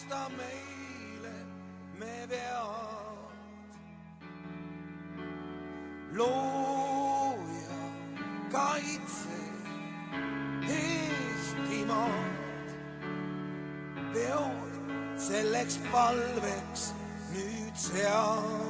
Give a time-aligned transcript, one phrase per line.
[0.00, 1.34] kasta meile
[1.98, 2.50] me vead.
[6.12, 7.82] looja
[8.52, 9.40] kaitse
[10.68, 12.68] Eestimaad,
[14.12, 14.72] peod
[15.28, 16.82] selleks palveks
[17.32, 18.69] nüüd seal.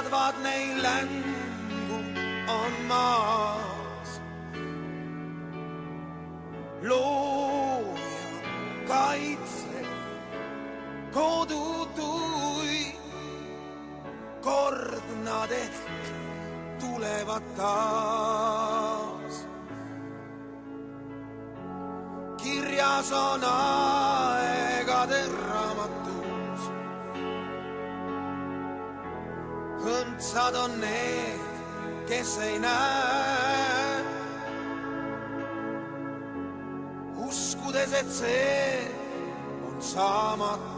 [0.00, 1.98] Sest ladvad neil längu
[2.48, 4.20] on maas.
[6.82, 8.42] looja
[8.88, 9.84] kaitse
[11.12, 12.94] kodutuid,
[14.40, 16.04] kord nad ehk
[16.80, 19.46] tulevad taas.
[22.42, 23.79] kirjas on aegade
[30.50, 31.40] õndsad on need,
[32.08, 34.00] kes ei näe.
[37.30, 38.90] uskudes, et see
[39.68, 40.69] on saamatus,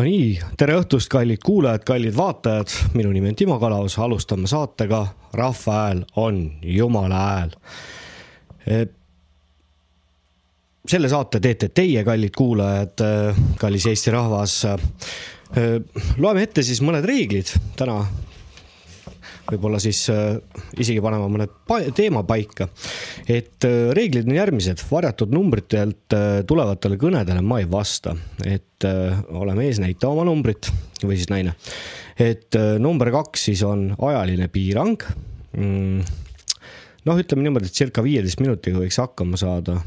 [0.00, 5.02] no nii, tere õhtust, kallid kuulajad, kallid vaatajad, minu nimi on Timo Kalaus, alustame saatega
[5.36, 7.52] Rahva hääl on Jumala hääl.
[10.88, 13.04] selle saate teete teie, kallid kuulajad,
[13.60, 14.62] kallis Eesti rahvas.
[16.16, 18.00] loeme ette siis mõned reeglid täna.
[19.50, 20.36] Võib-olla siis äh,
[20.80, 22.68] isegi panema mõned pa teema paika.
[23.26, 29.54] et äh, reeglid on järgmised, varjatud numbritelt äh, tulevatele kõnedele ma ei vasta, et ole
[29.58, 30.70] mees, näita oma numbrit
[31.02, 31.54] või siis naine.
[32.20, 35.04] et number kaks siis on ajaline piirang
[35.56, 36.18] mm
[37.08, 39.78] noh, ütleme niimoodi, et circa viieteist minutiga võiks hakkama saada.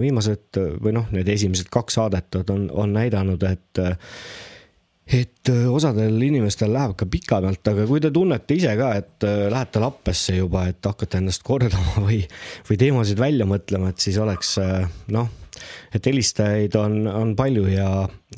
[0.00, 3.80] viimased või noh, need esimesed kaks saadet on, on näidanud, et
[5.04, 10.38] et osadel inimestel läheb ka pikemalt, aga kui te tunnete ise ka, et lähete lappesse
[10.38, 12.22] juba, et hakkate ennast kordama või,
[12.68, 14.56] või teemasid välja mõtlema, et siis oleks
[15.12, 15.28] noh,
[15.94, 17.88] et helistajaid on, on palju ja,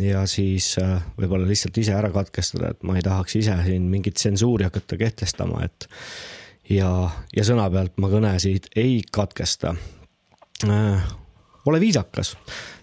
[0.02, 0.74] ja siis
[1.16, 5.62] võib-olla lihtsalt ise ära katkestada, et ma ei tahaks ise siin mingit tsensuuri hakata kehtestama,
[5.66, 5.88] et
[6.72, 6.90] ja,
[7.36, 9.76] ja sõna pealt ma kõnesid ei katkesta
[10.66, 11.12] äh,.
[11.66, 12.36] ole viisakas,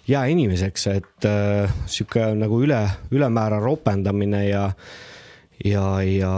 [0.07, 4.71] jää inimeseks, et äh, sihuke nagu üle, ülemäära ropendamine ja,
[5.65, 6.33] ja, ja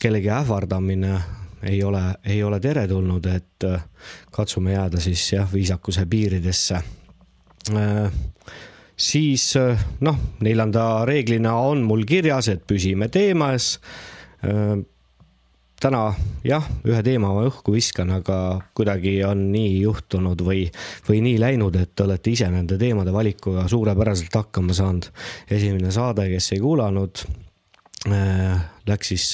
[0.00, 1.20] kellegi ähvardamine
[1.62, 3.84] ei ole, ei ole teretulnud, et äh,
[4.32, 6.82] katsume jääda siis jah, viisakuse piiridesse.
[7.74, 8.12] Äh,
[8.96, 13.76] siis äh, noh, neljanda reeglina on mul kirjas, et püsime teemas.
[14.44, 14.76] Äh,
[15.80, 16.02] täna
[16.46, 18.36] jah, ühe teema ma õhku viskan, aga
[18.76, 20.64] kuidagi on nii juhtunud või,
[21.08, 25.10] või nii läinud, et te olete ise nende teemade valikuga suurepäraselt hakkama saanud.
[25.50, 27.24] esimene saade, kes ei kuulanud
[28.08, 29.26] äh,, läks siis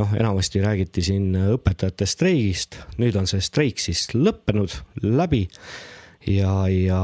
[0.00, 5.46] noh, enamasti räägiti siin õpetajate streigist, nüüd on see streik siis lõppenud, läbi
[6.26, 7.02] ja, ja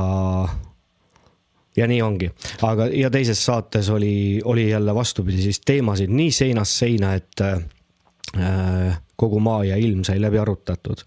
[1.76, 2.30] ja nii ongi,
[2.64, 7.58] aga, ja teises saates oli, oli jälle vastupidi siis teemasid nii seinast seina, et äh,
[9.16, 11.04] kogu maa ja ilm sai läbi arutatud.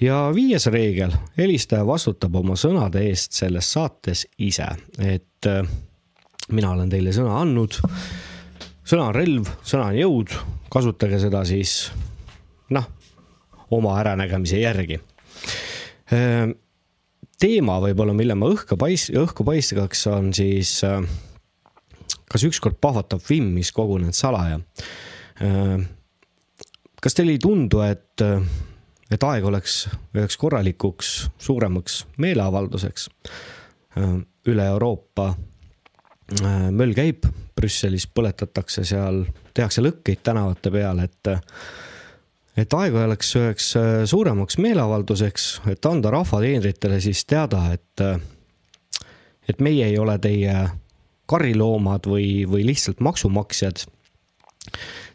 [0.00, 4.66] ja viies reegel, helistaja vastutab oma sõnade eest selles saates ise,
[4.98, 5.62] et äh,
[6.52, 7.78] mina olen teile sõna andnud.
[8.84, 10.36] sõna on relv, sõna on jõud,
[10.70, 11.90] kasutage seda siis
[12.70, 12.90] noh,
[13.70, 15.00] oma äranägemise järgi
[16.12, 16.50] äh,
[17.40, 21.00] teema võib-olla, mille ma õhku pais-, õhku paiskaks, on siis äh,
[22.30, 24.60] kas ükskord pahvatab vimmis kogunenud salaja.
[27.04, 28.22] Kas teile ei tundu, et,
[29.12, 29.84] et aeg oleks
[30.16, 33.10] üheks korralikuks suuremaks meeleavalduseks?
[34.50, 35.28] üle Euroopa
[36.74, 39.20] möll käib, Brüsselis põletatakse seal,
[39.54, 41.30] tehakse lõkkeid tänavate peal, et
[42.58, 43.68] et aeg oleks üheks
[44.10, 48.02] suuremaks meeleavalduseks, et anda rahva teenritele siis teada, et
[49.48, 50.56] et meie ei ole teie
[51.30, 53.84] kariloomad või, või lihtsalt maksumaksjad.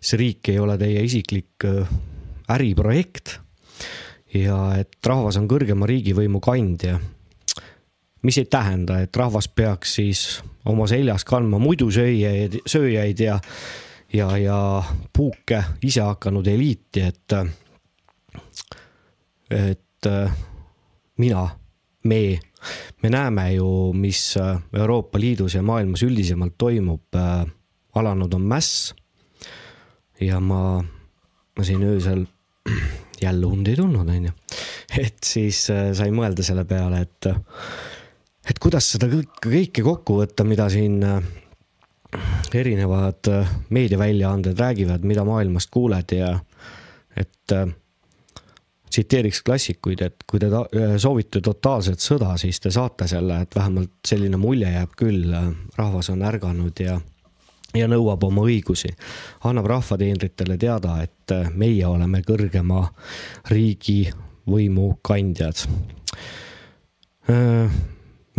[0.02, 1.66] See riik ei ole teie isiklik
[2.50, 3.38] äriprojekt
[4.34, 7.00] ja et rahvas on kõrgema riigivõimu kandja.
[8.24, 13.40] mis ei tähenda, et rahvas peaks siis oma seljas kandma muidusööjaid, sööjaid ja,
[14.14, 14.84] ja, ja
[15.16, 17.34] puuke ise hakanud eliiti, et,
[19.50, 20.10] et
[21.18, 21.48] mina,
[22.04, 22.40] me,
[23.04, 24.36] me näeme ju, mis
[24.74, 27.16] Euroopa Liidus ja maailmas üldisemalt toimub.
[27.96, 28.94] alanud on mäss.
[30.22, 30.80] Ja ma,
[31.58, 32.26] ma siin öösel
[33.22, 34.32] jälle und ei tulnud, onju.
[34.98, 37.30] et siis äh, sai mõelda selle peale, et,
[38.50, 41.20] et kuidas seda kõike, kõike kokku võtta, mida siin äh,
[42.56, 46.34] erinevad äh, meediaväljaanded räägivad, mida maailmast kuuled ja
[47.20, 47.52] et
[48.90, 50.48] tsiteeriks klassikuid, et kui te
[51.02, 55.34] soovite totaalset sõda, siis te saate selle, et vähemalt selline mulje jääb küll,
[55.78, 56.96] rahvas on ärganud ja
[57.78, 58.90] ja nõuab oma õigusi.
[59.46, 62.88] annab rahvateenritele teada, et meie oleme kõrgema
[63.50, 65.66] riigivõimu kandjad.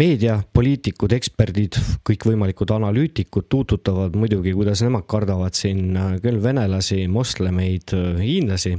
[0.01, 1.77] meedia, poliitikud, eksperdid,
[2.09, 8.79] kõikvõimalikud analüütikud tuututavad muidugi, kuidas nemad kardavad siin küll venelasi, moslemeid, hiinlasi.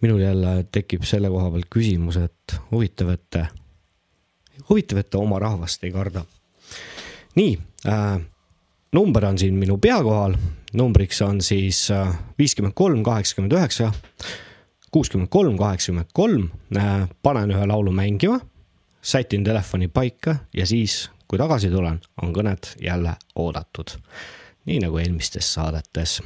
[0.00, 3.38] minul jälle tekib selle koha pealt küsimus, et huvitav, et,
[4.68, 6.24] huvitav, et ta oma rahvast ei karda.
[7.34, 7.58] nii
[7.88, 8.20] äh,
[8.92, 10.36] number on siin minu pea kohal,
[10.76, 13.92] numbriks on siis äh, viiskümmend kolm, kaheksakümmend üheksa,
[14.90, 16.48] kuuskümmend kolm, kaheksakümmend kolm.
[16.76, 18.40] Äh, panen ühe laulu mängima,
[19.02, 23.98] sätin telefoni paika ja siis, kui tagasi tulen, on kõned jälle oodatud.
[24.66, 26.20] nii nagu eelmistes saadetes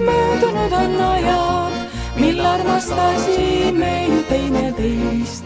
[0.00, 1.72] möödunud on ajad,
[2.16, 5.44] mil armastasime ju teineteist.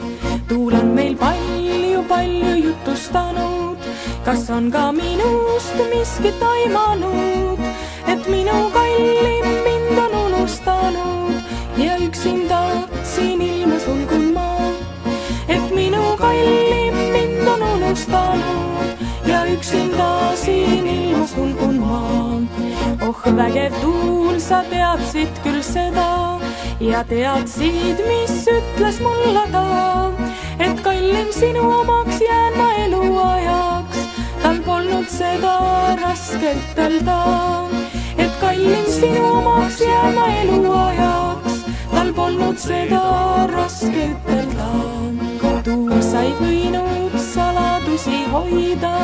[0.49, 3.79] tuul on meil palju-palju jutustanud,
[4.25, 7.59] kas on ka minust miskit aimanud,
[8.07, 11.35] et minu kallim mind on unustanud
[11.77, 12.63] ja üksinda
[13.03, 14.51] siin ilma sulgun ma.
[15.49, 18.89] et minu kallim mind on unustanud
[19.27, 22.26] ja üksinda siin ilma sulgun ma.
[23.07, 26.41] Oh vägev tuul, sa teadsid küll seda
[26.83, 30.11] ja teadsid, mis ütles mulle ta,
[30.59, 34.01] et kallim sinu omaks jään ma eluajaks.
[34.43, 35.55] tal polnud seda
[36.03, 37.21] raske ütelda,
[38.19, 41.63] et kallim sinu omaks jään ma eluajaks.
[41.95, 43.05] tal polnud seda
[43.55, 44.71] raske ütelda.
[45.65, 48.99] tuul sai võinud saladusi hoida,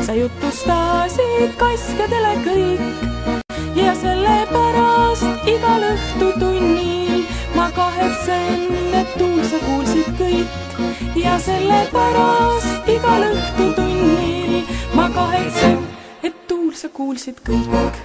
[0.00, 3.45] sa jutustasid kaskadele kõik
[3.76, 8.64] ja sellepärast igal õhtutunnil ma kahetsen,
[8.96, 10.80] et tuul sa kuulsid kõik
[11.20, 14.64] ja sellepärast igal õhtutunnil
[14.96, 15.84] ma kahetsen,
[16.24, 18.00] et tuul sa kuulsid kõik.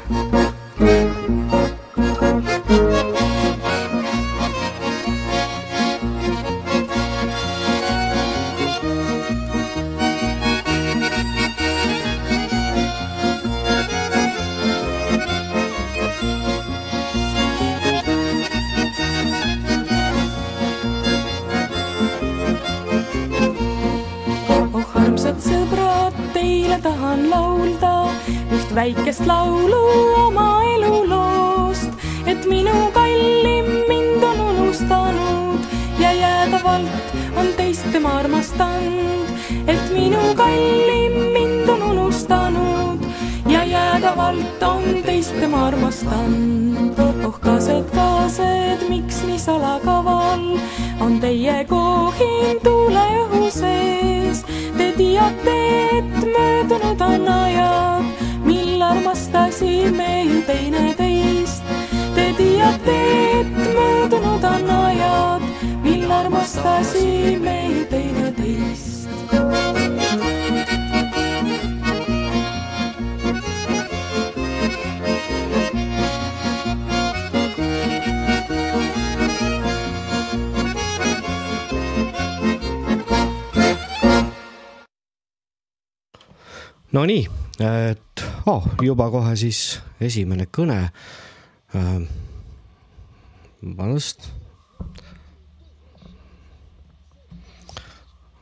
[27.11, 28.07] Tahan laulda
[28.55, 29.79] üht väikest laulu
[30.15, 31.91] oma eluloost,
[32.25, 35.59] et minu kallim mind on unustanud
[35.99, 39.27] ja jäädavalt on teist tema armastanud,
[39.67, 41.30] et minu kallim
[44.01, 46.99] ja jäädavalt on teist tema armastanud.
[47.25, 50.57] oh kaased, kaased, miks nii salakaval
[50.99, 54.41] on teie kohin tuuleõhu sees,
[54.77, 55.57] te teate,
[55.97, 58.05] et möödunud on ajad,
[58.45, 61.63] mil armastasime ju teineteist.
[62.15, 62.99] Te teate,
[63.39, 65.45] et möödunud on ajad,
[65.83, 68.91] mil armastasime teineteist.
[86.91, 87.23] Nonii,
[87.63, 90.79] et oh, juba kohe siis esimene kõne
[91.71, 92.01] äh,.
[93.63, 94.27] vabandust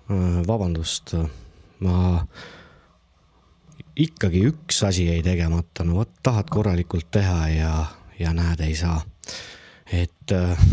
[0.09, 0.41] äh,.
[0.49, 1.13] vabandust,
[1.85, 2.25] ma
[4.01, 7.73] ikkagi üks asi jäi tegemata, no vot tahad korralikult teha ja,
[8.17, 8.97] ja näed, ei saa.
[9.93, 10.69] et äh,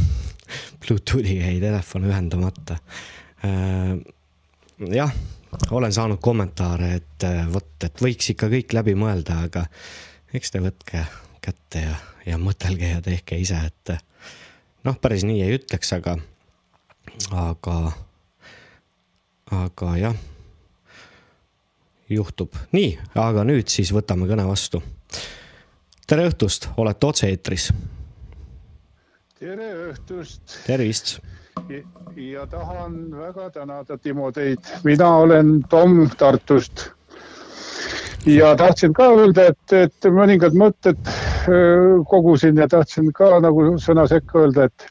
[0.81, 2.81] Bluetoothi jäi telefon ühendamata
[3.45, 3.99] äh,.
[4.97, 5.13] jah
[5.71, 9.65] olen saanud kommentaare, et äh, vot, et võiks ikka kõik läbi mõelda, aga
[10.35, 11.05] eks te võtke
[11.45, 11.97] kätte ja,
[12.27, 14.03] ja mõtelge ja tehke ise, et äh,
[14.87, 16.17] noh, päris nii ei ütleks, aga,
[17.33, 17.77] aga,
[19.63, 20.19] aga jah,
[22.09, 22.55] juhtub.
[22.77, 24.83] nii, aga nüüd siis võtame kõne vastu.
[26.07, 27.71] tere õhtust, olete otse-eetris.
[29.39, 30.61] tere õhtust.
[30.67, 31.19] tervist
[32.17, 34.59] ja tahan väga tänada, Timo, teid.
[34.85, 36.91] mina olen Tom Tartust.
[38.27, 40.99] ja tahtsin ka öelda, et, et mõningad mõtted
[42.11, 44.87] kogusin ja tahtsin ka nagu sõna sekka öelda, et,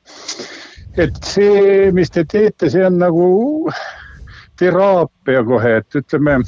[0.98, 3.26] et see, mis te teete, see on nagu
[4.60, 6.40] teraapia kohe, et ütleme,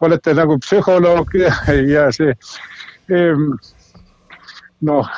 [0.00, 1.54] olete nagu psühholoog ja,
[1.94, 2.36] ja see
[4.84, 5.08] noh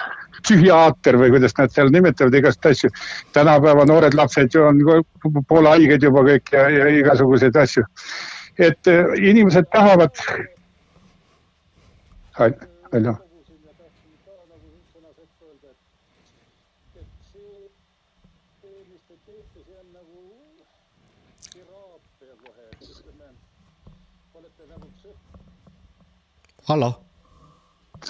[0.42, 2.90] psühhiaater või kuidas nad seal nimetavad igast asju.
[3.33, 4.83] tänapäeva noored lapsed ju on
[5.49, 7.85] poole haiged juba kõik ja, ja igasuguseid asju.
[8.59, 10.14] et äh, inimesed tahavad.
[12.38, 13.16] Aljo.
[26.68, 26.92] hallo.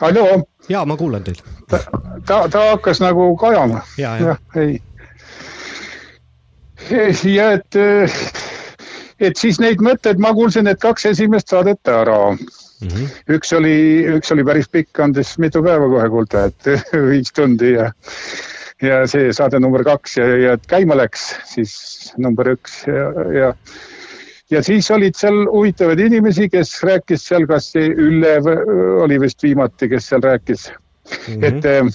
[0.01, 1.58] hallo ja ma kuulan teid.
[1.69, 1.79] Ta,
[2.27, 3.83] ta, ta hakkas nagu kajama.
[3.99, 4.81] ja, ja, ja, ei.
[7.35, 7.81] ja et,
[9.21, 12.89] et siis neid mõtteid ma kuulsin, et kaks esimest saadet ära mm.
[12.89, 13.07] -hmm.
[13.37, 13.79] üks oli,
[14.19, 16.73] üks oli päris pikk, andis mitu päeva kohe kuulda, et
[17.11, 17.93] viis tundi ja
[18.83, 21.73] ja see saade number kaks ja, ja käima läks siis
[22.19, 23.55] number üks ja, ja
[24.51, 28.39] ja siis olid seal huvitavaid inimesi, kes rääkis seal, kas see Ülle
[29.03, 30.71] oli vist viimati, kes seal rääkis
[31.29, 31.89] mm, -hmm.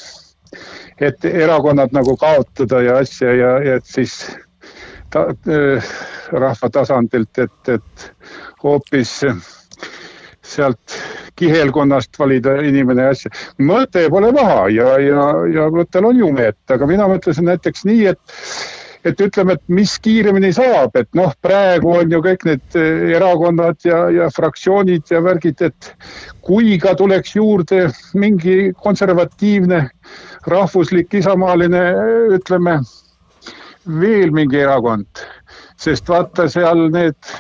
[1.02, 4.38] et, et erakonnad nagu kaotada ja asja ja, ja et siis
[5.10, 5.92] ta, äh,
[6.32, 8.12] rahva tasandilt, et, et
[8.64, 9.26] hoopis
[10.44, 11.02] sealt
[11.36, 13.32] kihelkonnast valida inimene ja asja.
[13.58, 18.38] mõte pole paha ja, ja, ja mõttel on jumet, aga mina mõtlesin näiteks nii, et
[19.08, 23.84] et ütleme, et mis kiiremini saab, et noh, praegu on ju kõik need eh, erakonnad
[23.88, 25.92] ja, ja fraktsioonid ja värgid, et
[26.44, 27.88] kui ka tuleks juurde
[28.20, 29.86] mingi konservatiivne,
[30.52, 31.84] rahvuslik, isamaaline,
[32.38, 32.80] ütleme,
[34.00, 35.26] veel mingi erakond,
[35.80, 37.34] sest vaata seal need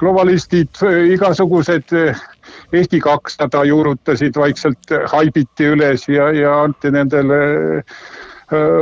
[0.00, 0.80] globalistid,
[1.12, 2.28] igasugused eh,
[2.72, 7.36] Eesti kakssada juurutasid vaikselt, haibiti üles ja, ja anti nendele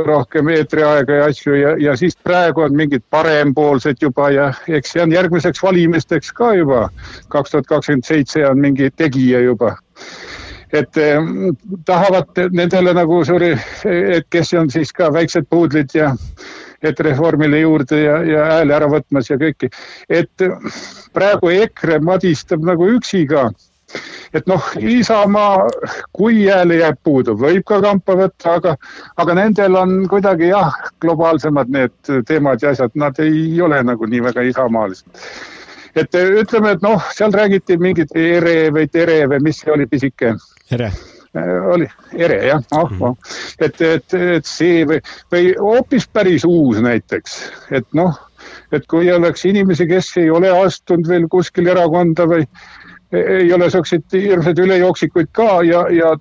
[0.05, 5.03] rohkem eetriaega ja asju ja, ja siis praegu on mingid parempoolsed juba ja eks see
[5.03, 6.89] on järgmiseks valimisteks ka juba.
[7.29, 9.75] kaks tuhat kakskümmend seitse on mingi tegija juba.
[10.73, 11.17] et eh,
[11.85, 13.51] tahavad nendele nagu suuri,
[13.85, 16.15] et kes on siis ka väiksed puudlid ja
[16.81, 19.69] et reformile juurde ja, ja hääle ära võtmas ja kõiki.
[20.09, 20.47] et
[21.13, 23.51] praegu EKRE madistab nagu üksi ka
[24.33, 25.67] et noh, Isamaa,
[26.15, 28.75] kui hääli jääb puudu, võib ka kampa võtta, aga,
[29.21, 34.23] aga nendel on kuidagi jah, globaalsemad need teemad ja asjad, nad ei ole nagu nii
[34.29, 35.07] väga isamaalised.
[35.95, 40.35] et ütleme, et noh, seal räägiti mingit ere või tere või mis see oli, pisike?
[40.71, 40.87] ere
[41.35, 43.15] äh, oli ere jah, ah mm, -hmm.
[43.59, 48.15] et, et, et see või, või hoopis päris uus näiteks, et noh,
[48.71, 52.45] et kui oleks inimesi, kes ei ole astunud veel kuskil erakonda või,
[53.11, 56.15] ei ole siukseid hirmsaid ülejooksikuid ka ja, ja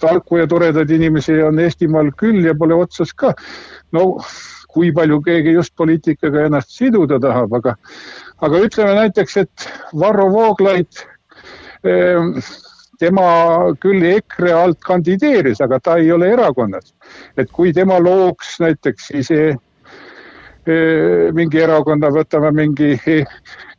[0.00, 3.32] tarku ja toredaid inimesi on Eestimaal küll ja pole otsas ka.
[3.92, 4.18] no
[4.68, 7.74] kui palju keegi just poliitikaga ennast siduda tahab, aga,
[8.44, 11.00] aga ütleme näiteks, et Varro Vooglaid,
[11.88, 12.34] ehm,
[13.00, 13.28] tema
[13.80, 16.94] küll EKRE alt kandideeris, aga ta ei ole erakonnas.
[17.36, 19.40] et kui tema looks näiteks ise
[20.66, 23.24] ehm, mingi erakonna, võtame mingi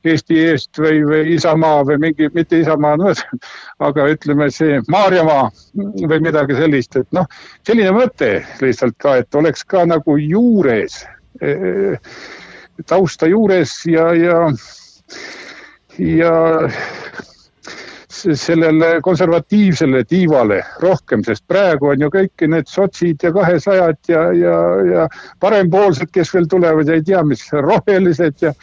[0.07, 3.13] Eesti eest või, või Isamaa või mingi, mitte Isamaa, no
[3.87, 7.27] aga ütleme see Maarjamaa või midagi sellist, et noh,
[7.67, 11.01] selline mõte lihtsalt ka, et oleks ka nagu juures
[12.87, 14.39] tausta juures ja, ja,
[15.97, 16.33] ja
[18.09, 24.55] sellele konservatiivsele tiivale rohkem, sest praegu on ju kõik need sotsid ja kahesajad ja, ja,
[24.91, 25.07] ja
[25.39, 28.53] parempoolsed, kes veel tulevad ja ei tea, mis rohelised ja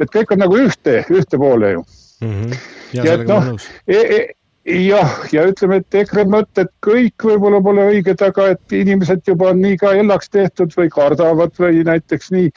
[0.00, 1.80] et kõik on nagu ühte, ühte poole ju
[2.20, 2.34] mm.
[2.34, 2.60] -hmm.
[2.92, 3.50] ja, ja et noh,
[3.86, 9.22] e, e, jah, ja ütleme, et EKRE mõtted kõik võib-olla pole õiged, aga et inimesed
[9.26, 12.52] juba on nii ka ellaks tehtud või kardavad või näiteks nii,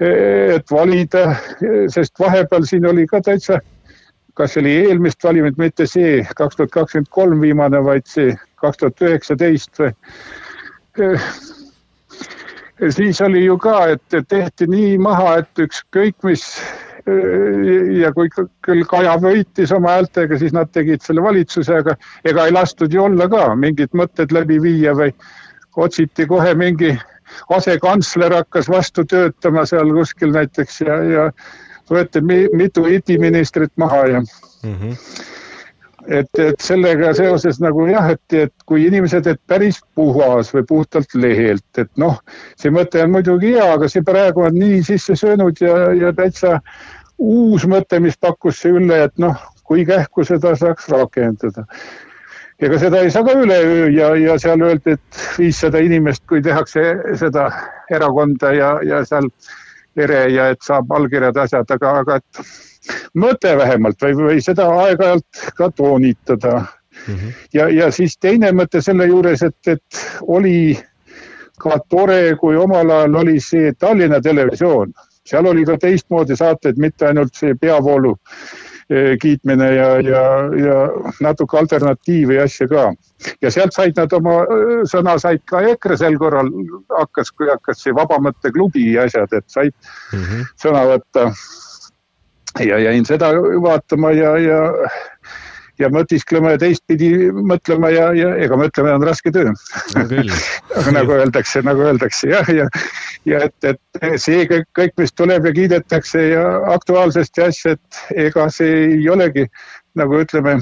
[0.00, 0.10] e,
[0.56, 1.36] et valida,
[1.88, 3.60] sest vahepeal siin oli ka täitsa
[4.40, 8.32] kas oli eelmist valimit, mitte see kaks tuhat kakskümmend kolm viimane, vaid see
[8.62, 9.92] kaks tuhat üheksateist või.
[12.88, 16.44] Siis oli ju ka, et tehti nii maha, et ükskõik mis
[18.00, 18.28] ja kui
[18.64, 21.96] küll Kaja võitis oma häältega, siis nad tegid selle valitsuse, aga
[22.28, 25.14] ega ei lastud ju olla ka mingid mõtted läbi viia või
[25.80, 26.92] otsiti kohe mingi
[27.56, 31.26] asekantsler hakkas vastu töötama seal kuskil näiteks ja, ja
[31.90, 34.74] võeti mitu itiministrit maha ja mm.
[34.74, 34.96] -hmm.
[36.08, 41.14] Et, et sellega seoses nagu jah, et, et kui inimesed, et päris puhas või puhtalt
[41.14, 42.18] lehelt, et noh,
[42.60, 46.58] see mõte on muidugi hea, aga see praegu on nii sisse söönud ja, ja täitsa
[47.20, 51.66] uus mõte, mis pakkus see Ülle, et noh, kui kähku seda saaks rakendada.
[52.60, 56.82] Ega seda ei saa ka üleöö ja, ja seal öeldi, et viissada inimest, kui tehakse
[57.16, 57.46] seda
[57.92, 59.30] erakonda ja, ja seal
[59.96, 62.42] ere ja et saab allkirjad, asjad, aga, aga et
[63.14, 67.14] mõte vähemalt või, või seda aeg-ajalt ka toonitada mm.
[67.14, 67.34] -hmm.
[67.54, 70.78] ja, ja siis teine mõte selle juures, et, et oli
[71.60, 74.92] ka tore, kui omal ajal oli see Tallinna Televisioon,
[75.26, 78.16] seal oli ka teistmoodi saateid, mitte ainult see peavoolu
[78.90, 80.22] Eh, kiitmine ja, ja,
[80.58, 80.76] ja
[81.22, 82.88] natuke alternatiivi ja asja ka.
[83.42, 86.50] ja sealt said nad oma eh, sõna said ka EKRE sel korral
[86.96, 89.70] hakkas, kui hakkas see Vaba Mõtte klubi asjad, et said
[90.10, 90.48] mm -hmm.
[90.58, 91.28] sõna võtta.
[92.58, 93.32] Ja jäin seda
[93.62, 94.60] vaatama ja, ja
[95.80, 99.54] ja mõtisklema ja teistpidi mõtlema ja, ja ega mõtlemine on raske töö no.
[100.98, 102.66] nagu öeldakse, nagu öeldakse jah, ja,
[103.28, 108.24] ja et, et see kõik, kõik, mis tuleb ja kiidetakse ja aktuaalsest ja asja, et
[108.28, 109.46] ega see ei olegi
[109.98, 110.58] nagu ütleme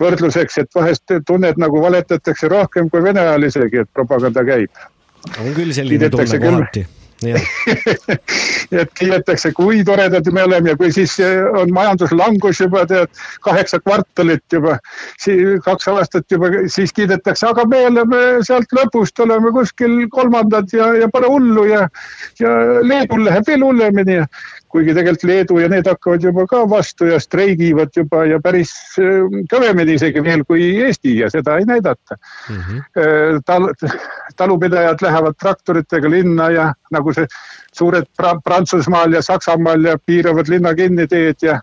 [0.00, 4.86] võrdluseks, et vahest tunned nagu valetatakse rohkem kui Vene ajal isegi, et propaganda käib.
[5.40, 6.86] on küll selline tunne kohati
[8.80, 11.14] et kiidetakse, kui toredad me oleme ja kui siis
[11.56, 13.08] on majanduslangus juba tead
[13.44, 14.76] kaheksa kvartalit juba,
[15.64, 21.08] kaks aastat juba, siis kiidetakse, aga me oleme sealt lõpust oleme kuskil kolmandad ja, ja
[21.12, 21.86] pole hullu ja,
[22.40, 22.52] ja
[22.84, 24.28] Leedul läheb veel hullemini ja
[24.76, 29.24] kuigi tegelikult Leedu ja need hakkavad juba ka vastu ja streigivad juba ja päris äh,
[29.52, 32.56] kõvemini isegi veel kui Eesti ja seda ei näidata mm.
[32.56, 33.42] -hmm.
[33.46, 33.68] Tal,
[34.36, 37.26] talupidajad lähevad traktoritega linna ja nagu see
[37.72, 41.60] suured pra Prantsusmaal ja Saksamaal ja piiravad linna kinniteed ja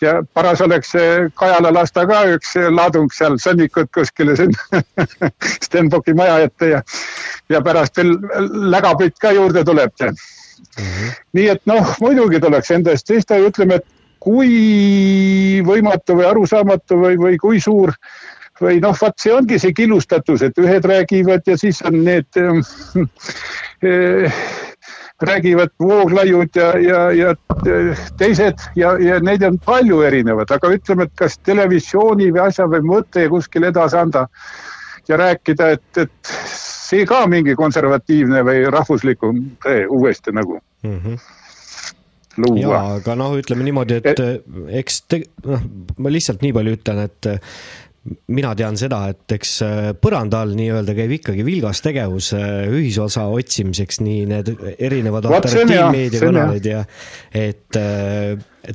[0.00, 0.92] ja paras oleks
[1.34, 4.82] Kajala lasta ka üks laadung seal sõnnikut kuskile sinna
[5.66, 6.82] Stenbocki maja ette ja,
[7.48, 8.16] ja pärast veel
[8.74, 9.96] lägapütt ka juurde tuleb
[10.78, 11.14] Mm -hmm.
[11.32, 13.86] nii et noh, muidugi tuleks enda eest seista ja ütleme, et
[14.20, 17.94] kui võimatu või arusaamatu või, või kui suur
[18.60, 24.32] või noh, vot see ongi see killustatus, et ühed räägivad ja siis on need äh,
[25.20, 27.34] räägivad Vooglaiud ja, ja, ja
[28.18, 32.84] teised ja, ja neid on palju erinevaid, aga ütleme, et kas televisiooni või asja või
[32.88, 34.26] mõte kuskil edasi anda
[35.10, 40.96] ja rääkida, et, et see ka mingi konservatiivne või rahvuslikum tee uuesti nagu mm.
[40.96, 41.20] -hmm
[42.38, 42.60] luua.
[42.62, 45.62] jaa, aga noh, ütleme niimoodi, et, et eks te, noh,
[45.98, 47.28] ma lihtsalt nii palju ütlen, et
[48.32, 49.54] mina tean seda, et eks
[50.00, 56.84] põranda all nii-öelda käib ikkagi vilgas tegevus ühisosa otsimiseks, nii need erinevad alternatiivmeediakanalid ja
[57.36, 57.80] et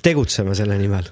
[0.05, 1.09] tegutseme selle nimel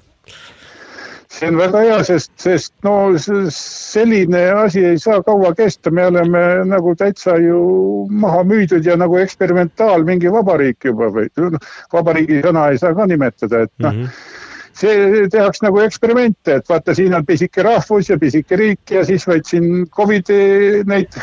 [1.34, 6.44] see on väga hea, sest, sest no selline asi ei saa kaua kesta, me oleme
[6.70, 11.58] nagu täitsa ju maha müüdud ja nagu eksperimentaal mingi vabariik juba või noh,
[11.92, 14.42] vabariigi sõna ei saa ka nimetada, et noh mm -hmm
[14.74, 19.26] see tehakse nagu eksperimente, et vaata, siin on pisike rahvus ja pisike riik ja siis
[19.28, 21.14] võid siin Covidi neid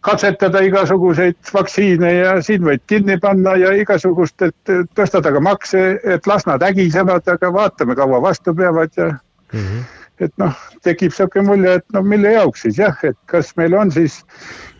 [0.00, 6.26] katsetada igasuguseid vaktsiine ja siin võid kinni panna ja igasugust, et tõstad aga makse, et
[6.30, 9.10] las nad ägisevad, aga vaatame, kaua vastu peavad ja
[9.52, 9.64] mm.
[9.64, 9.86] -hmm.
[10.26, 13.92] et noh, tekib niisugune mulje, et no mille jaoks siis jah, et kas meil on
[13.92, 14.20] siis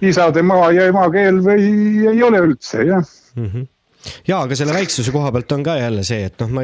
[0.01, 1.73] isade maa ja emakeel või
[2.13, 3.05] ei ole üldse jah
[3.35, 3.51] mm.
[3.51, 3.67] -hmm
[4.29, 6.63] ja aga selle väiksuse koha pealt on ka jälle see, et noh, ma,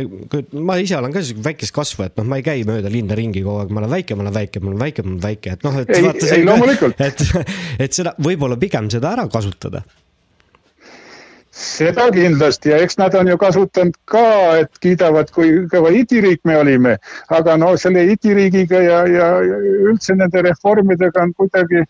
[0.68, 3.42] ma ise olen ka siuke väikest kasvu, et noh, ma ei käi mööda linna ringi
[3.44, 5.66] kogu aeg, ma olen väike, ma olen väike, ma olen väike, ma olen väike, et
[5.66, 7.24] noh, et ei, vaata see, et,
[7.88, 9.82] et seda võib-olla pigem seda ära kasutada
[11.54, 14.26] seda kindlasti ja eks nad on ju kasutanud ka,
[14.64, 16.96] et kiidavad, kui kõva idiriik me olime,
[17.30, 19.28] aga no selle idiriigiga ja, ja
[19.86, 21.84] üldse nende reformidega on kuidagi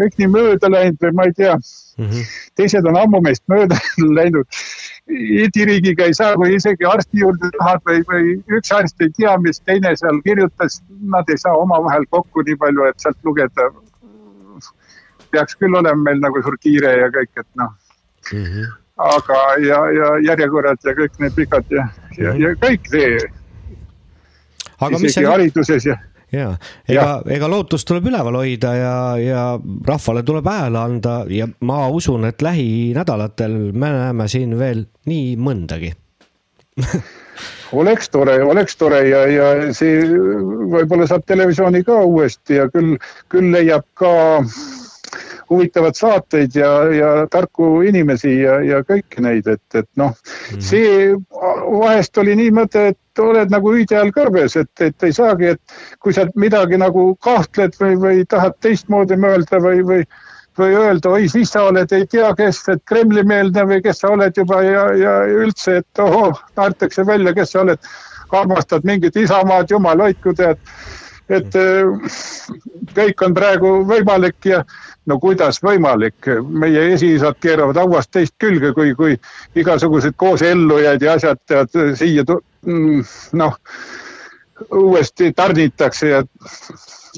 [0.00, 2.06] kõik nii mööda läinud või ma ei tea mm.
[2.06, 2.34] -hmm.
[2.60, 3.78] teised on ammu meist mööda
[4.18, 4.60] läinud.
[5.44, 9.60] idiriigiga ei saa, kui isegi arsti juurde tahad või, või üks arst ei tea, mis
[9.60, 10.82] teine seal kirjutas,
[11.14, 13.70] nad ei saa omavahel kokku nii palju, et sealt lugeda.
[15.30, 17.72] peaks küll olema meil nagu suur kiire ja kõik, et noh
[18.32, 18.44] mm.
[18.44, 23.16] -hmm aga, ja, ja järjekorrad ja kõik need pikad ja, ja, ja kõik see.
[24.90, 25.26] isegi see...
[25.28, 25.98] hariduses ja
[26.30, 26.50] ja
[26.88, 29.44] ega, ega lootust tuleb üleval hoida ja, ja
[29.86, 35.94] rahvale tuleb hääle anda ja ma usun, et lähinädalatel me näeme siin veel nii mõndagi.
[37.80, 40.02] Oleks tore, oleks tore ja, ja see
[40.72, 42.96] võib-olla saab televisiooni ka uuesti ja küll,
[43.30, 44.10] küll leiab ka
[45.50, 51.10] huvitavad saateid ja, ja tarku inimesi ja, ja kõiki neid, et, et noh mm., see
[51.34, 55.78] vahest oli nii mõte, et oled nagu hüüde all kõrbes, et, et ei saagi, et
[56.00, 60.04] kui sa midagi nagu kahtled või, või tahad teistmoodi mõelda või, või
[60.58, 64.36] või öelda, oi, siis sa oled, ei tea, kes, et Kremli-meelne või kes sa oled
[64.36, 67.90] juba ja, ja üldse, et ohoh, naertakse välja, kes sa oled,
[68.36, 70.58] armastad mingit Isamaad, jumal hoidku, tead.
[71.30, 71.54] et
[72.94, 74.64] kõik on praegu võimalik ja
[75.10, 76.28] no kuidas võimalik,
[76.62, 79.16] meie esiisad keeravad hauast teist külge, kui, kui
[79.58, 83.02] igasugused koosellujaid ja asjad tead siia mm,
[83.40, 83.58] noh,
[84.76, 86.24] uuesti tarnitakse ja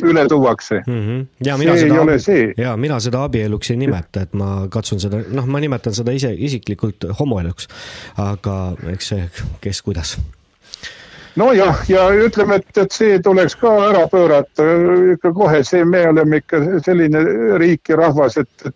[0.03, 1.01] üle tuuakse mm.
[1.07, 1.27] -hmm.
[1.45, 5.47] ja mina see seda, ja mina seda abieluks ei nimeta, et ma katsun seda, noh,
[5.47, 7.69] ma nimetan seda ise isiklikult homoeluks.
[8.17, 9.29] aga eks see,
[9.61, 10.17] kes kuidas
[11.37, 14.67] nojah, ja ütleme, et, et see tuleks ka ära pöörata
[15.15, 17.25] ikka kohe, see, me oleme ikka selline
[17.61, 18.75] riik ja rahvas, et, et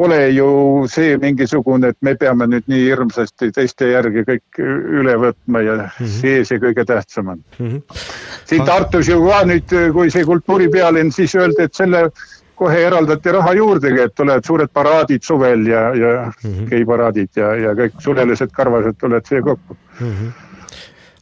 [0.00, 0.48] pole ju
[0.88, 4.60] see mingisugune, et me peame nüüd nii hirmsasti teiste järgi kõik
[5.00, 6.12] üle võtma ja mm -hmm.
[6.20, 7.68] see see kõige tähtsam on mm.
[7.68, 8.04] -hmm.
[8.44, 12.10] siin Tartus ju ka nüüd, kui see kultuuripealinn, siis öeldi, et selle
[12.54, 16.68] kohe eraldati raha juurdegi, et tulevad suured paraadid suvel ja, ja mm -hmm.
[16.70, 20.06] geiparaadid ja, ja kõik sulelised karvased tulevad siia kokku mm.
[20.06, 20.49] -hmm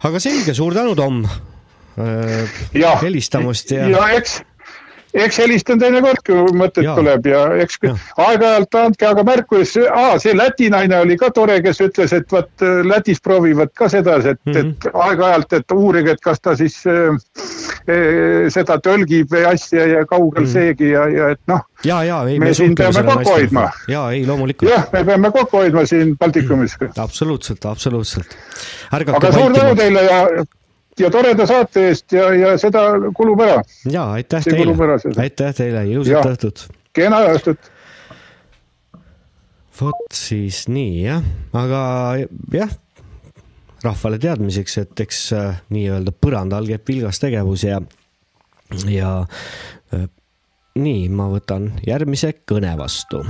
[0.06, 1.22] aga selge, suur tänu, Tom
[1.98, 3.00] äh,.
[3.02, 3.88] helistamast ja.
[3.90, 4.40] ja eks
[5.14, 6.94] eks helistan teinekord, kui mõtet ja.
[6.98, 12.12] tuleb ja eks aeg-ajalt andke aga märku, see Läti naine oli ka tore, kes ütles,
[12.16, 14.74] et vot Lätis proovivad ka sedasi, et mm, -hmm.
[14.74, 17.16] et aeg-ajalt, et uurige, et kas ta siis äh,
[18.52, 20.52] seda tõlgib või asja ja kaugel mm -hmm.
[20.52, 21.64] seegi ja, ja et noh.
[21.84, 23.70] ja, ja ei, me, me siin peame kokku hoidma.
[23.88, 24.70] ja ei, loomulikult.
[24.70, 26.86] jah, me peame kokku hoidma siin Baltikumis mm.
[26.86, 27.02] -hmm.
[27.02, 28.36] absoluutselt, absoluutselt.
[28.92, 30.44] aga suur tänu teile ja
[31.00, 32.84] ja toreda saate eest ja, ja seda
[33.16, 33.62] kulub ära.
[33.90, 36.66] ja aitäh See teile, aitäh teile, ilusat õhtut.
[36.96, 37.70] kena õhtut.
[39.80, 41.24] vot siis nii jah,
[41.56, 41.80] aga
[42.54, 42.74] jah,
[43.84, 47.80] rahvale teadmiseks, et eks äh, nii-öelda põranda all käib vilgas tegevus ja,
[48.90, 49.12] ja
[49.94, 50.08] äh,
[50.78, 53.22] nii, ma võtan järgmise kõne vastu.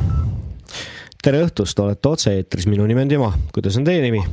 [1.22, 4.24] tere õhtust, olete otse-eetris, minu nimi on Timo, kuidas on teie nimi?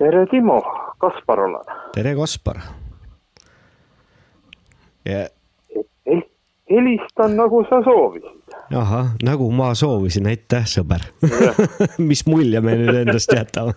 [0.00, 0.60] tere, Timo
[1.06, 1.74] Kaspar olen.
[1.94, 2.56] tere, Kaspar.
[5.04, 5.28] Ja....
[6.70, 8.54] helistan nagu sa soovisid.
[8.74, 11.04] ahah, nagu ma soovisin, aitäh, sõber.
[12.10, 13.76] Mis mulje me nüüd endast jätame?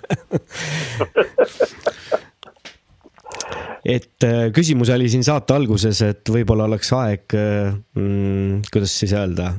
[3.85, 9.13] Et äh, küsimus oli siin saate alguses, et võib-olla oleks aeg äh, mm,, kuidas siis
[9.15, 9.53] öelda,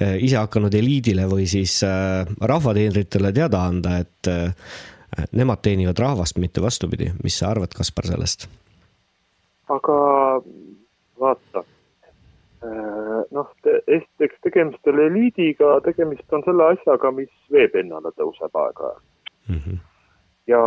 [0.00, 4.32] äh, ise hakanud eliidile või siis rahvateenritele teada anda, et
[5.32, 8.48] nemad teenivad rahvast, mitte vastupidi, mis sa arvad, Kaspar, sellest?
[9.72, 9.96] aga
[11.20, 11.62] vaata,
[12.64, 13.48] äh, noh,
[13.86, 19.02] esiteks tegemist ei ole eliidiga, tegemist on selle asjaga, mis veepinnale tõuseb aeg-ajalt
[19.48, 19.60] mm.
[19.60, 19.78] -hmm.
[20.52, 20.62] ja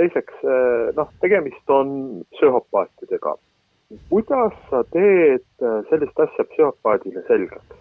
[0.00, 1.94] teiseks, äh, noh, tegemist on
[2.36, 3.36] psühhopaatidega.
[4.08, 7.76] kuidas sa teed äh, sellist asja psühhopaadile selgeks?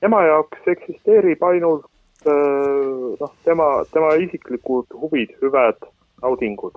[0.00, 1.86] tema jaoks eksisteerib ainult
[2.26, 5.78] Äh, noh, tema, tema isiklikud huvid, hüved,
[6.22, 6.76] naudingud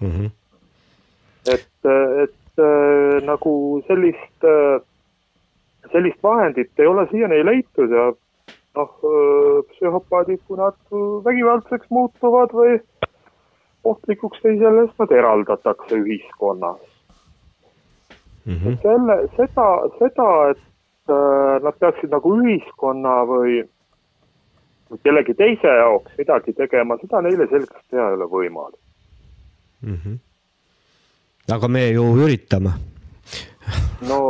[0.00, 0.10] mm.
[0.10, 0.30] -hmm.
[1.54, 1.68] et,
[2.22, 4.80] et äh, nagu sellist, äh,
[5.92, 8.12] sellist vahendit ei ole siiani leitud ja
[8.76, 8.92] noh,
[9.70, 10.76] psühhopaadid, kui nad
[11.24, 12.76] vägivaldseks muutuvad või
[13.84, 16.82] ohtlikuks teisele, siis nad eraldatakse ühiskonnas
[18.44, 18.52] mm.
[18.52, 18.76] -hmm.
[18.82, 20.62] selle, seda, seda, et
[21.62, 23.64] nad peaksid nagu ühiskonna või
[25.02, 28.82] kellegi teise jaoks midagi tegema, seda neile selgeks teha ei ole võimalik
[29.82, 29.98] mm.
[30.04, 30.18] -hmm.
[31.54, 32.72] aga me ju üritame.
[34.08, 34.20] no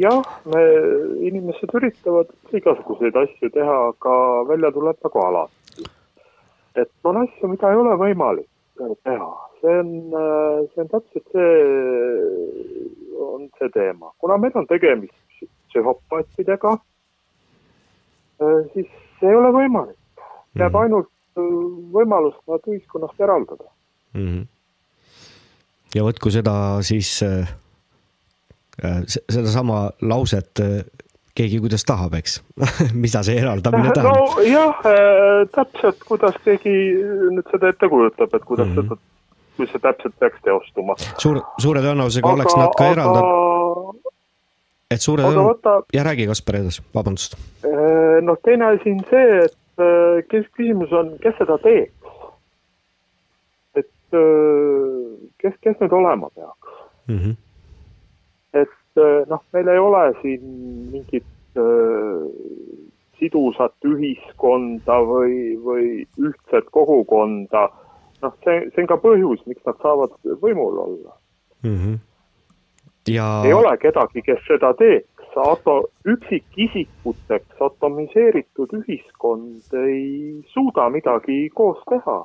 [0.00, 0.62] jah, me,
[1.28, 4.16] inimesed üritavad igasuguseid asju teha, aga
[4.48, 5.86] välja tuleb nagu alati.
[6.74, 8.48] et on asju, mida ei ole võimalik
[9.04, 9.92] teha, see on,
[10.74, 11.54] see on täpselt see,
[13.28, 16.76] on see teema, kuna meil on tegemist psühhopaatidega,
[18.74, 18.88] siis
[19.20, 19.98] see ei ole võimalik,
[20.54, 20.82] jääb Mhm.
[20.82, 21.42] ainult äh,
[21.92, 23.70] võimalus nad ühiskonnast eraldada.
[24.14, 24.26] mm.
[24.26, 24.46] -hmm.
[25.94, 27.48] ja vot, kui seda siis äh,,
[29.30, 30.84] sedasama lauset äh,
[31.36, 32.40] keegi kuidas tahab, eks,
[33.04, 34.34] mida see eraldamine tähendab no..
[34.38, 34.80] nojah,
[35.52, 36.72] täpselt, kuidas keegi
[37.36, 38.88] nüüd seda ette kujutab, et kuidas mm -hmm.
[38.88, 38.96] seda,
[39.56, 40.96] kui see täpselt peaks teostuma.
[41.18, 44.12] suur, suure tõenäosusega oleks nad ka eraldatud,
[44.90, 47.36] et suure tõenäosusega, vaata, ja räägi Kaspar edasi, vabandust.
[48.22, 51.92] noh, teine asi on see, et äh, kes, küsimus on, kes seda teeks.
[53.74, 57.34] et äh, kes, kes nüüd olema peaks, Mm -hmm.
[58.52, 58.68] et
[58.98, 60.42] äh, noh, meil ei ole siin
[60.92, 61.24] mingit
[61.56, 62.26] äh,
[63.18, 67.70] sidusat ühiskonda või, või ühtset kogukonda.
[68.22, 70.10] noh, see, see on ka põhjus, miks nad saavad
[70.42, 71.12] võimul olla.
[71.62, 71.98] Mm -hmm.
[73.10, 75.12] Ja ei ole kedagi, kes seda teeks.
[75.36, 82.16] Ato-, üksikisikuteks atomiseeritud ühiskond ei suuda midagi koos teha.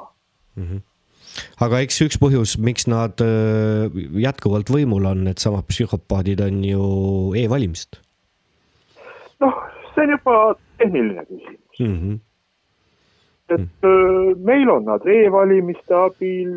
[1.65, 3.89] aga eks üks põhjus, miks nad öö,
[4.19, 6.87] jätkuvalt võimul on, needsamad psühhopaadid on ju
[7.39, 7.99] e-valimised
[9.41, 9.61] noh,
[9.93, 10.35] see on juba
[10.81, 11.79] tehniline küsimus.
[11.79, 11.95] mm.
[11.97, 12.19] -hmm.
[13.51, 16.51] Et öö, meil on nad e-valimiste abil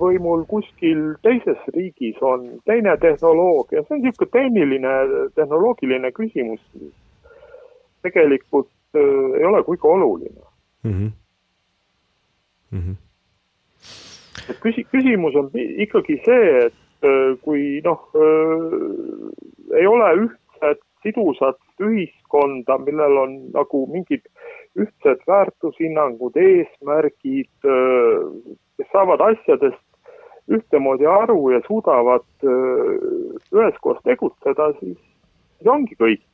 [0.00, 4.94] võimul, kuskil teises riigis on teine tehnoloogia, see on niisugune tehniline,
[5.38, 6.60] tehnoloogiline küsimus.
[8.02, 10.46] tegelikult öö, ei ole kuigi oluline.
[10.82, 11.10] Mm -hmm.
[12.70, 12.96] Mm -hmm.
[14.50, 16.74] et küsi-, küsimus on ikkagi see, et
[17.04, 18.00] öö, kui noh,
[19.78, 24.26] ei ole ühtset sidusat ühiskonda, millel on nagu mingid
[24.78, 29.82] ühtsed väärtushinnangud, eesmärgid, kes saavad asjadest
[30.50, 32.96] ühtemoodi aru ja suudavad öö,
[33.54, 34.98] üheskoos tegutseda, siis,
[35.58, 36.24] siis ongi kõik.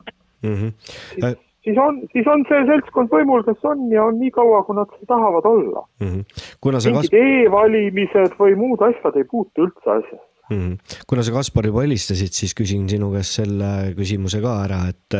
[0.42, 0.72] Mm -hmm.
[0.80, 4.76] siis, siis on, siis on see seltskond võimul, kes on ja on nii kaua, kui
[4.76, 5.84] nad tahavad olla.
[6.00, 6.24] Mm -hmm.
[6.64, 10.27] mingid Kas-, e-valimised või muud asjad ei puutu üldse asjasse.
[10.50, 10.96] Mm -hmm.
[11.06, 15.18] kuna sa Kaspar juba helistasid, siis küsin sinu käest selle küsimuse ka ära, et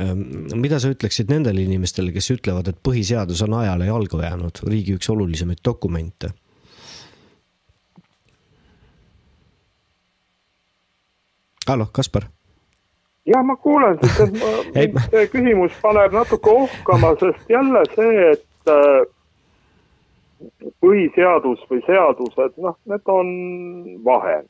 [0.00, 0.22] ähm,
[0.54, 5.10] mida sa ütleksid nendele inimestele, kes ütlevad, et põhiseadus on ajale jalgu jäänud, riigi üks
[5.10, 6.30] olulisemaid dokumente?
[11.68, 12.24] hallo, Kaspar
[13.28, 18.72] jah, ma kuulen, sest ma- mind see küsimus paneb natuke ohkama, sest jälle see, et
[18.72, 19.00] äh,
[20.82, 23.34] põhiseadus või seadused, noh, need on
[24.06, 24.48] vahend.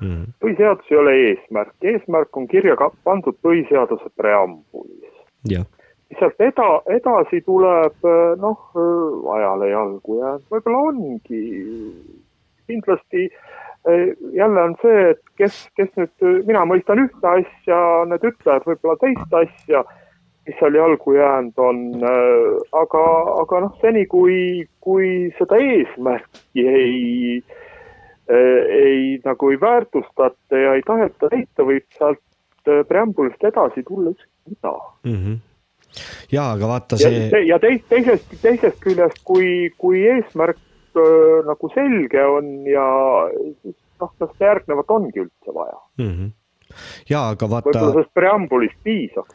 [0.00, 0.26] mm.
[0.42, 5.16] põhiseadus ei ole eesmärk, eesmärk on kirja pandud põhiseaduse preambulis.
[5.50, 5.66] jah,
[6.18, 8.70] sealt eda-, edasi tuleb äh, noh,
[9.38, 11.42] ajale jalgu jäänud, võib-olla ongi
[12.66, 13.54] kindlasti äh,
[14.32, 19.36] jälle on see, et kes, kes nüüd, mina mõistan ühte asja, need ütlejad võib-olla teist
[19.40, 19.84] asja,
[20.46, 21.82] mis seal jalgu jäänud on,
[22.80, 23.04] aga,
[23.42, 27.42] aga noh, seni kui, kui seda eesmärki ei,
[28.28, 32.22] ei nagu ei väärtustata ja ei taheta täita, võib sealt
[32.68, 35.16] äh, preambulist edasi tulla ükskõik mida mm.
[35.16, 35.38] -hmm.
[36.32, 40.60] ja aga vaata see, ja teist, teisest, teisest küljest, kui, kui eesmärk
[40.96, 42.86] öö, nagu selge on ja
[43.62, 45.78] siis noh, kas järgnevat ongi üldse vaja?
[45.98, 46.30] mm -hmm.
[47.10, 49.26] ja aga võib-olla vaata, sellest preambulist piisab.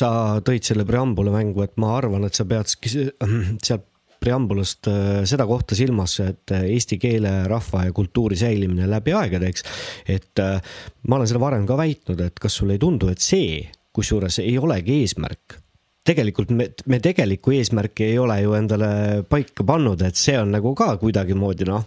[0.00, 0.10] sa
[0.48, 3.14] tõid selle preambuli mängu, et ma arvan, et sa pead sk-
[3.66, 3.86] sealt
[4.20, 9.50] preambulast äh, seda kohta silmas, et äh, eesti keele, rahva ja kultuuri säilimine läbi aegade,
[9.50, 9.66] eks.
[10.08, 10.60] et äh,
[11.08, 13.64] ma olen seda varem ka väitnud, et kas sulle ei tundu, et see,
[13.96, 15.58] kusjuures ei olegi eesmärk
[16.06, 18.90] tegelikult me, me tegelikku eesmärki ei ole ju endale
[19.28, 21.84] paika pannud, et see on nagu ka kuidagimoodi noh,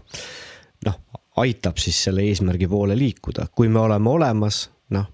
[0.86, 1.00] noh,
[1.44, 5.08] aitab siis selle eesmärgi poole liikuda, kui me oleme olemas, noh.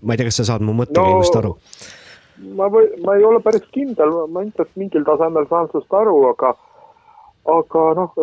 [0.00, 1.54] ma ei tea, kas sa saad mu mõttekäigust No- aru?
[2.56, 6.54] Ma või, ma ei ole päris kindel, ma ilmselt mingil tasemel saan sinust aru, aga,
[7.54, 8.16] aga noh,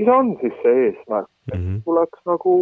[0.00, 1.30] mis on siis see eesmärk?
[1.50, 1.80] Mhm.
[1.84, 2.52] tuleks nagu,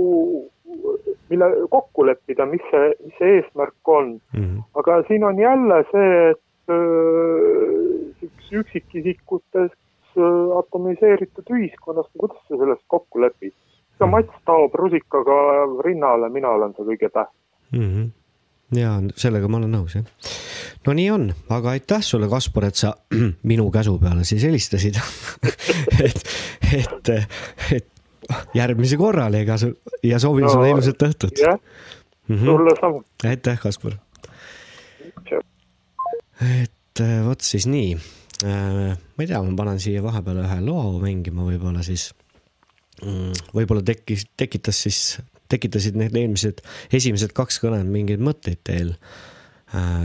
[1.28, 4.20] mille kokku leppida, mis see, mis see eesmärk on.
[4.32, 4.64] Mhm.
[4.80, 6.42] aga siin on jälle see, et
[8.28, 9.76] üks üksikisikutest
[10.58, 13.52] atomiseeritud ühiskonnast, kuidas sa sellest kokku lepid?
[13.98, 15.36] ega Mats taob rusikaga
[15.84, 17.34] rinnale, mina olen see kõige tähtsam.
[17.72, 18.10] Mhm.
[18.76, 20.04] Ja sellega ma olen nõus jah.
[20.86, 22.94] no nii on, aga aitäh sulle, Kaspar, et sa
[23.50, 24.98] minu käsu peale siis helistasid
[26.04, 26.24] et,
[26.72, 27.12] et,
[27.72, 27.88] et
[28.54, 29.70] järgmise korrani, ega su
[30.04, 31.40] ja soovin no, sulle ilusat õhtut.
[31.44, 31.58] jah,
[32.28, 32.44] Mhm.
[32.44, 33.24] sulle samuti.
[33.24, 33.94] aitäh, Kaspar.
[36.40, 37.94] et äh, vot siis nii.
[38.44, 42.10] ma ei tea, ma panen siia vahepeale ühe loo mängima, võib-olla siis.
[43.54, 45.00] võib-olla tekkis, tekitas siis,
[45.48, 48.94] tekitasid need eelmised, esimesed kaks kõnet mingeid mõtteid teil.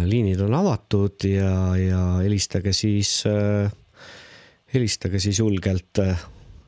[0.07, 3.23] liinid on avatud ja, ja helistage siis,
[4.73, 5.99] helistage siis julgelt.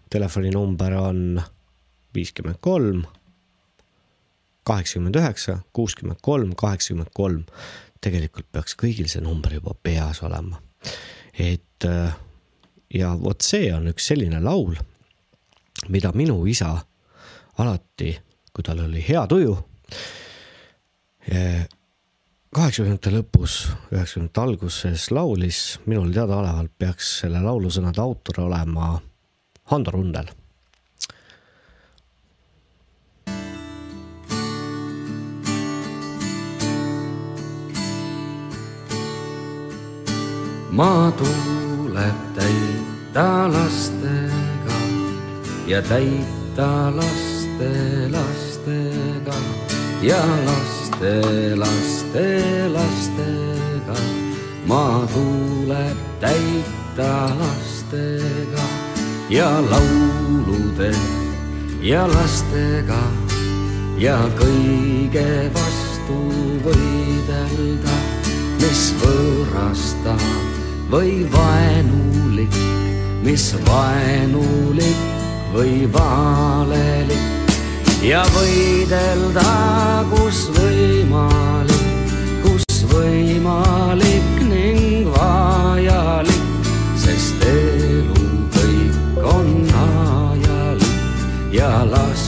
[0.09, 1.41] telefoninumber on
[2.15, 3.03] viiskümmend kolm
[4.65, 7.43] kaheksakümmend üheksa, kuuskümmend kolm, kaheksakümmend kolm.
[8.01, 10.61] tegelikult peaks kõigil see number juba peas olema.
[11.39, 12.15] et äh,
[12.93, 14.75] ja vot see on üks selline laul,
[15.89, 16.77] mida minu isa
[17.57, 18.15] alati,
[18.55, 19.51] kui tal oli hea tuju,
[22.55, 23.57] kaheksakümnendate lõpus,
[23.91, 28.95] üheksakümnendate alguses laulis, minul teadaolevalt peaks selle laulu sõnade autor olema
[29.71, 30.31] Hando Rundel.
[40.75, 44.79] Maa tuleb täita lastega
[45.71, 47.71] ja täita laste
[48.65, 49.35] lastega
[50.01, 53.95] ja laste laste lastega.
[54.65, 58.65] maa tuleb täita lastega
[59.29, 60.91] ja laulude
[61.81, 63.01] ja lastega
[63.97, 66.17] ja kõige vastu
[66.65, 67.95] võidelda,
[68.61, 70.25] mis võõrastab
[70.89, 72.57] või vaenulik,
[73.21, 74.99] mis vaenulik
[75.53, 77.34] või valelik
[78.03, 79.45] ja võidelda,
[80.11, 82.11] kus võimalik,
[82.43, 89.51] kus võimalik ning vajalik, sest elu kõik on
[89.85, 92.24] ajalik ja lastele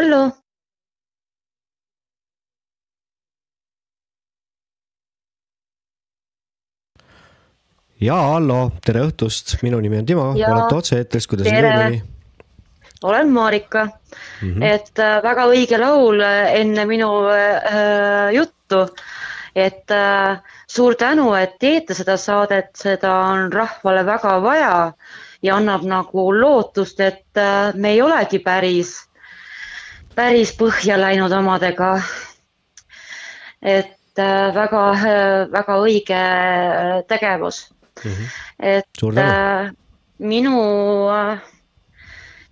[0.00, 0.20] hallo,
[8.00, 11.74] ja hallo, tere õhtust, minu nimi on Timo, olete otse-eetris, kuidas Tere.
[11.82, 12.00] nimi?
[13.02, 14.54] olen Marika mm.
[14.54, 14.64] -hmm.
[14.64, 18.86] et äh, väga õige laul äh, enne minu äh, juttu.
[19.54, 24.92] et äh, suur tänu, et teete seda saadet, seda on rahvale väga vaja
[25.42, 29.09] ja annab nagu lootust, et äh, me ei olegi päris,
[30.14, 32.02] päris põhja läinud omadega.
[33.62, 34.84] et äh, väga,
[35.52, 37.68] väga õige äh, tegevus
[38.58, 39.28] et Suur tänu.
[39.28, 39.70] äh,
[40.18, 40.56] minu,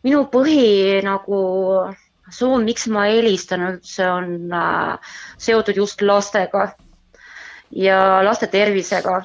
[0.04, 1.40] minu põhi nagu
[2.30, 6.72] soov, miks ma helistan üldse, on äh, seotud just lastega
[7.70, 9.22] ja laste tervisega.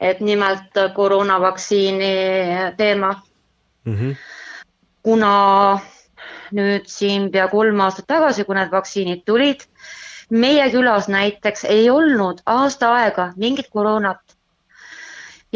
[0.00, 2.14] et nimelt äh, koroonavaktsiini
[2.76, 3.22] teema,
[3.86, 4.10] Mhm.
[5.02, 5.80] kuna
[6.52, 9.66] nüüd siin pea kolm aastat tagasi, kui need vaktsiinid tulid,
[10.30, 14.36] meie külas näiteks ei olnud aasta aega mingit koroonat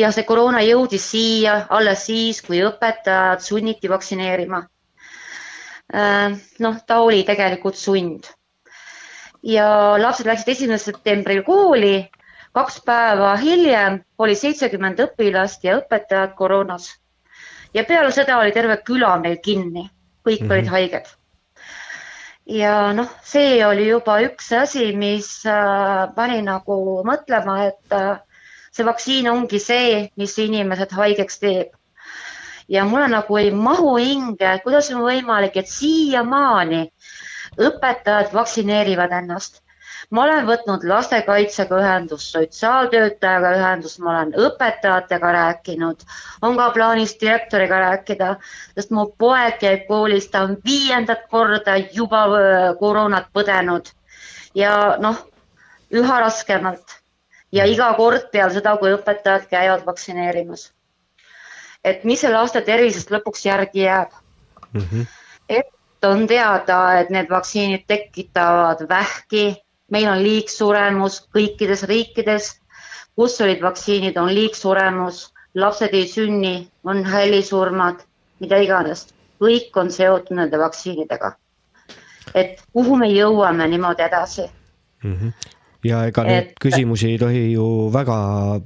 [0.00, 4.62] ja see koroona jõudis siia alles siis, kui õpetajad sunniti vaktsineerima.
[6.64, 8.24] noh, ta oli tegelikult sund.
[9.42, 12.08] ja lapsed läksid esimesel septembril kooli,
[12.52, 16.90] kaks päeva hiljem oli seitsekümmend õpilast ja õpetajad koroonas.
[17.74, 19.90] ja peale seda oli terve küla meil kinni,
[20.26, 20.52] kõik mm -hmm.
[20.52, 21.06] olid haiged.
[22.46, 28.18] ja noh, see oli juba üks asi, mis äh, pani nagu mõtlema, et äh,
[28.72, 31.68] see vaktsiin ongi see, mis inimesed haigeks teeb.
[32.68, 36.92] ja mulle nagu ei mahu hinge, kuidas on võimalik, et siiamaani
[37.58, 39.62] õpetajad vaktsineerivad ennast.
[40.10, 46.02] Ma olen võtnud lastekaitsega ühendust, sotsiaaltöötajaga ühendust, ma olen õpetajatega rääkinud,
[46.42, 48.34] on ka plaanis direktoriga rääkida,
[48.74, 52.24] sest mu poeg käib koolis, ta on viiendat korda juba
[52.80, 53.92] koroonat põdenud
[54.54, 55.22] ja noh,
[55.94, 56.98] üha raskemalt
[57.52, 60.70] ja iga kord peale seda, kui õpetajad käivad vaktsineerimas.
[61.84, 64.10] et mis selle laste tervisest lõpuks järgi jääb?
[65.48, 72.56] et on teada, et need vaktsiinid tekitavad vähki, meil on liigsuremus kõikides riikides.
[73.16, 78.00] kus olid vaktsiinid, on liigsuremus, lapsed ei sünni, on hällisurmad,
[78.40, 79.08] mida iganes,
[79.42, 81.32] kõik on seotud nende vaktsiinidega.
[82.34, 84.46] et kuhu me jõuame niimoodi edasi
[85.84, 88.16] ja ega neid Et- küsimusi ei tohi ju väga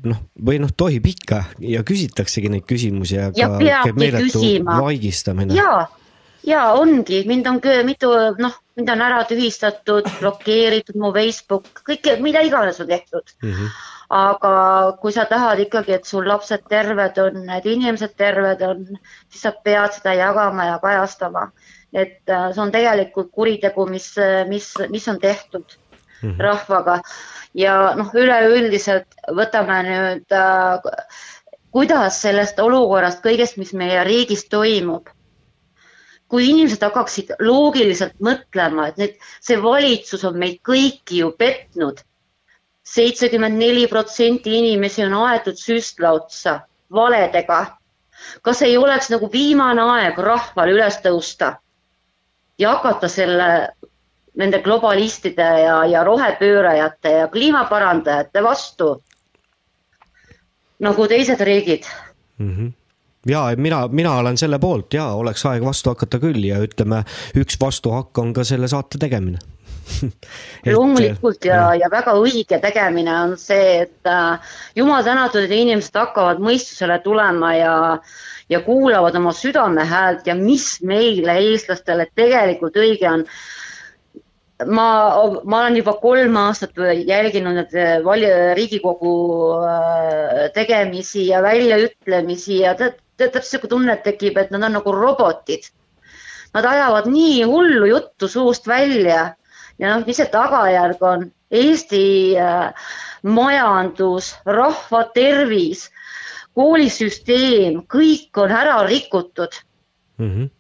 [0.04, 4.80] noh, või noh, tohib ikka ja küsitaksegi neid küsimusi, aga käib meeletu küsima.
[4.82, 5.54] vaigistamine.
[5.54, 5.86] ja,
[6.46, 12.44] ja ongi, mind on mitu, noh, mind on ära tühistatud, blokeeritud mu Facebook, kõike, mida
[12.44, 13.36] iganes on tehtud.
[13.42, 13.74] Mhm.
[14.14, 14.50] aga
[15.00, 18.84] kui sa tahad ikkagi, et sul lapsed terved on, et inimesed terved on,
[19.32, 21.50] siis sa pead seda jagama ja kajastama.
[21.94, 24.14] et äh, see on tegelikult kuritegu, mis,
[24.48, 25.76] mis, mis on tehtud
[26.24, 26.40] Mhm.
[26.40, 26.98] rahvaga
[27.54, 30.86] ja noh, üleüldiselt võtame nüüd äh,,
[31.74, 35.10] kuidas sellest olukorrast, kõigest, mis meie riigis toimub,
[36.34, 42.02] kui inimesed hakkaksid loogiliselt mõtlema, et nüüd see valitsus on meid kõiki ju petnud.
[42.84, 46.58] seitsekümmend neli protsenti inimesi on aetud süstla otsa
[46.92, 47.78] valedega.
[48.42, 51.54] kas ei oleks nagu viimane aeg rahval üles tõusta
[52.58, 53.48] ja hakata selle,
[54.34, 59.02] nende globalistide ja, ja rohepöörajate ja kliimaparandajate vastu
[60.78, 61.86] nagu teised riigid
[63.28, 67.04] ja et mina, mina olen selle poolt ja oleks aeg vastu hakata küll ja ütleme,
[67.38, 69.42] üks vastuhakk on ka selle saate tegemine.
[70.74, 76.40] loomulikult ja, ja väga õige tegemine on see, et äh, jumal tänatud, et inimesed hakkavad
[76.44, 77.74] mõistusele tulema ja,
[78.52, 83.26] ja kuulavad oma südame häält ja mis meile, eestlastele tegelikult õige on.
[84.70, 84.88] ma,
[85.44, 89.14] ma olen juba kolm aastat jälginud need vali-, Riigikogu
[89.68, 95.70] äh, tegemisi ja väljaütlemisi ja tead, täpselt sihuke tunne tekib, et nad on nagu robotid
[96.54, 99.34] Nad ajavad nii hullu juttu suust välja
[99.78, 101.30] ja noh, mis see tagajärg on?
[101.54, 102.02] Eesti
[102.38, 102.88] äh,
[103.22, 105.88] majandus, rahva tervis,
[106.54, 109.62] koolisüsteem, kõik on ära rikutud.
[110.18, 110.50] Mhm.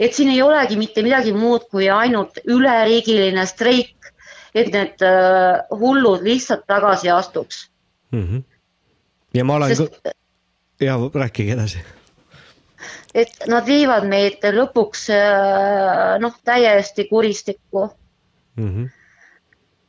[0.00, 4.12] et siin ei olegi mitte midagi muud kui ainult üleriigiline streik,
[4.54, 7.66] et need äh, hullud lihtsalt tagasi astuks.
[8.12, 8.40] Mhm.
[9.34, 10.17] ja ma olen Sest-
[10.80, 11.78] ja rääkige edasi.
[13.14, 17.88] et nad viivad meid lõpuks äh, noh, täiesti kuristikku
[18.58, 18.86] Mhm.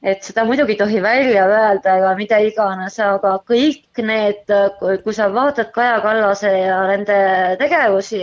[0.03, 4.53] et seda muidugi ei tohi välja öelda ega mida iganes, aga kõik need,
[5.03, 7.17] kui sa vaatad Kaja Kallase ja nende
[7.59, 8.21] tegevusi,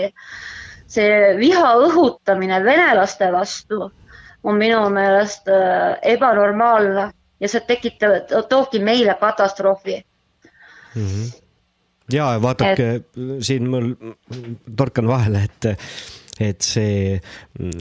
[0.87, 3.91] see viha õhutamine venelaste vastu
[4.47, 7.11] on minu meelest äh, ebanormaalne
[7.41, 9.99] ja see tekitab, toobki meile katastroofi.
[12.13, 13.11] Ja vaadake et...
[13.45, 13.93] siin mul
[14.77, 15.69] torkan vahele, et,
[16.43, 17.17] et see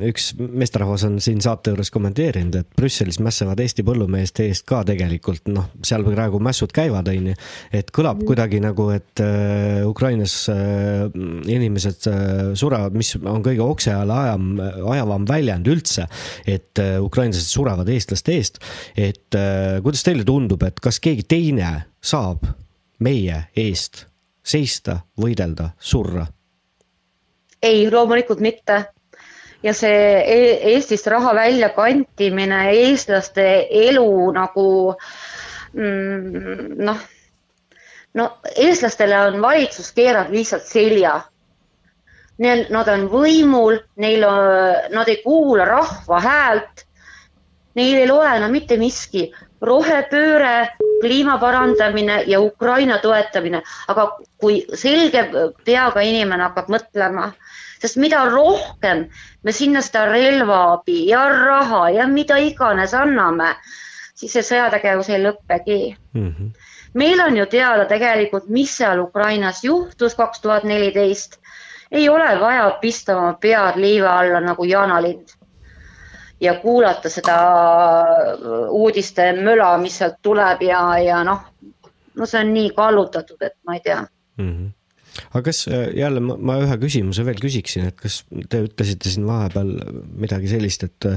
[0.07, 5.51] üks meesterahvas on siin saate juures kommenteerinud, et Brüsselis mässavad Eesti põllumeeste eest ka tegelikult
[5.51, 7.35] noh, seal praegu mässud käivad, onju.
[7.75, 11.05] et kõlab kuidagi nagu, et äh, Ukrainas äh,
[11.51, 14.49] inimesed äh, surevad, mis on kõige okse ajal ajam,
[14.95, 16.07] ajavam väljend üldse,
[16.47, 18.61] et äh, ukrainlased surevad eestlaste eest.
[18.95, 22.47] et äh, kuidas teile tundub, et kas keegi teine saab
[23.03, 24.05] meie eest
[24.45, 26.27] seista, võidelda, surra?
[27.65, 28.85] ei, loomulikult mitte.
[29.63, 30.39] ja see e
[30.75, 33.45] Eestist raha väljakantimine, eestlaste
[33.87, 34.65] elu nagu
[35.73, 36.99] mm, noh,
[38.19, 41.15] no eestlastele on valitsus keeranud lihtsalt selja.
[42.37, 44.49] Neil, nad on võimul, neil on,
[44.93, 46.83] nad ei kuula rahva häält.
[47.79, 49.29] Neil ei loe enam mitte miski,
[49.65, 50.69] rohepööre,
[51.01, 54.07] kliima parandamine ja Ukraina toetamine, aga
[54.41, 55.25] kui selge
[55.65, 57.31] peaga inimene hakkab mõtlema,
[57.81, 59.05] sest mida rohkem
[59.43, 63.51] me sinna seda relvaabi ja raha ja mida iganes anname,
[64.15, 65.79] siis see sõjategevus ei lõppegi
[66.13, 66.53] Mhm.
[66.93, 71.39] meil on ju teada tegelikult, mis seal Ukrainas juhtus kaks tuhat neliteist.
[71.91, 75.34] ei ole vaja pista oma pead liiva alla nagu jaanalind
[76.41, 77.35] ja kuulata seda
[78.69, 81.45] uudiste möla, mis sealt tuleb ja, ja noh,
[82.15, 84.01] no see on nii kallutatud, et ma ei tea.
[84.37, 84.73] Mhm.
[85.35, 88.21] Aga kas äh, jälle ma, ma ühe küsimuse veel küsiksin, et kas
[88.51, 89.73] te ütlesite siin vahepeal
[90.21, 91.07] midagi sellist, et,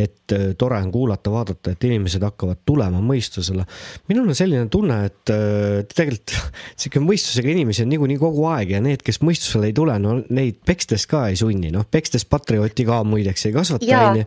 [0.00, 3.66] et äh, tore on kuulata, vaadata, et inimesed hakkavad tulema mõistusele.
[4.10, 6.34] minul on selline tunne, et äh, tegelikult
[6.80, 10.58] sihuke mõistusega inimesi on niikuinii kogu aeg ja need, kes mõistusele ei tule, no neid
[10.66, 14.26] pekstes ka ei sunni, noh pekstes patriooti ka muideks ei kasvata, onju.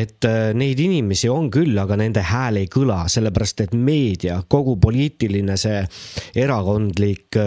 [0.00, 5.54] et neid inimesi on küll, aga nende hääl ei kõla, sellepärast et meedia, kogu poliitiline
[5.60, 5.78] see
[6.42, 7.38] erakondlik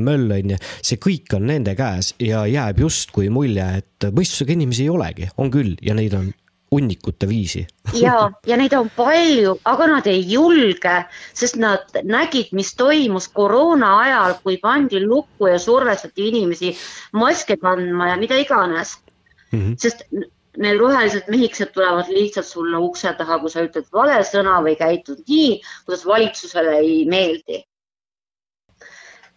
[0.00, 0.60] möll on ju,
[0.90, 5.50] see kõik on nende käes ja jääb justkui mulje, et mõistusega inimesi ei olegi, on
[5.52, 6.30] küll ja neid on
[6.70, 7.64] hunnikute viisi
[8.04, 10.96] ja, ja neid on palju, aga nad ei julge,
[11.34, 16.74] sest nad nägid, mis toimus koroona ajal, kui pandi lukku ja survestati inimesi
[17.18, 18.98] maske kandma ja mida iganes
[19.50, 19.58] mm.
[19.58, 19.74] -hmm.
[19.78, 20.06] sest
[20.58, 25.22] need rohelised mehikesed tulevad lihtsalt sulle ukse taha, kui sa ütled vale sõna või käitud
[25.28, 27.62] nii, kuidas valitsusele ei meeldi.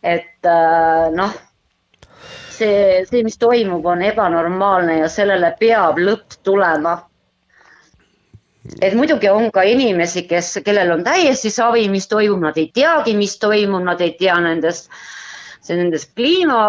[0.03, 1.33] Et äh, noh,
[2.51, 6.97] see, see, mis toimub, on ebanormaalne ja sellele peab lõpp tulema.
[8.79, 13.15] Et muidugi on ka inimesi, kes, kellel on täiesti savi, mis toimub, nad ei teagi,
[13.19, 14.91] mis toimub, nad ei tea nendest,
[15.67, 16.59] nendest kliima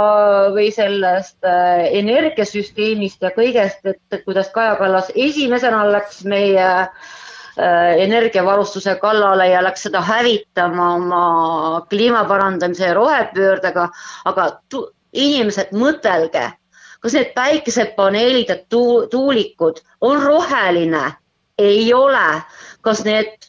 [0.55, 7.12] või sellest äh, energiasüsteemist ja kõigest, et kuidas Kaja Kallas esimesena läks meie äh,
[7.57, 11.24] energiavarustuse kallale ja läks seda hävitama oma
[11.90, 13.88] kliima parandamise ja rohepöördega,
[14.24, 14.46] aga
[15.12, 16.48] inimesed, mõtelge,
[17.00, 18.57] kas need päikesepaneelid ja
[19.11, 21.12] tuulikud on roheline
[21.59, 22.42] ei ole.
[22.80, 23.46] kas need,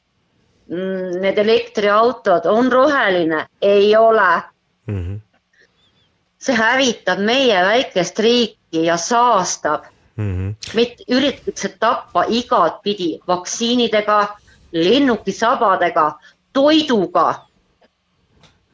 [0.69, 3.47] mm, need elektriautod on roheline?
[3.61, 4.41] ei ole
[4.87, 4.95] mm.
[4.95, 5.19] -hmm.
[6.37, 9.83] see hävitab meie väikest riiki ja saastab
[10.17, 10.33] mm.
[10.33, 10.75] -hmm.
[10.75, 14.27] meid üritatakse tappa igatpidi vaktsiinidega,
[14.71, 16.11] lennukisabadega,
[16.53, 17.33] toiduga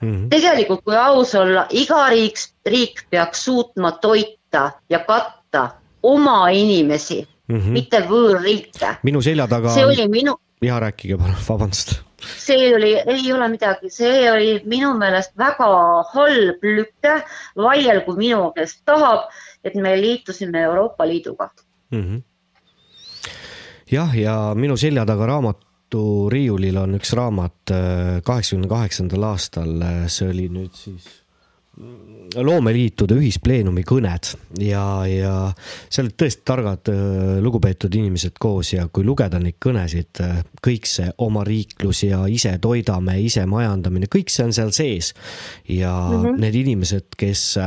[0.01, 0.11] mm.
[0.11, 0.29] -hmm.
[0.29, 5.69] tegelikult, kui aus olla, iga riik, riik peaks suutma toita ja katta
[6.03, 7.71] oma inimesi mm, -hmm.
[7.71, 8.95] mitte võõrriike.
[9.03, 9.69] minu selja taga.
[9.69, 10.37] see oli minu.
[10.61, 12.01] ja rääkige palun, vabandust.
[12.37, 15.69] see oli, ei ole midagi, see oli minu meelest väga
[16.13, 17.15] halb lüke,
[17.57, 19.29] vaielgu minu, kes tahab,
[19.63, 21.49] et me liitusime Euroopa Liiduga
[21.91, 22.03] mm.
[22.03, 22.21] -hmm.
[23.91, 29.75] jah, ja minu selja taga raamatu riiulil on üks raamat äh, kaheksakümne kaheksandal aastal,
[30.07, 31.21] see oli nüüd siis
[32.35, 34.29] loomeliitude ühispleenumi kõned
[34.63, 35.33] ja, ja
[35.89, 36.91] seal olid tõesti targad,
[37.43, 40.21] lugupeetud inimesed koos ja kui lugeda neid kõnesid,
[40.63, 45.13] kõik see omariiklus ja ise toidame, ise majandamine, kõik see on seal sees.
[45.67, 46.39] ja mm -hmm.
[46.39, 47.57] need inimesed, kes,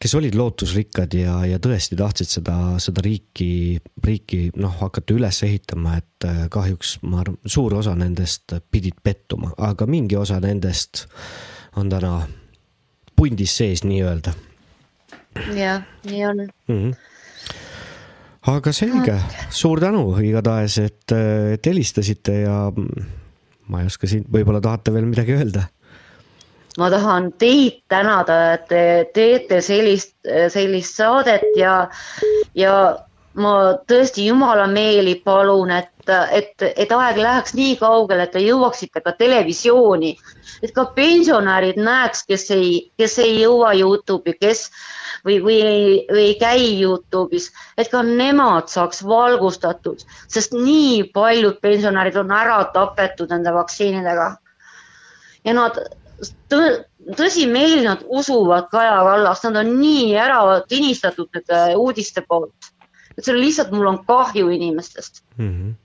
[0.00, 5.98] kes olid lootusrikkad ja, ja tõesti tahtsid seda, seda riiki, riiki noh, hakata üles ehitama,
[6.00, 11.04] et kahjuks ma arvan, suur osa nendest pidid pettuma, aga mingi osa nendest
[11.76, 12.14] on täna
[13.16, 14.32] pundis sees nii-öelda.
[15.54, 16.76] jah, nii on mm.
[16.80, 16.98] -hmm
[18.50, 19.16] aga selge,
[19.52, 21.12] suur tänu igatahes, et,
[21.52, 22.70] et helistasite ja
[23.70, 25.66] ma ei oska siin, võib-olla tahate veel midagi öelda?
[26.78, 28.82] Ma tahan teid tänada, et te
[29.14, 30.14] teete sellist,
[30.54, 31.88] sellist saadet ja,
[32.54, 32.74] ja
[33.34, 33.54] ma
[33.90, 39.14] tõesti jumala meeli palun, et, et, et aeg läheks nii kaugele, et te jõuaksite ka
[39.18, 40.14] televisiooni
[40.62, 44.66] et ka pensionärid näeks, kes ei, kes ei jõua Youtube'i, kes
[45.26, 45.60] või, või
[46.10, 52.62] või ei käi Youtube'is, et ka nemad saaks valgustatud, sest nii paljud pensionärid on ära
[52.74, 54.30] tapetud nende vaktsiinidega.
[55.44, 55.78] ja nad
[57.16, 62.72] tõsimeeli nad usuvad Kaja Kallast, nad on nii ära tinistatud nende uudiste poolt,
[63.16, 65.52] et see on lihtsalt, mul on kahju inimestest mm.
[65.52, 65.78] -hmm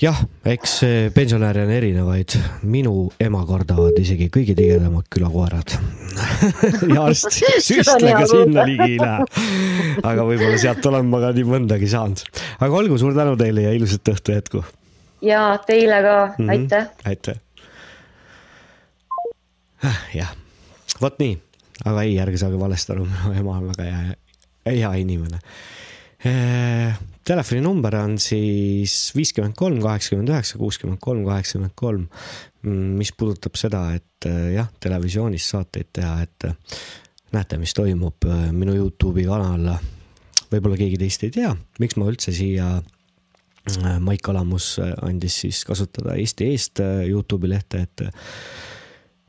[0.00, 0.16] jah,
[0.48, 0.78] eks
[1.14, 2.36] pensionäre on erinevaid,
[2.72, 5.74] minu ema kardavad isegi kõige tigedamad külakoerad
[6.94, 7.36] ja arst
[7.68, 9.26] süstlega sinna ligi ei lähe.
[10.02, 12.24] aga võib-olla sealt olen ma ka nii mõndagi saanud.
[12.58, 14.64] aga olgu, suur tänu teile ja ilusat õhtu jätku.
[15.26, 16.50] ja teile ka mm, -hmm.
[16.56, 16.90] aitäh.
[17.04, 17.40] aitäh.
[19.86, 20.32] Ah, jah,
[21.00, 21.36] vot nii,
[21.84, 24.18] aga ei, ärge saage valesti aru, minu ema on väga hea,
[24.68, 25.40] hea inimene
[26.24, 26.98] eh,
[27.30, 32.06] telefoninumber on siis viiskümmend kolm, kaheksakümmend üheksa, kuuskümmend kolm, kaheksakümmend kolm.
[32.64, 36.78] Mm, mis puudutab seda, et äh, jah, televisioonis saateid teha, et äh,
[37.36, 39.76] näete, mis toimub äh, minu Youtube'i kanal.
[40.50, 42.80] võib-olla keegi teist ei tea, miks ma üldse siia
[44.00, 48.02] Maik Kalamus andis siis kasutada Eesti Eest Youtube'i lehte, et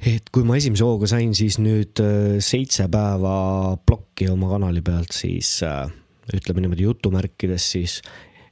[0.01, 2.01] et kui ma esimese hooga sain siis nüüd
[2.41, 5.59] seitse päeva plokki oma kanali pealt, siis
[6.33, 7.99] ütleme niimoodi jutumärkides, siis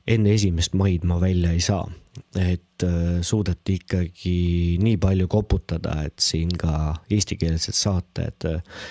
[0.10, 1.88] enne esimest maid ma välja ei saa.
[2.36, 8.82] et äh, suudeti ikkagi nii palju koputada, et siin ka eestikeelsed saated, äh,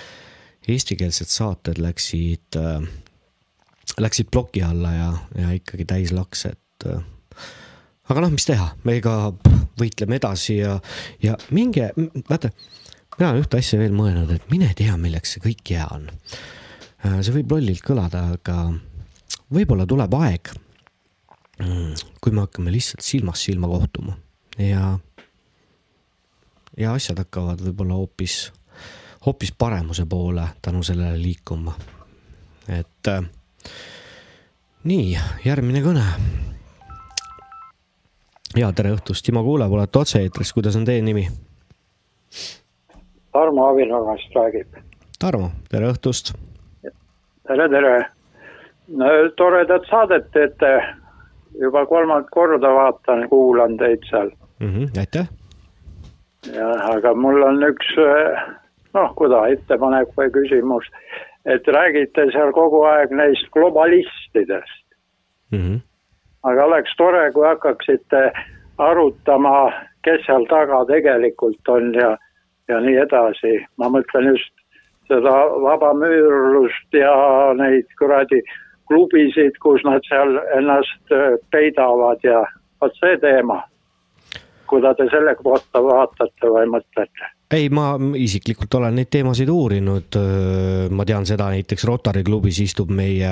[0.67, 2.87] eestikeelsed saated läksid, äh,
[4.01, 6.89] läksid ploki alla ja, ja ikkagi täis laks, et
[8.09, 9.15] aga noh, mis teha, me ka
[9.79, 10.77] võitleme edasi ja,
[11.23, 11.91] ja minge,
[12.29, 12.51] vaata,
[13.17, 16.09] mina olen ühte asja veel mõelnud, et mine tea, milleks see kõik hea on
[16.99, 18.55] Äh, see võib lollilt kõlada, aga
[19.55, 20.51] võib-olla tuleb aeg,
[21.63, 24.17] mm, kui me hakkame lihtsalt silmast silma kohtuma
[24.59, 24.97] ja,
[26.75, 28.49] ja asjad hakkavad võib-olla hoopis,
[29.23, 31.77] hoopis paremuse poole tänu sellele liikuma.
[32.67, 33.23] et äh,
[34.83, 36.03] nii, järgmine kõne.
[38.57, 41.25] Ja tere õhtust, Timo Kuulev, olete otse-eetris, kuidas on teie nimi?
[43.33, 44.79] Tarmo Avinurgast räägib.
[45.19, 46.33] Tarmo, tere õhtust.
[47.47, 47.93] tere, tere.
[49.37, 50.79] toredat saadet teete.
[51.59, 54.29] juba kolmandat korda vaatan, kuulan teid seal.
[54.59, 55.27] Mhm, aitäh.
[56.53, 57.89] jah, aga mul on üks
[58.93, 60.85] noh, kuida ettepanek või küsimus,
[61.45, 64.85] et räägite seal kogu aeg neist globalistidest,
[65.51, 65.75] Mhm.
[66.43, 68.31] Aga oleks tore, kui hakkaksite
[68.77, 69.71] arutama,
[70.03, 72.15] kes seal taga tegelikult on ja,
[72.71, 73.57] ja nii edasi.
[73.77, 74.53] ma mõtlen just
[75.09, 75.35] seda
[75.65, 77.13] vabamüürlust ja
[77.57, 78.41] neid kuradi
[78.89, 82.43] klubisid, kus nad seal ennast äh, peidavad ja
[82.81, 83.61] vot see teema.
[84.69, 87.33] Kuidas te selle kohta vaatate või mõtlete?
[87.49, 90.17] ei, ma isiklikult olen neid teemasid uurinud.
[90.93, 93.29] ma tean seda näiteks Rotary klubis istub meie,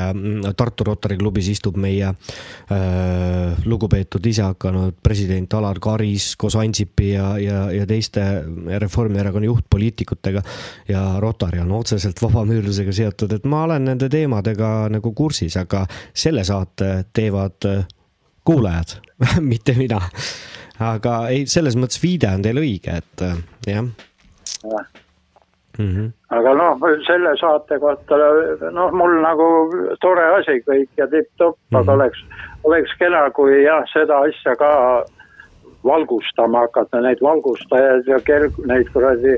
[0.58, 7.62] Tartu Rotary klubis istub meie äh, lugupeetud isehakanud president Alar Karis koos Ansipi ja, ja,
[7.72, 8.26] ja teiste
[8.80, 10.42] Reformierakonna juhtpoliitikutega.
[10.90, 16.44] ja Rotary on otseselt vabamüürlusega seotud, et ma olen nende teemadega nagu kursis, aga selle
[16.48, 17.70] saate teevad
[18.48, 18.98] kuulajad,
[19.52, 20.02] mitte mina
[20.80, 23.84] aga ei, selles mõttes viide on teil õige, et äh, jah
[24.64, 24.86] Jah.
[25.78, 25.90] mm.
[25.96, 26.10] -hmm.
[26.30, 28.18] aga noh, selle saate kohta
[28.72, 29.48] noh, mul nagu
[30.02, 31.80] tore asi kõik ja tipp-topp mm, -hmm.
[31.82, 32.26] aga oleks,
[32.64, 35.06] oleks kena, kui jah, seda asja ka
[35.86, 39.38] valgustama hakata, neid valgustajaid ja kell, neid kuradi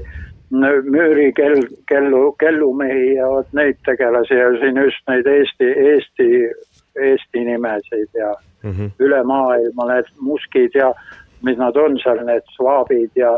[0.50, 6.30] müürikell, kellu, kellumehi ja vot neid tegelasi ja siin just neid Eesti, Eesti,
[6.96, 8.90] Eesti nimesid ja Mm -hmm.
[9.00, 10.94] üle maailma need muskid ja
[11.46, 13.38] mis nad on seal, need svaabid ja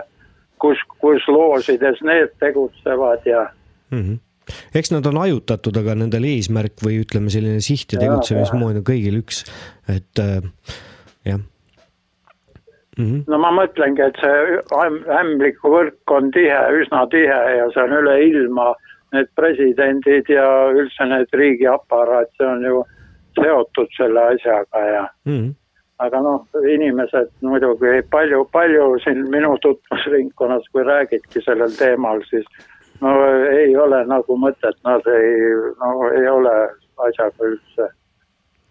[0.62, 3.49] kus, kus loosides need tegutsevad ja
[3.91, 4.20] Mm -hmm.
[4.76, 9.18] eks nad on hajutatud, aga nendel eesmärk või ütleme, selline siht ja tegutsemismood on kõigil
[9.20, 9.43] üks,
[9.89, 10.39] et äh,
[11.26, 11.41] jah
[12.97, 13.06] mm.
[13.06, 13.24] -hmm.
[13.28, 17.97] no ma mõtlengi, et see äm- ämbliku võrk on tihe, üsna tihe ja see on
[17.99, 18.74] üle ilma.
[19.12, 22.84] Need presidendid ja üldse need riigiaparaat, see on ju
[23.36, 25.54] seotud selle asjaga ja Mm -hmm.
[26.02, 32.47] Aga noh, inimesed muidugi palju, palju siin minu tutvusringkonnas, kui räägidki sellel teemal, siis
[33.02, 33.16] no
[33.52, 35.34] ei ole nagu mõtet, nad ei,
[35.82, 36.56] no ei ole
[37.06, 37.88] asjaga üldse,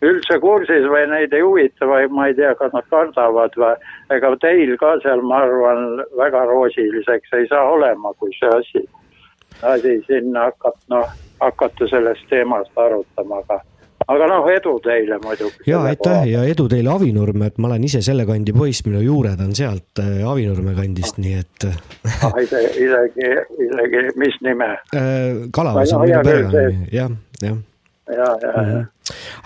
[0.07, 3.75] üldse kursis või neid ei huvita või ma ei tea, kas nad kardavad või
[4.17, 8.87] ega teil ka seal, ma arvan, väga roosiliseks ei saa olema, kui see asi,
[9.75, 13.61] asi sinna hakkab, noh, hakata sellest teemast arutama, aga
[14.09, 15.65] aga noh, edu teile muidugi.
[15.69, 19.41] ja aitäh ja edu teile Avinurme, et ma olen ise selle kandi poiss, minu juured
[19.45, 22.37] on sealt äh, Avinurme kandist, nii et ah,.
[22.41, 23.33] isegi, isegi,
[23.67, 27.11] isegi, mis nime äh, Kalavas on minu perekond, jah,
[27.43, 27.59] jah.
[28.11, 28.85] ja, ja, ja.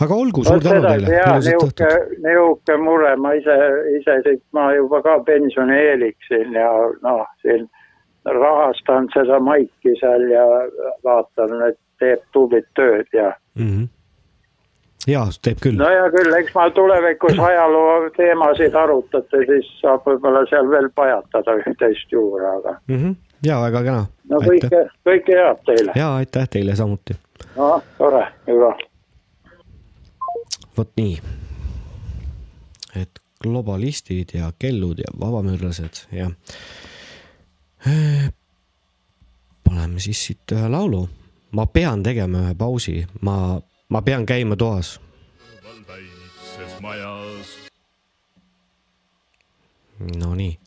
[0.06, 3.56] aga olgu, suur tänu teile, ja ilusat niisugune õhtut., niisugune mure, ma ise,
[3.98, 6.70] ise siit, ma juba ka pensionieeliksin ja
[7.02, 7.66] noh, siin
[8.24, 10.44] rahastan seda maiki seal ja
[11.04, 13.66] vaatan, et teeb tublit tööd ja mm.
[13.66, 13.90] -hmm.
[15.08, 20.44] Ja teeb küll no hea küll, eks ma tulevikus ajaloo teemasid arutate, siis saab võib-olla
[20.50, 22.96] seal veel pajatada üht-teist juurde, aga mm.
[22.96, 23.16] -hmm.
[23.46, 24.06] ja väga kena.
[24.32, 25.96] no kõike, kõike head teile.
[25.98, 27.16] ja aitäh teile samuti.
[27.56, 28.72] noh, tore, hüva.
[30.78, 31.18] vot nii.
[33.02, 36.30] et globalistid ja kellud ja vabamüürlased ja.
[39.64, 41.08] paneme siis siit ühe laulu.
[41.52, 43.60] ma pean tegema ühe pausi, ma,
[43.94, 45.00] ma pean käima toas.
[50.18, 50.58] Nonii,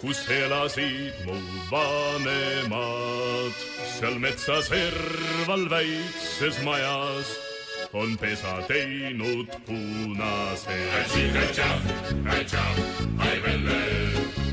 [0.00, 1.36] kus elasid mu
[1.70, 3.56] vanemad,
[3.98, 7.36] seal metsa serval väikses majas
[7.92, 10.80] on pesa teinud punase.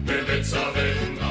[0.05, 1.26] me metsavennad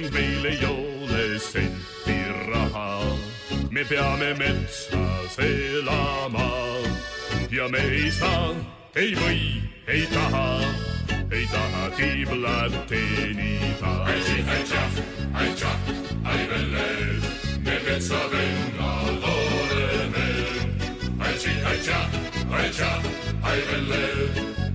[0.00, 2.18] ning meil ei ole senti
[2.50, 3.00] raha.
[3.70, 6.50] me peame metsas elama
[7.50, 8.54] ja me ei saa,
[8.94, 9.40] ei või,
[9.86, 10.60] ei taha,
[11.32, 13.92] ei taha tiiblat teenida.
[17.64, 19.67] me metsavennad oleme,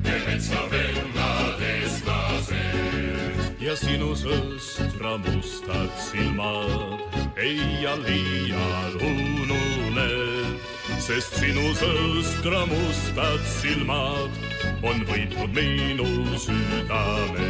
[0.04, 2.56] me metsavennad eestlased
[3.60, 7.02] ja sinu sõstra mustad silmad
[7.36, 10.12] ei iial iial unune.
[11.04, 14.32] sest sinu sõskra mustad silmad
[14.84, 17.48] on võitnud minu südame.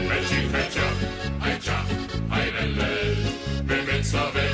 [2.33, 2.93] ai velle,
[3.69, 4.52] me metsavennad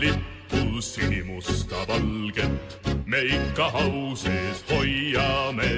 [0.00, 5.72] lippu sinimusta valget me ikka au sees hoiame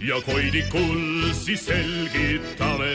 [0.00, 2.94] ja Koidikul siis selgitame,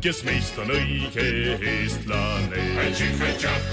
[0.00, 1.26] kes meist on õige
[1.60, 2.62] eestlane.
[2.80, 3.66] Ai-tših, ai-tšah,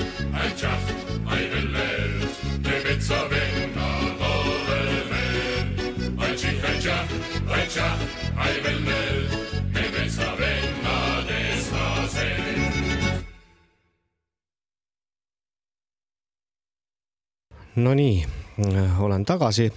[0.44, 0.90] ai-tšah,
[1.26, 5.24] ai-velled, me metsavennad oleme.
[6.18, 7.16] Ai-tših, ai-tšah,
[7.48, 9.49] ai-tšah, ai-velled, me
[17.84, 18.26] Nonii,
[19.00, 19.74] olen tagasi.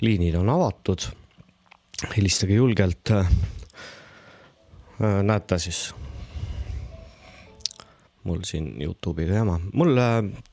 [0.00, 0.98] liinid on avatud.
[2.16, 3.10] helistage julgelt.
[5.22, 5.94] näete siis.
[8.24, 9.96] mul siin Youtube'iga jama, mul,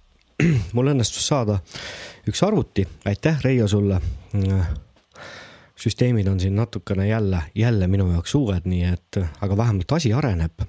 [0.73, 1.59] mul õnnestus saada
[2.28, 4.01] üks arvuti, aitäh, Reio sulle.
[5.75, 10.61] süsteemid on siin natukene jälle, jälle minu jaoks uued, nii et, aga vähemalt asi areneb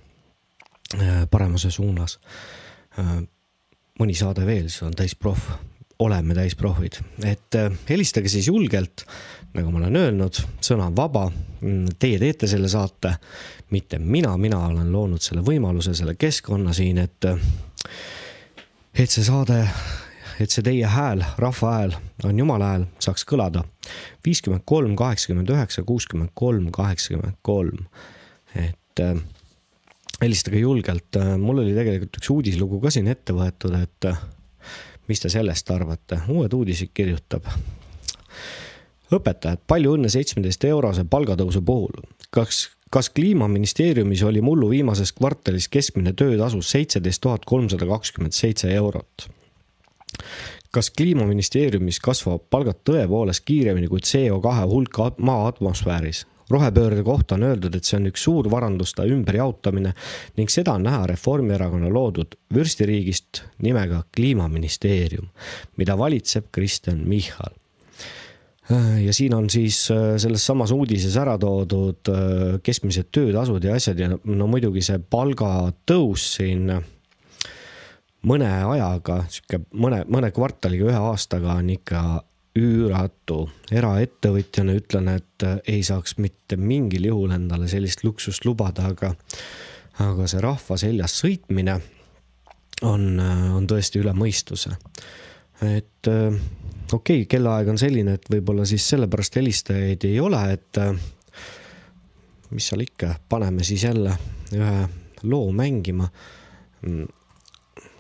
[1.31, 2.19] paremuse suunas
[3.99, 5.51] mõni saade veel, siis on täisproff,
[5.99, 9.05] oleme täisproffid, et äh, helistage siis julgelt,
[9.57, 11.29] nagu ma olen öelnud, sõna on vaba.
[11.99, 13.17] Teie teete selle saate,
[13.75, 17.41] mitte mina, mina olen loonud selle võimaluse, selle keskkonna siin, et, äh,
[18.95, 19.59] et see saade,
[20.39, 21.97] et see teie hääl, rahva hääl
[22.29, 23.65] on jumala hääl, saaks kõlada.
[24.27, 27.87] viiskümmend kolm, kaheksakümmend üheksa, kuuskümmend kolm, kaheksakümmend kolm,
[28.55, 29.19] et äh,
[30.23, 34.09] helistage julgelt, mul oli tegelikult üks uudislugu ka siin ette võetud, et
[35.09, 37.47] mis te sellest arvate, Uued Uudised kirjutab.
[39.15, 42.03] õpetajad, palju õnne seitsmeteist eurose palgatõusu puhul.
[42.31, 49.29] kas, kas kliimaministeeriumis oli mullu viimases kvartalis keskmine töötasu seitseteist tuhat kolmsada kakskümmend seitse eurot?
[50.71, 56.27] kas kliimaministeeriumis kasvavad palgad tõepoolest kiiremini kui CO2 hulk maa atmosfääris?
[56.51, 59.95] Rohepöörde kohta on öeldud, et see on üks suur varanduste ümberjaotamine
[60.39, 65.29] ning seda on näha Reformierakonna loodud vürstiriigist nimega Kliimaministeerium,
[65.77, 67.57] mida valitseb Kristen Michal.
[69.01, 69.87] Ja siin on siis
[70.21, 72.11] selles samas uudises ära toodud
[72.63, 76.67] keskmised töötasud ja asjad ja no muidugi see palgatõus siin
[78.29, 82.03] mõne ajaga, sihuke mõne, mõne kvartaliga, ühe aastaga on ikka
[82.59, 83.49] üüratu.
[83.73, 89.15] eraettevõtjana ütlen, et ei saaks mitte mingil juhul endale sellist luksust lubada, aga,
[90.05, 91.79] aga see rahva seljas sõitmine
[92.83, 93.21] on,
[93.57, 94.77] on tõesti üle mõistuse.
[95.63, 100.83] et okei okay,, kellaaeg on selline, et võib-olla siis sellepärast helistajaid ei ole, et
[102.51, 104.15] mis seal ikka, paneme siis jälle
[104.55, 104.89] ühe
[105.23, 106.09] loo mängima.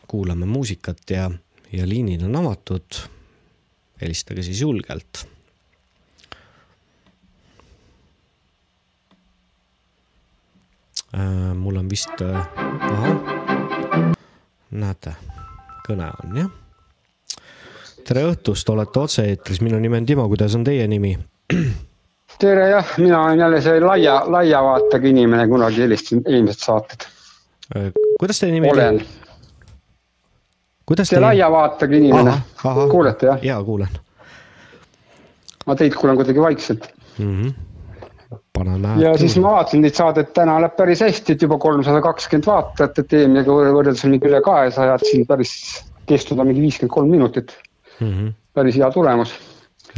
[0.08, 1.30] kuulame muusikat ja,
[1.72, 3.00] ja liinid on avatud
[4.02, 5.26] helistage siis julgelt.
[11.14, 12.48] Äh, mul on vist, äh,
[12.90, 14.14] ahah,
[14.70, 15.14] näete,
[15.86, 16.50] kõne on jah.
[18.04, 21.14] tere õhtust, olete otse-eetris, minu nimi on Timo, kuidas on teie nimi?
[22.42, 27.08] tere jah, mina olen jälle see laia, laia vaatega inimene, kunagi helistasin eelmised saated.
[27.76, 27.88] Äh,
[28.20, 29.08] kuidas teie nimi oli?
[30.88, 31.24] Kuidas see teie...
[31.26, 32.34] laia vaatega inimene,
[32.90, 33.42] kuulete jah?
[33.44, 33.98] jaa, kuulen.
[35.66, 37.34] ma teid kuulen kuidagi vaikselt mm.
[37.34, 38.38] -hmm.
[38.56, 42.48] paneme ja siis ma vaatasin teid saadet, täna läheb päris hästi, et juba kolmsada kakskümmend
[42.48, 45.54] vaatajat, et eelmisega võrreldes on ikka üle kahesaja, et siin päris
[46.08, 47.56] kestud on mingi viiskümmend kolm minutit
[48.00, 48.12] mm.
[48.12, 48.34] -hmm.
[48.54, 49.34] päris hea tulemus.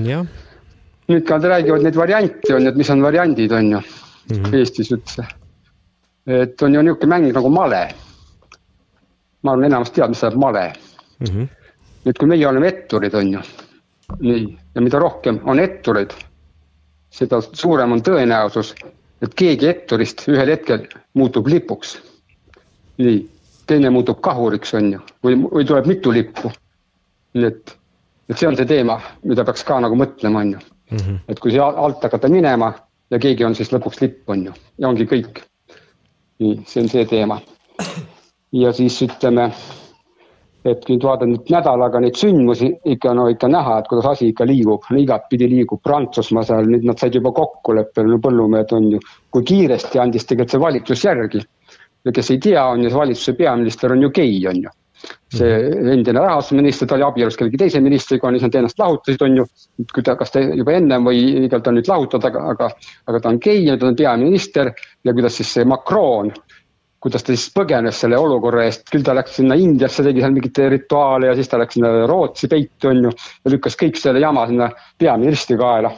[0.05, 0.26] jah.
[1.11, 4.36] nüüd ka nad räägivad neid variante on ju, et mis on variandid, on ju mm
[4.36, 4.55] -hmm.
[4.59, 5.24] Eestis üldse.
[6.26, 7.88] et on ju niisugune mäng nagu male
[9.43, 10.64] ma arvan, enamus teab, mis tähendab male
[11.18, 11.26] mm.
[11.26, 11.49] -hmm.
[12.05, 13.43] nüüd, kui meie oleme etturid, on ju,
[14.20, 16.14] nii, ja mida rohkem on ettureid,
[17.11, 18.74] seda suurem on tõenäosus,
[19.22, 21.99] et keegi etturist ühel hetkel muutub lipuks.
[22.99, 23.28] nii,
[23.66, 26.53] teine muutub kahuriks, on ju, või, või tuleb mitu lippu.
[27.34, 27.76] nii et,
[28.28, 30.59] et see on see teema, mida peaks ka nagu mõtlema, on ju
[30.91, 30.99] mm.
[30.99, 31.18] -hmm.
[31.28, 32.72] et kui siia alt hakata minema
[33.11, 35.43] ja keegi on siis lõpuks lipp, on ju, ja ongi kõik.
[36.38, 37.41] nii, see on see teema
[38.53, 39.51] ja siis ütleme,
[40.64, 44.46] et nüüd vaatan nüüd nädalaga neid sündmusi ikka no ikka näha, et kuidas asi ikka
[44.48, 49.01] liigub, igatpidi liigub Prantsusmaa seal, nüüd nad said juba kokkuleppele, no põllumehed on ju,
[49.32, 51.46] kui kiiresti andis tegelikult see valitsus järgi.
[52.05, 54.70] ja kes ei tea, on ju, valitsuse peaminister on ju gei, on ju.
[55.32, 55.48] see
[55.94, 59.46] endine rahandusminister, ta oli abielus kellegi teise ministriga, on nad ennast lahutasid, on ju.
[59.94, 62.70] kui ta, kas ta juba ennem või igal ta nüüd lahutada, aga, aga,
[63.09, 64.74] aga ta on gei ja ta on peaminister
[65.05, 66.32] ja kuidas siis see Macron
[67.01, 70.61] kuidas ta siis põgenes selle olukorra eest, küll ta läks sinna Indiasse, tegi seal mingeid
[70.74, 73.12] rituaale ja siis ta läks sinna Rootsi peitu, on ju,
[73.44, 74.68] ja lükkas kõik selle jama sinna
[75.01, 75.92] peaministri kaela.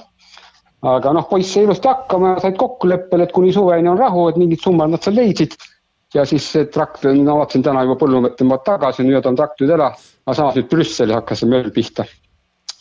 [0.93, 4.63] aga noh, poiss sai ilusti hakkama, said kokkuleppele, et kuni suveni on rahu, et mingid
[4.63, 5.59] summad nad seal leidsid.
[6.15, 9.91] ja siis see traktor, no vaatasin täna juba põllumehed tõmbavad tagasi, nüüd on traktorid ära,
[10.27, 12.07] aga samas nüüd Brüsselis hakkas see möll pihta.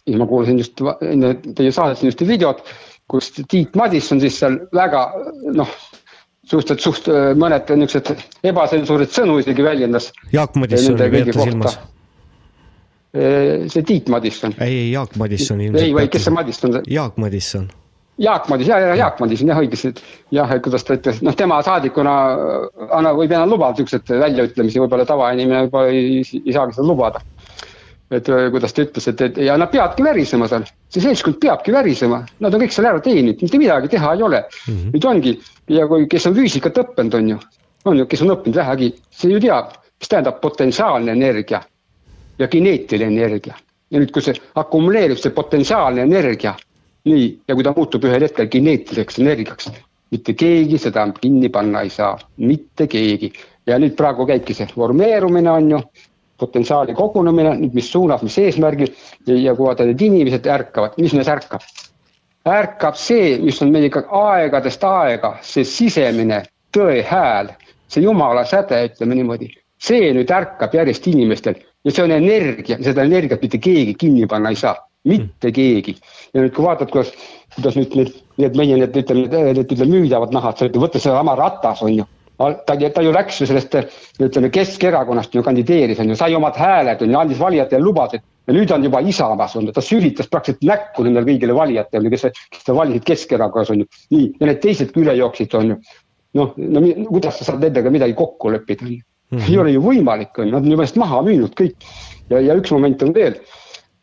[0.05, 2.61] ja ma kuulasin just enne teie saadet just videot,
[3.09, 5.07] kus Tiit Madisson siis seal väga
[5.57, 5.73] noh
[6.51, 10.11] suhteliselt suht mõned niisugused ebatsensuurid sõnu isegi väljendas.
[10.33, 11.79] Jaak Madissoni peate silmas?
[13.11, 14.53] see Tiit Madisson.
[14.63, 15.83] ei, ei Jaak Madisson ilmselt.
[15.83, 16.77] ei, või kes see Madisson?
[16.87, 17.65] Jaak Madisson.
[18.21, 19.91] Jaak Madisson, ja, ja Jaak Madisson jah, õigesti.
[20.31, 22.13] jah, et kuidas ta ütles, noh, tema saadikuna
[22.87, 27.23] anna, võib enam lubada niisuguseid väljaütlemisi, võib-olla tavainimene võib-olla ei, ei saagi seda lubada
[28.11, 32.21] et kuidas ta ütles, et, et ja nad peavadki värisema seal, see seltskond peabki värisema,
[32.43, 34.73] nad on kõik seal ära teeninud, mitte midagi teha ei ole mm.
[34.73, 34.93] -hmm.
[34.95, 35.35] nüüd ongi
[35.71, 37.37] ja kui, kes on füüsikat õppinud, on ju,
[37.85, 41.61] on ju, kes on õppinud vähegi, see ju teab, mis tähendab potentsiaalne energia
[42.39, 43.55] ja kineetiline energia.
[43.91, 46.55] ja nüüd, kui see akumuleerib, see potentsiaalne energia,
[47.07, 49.71] nii, ja kui ta muutub ühel hetkel kineetiliseks energiaks,
[50.11, 53.33] mitte keegi seda kinni panna ei saa, mitte keegi.
[53.67, 55.81] ja nüüd praegu käibki see formeerumine, on ju
[56.41, 58.91] potentsiaali kogunemine, mis suunas, mis eesmärgil
[59.27, 61.65] ja, ja kui vaata need inimesed ärkavad, mis neis ärkab?
[62.49, 66.41] ärkab see, mis on meiega aegadest aega, see sisemine
[66.73, 67.51] tõe hääl,
[67.91, 69.51] see jumala säde, ütleme niimoodi.
[69.81, 74.51] see nüüd ärkab järjest inimestel ja see on energia, seda energiat mitte keegi kinni panna
[74.53, 74.75] ei saa,
[75.09, 75.95] mitte keegi.
[76.33, 77.13] ja nüüd, kui vaatad, kuidas,
[77.55, 81.95] kuidas nüüd need, need meie need ütleme, need ütleme müüdavad nahad, võtta sedasama ratas on
[81.99, 82.09] ju
[82.65, 83.75] ta, ta ju läks ju sellest,
[84.19, 88.55] ütleme Keskerakonnast ju kandideeris, on ju, sai omad hääled, on ju, andis valijatele lubadused ja
[88.55, 92.75] nüüd on juba Isamaas olnud, ta sülitas praktiliselt näkku nendele kõigile valijatele, kes, kes ta
[92.75, 93.89] valisid Keskerakonnas, on ju.
[94.15, 95.79] nii, ja need teisedki üle jooksid, on ju.
[96.39, 99.01] noh, no kuidas sa saad nendega midagi kokku leppida, on ju.
[99.31, 99.43] Mhm.
[99.47, 101.91] ei ole ju võimalik, on ju, nad on juba ennast maha müünud kõik.
[102.29, 103.37] ja, ja üks moment on veel,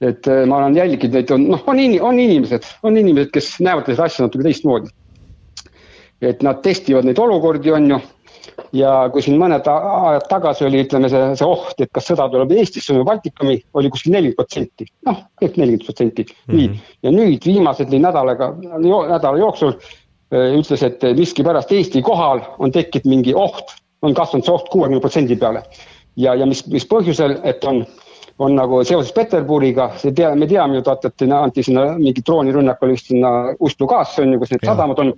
[0.01, 1.83] et äh, ma olen jälginud neid, on noh, on,
[2.13, 4.95] on inimesed, on inimesed, kes näevad seda asja natuke teistmoodi.
[6.21, 7.99] et nad testivad neid olukordi, on ju
[8.77, 12.53] ja kui siin mõned ajad tagasi oli, ütleme see, see oht, et kas sõda tuleb
[12.57, 16.75] Eestisse või Baltikumi, oli kuskil nelikümmend protsenti, noh, kõik nelikümmend protsenti, nii mm.
[16.75, 16.99] -hmm.
[17.07, 19.77] ja nüüd viimased nädalaga, nädala jooksul
[20.31, 23.73] ütles, et miskipärast Eesti kohal on tekkinud mingi oht,
[24.03, 25.63] on kasvanud see oht kuuekümne protsendi peale.
[26.17, 27.85] ja, ja mis, mis põhjusel, et on,
[28.39, 32.83] on nagu seoses Peterburiga, see tea, me teame ju, et, et anti sinna mingi droonirünnak
[32.83, 35.15] oli vist sinna Ust-Lugaasse on ju, kus need sadamad on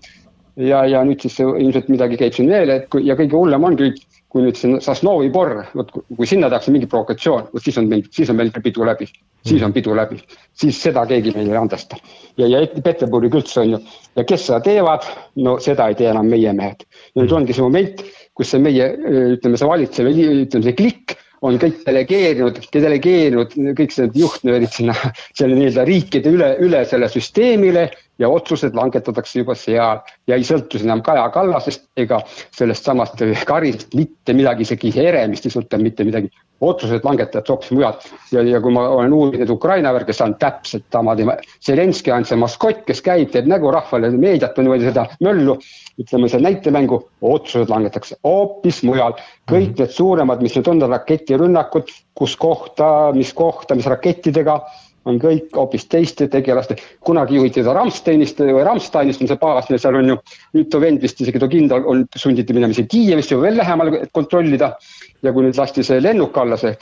[0.56, 3.90] ja, ja nüüd siis ilmselt midagi käib siin veel, et kui ja kõige hullem ongi,
[4.30, 8.04] kui nüüd see Sosnovi porr, vot kui sinna tehakse mingi provokatsioon, vot siis on meil,
[8.14, 9.08] siis on meil pidu läbi,
[9.46, 10.20] siis on pidu läbi,
[10.62, 11.98] siis seda keegi meile ei andesta.
[12.38, 13.80] ja, ja Peterburig üldse on ju,
[14.16, 16.86] ja kes seda teevad, no seda ei tee enam meie mehed.
[17.14, 18.92] ja nüüd ongi see moment, kus see meie,
[19.36, 24.94] ütleme, see valitsev, ütleme see klikk on kõik delegeerinud, delegeerinud kõik need juhtnöörid sinna,
[25.36, 27.86] selle nii-öelda riikide üle, üle selle süsteemile
[28.20, 32.20] ja otsused langetatakse juba seal ja ei sõltu enam Kaja Kallasest ega
[32.56, 36.32] sellest samast Karisest mitte midagi, isegi Heremist ei sõltu mitte midagi.
[36.60, 37.94] Otsused langetatakse hoopis mujal
[38.32, 41.36] ja, ja kui ma olen uurinud Ukraina värki, see on täpselt sama teema.
[41.64, 45.56] Zelenskõi on see maskott, kes käib, teeb nägu rahvale, meediat on niimoodi seda möllu,
[46.00, 47.00] ütleme seda näitemängu,
[47.32, 49.16] otsused langetatakse hoopis mujal.
[49.50, 54.60] kõik need suuremad, mis nüüd on, raketirünnakud, kus kohta, mis kohta, mis rakettidega
[55.08, 56.76] on kõik hoopis teiste tegelaste,
[57.06, 60.16] kunagi juhiti seda Ramsteinist või Ramsteinist on see baas, seal on ju,
[60.58, 64.12] nüüd too vend vist isegi too kindral on, sunditi minema isegi Kiievisse veel lähemale, et
[64.12, 64.74] kontrollida.
[65.22, 66.76] ja kui nüüd lasti see lennuk alla, see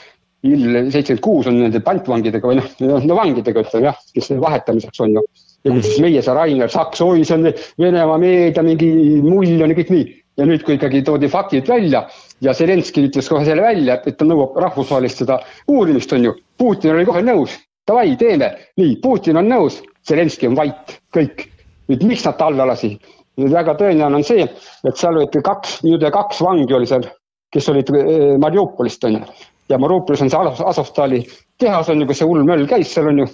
[0.47, 5.17] Il seitsekümmend kuus on nende pantvangidega või noh, no vangidega ütleme jah, kes vahetamiseks on
[5.17, 5.23] ju.
[5.67, 7.49] ja kui siis meie see Rainer Saks, oi, see on
[7.83, 8.87] Venemaa meedia mingi
[9.25, 10.05] mull on ja kõik nii.
[10.39, 12.05] ja nüüd, kui ikkagi toodi faktid välja
[12.39, 16.37] ja Zelenskõi ütles kohe selle välja, et ta nõuab rahvusvahelist seda uurimist, on ju.
[16.55, 17.59] Putin oli kohe nõus
[17.89, 18.51] davai, teeme.
[18.79, 21.47] nii, Putin on nõus, Zelenskõi on vait, kõik.
[21.89, 22.95] nüüd miks nad ta alla lasi?
[23.39, 27.05] nüüd väga tõenäoline on see, et seal olid kaks, nüüd kaks vangi oli seal,
[27.53, 29.21] kes olid eh, Mariupolist on ju.
[29.69, 31.23] ja Mariupolis on see Azovstali
[31.59, 33.27] tehas on ju, kus see hull möll käis seal on ju.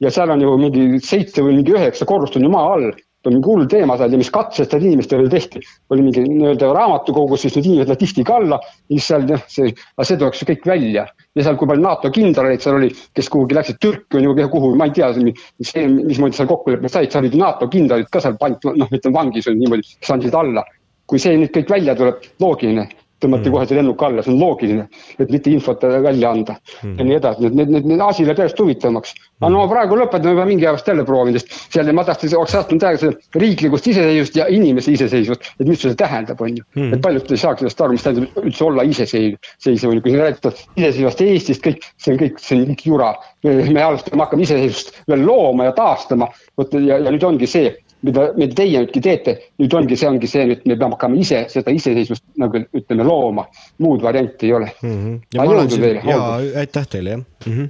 [0.00, 2.92] ja seal on ju mingi seitse või mingi üheksa korrust on ju maa all
[3.30, 5.60] mingi hull teema seal ja mis katsed seal inimestele tehti.
[5.90, 8.58] oli mingi nii-öelda raamatukogus, siis need inimesed lähed tihti ka alla,
[8.90, 11.06] siis seal noh, see, aga see tuleks ju kõik välja.
[11.36, 14.74] ja seal, kui palju NATO kindraleid seal oli, kes kuhugi läksid Türki on ju, kuhu,
[14.76, 18.74] ma ei tea, see, mismoodi seal kokkuleppe said, seal olid NATO kindralid ka seal pandi,
[18.78, 20.64] noh, ütleme vangis oli niimoodi, kes andsid alla.
[21.06, 22.86] kui see nüüd kõik välja tuleb, loogiline,
[23.22, 23.54] tõmmati mm.
[23.54, 24.86] kohe see lennuk alla, see on loogiline,
[25.22, 26.94] et mitte infot välja anda mm.
[26.98, 29.14] ja nii edasi, need, need, need, need asi läheb järjest huvitavamaks.
[29.42, 32.86] aga no praegu lõpetame juba mingi pärast jälle proovin, sest seal ma tahtsin, oleks tahtnud
[33.02, 36.96] seda riiklikust iseseisvust ja inimese iseseisvust, et mis see tähendab, on ju mm..
[36.96, 40.68] et paljud ei saaks sellest aru, mis tähendab üldse olla iseseisev, seisev, kui siin räägitakse
[40.76, 43.12] iseseisvast Eestist, kõik, see on kõik, see on kõik jura.
[43.42, 47.72] me alles peame hakkama iseseisvust veel looma ja taastama, vot ja, ja nüüd ongi see
[48.06, 51.42] mida, mida teie nüüdki teete, nüüd ongi, see ongi see, nüüd me peame hakkama ise
[51.52, 53.46] seda iseseisvust nagu ütleme looma,
[53.82, 54.94] muud varianti ei ole mm.
[54.94, 55.18] -hmm.
[55.34, 56.02] ja, jõudu teile.
[56.06, 56.22] ja
[56.62, 57.52] aitäh teile jah mm.
[57.52, 57.68] -hmm.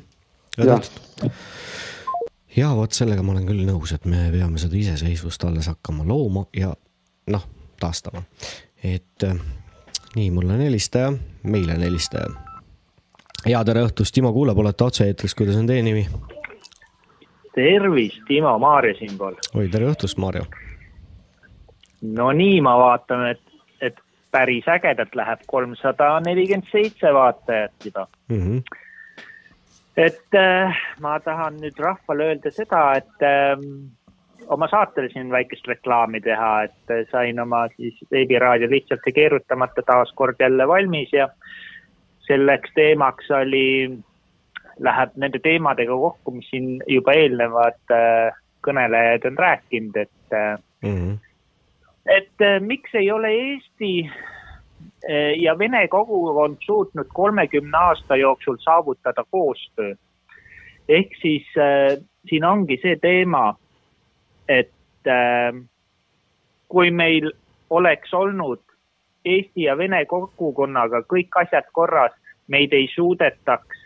[0.58, 0.78] ja,
[1.24, 1.30] ja.
[2.56, 6.46] ja vot sellega ma olen küll nõus, et me peame seda iseseisvust alles hakkama looma
[6.56, 6.72] ja
[7.30, 7.48] noh,
[7.80, 8.24] taastama.
[8.84, 9.36] et äh,
[10.16, 11.12] nii, mul on helistaja,
[11.42, 12.28] meil on helistaja.
[13.46, 16.08] ja tere õhtust, Timo kuulab, olete otse-eetris, kuidas on teie nimi?
[17.54, 19.38] Tervist, Timo, Maarja siinpool.
[19.54, 20.44] oi, tere õhtust, Maarja.
[22.02, 23.42] no nii, ma vaatan, et,
[23.80, 23.98] et
[24.34, 28.38] päris ägedalt läheb kolmsada nelikümmend seitse vaatajat juba mm.
[28.38, 28.62] -hmm.
[29.96, 33.58] et äh, ma tahan nüüd rahvale öelda seda, et äh,
[34.46, 39.82] oma saatele siin väikest reklaami teha, et äh, sain oma siis veebiraadio lihtsalt ja keerutamata
[39.86, 41.28] taas kord jälle valmis ja
[42.26, 43.98] selleks teemaks oli
[44.78, 50.36] läheb nende teemadega kokku, mis siin juba eelnevad äh, kõnelejad on rääkinud, et
[50.82, 51.18] mm, -hmm.
[52.06, 54.10] et äh, miks ei ole Eesti
[55.36, 59.94] ja Vene kogukond suutnud kolmekümne aasta jooksul saavutada koostöö.
[60.88, 63.54] ehk siis äh, siin ongi see teema,
[64.48, 65.62] et äh,
[66.68, 67.32] kui meil
[67.70, 68.60] oleks olnud
[69.24, 72.12] Eesti ja Vene kogukonnaga kõik asjad korras,
[72.48, 73.81] meid ei suudetaks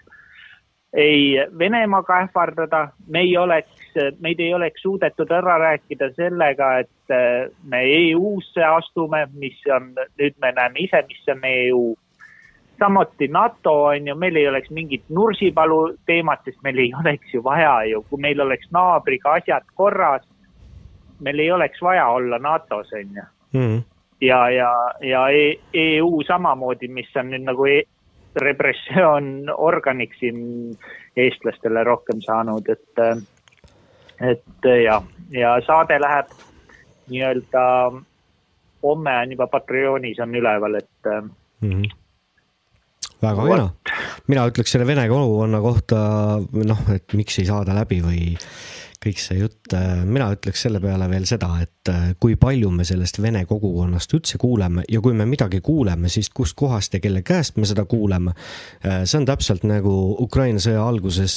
[0.96, 3.82] ei Venemaaga ähvardada, me ei oleks,
[4.20, 10.38] meid ei oleks suudetud ära rääkida sellega, et äh, me EU-sse astume, mis on, nüüd
[10.40, 11.84] me näeme ise, mis on EU.
[12.78, 17.44] samuti NATO on ju, meil ei oleks mingit Nursipalu teemat, sest meil ei oleks ju
[17.44, 20.24] vaja ju, kui meil oleks naabriga asjad korras,
[21.20, 23.22] meil ei oleks vaja olla NATO-s on ju
[23.52, 23.82] mm.
[24.20, 27.82] ja, ja, ja e EU samamoodi, mis on nüüd nagu e
[28.42, 30.40] repressioon-organiks siin
[31.16, 33.02] eestlastele rohkem saanud, et,
[34.20, 35.00] et ja,
[35.32, 36.34] ja saade läheb
[37.10, 37.62] nii-öelda
[38.82, 41.70] homme on juba Patreonis on üleval, et mm.
[41.70, 41.94] -hmm
[43.22, 43.68] väga kena,
[44.28, 45.98] mina ütleks selle vene kogukonna kohta
[46.70, 48.34] noh, et miks ei saada läbi või
[49.06, 52.84] kõik see jutt, äh, mina ütleks selle peale veel seda, et äh, kui palju me
[52.86, 57.60] sellest vene kogukonnast üldse kuuleme ja kui me midagi kuuleme, siis kustkohast ja kelle käest
[57.60, 58.34] me seda kuuleme.
[58.82, 59.92] Äh, see on täpselt nagu
[60.22, 61.36] Ukraina sõja alguses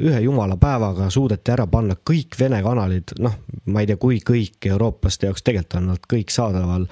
[0.00, 3.36] ühe jumala päevaga suudeti ära panna kõik vene kanalid, noh,
[3.70, 6.88] ma ei tea, kui kõik eurooplaste jaoks tegelikult on nad kõik saadaval,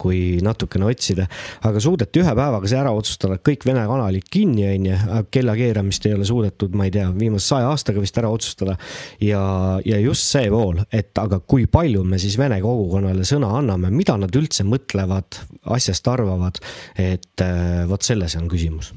[0.00, 1.26] kui natukene otsida,
[1.68, 4.98] aga suudeti ühe päevaga see ära otsustada, kõik vene kanalid kinni, on ju,
[5.34, 8.76] kella keeramist ei ole suudetud, ma ei tea, viimase saja aastaga vist ära otsustada.
[9.22, 9.42] Ja
[9.84, 14.16] ja just see pool, et aga kui palju me siis vene kogukonnale sõna anname, mida
[14.20, 15.40] nad üldse mõtlevad,
[15.76, 16.60] asjast arvavad,
[17.00, 18.92] et äh, vot selles on küsimus.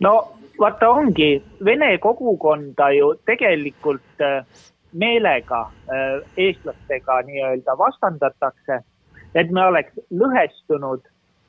[0.00, 0.12] no
[0.58, 1.30] vaata, ongi
[1.64, 4.44] vene kogukonda ju tegelikult äh,
[4.92, 8.80] meelega äh, eestlastega nii-öelda vastandatakse,
[9.34, 11.04] et me oleks lõhestunud,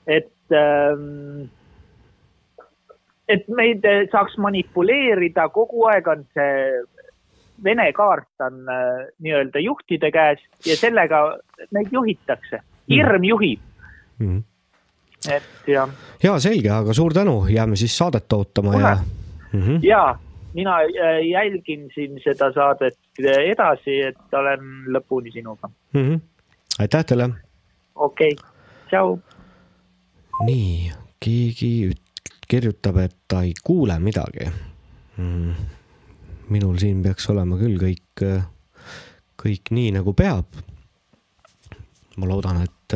[0.07, 1.47] et ähm,
[3.27, 6.53] et meid saaks manipuleerida, kogu aeg on see
[7.63, 11.21] Vene kaart on äh, nii-öelda juhtide käes ja sellega
[11.73, 13.29] neid juhitakse, hirm mm.
[13.31, 13.59] juhib
[14.19, 14.37] mm.
[14.37, 15.33] -hmm.
[15.35, 15.89] et jah.
[16.23, 18.83] ja selge, aga suur tänu, jääme siis saadet ootama Kule.
[18.83, 18.97] ja
[19.53, 19.61] mm.
[19.61, 19.79] -hmm.
[19.83, 20.19] ja
[20.53, 26.01] mina äh, jälgin siin seda saadet edasi, et olen lõpuni sinuga mm.
[26.01, 26.19] -hmm.
[26.79, 27.29] aitäh teile.
[27.95, 28.49] okei okay.,
[28.89, 29.19] tšau.
[30.45, 31.91] nii, keegi
[32.47, 34.45] kirjutab, et ta ei kuule midagi
[35.17, 35.76] mm
[36.53, 38.23] minul siin peaks olema küll kõik,
[39.37, 40.45] kõik nii nagu peab.
[42.17, 42.95] ma loodan, et,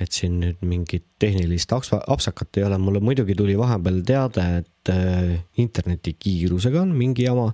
[0.00, 5.32] et siin nüüd mingit tehnilist apsakat ei ole, mulle muidugi tuli vahepeal teade, et äh,
[5.56, 7.48] internetikiirusega on mingi jama.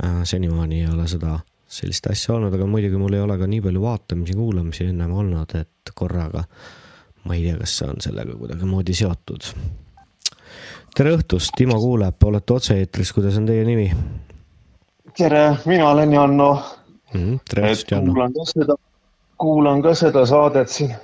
[0.00, 1.34] Äh, senimaani ei ole seda,
[1.68, 5.52] sellist asja olnud, aga muidugi mul ei ole ka nii palju vaatamisi, kuulamisi ennem olnud,
[5.58, 6.46] et korraga
[7.28, 9.52] ma ei tea, kas see on sellega kuidagimoodi seotud
[10.98, 13.86] tere õhtust, Timo kuuleb, olete otse-eetris, kuidas on teie nimi?
[15.18, 17.20] tere, mina olen Janno mm.
[17.20, 18.12] -hmm, tere õhtust, Janno.
[18.12, 18.76] kuulan ka seda,
[19.38, 20.94] kuulan ka seda saadet siin.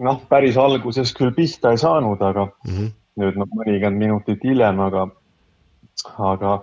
[0.00, 2.88] noh, päris alguses küll pihta ei saanud, aga mm -hmm.
[3.20, 5.08] nüüd noh, mõnikümmend minutit hiljem, aga,
[6.18, 6.54] aga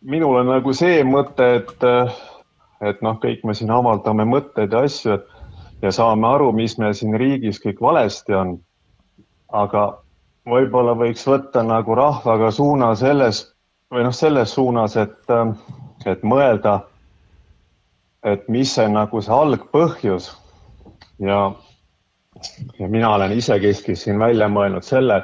[0.00, 1.88] minul on nagu see mõte, et,
[2.80, 6.92] et noh, kõik me siin avaldame mõtteid ja asju, et ja saame aru, mis meil
[6.92, 8.58] siin riigis kõik valesti on.
[9.48, 9.88] aga
[10.50, 13.44] võib-olla võiks võtta nagu rahvaga suuna selles
[13.90, 15.32] või noh, selles suunas, et,
[16.06, 16.80] et mõelda,
[18.26, 20.30] et mis see nagu see algpõhjus
[21.24, 21.40] ja,
[22.78, 25.22] ja mina olen isegi siin välja mõelnud selle,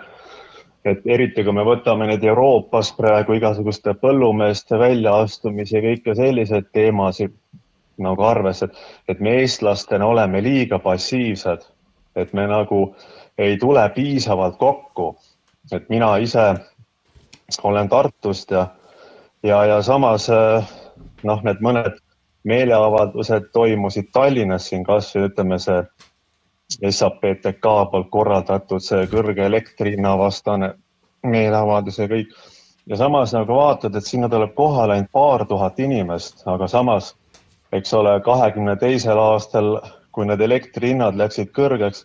[0.86, 7.34] et eriti kui me võtame nüüd Euroopas praegu igasuguste põllumeeste väljaastumisi ja kõike selliseid teemasid
[8.02, 8.68] nagu arvesse,
[9.08, 11.64] et, me eestlastena oleme liiga passiivsed,
[12.16, 12.90] et me nagu
[13.38, 15.16] ei tule piisavalt kokku.
[15.72, 16.54] et mina ise
[17.62, 18.66] olen Tartust ja,
[19.42, 20.28] ja, ja samas
[21.22, 21.98] noh, need mõned
[22.46, 25.82] meeleavaldused toimusid Tallinnas siin kasvõi ütleme see
[26.90, 30.72] SAPTK poolt korraldatud see kõrge elektri hinna vastane
[31.26, 32.30] meeleavaldus ja kõik.
[32.86, 37.14] ja samas nagu vaatad, et sinna tuleb kohale ainult paar tuhat inimest, aga samas
[37.72, 39.80] eks ole, kahekümne teisel aastal,
[40.12, 42.04] kui need elektrihinnad läksid kõrgeks,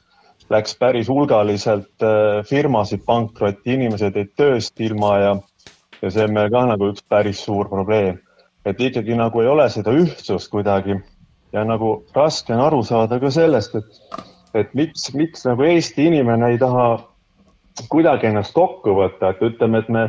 [0.51, 5.31] läks päris hulgaliselt äh, firmasid pankrotti, inimesed jäid tööst ilma ja,
[6.01, 8.19] ja see on meil ka nagu üks päris suur probleem.
[8.65, 10.99] et ikkagi nagu ei ole seda ühtsust kuidagi
[11.53, 14.19] ja nagu raske on aru saada ka sellest, et,
[14.53, 16.87] et miks, miks nagu Eesti inimene ei taha
[17.89, 20.05] kuidagi ennast kokku võtta, et ütleme, et me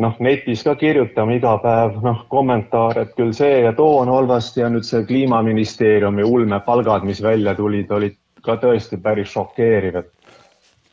[0.00, 4.62] noh, netis ka kirjutame iga päev noh, kommentaare, et küll see ja too on halvasti
[4.62, 10.10] ja nüüd see kliimaministeeriumi ulmepalgad, mis välja tulid, olid ka tõesti päris šokeeriv, et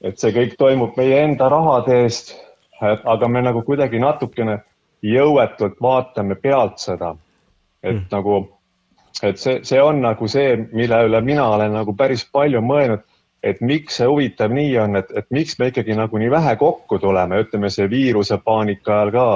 [0.01, 2.31] et see kõik toimub meie enda rahade eest,
[2.79, 4.61] aga me nagu kuidagi natukene
[5.03, 7.15] jõuetult vaatame pealt seda,
[7.83, 8.05] et mm.
[8.11, 8.37] nagu,
[9.23, 13.03] et see, see on nagu see, mille üle mina olen nagu päris palju mõelnud
[13.43, 16.99] et miks see huvitav nii on, et, et miks me ikkagi nagu nii vähe kokku
[16.99, 19.27] tuleme, ütleme see viiruse paanika ajal ka,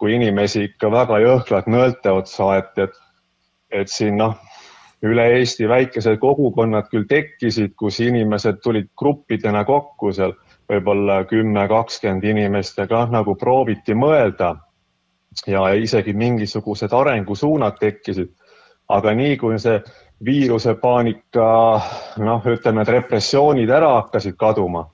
[0.00, 2.96] kui inimesi ikka väga jõhkralt nõelte otsa aeti, et,
[3.82, 4.38] et siin noh,
[5.04, 10.32] üle Eesti väikesed kogukonnad küll tekkisid, kus inimesed tulid gruppidena kokku seal
[10.70, 14.54] võib-olla kümme, kakskümmend inimest ja kah nagu prooviti mõelda
[15.46, 18.32] ja isegi mingisugused arengusuunad tekkisid.
[18.88, 19.78] aga nii kui see
[20.24, 21.46] viirusepaanika,
[22.20, 24.84] noh, ütleme, et repressioonid ära hakkasid kaduma,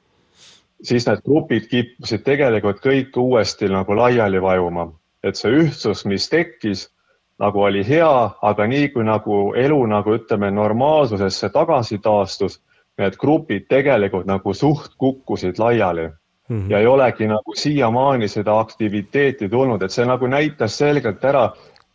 [0.83, 4.87] siis need grupid kippusid tegelikult kõik uuesti nagu laiali vajuma,
[5.23, 6.87] et see ühtsus, mis tekkis,
[7.41, 12.61] nagu oli hea, aga nii kui nagu elu nagu ütleme normaalsusesse tagasi taastus,
[12.99, 16.13] need grupid tegelikult nagu suht kukkusid laiali mm
[16.49, 16.71] -hmm.
[16.71, 21.51] ja ei olegi nagu siiamaani seda aktiviteeti tulnud, et see nagu näitas selgelt ära,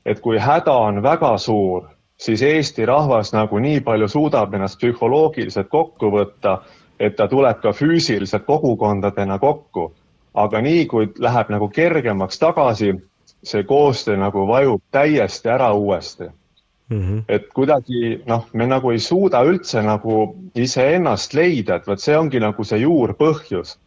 [0.05, 5.67] et kui häda on väga suur siis Eesti rahvas nagu nii palju suudab ennast psühholoogiliselt
[5.69, 6.59] kokku võtta,
[6.99, 9.93] et ta tuleb ka füüsiliselt kogukondadena kokku.
[10.35, 12.89] aga nii, kui läheb nagu kergemaks tagasi,
[13.45, 16.29] see koostöö nagu vajub täiesti ära uuesti
[16.89, 17.01] mm.
[17.01, 17.23] -hmm.
[17.29, 22.39] et kuidagi noh, me nagu ei suuda üldse nagu iseennast leida, et vot see ongi
[22.39, 23.77] nagu see juurpõhjus.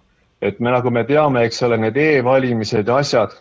[0.42, 3.34] et me nagu me teame, eks ole, need e-valimised ja asjad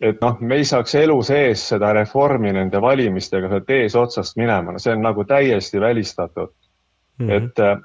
[0.00, 4.82] et noh, me ei saaks elu sees seda reformi nende valimistega sealt eesotsast minema, no
[4.82, 6.52] see on nagu täiesti välistatud
[7.18, 7.26] mm.
[7.26, 7.32] -hmm.
[7.36, 7.78] et äh,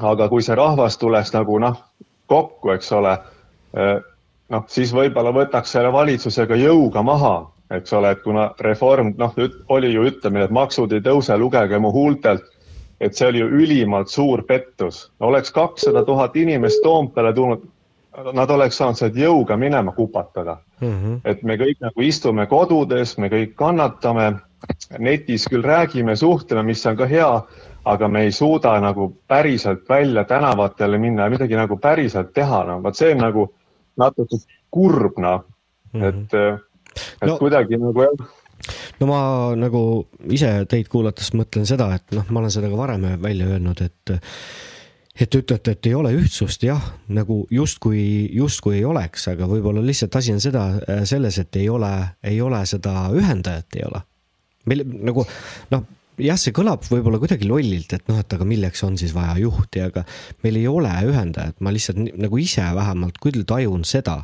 [0.00, 1.82] aga kui see rahvas tuleks nagu noh,
[2.26, 3.12] kokku, eks ole,
[3.78, 4.02] äh,
[4.52, 7.34] noh, siis võib-olla võtaks selle valitsusega jõuga maha,
[7.74, 9.34] eks ole, et kuna reform, noh,
[9.74, 12.46] oli ju ütlemine, et maksud ei tõuse, lugege mu huultelt,
[13.00, 15.10] et see oli ju ülimalt suur pettus.
[15.20, 17.62] oleks kakssada tuhat inimest Toompeale tulnud,
[18.34, 20.88] nad oleks saanud sealt jõuga minema kupatada mm.
[20.88, 21.20] -hmm.
[21.24, 24.32] et me kõik nagu istume kodudes, me kõik kannatame,
[24.98, 27.42] netis küll räägime, suhtleme, mis on ka hea,
[27.84, 32.82] aga me ei suuda nagu päriselt välja tänavatele minna ja midagi nagu päriselt teha, no
[32.82, 33.52] vot see on nagu
[33.98, 35.44] natuke kurb, noh
[35.92, 36.34] mm -hmm., et,
[37.22, 37.38] et no.
[37.38, 38.28] kuidagi nagu jah
[39.00, 39.20] no ma
[39.58, 39.82] nagu
[40.34, 44.18] ise teid kuulates mõtlen seda, et noh, ma olen seda ka varem välja öelnud, et
[45.18, 49.82] et te ütlete, et ei ole ühtsust, jah, nagu justkui, justkui ei oleks, aga võib-olla
[49.82, 50.62] lihtsalt asi on seda,
[51.10, 51.90] selles, et ei ole,
[52.22, 54.02] ei ole seda ühendajat ei ole.
[54.68, 55.24] meil nagu
[55.72, 55.82] noh,
[56.22, 59.84] jah, see kõlab võib-olla kuidagi lollilt, et noh, et aga milleks on siis vaja juhti,
[59.84, 60.04] aga
[60.44, 64.22] meil ei ole ühendajat, ma lihtsalt nagu ise vähemalt küll tajun seda.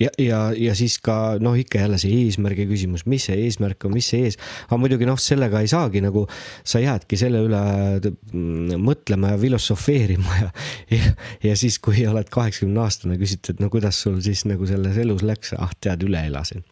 [0.00, 3.92] Ja, ja, ja siis ka noh, ikka jälle see eesmärgi küsimus, mis see eesmärk on,
[3.92, 6.22] mis see ees, aga muidugi noh, sellega ei saagi nagu,
[6.64, 7.60] sa jäädki selle üle
[8.00, 10.48] mm, mõtlema ja filosofeerima ja,
[10.96, 11.12] ja,
[11.50, 15.20] ja siis, kui oled kaheksakümne aastane, küsid, et no kuidas sul siis nagu selles elus
[15.20, 16.64] läks, ah tead, üle elasin.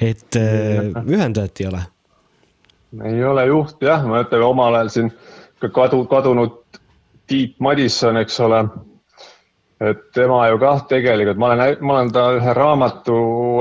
[0.00, 1.84] et äh, ühendajat ei ole.
[3.04, 5.12] Ei ole juhti jah, ma ütlen omal ajal siin
[5.60, 6.58] ka kadu, kadunud
[7.26, 8.64] Tiit Madisson, eks ole
[9.82, 13.16] et tema ju kah tegelikult, ma olen, ma olen ta ühe raamatu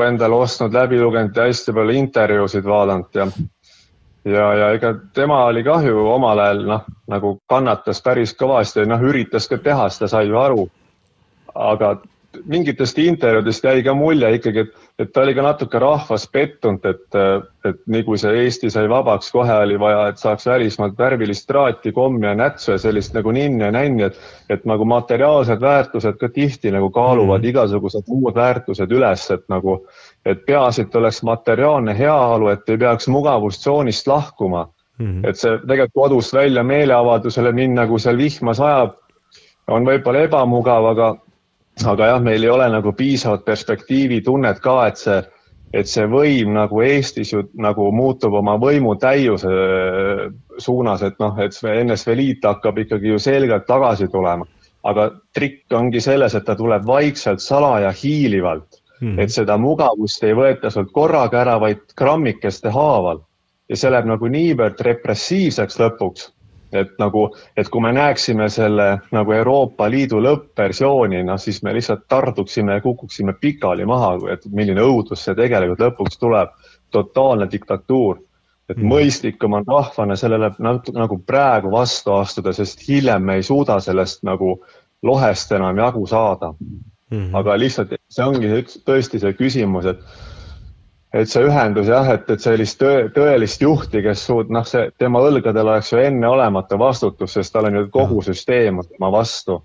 [0.06, 3.28] endale ostnud, läbi lugenud ja hästi palju intervjuusid vaadanud ja
[4.26, 9.49] ja, ja ega tema oli kahju omal ajal noh, nagu kannatas päris kõvasti, noh üritas
[9.49, 10.68] ka teha, seda sai ju aru.
[11.56, 11.95] aga
[12.45, 17.18] mingitest intervjuudest jäi ka mulje ikkagi, et, et ta oli ka natuke rahvas pettunud, et,
[17.68, 21.91] et nii kui see Eesti sai vabaks, kohe oli vaja, et saaks välismaalt värvilist traati,
[21.95, 26.30] kommi ja nätsu ja sellist nagu ninni ja nänni, et, et nagu materiaalsed väärtused ka
[26.30, 27.49] tihti nagu kaaluvad mm.
[27.52, 29.82] igasugused muud väärtused üles, et nagu,
[30.26, 35.08] et peaasi, et oleks materiaalne heaolu, et ei peaks mugavustsoonist lahkuma mm.
[35.08, 35.30] -hmm.
[35.30, 38.95] et see tegelikult kodust välja meeleavaldusele minna, kui seal vihma sajab,
[39.68, 41.16] on võib-olla ebamugav, aga
[41.85, 45.19] aga jah, meil ei ole nagu piisavat perspektiivitunnet ka, et see,
[45.73, 50.26] et see võim nagu Eestis ju nagu muutub oma võimu täiuse äh,
[50.60, 54.48] suunas, et noh, et NSV Liit hakkab ikkagi ju selgelt tagasi tulema.
[54.84, 58.80] aga trikk ongi selles, et ta tuleb vaikselt, salaja, hiilivalt.
[59.02, 63.22] Mm, et seda mugavust ei võeta sult korraga ära, vaid grammikeste haaval.
[63.69, 66.31] Ja see läheb nagu niivõrd repressiivseks lõpuks
[66.72, 67.27] et nagu,
[67.57, 72.84] et kui me näeksime selle nagu Euroopa Liidu lõppversiooni, noh siis me lihtsalt tarduksime ja
[72.84, 76.49] kukuksime pikali maha, et milline õudus see tegelikult lõpuks tuleb.
[76.91, 78.18] totaalne diktatuur,
[78.69, 78.88] et mm.
[78.91, 84.26] mõistlikum on rahvana sellele nagu, nagu praegu vastu astuda, sest hiljem me ei suuda sellest
[84.27, 84.57] nagu
[85.07, 86.81] lohest enam jagu saada mm.
[87.11, 87.38] -hmm.
[87.39, 90.03] aga lihtsalt see ongi üks, tõesti see küsimus, et
[91.14, 95.22] et see ühendus jah, et, et sellist tõe, tõelist juhti, kes suud-, noh, see tema
[95.24, 99.62] õlgadel oleks ju enneolematu vastutus, sest tal on ju kogu süsteem tema vastu.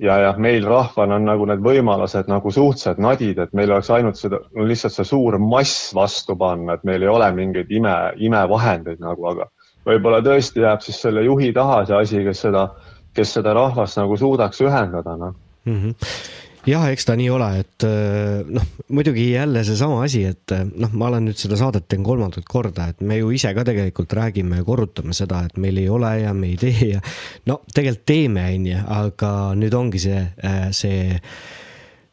[0.00, 4.16] ja, jah, meil rahvana on nagu need võimalused nagu suhteliselt nadid, et meil oleks ainult
[4.16, 9.02] seda no, lihtsalt see suur mass vastu panna, et meil ei ole mingeid ime, imevahendeid
[9.04, 9.50] nagu, aga
[9.84, 12.68] võib-olla tõesti jääb siis selle juhi taha see asi, kes seda,
[13.12, 15.34] kes seda rahvast nagu suudaks ühendada, noh.
[15.66, 20.54] Mm -hmm jah, eks ta nii ole, et äh, noh, muidugi jälle seesama asi, et
[20.54, 23.64] äh, noh, ma olen nüüd seda saadet teen kolmandat korda, et me ju ise ka
[23.66, 27.02] tegelikult räägime ja korrutame seda, et meil ei ole ja me ei tee ja
[27.50, 31.18] no tegelikult teeme, on ju, aga nüüd ongi see, äh, see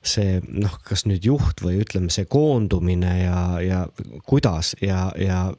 [0.09, 3.81] see noh, kas nüüd juht või ütleme, see koondumine ja, ja
[4.25, 5.49] kuidas ja, ja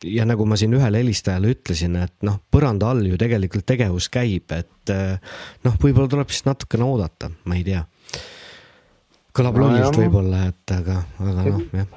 [0.00, 4.48] ja nagu ma siin ühele helistajale ütlesin, et noh, põranda all ju tegelikult tegevus käib,
[4.56, 4.92] et
[5.66, 7.84] noh, võib-olla tuleb siis natukene oodata, ma ei tea
[9.36, 11.92] kõlab no, lollilt võib-olla, et aga, aga noh, jah.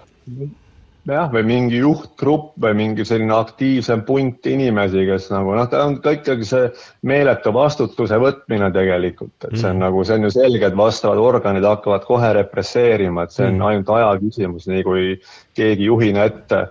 [1.09, 5.97] jah, või mingi juhtgrupp või mingi selline aktiivsem punt inimesi, kes nagu noh, ta on
[6.03, 6.69] ka ikkagi see
[7.09, 9.83] meeletu vastutuse võtmine tegelikult, et see on mm.
[9.87, 13.67] nagu, see on ju selge, et vastavad organid hakkavad kohe represseerima, et see on mm.
[13.71, 15.11] ainult aja küsimus, nii kui
[15.57, 16.65] keegi juhina ette,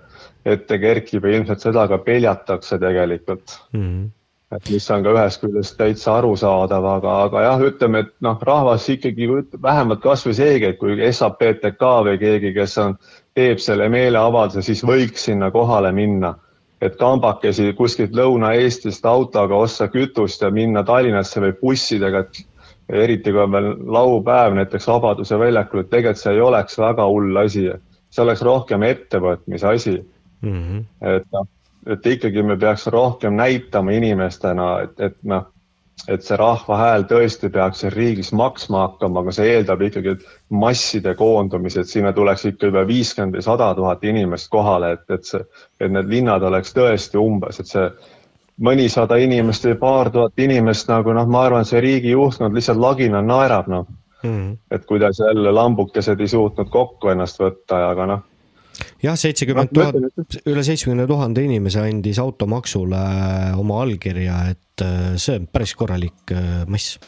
[0.48, 4.10] ette kerkib ja ilmselt seda ka peljatakse tegelikult mm
[4.56, 8.88] et mis on ka ühest küljest täitsa arusaadav, aga, aga jah, ütleme, et noh, rahvas
[8.92, 9.28] ikkagi
[9.62, 12.96] vähemalt kasvõi seegi, et kui SAPTK või keegi, kes on,
[13.36, 16.36] teeb selle meeleavalduse, siis võiks sinna kohale minna.
[16.82, 22.40] et kambakesi kuskilt Lõuna-Eestist autoga osta kütust ja minna Tallinnasse või bussidega, et
[23.04, 27.38] eriti kui on veel laupäev näiteks Vabaduse väljakul, et tegelikult see ei oleks väga hull
[27.38, 27.68] asi,
[28.10, 29.94] see oleks rohkem ettevõtmise asi
[30.40, 30.58] mm.
[30.58, 30.84] -hmm.
[31.14, 31.46] et noh
[31.86, 35.48] et ikkagi me peaks rohkem näitama inimestena, et, et noh,
[36.08, 40.16] et see rahva hääl tõesti peaks siin riigis maksma hakkama, aga see eeldab ikkagi
[40.62, 45.28] masside koondumisi, et sinna tuleks ikka juba viiskümmend või sada tuhat inimest kohale, et, et
[45.28, 45.44] see,
[45.80, 47.86] et need linnad oleks tõesti umbes, et see
[48.62, 53.22] mõnisada inimest või paar tuhat inimest nagu noh, ma arvan, see riigi juhtkond lihtsalt lagina
[53.24, 53.90] naerab, noh.
[54.22, 54.52] Mm..
[54.70, 58.20] et kuidas jälle lambukesed ei suutnud kokku ennast võtta, aga noh
[59.02, 63.02] jah, seitsekümmend tuhat, üle seitsmekümne tuhande inimese andis automaksule
[63.58, 66.98] oma allkirja, et äh, see on päris korralik äh, mass.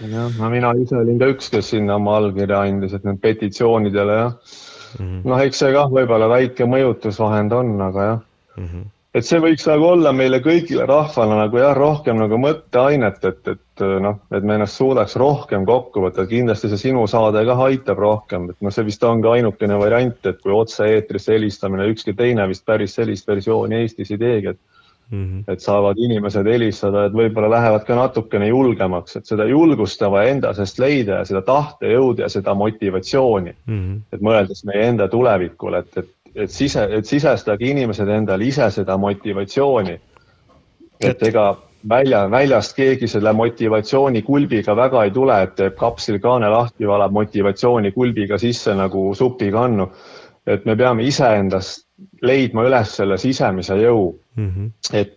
[0.00, 4.18] jah, no mina ise olin ka üks, kes sinna oma allkirja andis, et need petitsioonidele
[4.20, 5.22] jah mm -hmm..
[5.28, 8.20] noh, eks see kah võib-olla väike mõjutusvahend on, aga jah
[8.56, 8.68] mm.
[8.68, 13.50] -hmm et see võiks nagu olla meile kõigile rahvale nagu jah, rohkem nagu mõtteainet, et,
[13.54, 18.02] et noh, et me ennast suudaks rohkem kokku võtta, kindlasti see sinu saade ka aitab
[18.02, 22.48] rohkem, et noh, see vist on ka ainukene variant, et kui otse-eetrisse helistamine, ükski teine
[22.50, 24.60] vist päris sellist versiooni Eestis ei teegi, et
[25.10, 25.52] mm -hmm.
[25.52, 30.78] et saavad inimesed helistada, et võib-olla lähevad ka natukene julgemaks, et seda julgustava enda seest
[30.78, 34.00] leida ja seda tahtejõudu ja seda motivatsiooni mm, -hmm.
[34.12, 38.96] et mõeldes meie enda tulevikule, et, et et sise, et sisestage inimesed endale ise seda
[38.98, 40.00] motivatsiooni.
[41.04, 41.56] et ega
[41.88, 47.12] välja, väljast keegi selle motivatsiooni kulbiga väga ei tule, et teeb kapslil kaane lahti, valab
[47.12, 49.90] motivatsiooni kulbiga sisse nagu supikannu.
[50.46, 51.86] et me peame iseendast
[52.22, 54.50] leidma üles selle sisemise jõu mm.
[54.50, 54.70] -hmm.
[54.92, 55.16] et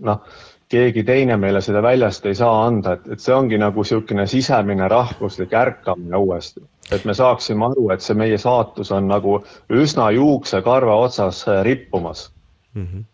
[0.00, 0.20] noh,
[0.68, 4.88] keegi teine meile seda väljast ei saa anda, et, et see ongi nagu niisugune sisemine
[4.88, 6.60] rahvuslik ärkamine uuesti
[6.94, 9.40] et me saaksime aru, et see meie saatus on nagu
[9.72, 12.30] üsna juuksekarva otsas äh, rippumas
[12.74, 12.86] mm.
[12.86, 13.04] -hmm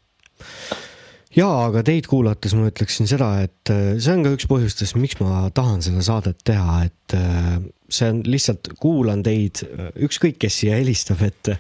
[1.33, 5.17] jaa, aga teid kuulates ma ütleksin seda, et äh, see on ka üks põhjustest, miks
[5.21, 7.57] ma tahan seda saadet teha, et äh,
[7.89, 9.63] see on lihtsalt, kuulan teid,
[9.97, 11.55] ükskõik, kes siia helistab, et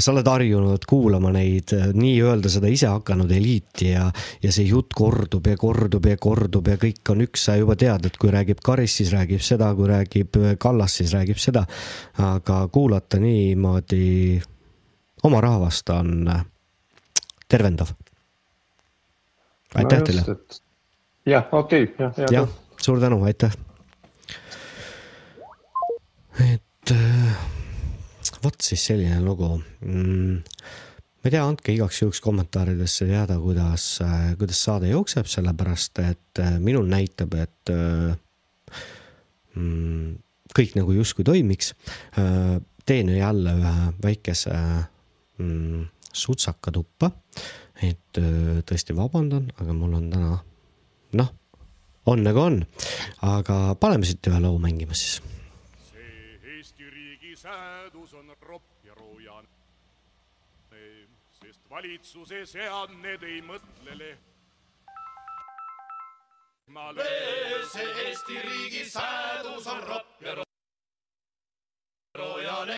[0.00, 4.06] sa oled harjunud kuulama neid nii-öelda seda isehakanud eliiti ja,
[4.42, 8.08] ja see jutt kordub ja kordub ja kordub ja kõik on üks, sa juba tead,
[8.08, 11.66] et kui räägib Karis, siis räägib seda, kui räägib Kallas, siis räägib seda.
[12.18, 14.40] aga kuulata niimoodi
[15.22, 16.30] oma rahvast on
[17.48, 17.92] tervendav.
[19.74, 20.24] aitäh no teile.
[21.26, 22.32] jah, okei okay,, jah, jah.
[22.32, 22.48] jah,
[22.80, 23.52] suur tänu, aitäh.
[26.40, 27.59] et äh,
[28.44, 30.36] vot siis selline lugu mm,.
[31.20, 36.42] ma ei tea, andke igaks juhuks kommentaaridesse teada, kuidas, äh, kuidas saade jookseb, sellepärast et
[36.42, 38.14] äh, minul näitab, et äh,
[39.54, 40.14] mm,
[40.56, 41.74] kõik nagu justkui toimiks.
[42.86, 44.54] teen jälle ühe väikese
[45.38, 47.12] mm, sutsaka tuppa.
[47.80, 48.18] et
[48.68, 50.34] tõesti vabandan, aga mul on täna
[51.16, 51.30] noh,
[52.06, 52.58] on nagu on,
[53.24, 55.20] aga paneme siit ühe loo mängima siis
[57.40, 59.48] säädus on ropp ja roojane,
[61.80, 64.24] valitsuse seadmed ei mõtle lehmale.
[67.72, 70.34] see Eesti riigi säädus on ropp ja
[72.18, 72.76] roojane,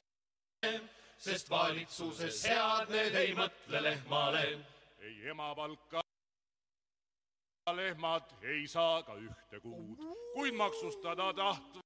[1.18, 4.58] sest valitsuse seadmed ei mõtle lehmale.
[5.00, 6.00] ei emapalka
[7.74, 9.98] lehmad ei saa ka ühte kuud,
[10.34, 11.82] kuid maksustada tahtvad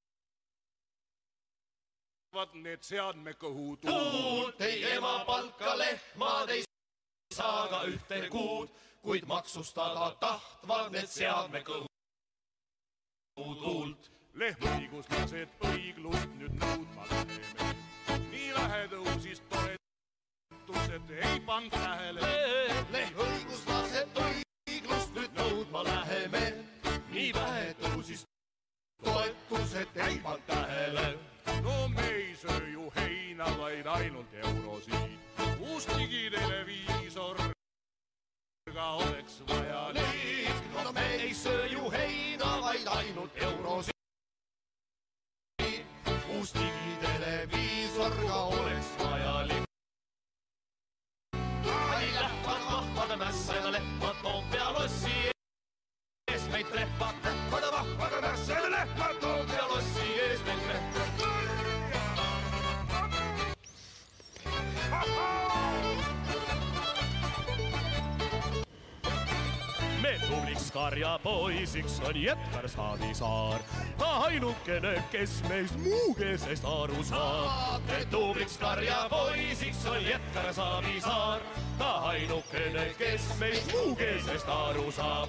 [2.36, 4.60] saavad need seadmekõhud tuult.
[4.60, 6.65] ei emapalka lehmad ei
[7.36, 8.68] ka ühte kuud,
[9.02, 11.86] kuid maksustada tahtvad need seadmekõhud
[13.36, 14.10] tuult.
[14.36, 17.68] lehmaõiguslased õiglust nüüd nõudma läheme.
[18.30, 22.32] nii vähe tõusis toetused, ei pannud tähele.
[22.92, 26.44] lehmaõiguslased õiglust nüüd nõudma läheme.
[27.10, 28.26] nii vähe tõusis
[29.04, 31.16] toetused, ei pannud tähele
[31.62, 35.18] no me ei söö ju heina, vaid ainult eurosid.
[35.60, 36.95] uus digiteleviisor
[38.76, 40.56] ka oleks vajalik.
[40.84, 43.94] no me ei söö ju heina, vaid ainult eurosid.
[46.38, 48.55] uus digiteleviisor ka oleks
[70.76, 73.60] karjapoisiks on Jetkar Savisaar.
[73.98, 77.82] ta ainukene, kes meist muukeelsest aru saab.
[78.10, 81.40] tubliks karjapoisiks on Jetkar Savisaar.
[81.78, 85.28] Ta ainukene, kes meist muukeelsest aru saab.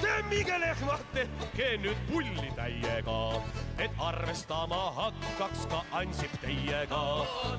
[0.00, 3.42] temmige lehmad, tehke nüüd pulli täiega,
[3.78, 7.02] et arvestama hakkaks ka Ansip teiega.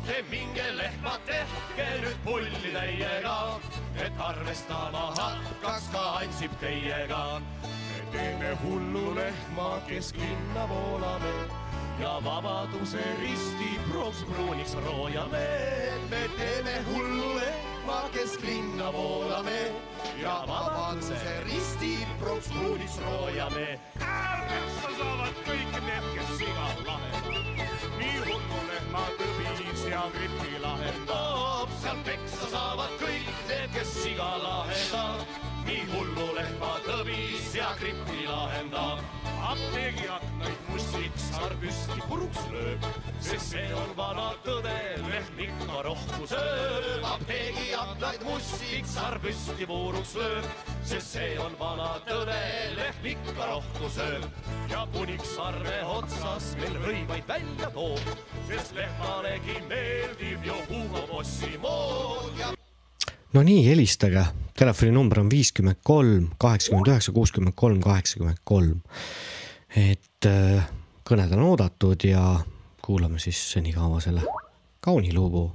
[0.08, 3.60] temminge lehmad, tehke nüüd pulli täiega,
[3.96, 7.42] et arvestama hakkaks ka Ansip teiega.
[7.42, 11.34] me teeme hullu lehma, kesklinna voolame
[12.00, 15.48] ja Vabaduse risti pronks pruuniks roojame.
[16.10, 17.69] me teeme hullu lehma,
[18.14, 19.72] kesklinna voolame
[20.22, 23.80] ja Vabaduse risti pronks pruuniks roojame.
[24.02, 27.46] ärmeksa saavad kõik need, kes siga lahendavad.
[28.00, 31.70] nii hullu lehma tõbis ja gripi lahendab.
[31.82, 39.19] seal peksa saavad kõik need, kes siga lahendab nii hullu lehma tõbis ja gripi lahendab.
[39.50, 42.84] Apteegi aknaid mustiks sarpüsti puruks lööb,
[43.24, 44.76] sest see on vana tõde,
[45.08, 47.08] lehm ikka rohku sööb.
[47.14, 50.46] apteegi aknaid mustiks sarpüsti puruks lööb,
[50.92, 52.38] sest see on vana tõde,
[52.78, 54.30] lehm ikka rohku sööb.
[54.70, 58.14] ja kuniks sarve otsas meil rõivaid välja toob,
[58.52, 62.54] sest lehmalegi meeldib ju Hugo Bossi mood ja
[63.34, 64.24] no nii, helistage,
[64.58, 68.80] telefoninumber on viiskümmend kolm, kaheksakümmend üheksa, kuuskümmend kolm, kaheksakümmend kolm.
[69.76, 70.66] Et äh,
[71.06, 72.24] kõned on oodatud ja
[72.82, 74.24] kuulame siis senikaua selle
[74.82, 75.46] kauni lugu,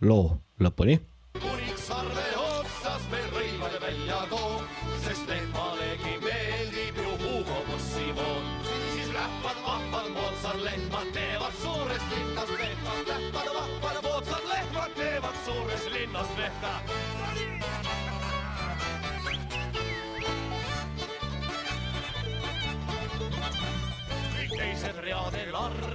[0.00, 0.98] loo lõpuni.
[1.38, 4.64] kuniks sarve otsas meil rõivade välja toob,
[5.04, 8.50] sest lehmalegi meeldib ju Hugo Bossi mood.
[8.94, 15.90] siis lähvad vahvad moodsad lehmad teevad suurest linnast lehmad, lähvad vahvad moodsad lehmad teevad suurest
[15.90, 17.19] linnast lehma.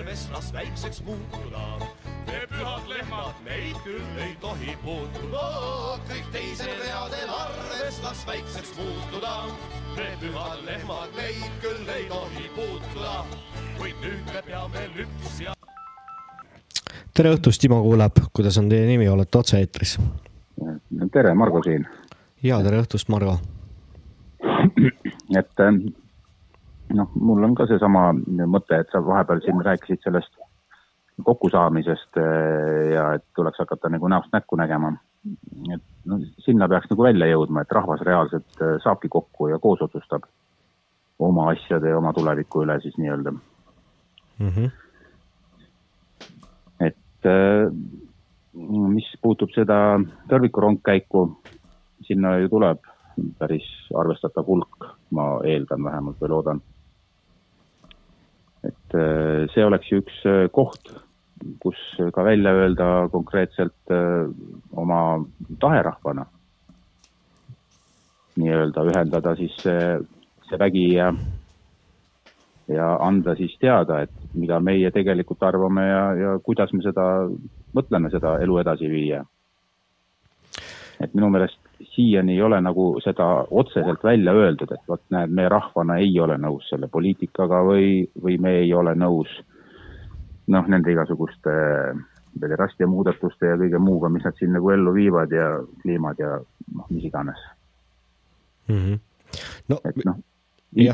[0.05, 1.63] Kõik teised readel arves las väikseks muutuda.
[2.27, 5.45] me pühad lehmad neid küll ei tohi puutuda.
[6.09, 9.33] kõik teised readel arves las väikseks muutuda.
[9.97, 13.25] me pühad lehmad neid küll ei tohi puutuda,
[13.79, 15.53] kuid nüüd me peame lüpsja
[17.13, 19.97] tere õhtust, Timo kuuleb, kuidas on teie nimi, olete otse-eetris?
[21.11, 21.87] tere, Margo siin.
[22.43, 23.39] ja tere õhtust, Margo.
[25.39, 25.65] et
[26.93, 28.11] noh, mul on ka seesama
[28.45, 30.35] mõte, et sa vahepeal siin rääkisid sellest
[31.23, 34.93] kokkusaamisest eh, ja et tuleks hakata nagu näost näkku nägema.
[35.73, 39.81] et no sinna peaks nagu välja jõudma, et rahvas reaalselt eh, saabki kokku ja koos
[39.81, 40.27] otsustab
[41.19, 44.49] oma asjade ja oma tuleviku üle siis nii-öelda mm.
[44.49, 44.71] -hmm.
[46.79, 47.71] et eh,
[48.97, 49.99] mis puutub seda
[50.29, 51.25] tõrvikurongkäiku,
[52.07, 52.79] sinna ju tuleb
[53.39, 56.61] päris arvestatav hulk, ma eeldan vähemalt või loodan
[58.95, 60.91] et äh, see oleks ju üks äh, koht,
[61.61, 61.77] kus
[62.13, 64.27] ka välja öelda konkreetselt äh,
[64.75, 65.25] oma
[65.59, 66.25] tahe rahvana.
[68.35, 69.99] nii-öelda ühendada siis see,
[70.49, 71.13] see vägi ja,
[72.67, 77.29] ja anda siis teada, et mida meie tegelikult arvame ja, ja kuidas me seda
[77.75, 79.23] mõtleme, seda elu edasi viia.
[80.99, 85.49] et minu meelest siiani ei ole nagu seda otseselt välja öeldud, et vot näed, me
[85.49, 89.31] rahvana ei ole nõus selle poliitikaga või, või me ei ole nõus
[90.47, 91.55] noh, nende igasuguste
[92.39, 95.49] pederastia muudatuste ja kõige muuga, mis nad siin nagu ellu viivad ja
[95.81, 96.37] kliimad ja
[96.75, 97.41] noh, mis iganes
[98.67, 98.79] mm.
[98.79, 98.99] -hmm.
[99.69, 100.17] No, et noh,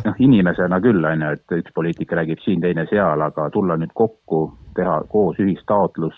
[0.05, 3.93] noh inimesena küll, on ju, et üks poliitik räägib siin, teine seal, aga tulla nüüd
[3.93, 4.41] kokku,
[4.75, 6.17] teha koos ühistaotlus,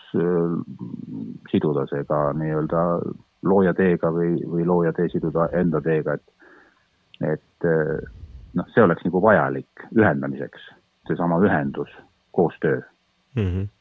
[1.52, 2.84] siduda see ka nii-öelda
[3.44, 6.52] looja teega või, või looja tee siduda enda teega, et,
[7.34, 7.68] et
[8.54, 10.68] noh, see oleks nagu vajalik ühendamiseks,
[11.08, 11.92] seesama ühendus,
[12.32, 12.82] koostöö
[13.36, 13.48] mm.
[13.48, 13.72] -hmm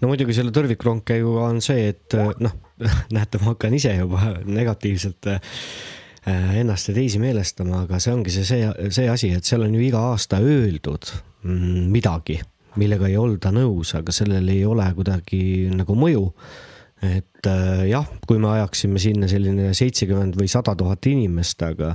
[0.00, 2.54] no muidugi selle tõrvikrongkäiguga on see, et noh,
[3.16, 8.44] näete, ma hakkan ise juba negatiivselt äh, ennast ja teisi meelestama, aga see ongi see,
[8.48, 11.12] see, see asi, et seal on ju iga aasta öeldud
[11.42, 12.38] mm, midagi,
[12.78, 15.42] millega ei olda nõus, aga sellel ei ole kuidagi
[15.74, 16.26] nagu mõju
[17.02, 21.94] et äh, jah, kui me ajaksime sinna selline seitsekümmend või sada tuhat inimest, aga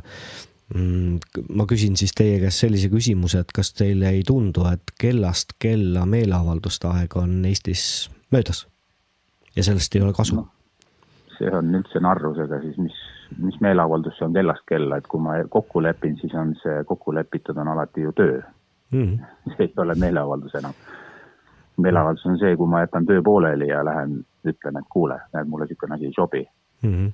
[0.73, 5.57] mm, ma küsin siis teie käest sellise küsimuse, et kas teile ei tundu, et kellast
[5.59, 8.65] kella meeleavalduste aeg on Eestis möödas?
[9.55, 10.39] Ja sellest ei ole kasu.
[10.39, 10.47] No,?
[11.33, 12.97] see on üldse narrusega siis, mis,
[13.41, 17.13] mis meeleavaldus see on kellast kella, et kui ma kokku lepin, siis on see kokku
[17.15, 18.41] lepitud on alati ju töö.
[18.93, 19.17] Mm..
[19.55, 20.77] see ei ole meeleavaldus enam.
[21.81, 25.67] Meeleavaldus on see, kui ma jätan töö pooleli ja lähen ütlen, et kuule, näed, mulle
[25.67, 26.47] niisugune asi ei sobi
[26.83, 26.95] mm.
[26.95, 27.11] -hmm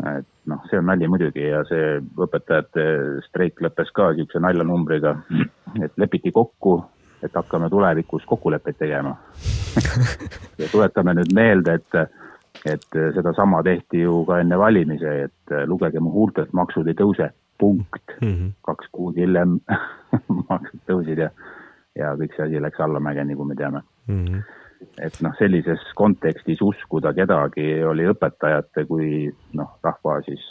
[0.00, 2.84] et noh, see on nali muidugi ja see õpetajate
[3.26, 5.14] streik lõppes ka niisuguse naljanumbriga,
[5.84, 6.78] et lepiti kokku,
[7.22, 9.16] et hakkame tulevikus kokkuleppeid tegema
[10.60, 11.98] ja tuletame nüüd meelde, et,
[12.72, 17.30] et sedasama tehti ju ka enne valimisi, et lugege mu huultelt, maksud ei tõuse,
[17.60, 18.28] punkt mm.
[18.28, 18.52] -hmm.
[18.64, 19.58] kaks kuud hiljem
[20.50, 21.30] maksud tõusid ja,
[21.98, 24.24] ja kõik see asi läks allamäge, nagu me teame mm.
[24.24, 24.59] -hmm
[24.98, 29.28] et noh, sellises kontekstis uskuda kedagi oli õpetajate kui
[29.58, 30.44] noh, rahva siis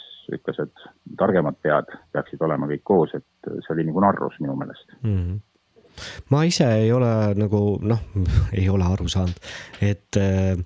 [0.62, 0.82] et
[1.18, 5.14] targemad pead peaksid olema kõik koos, et see oli nagu narrus minu meelest mm.
[5.14, 5.38] -hmm
[6.30, 8.02] ma ise ei ole nagu noh,
[8.56, 9.50] ei ole aru saanud,
[9.84, 10.58] et äh,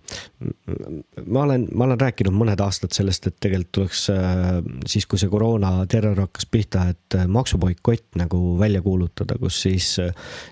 [1.27, 5.33] ma olen, ma olen rääkinud mõned aastad sellest, et tegelikult tuleks äh, siis, kui see
[5.33, 9.95] koroona terror hakkas pihta, et äh, maksuboikott nagu välja kuulutada, kus siis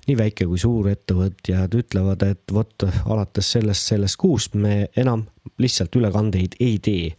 [0.09, 5.27] nii väike kui suur ettevõtjad ütlevad, et vot alates sellest, sellest kuust me enam
[5.59, 7.13] lihtsalt ülekandeid ei tee.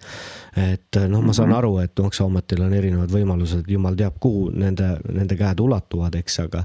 [0.58, 1.58] et noh, ma saan mhm.
[1.58, 6.64] aru, et maksuametil on erinevad võimalused, jumal teab, kuhu nende, nende käed ulatuvad, eks, aga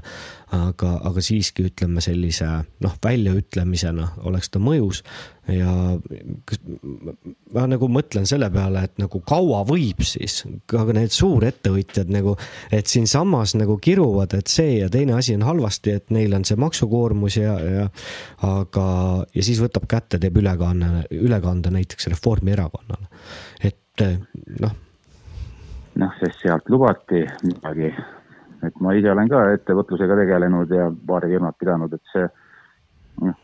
[0.55, 2.47] aga, aga siiski ütleme sellise
[2.83, 5.03] noh, väljaütlemisena oleks ta mõjus
[5.53, 5.71] ja
[6.49, 6.59] kas
[7.53, 12.35] ma nagu mõtlen selle peale, et nagu kaua võib siis ka need suurettevõtjad nagu,
[12.75, 16.59] et siinsamas nagu kiruvad, et see ja teine asi on halvasti, et neil on see
[16.59, 17.87] maksukoormus ja, ja
[18.47, 18.85] aga,
[19.35, 23.09] ja siis võtab kätte, teeb ülekanne, ülekande näiteks Reformierakonnale,
[23.63, 24.05] et
[24.63, 24.77] noh.
[25.99, 27.91] noh, sest sealt lubati midagi
[28.65, 32.25] et ma ise olen ka ettevõtlusega tegelenud ja paari firmat pidanud, et see,
[33.23, 33.37] noh,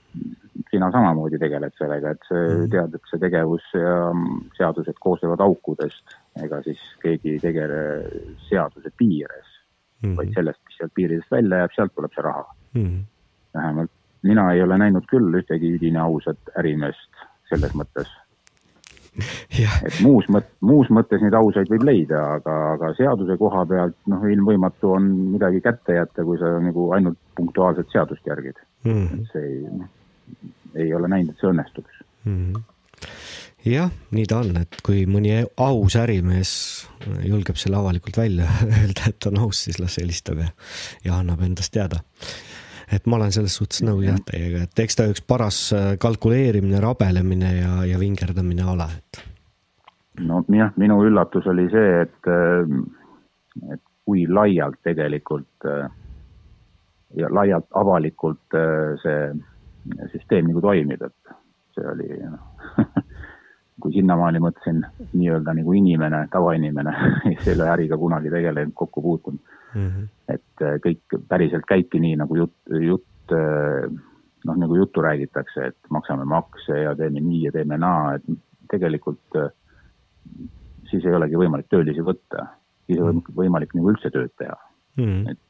[0.72, 2.70] sina samamoodi tegeled sellega, et see mm.
[2.72, 3.98] tead, et see tegevus ja
[4.58, 7.82] seadused koosnevad aukudest, ega siis keegi ei tegele
[8.48, 9.52] seaduse piires
[10.04, 12.48] mm., vaid sellest, mis sealt piiridest välja jääb, sealt tuleb see raha.
[12.76, 13.04] Mm..
[13.56, 13.94] vähemalt
[14.26, 18.10] mina ei ole näinud küll ühtegi üdini ausat ärimeest selles mõttes.
[19.88, 24.26] Et muus mõt-, muus mõttes neid ausaid võib leida, aga, aga seaduse koha pealt noh,
[24.28, 28.60] ilmvõimatu on midagi kätte jätta, kui sa nagu ainult punktuaalselt seadust järgid.
[28.88, 29.22] Mm..
[29.22, 29.62] et see ei,
[30.76, 32.40] ei ole näinud, et see õnnestuks mm.
[32.40, 32.64] -hmm
[33.66, 36.52] jah, nii ta on, et kui mõni aus ärimees
[37.26, 40.52] julgeb selle avalikult välja öelda, et on aus, siis las helistab ja,
[41.06, 42.04] ja annab endast teada.
[42.94, 46.80] et ma olen selles suhtes nõus jah teiega, et eks ta üks paras äh, kalkuleerimine,
[46.82, 49.24] rabelemine ja, ja vingerdamine ole, et.
[50.22, 55.90] no jah, minu üllatus oli see, et, äh, et kui laialt tegelikult äh,
[57.18, 58.58] ja laialt avalikult
[59.02, 59.20] see
[60.14, 61.36] süsteem nagu toimib, et
[61.76, 62.86] see oli noh
[63.82, 64.82] kui sinnamaani mõtlesin
[65.14, 66.94] nii-öelda nagu inimene, tavainimene,
[67.26, 69.40] kes ei ole äriga kunagi tegelenud, kokku puutunud
[69.76, 69.88] mm.
[69.88, 70.08] -hmm.
[70.34, 73.90] et äh, kõik päriselt käibki nii, nagu jutt, jutt äh,
[74.46, 78.24] noh, nagu juttu räägitakse, et maksame makse ja teeme nii ja teeme naa, et
[78.72, 79.52] tegelikult äh,
[80.90, 82.48] siis ei olegi võimalik töölisi võtta,
[82.86, 84.58] siis ei ole võimalik nagu üldse tööd teha
[84.98, 85.04] mm.
[85.04, 85.32] -hmm.
[85.32, 85.44] et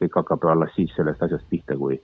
[0.00, 1.98] kõik hakkab alles siis sellest asjast pihta, kui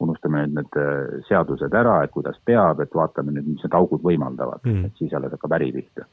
[0.00, 4.04] unustame nüüd need äh, seadused ära, et kuidas peab, et vaatame nüüd, mis need augud
[4.04, 6.08] võimaldavad mm., et siis alles hakkab äri pihta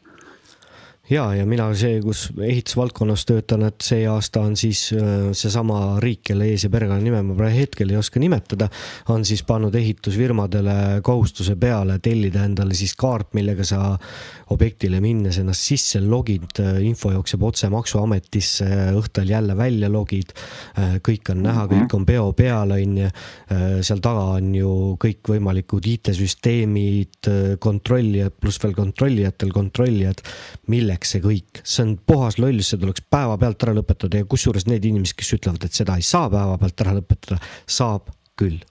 [1.09, 6.21] ja, ja mina see, kus ehitusvaldkonnas töötan, et see aasta on siis äh, seesama riik,
[6.29, 8.69] kelle ees- ja perekonnanime ma praegu hetkel ei oska nimetada,
[9.11, 13.97] on siis pannud ehitusfirmadele kohustuse peale tellida endale siis kaart, millega sa
[14.55, 20.31] objektile minnes ennast sisse logid, äh, info jookseb otse maksuametisse, õhtul jälle välja logid.
[20.79, 23.11] Äh, kõik on näha, kõik on peo peal, on ju.
[23.83, 24.69] seal taga on ju
[25.01, 27.27] kõikvõimalikud IT-süsteemid,
[27.61, 30.23] kontrollijad pluss veel kontrollijatel kontrollijad,
[30.71, 34.67] mille milleks see kõik, see on puhas lollus, see tuleks päevapealt ära lõpetada ja kusjuures
[34.67, 38.61] need inimesed, kes ütlevad, et seda ei saa päevapealt ära lõpetada, saab küll.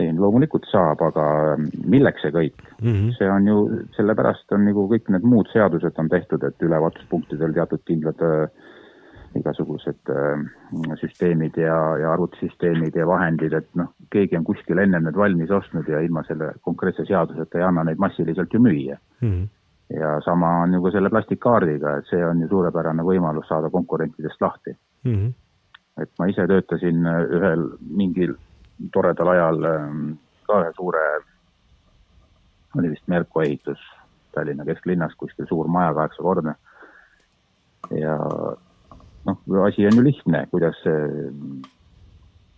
[0.00, 2.92] ei, loomulikult saab, aga milleks see kõik mm?
[2.92, 3.10] -hmm.
[3.18, 3.58] see on ju,
[3.96, 8.48] sellepärast on nagu kõik need muud seadused on tehtud, et ülevaatuspunktidel teatud kindlad äh,
[9.36, 10.42] igasugused äh,
[11.00, 15.86] süsteemid ja, ja arvutisüsteemid ja vahendid, et noh, keegi on kuskil ennem need valmis ostnud
[15.88, 19.30] ja ilma selle konkreetse seaduseta ei anna neid massiliselt ju müüa mm.
[19.30, 19.46] -hmm
[19.90, 24.40] ja sama on ju ka selle plastikkaardiga, et see on ju suurepärane võimalus saada konkurentidest
[24.40, 25.14] lahti mm.
[25.14, 25.32] -hmm.
[26.02, 28.34] et ma ise töötasin äh, ühel mingil
[28.92, 30.12] toredal ajal ähm,
[30.46, 31.04] ka ühe suure,
[32.78, 33.80] oli vist Merko ehitus
[34.34, 36.54] Tallinna kesklinnas, kuskil suur maja, kaheksakordne.
[37.90, 38.16] ja
[39.24, 40.82] noh, asi on ju lihtne, kuidas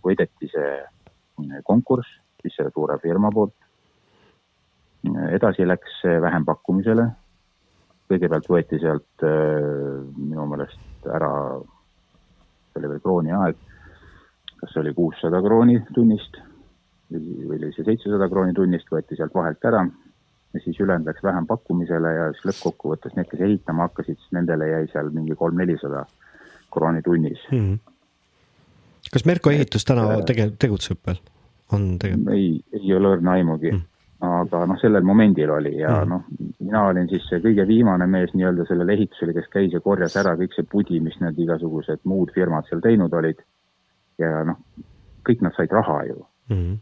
[0.03, 2.09] võideti see konkurss
[2.41, 3.55] siis selle suure firma poolt
[5.31, 7.05] edasi läks vähempakkumisele.
[8.09, 11.31] Kõigepealt võeti sealt äh, minu meelest ära,
[12.69, 13.57] see oli veel krooni aeg,
[14.59, 16.39] kas see oli kuussada krooni tunnist
[17.09, 19.83] või oli see seitsesada krooni tunnist, võeti sealt vahelt ära
[20.53, 24.89] ja siis ülejäänud läks vähempakkumisele ja siis lõppkokkuvõttes need, kes ehitama hakkasid, siis nendele jäi
[24.93, 26.05] seal mingi kolm-nelisada
[26.73, 27.59] krooni tunnis mm.
[27.59, 29.09] -hmm.
[29.13, 31.21] kas Merko ehitus täna tege-, tegutseb veel?
[31.73, 32.35] on tegelikult?
[32.35, 36.09] ei, ei ole õrna aimugi mm aga noh, sellel momendil oli ja mm.
[36.11, 36.25] noh,
[36.59, 40.33] mina olin siis see kõige viimane mees nii-öelda sellel ehitusel, kes käis ja korjas ära
[40.39, 43.39] kõik see pudi, mis need igasugused muud firmad seal teinud olid.
[44.19, 44.59] ja noh,
[45.27, 46.17] kõik nad said raha ju
[46.51, 46.75] mm.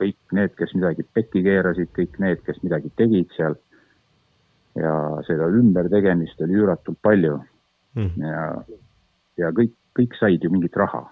[0.00, 3.58] kõik need, kes midagi pekki keerasid, kõik need, kes midagi tegid seal.
[4.80, 4.94] ja
[5.28, 7.36] seda ümbertegemist oli üüratult palju
[7.98, 8.24] mm.
[8.24, 8.44] ja,
[9.44, 11.04] ja kõik, kõik said ju mingit raha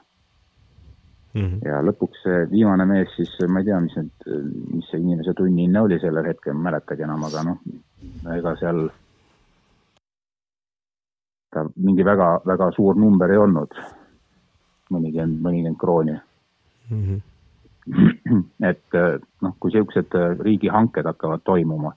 [1.34, 1.58] Mm -hmm.
[1.68, 4.28] ja lõpuks see viimane mees siis, ma ei tea, mis need,
[4.74, 7.58] mis see inimese tunnihinne oli sellel hetkel, ma ei mäletagi enam, aga noh,
[8.34, 8.88] ega seal
[11.50, 13.78] ta mingi väga, väga suur number ei olnud.
[14.88, 16.14] mõnikümmend, mõnikümmend krooni
[16.90, 17.02] mm.
[17.04, 18.44] -hmm.
[18.70, 18.96] et
[19.44, 21.92] noh, kui siuksed riigihanked hakkavad toimuma,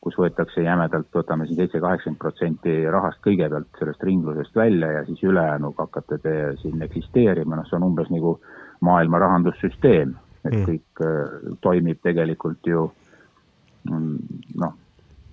[0.00, 5.22] kus võetakse jämedalt, võtame siin seitse, kaheksakümmend protsenti rahast kõigepealt sellest ringlusest välja ja siis
[5.22, 8.38] ülejäänu hakkate te siin eksisteerima, noh, see on umbes nagu
[8.82, 10.14] maailma rahandussüsteem,
[10.44, 10.68] et mm.
[10.68, 12.86] kõik äh, toimib tegelikult ju
[13.88, 14.78] mm, noh,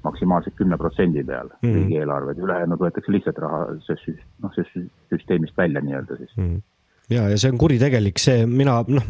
[0.05, 1.75] maksimaalselt kümne protsendi peal mm.
[1.75, 6.59] riigieelarved, ülejäänud võetakse lihtsalt raha, see, noh, see süsteemist välja nii-öelda siis mm
[7.09, 9.07] ja, ja see on kuritegelik, see mina noh,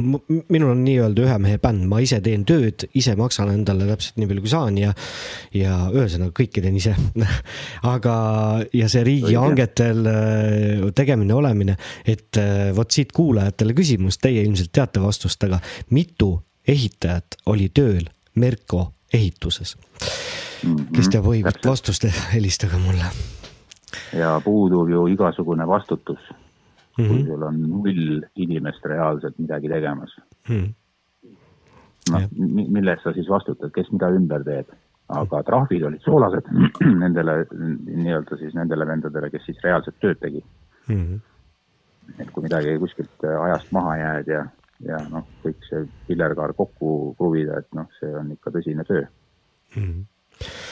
[0.52, 4.30] minul on nii-öelda ühe mehe bänd, ma ise teen tööd, ise maksan endale täpselt nii
[4.30, 4.94] palju, kui saan ja.
[5.56, 6.96] ja ühesõnaga kõike teen ise
[7.94, 8.16] aga,
[8.76, 15.04] ja see riigihangetel äh, tegemine, olemine, et äh, vot siit kuulajatele küsimus, teie ilmselt teate
[15.04, 15.62] vastust, aga
[15.96, 16.38] mitu
[16.70, 18.08] ehitajat oli tööl
[18.40, 19.76] Merko ehituses?
[20.94, 22.06] kes teab õiget vastust,
[22.36, 23.12] helistage mulle.
[24.16, 26.20] ja puudub ju igasugune vastutus
[27.00, 27.16] mm, -hmm.
[27.16, 30.16] kui sul on null inimest reaalselt midagi tegemas
[30.50, 30.56] mm.
[30.56, 30.70] -hmm.
[32.12, 32.28] noh,
[32.70, 34.70] mille eest sa siis vastutad, kes mida ümber teeb?
[35.10, 36.52] aga trahvid olid soolased
[37.04, 40.46] nendele nii-öelda siis nendele vendadele, kes siis reaalselt tööd tegid
[40.88, 40.96] mm.
[40.96, 41.20] -hmm.
[42.20, 44.46] et kui midagi kuskilt ajast maha jääd ja
[44.80, 49.04] ja noh, kõik see pillerkaar kokku kruvida, et noh, see on ikka tõsine töö
[49.76, 49.84] mm.
[49.84, 50.69] -hmm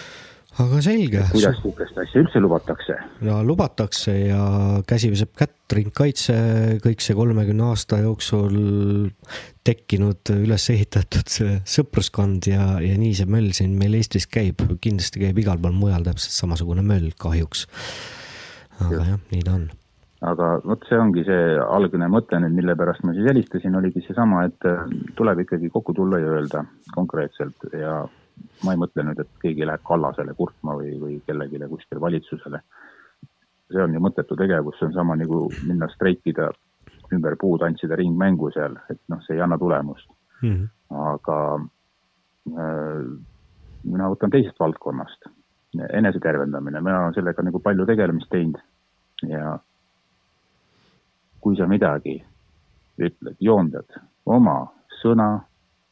[0.63, 1.21] aga selge.
[1.31, 2.97] kuidas sihukest asja üldse lubatakse?
[3.25, 4.41] ja lubatakse ja
[4.89, 6.35] käsi peseb kätt, ringkaitse,
[6.83, 8.57] kõik see kolmekümne aasta jooksul
[9.67, 11.33] tekkinud, üles ehitatud
[11.67, 16.07] sõpruskond ja, ja nii see möll siin meil Eestis käib, kindlasti käib igal pool mujal
[16.07, 17.67] täpselt samasugune möll kahjuks.
[18.79, 19.67] aga jah, nii ta on
[20.27, 24.47] aga vot see ongi see algne mõte nüüd, mille pärast ma siis helistasin, oligi seesama,
[24.47, 26.63] et tuleb ikkagi kokku tulla ja öelda
[26.95, 27.99] konkreetselt ja
[28.65, 32.61] ma ei mõtle nüüd, et keegi läheb Kallasele kurtma või, või kellelegi kuskile valitsusele.
[33.71, 36.51] see on ju mõttetu tegevus, see on sama nagu minna streikida
[37.13, 40.07] ümber puu, tantsida ringmängu seal, et noh, see ei anna tulemust
[40.41, 40.53] mm.
[40.53, 40.67] -hmm.
[41.11, 41.37] aga
[42.57, 43.03] äh,
[43.83, 45.29] mina võtan teisest valdkonnast,
[45.93, 48.61] enesetervendamine, mina olen sellega nagu palju tegelemist teinud
[49.27, 49.59] ja
[51.41, 52.17] kui sa midagi
[52.97, 54.57] ütled, joondad oma
[55.01, 55.29] sõna,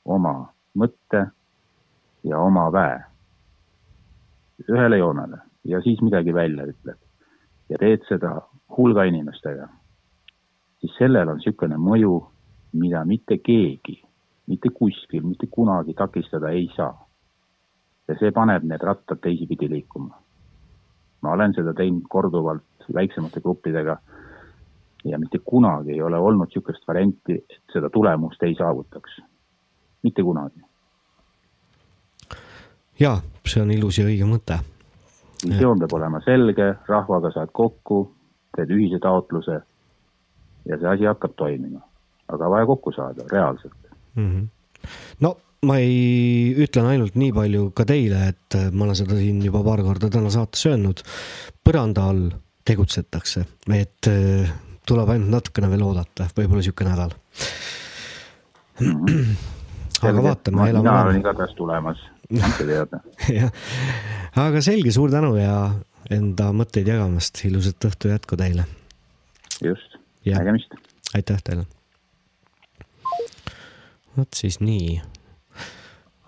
[0.06, 0.34] oma
[0.76, 1.28] mõtte
[2.26, 3.00] ja oma väe
[4.70, 7.00] ühele joonele ja siis midagi välja ütled
[7.70, 8.36] ja teed seda
[8.78, 9.68] hulga inimestega,
[10.82, 12.18] siis sellel on niisugune mõju,
[12.82, 13.98] mida mitte keegi,
[14.52, 16.94] mitte kuskil, mitte kunagi takistada ei saa.
[18.08, 20.22] ja see paneb need rattad teisipidi liikuma.
[21.22, 23.98] ma olen seda teinud korduvalt väiksemate gruppidega
[25.06, 29.22] ja mitte kunagi ei ole olnud niisugust varianti, et seda tulemust ei saavutaks.
[30.04, 30.62] mitte kunagi
[33.00, 34.60] ja see on ilus ja õige mõte.
[35.48, 38.02] visioon peab olema selge, rahvaga saad kokku,
[38.56, 39.60] teed ühise taotluse
[40.66, 41.82] ja see asi hakkab toimima.
[42.28, 43.76] aga vaja kokku saada reaalselt
[44.16, 44.32] mm.
[44.32, 44.48] -hmm.
[45.20, 49.64] no ma ei, ütlen ainult nii palju ka teile, et ma olen seda siin juba
[49.64, 51.04] paar korda täna saates öelnud.
[51.66, 52.30] põranda all
[52.66, 54.50] tegutsetakse, et äh,
[54.88, 57.14] tuleb ainult natukene veel oodata, võib-olla sihuke nädal
[58.80, 59.06] mm.
[59.06, 59.36] -hmm.
[60.02, 60.90] aga vaatame, elame.
[60.90, 61.98] mina olen igatahes tulemas
[62.34, 63.02] andke teada.
[63.40, 63.52] jah,
[64.46, 65.56] aga selge, suur tänu ja
[66.14, 68.68] enda mõtteid jagamast, ilusat õhtu jätku teile.
[69.64, 70.78] just, nägemist.
[71.16, 71.66] aitäh teile.
[74.18, 75.02] vot siis nii.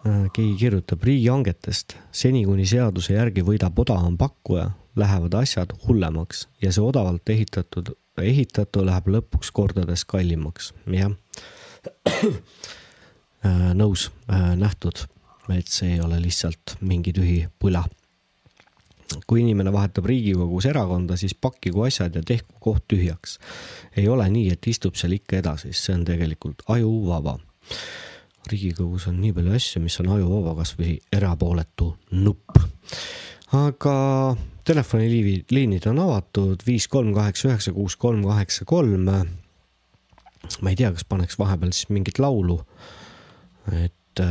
[0.07, 6.71] Äh, keegi kirjutab riigihangetest, seni kuni seaduse järgi võidab odavam pakkuja, lähevad asjad hullemaks ja
[6.71, 7.91] see odavalt ehitatud,
[8.21, 11.13] ehitatu läheb lõpuks kordades kallimaks, jah
[13.45, 15.05] äh, nõus, äh, nähtud
[15.55, 17.85] et see ei ole lihtsalt mingi tühi pula.
[19.27, 23.37] kui inimene vahetab Riigikogus erakonda, siis pakkigu asjad ja tehku koht tühjaks.
[23.97, 27.37] ei ole nii, et istub seal ikka edasi, see on tegelikult ajuvaba.
[28.51, 32.59] riigikogus on nii palju asju, mis on ajuvaba, kasvõi erapooletu nupp.
[33.53, 33.95] aga
[34.67, 39.07] telefoniliinid on avatud viis, kolm, kaheksa, üheksa, kuus, kolm, kaheksa, kolm.
[40.61, 42.59] ma ei tea, kas paneks vahepeal siis mingit laulu,
[43.71, 44.23] et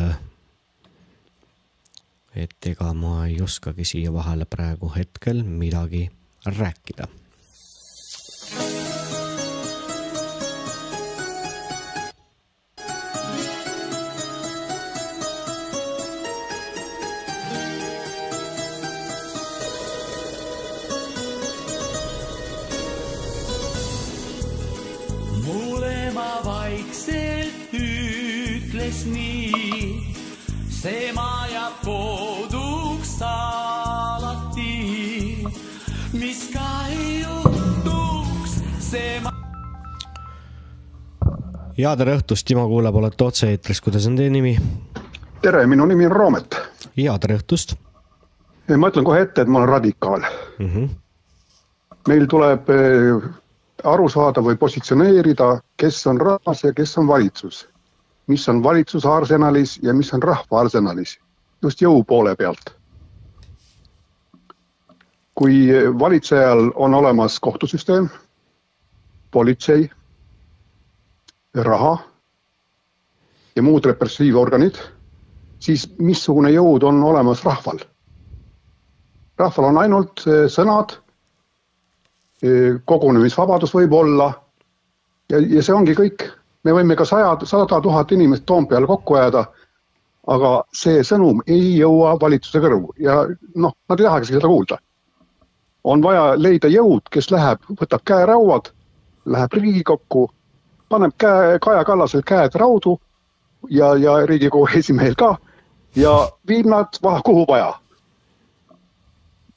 [2.37, 6.09] et ega ma ei oskagi siia vahele praegu hetkel midagi
[6.47, 7.09] rääkida.
[41.79, 44.57] Ja tere õhtust, Timo kuuleb, olete otse-eetris, kuidas on teie nimi?
[45.43, 46.57] tere, minu nimi on Roomet.
[46.97, 47.77] ja tere õhtust.
[48.77, 50.25] ma ütlen kohe ette, et ma olen radikaal
[50.59, 50.71] mm.
[50.71, 50.89] -hmm.
[52.09, 53.29] meil tuleb eh,
[53.85, 57.69] aru saada või positsioneerida, kes on rahvas ja kes on valitsus.
[58.27, 61.19] mis on valitsuse arsenalis ja mis on rahva arsenalis
[61.63, 62.75] just jõu poole pealt.
[65.35, 68.09] kui valitsejal on olemas kohtusüsteem,
[69.31, 69.91] politsei,
[71.65, 71.97] raha
[73.57, 74.77] ja muud repressiivorganid,
[75.59, 77.81] siis missugune jõud on olemas rahval?
[79.39, 80.97] rahval on ainult eh, sõnad,
[82.43, 84.31] eh, kogunemisvabadus võib olla
[85.31, 86.29] ja, ja see ongi kõik.
[86.65, 89.47] me võime ka saja, sada tuhat inimest Toompeal kokku ajada
[90.27, 93.23] aga see sõnum ei jõua valitsuse kõrvu ja
[93.55, 94.79] noh, nad ei tahagi seda kuulda.
[95.87, 98.73] on vaja leida jõud, kes läheb, võtab käerauad,
[99.25, 100.25] läheb Riigikokku,
[100.89, 103.01] paneb käe, Kaja Kallasel käed raudu
[103.71, 105.37] ja, ja Riigikogu esimehel ka
[105.97, 107.81] ja viib nad kuhu vaja.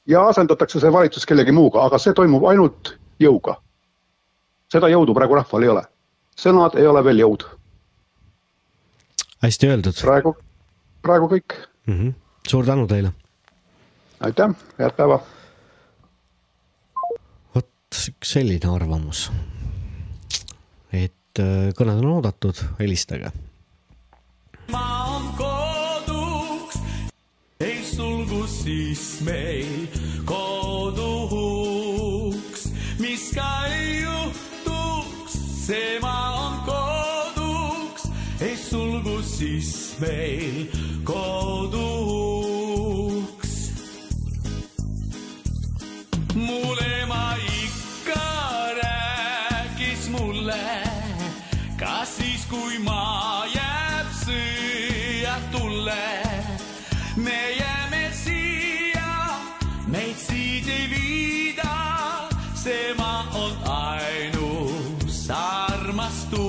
[0.06, 3.56] ja asendatakse see valitsus kellegi muuga, aga see toimub ainult jõuga.
[4.72, 5.82] seda jõudu praegu rahval ei ole.
[6.36, 7.44] sõnad ei ole veel jõud.
[9.42, 10.00] hästi öeldud.
[10.02, 10.36] praegu,
[11.02, 11.98] praegu kõik mm.
[11.98, 12.14] -hmm.
[12.48, 13.12] suur tänu teile.
[14.20, 15.20] aitäh, head päeva.
[17.54, 19.30] vot selline arvamus.
[20.92, 23.30] et äh, kõned on oodatud, helistage.
[24.70, 26.76] maa on koduks,
[27.60, 29.88] ei sulgu siis meil
[30.28, 31.40] koduks,
[33.02, 35.32] mis ka ei juhtuks,
[35.66, 38.02] see maa on koduks,
[38.40, 40.70] ei sulgu siis meil
[55.90, 56.42] sõjatulle,
[57.16, 59.38] me jääme siia,
[59.86, 66.46] meid siit ei viida, see maa on ainus armastus.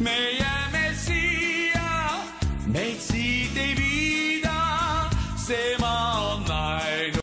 [0.00, 2.10] me jääme siia,
[2.66, 7.16] meid siit ei viida, see maa on ainus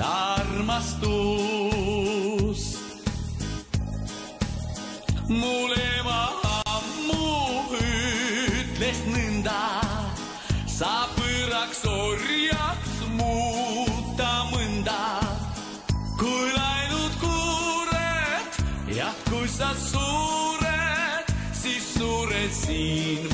[0.00, 1.16] armastus.
[5.28, 5.85] mul
[8.86, 9.60] ütles nõnda,
[10.70, 14.98] saab võõraks orjaks muuta mõnda.
[16.16, 18.60] kui läinud kuured
[18.94, 23.25] ja kui sa suured, siis suured siin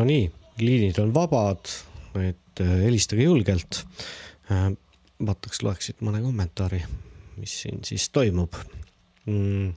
[0.00, 0.30] Nonii,
[0.64, 1.68] liinid on vabad,
[2.16, 3.84] et äh, helistage julgelt.
[5.20, 6.80] vaataks, loeks siit mõne kommentaari,
[7.38, 8.56] mis siin siis toimub
[9.28, 9.74] mm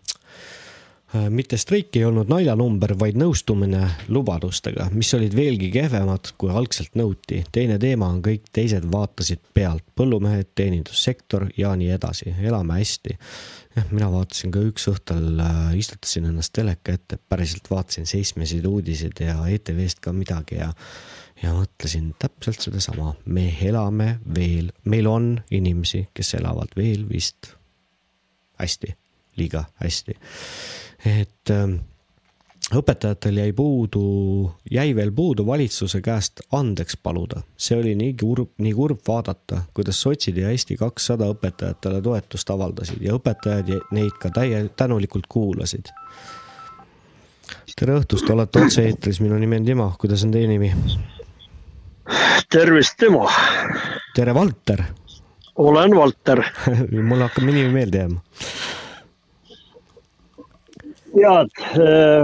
[1.30, 3.84] mitte streik ei olnud naljanumber, vaid nõustumine
[4.14, 7.44] lubadustega, mis olid veelgi kehvemad, kui algselt nõuti.
[7.52, 13.18] teine teema on kõik teised vaatasid pealt, põllumehed, teenindussektor ja nii edasi, elame hästi.
[13.76, 19.24] Jah, mina vaatasin ka üks õhtul äh,, istutasin ennast teleka ette, päriselt vaatasin seismesid uudiseid
[19.26, 20.72] ja ETV-st ka midagi ja
[21.44, 27.50] ja mõtlesin täpselt sedasama, me elame veel, meil on inimesi, kes elavad veel vist
[28.62, 28.94] hästi,
[29.42, 30.16] liiga hästi.
[31.10, 31.82] Et ähm,
[32.80, 34.04] õpetajatel jäi puudu,
[34.72, 37.42] jäi veel puudu valitsuse käest andeks paluda.
[37.58, 43.02] see oli nii kurb, nii kurb vaadata, kuidas sotsid ja Eesti kakssada õpetajatele toetust avaldasid
[43.02, 45.92] ja õpetajad neid ka täie, tänulikult kuulasid.
[47.76, 50.74] tere õhtust, olete otse-eetris, minu nimi on Timo, kuidas on teie nimi?
[52.50, 53.30] tervist, Timo.
[54.16, 54.84] tere, Valter.
[55.56, 56.44] olen Valter
[57.10, 58.22] mul hakkab nimi meelde jääma
[61.14, 61.52] tead,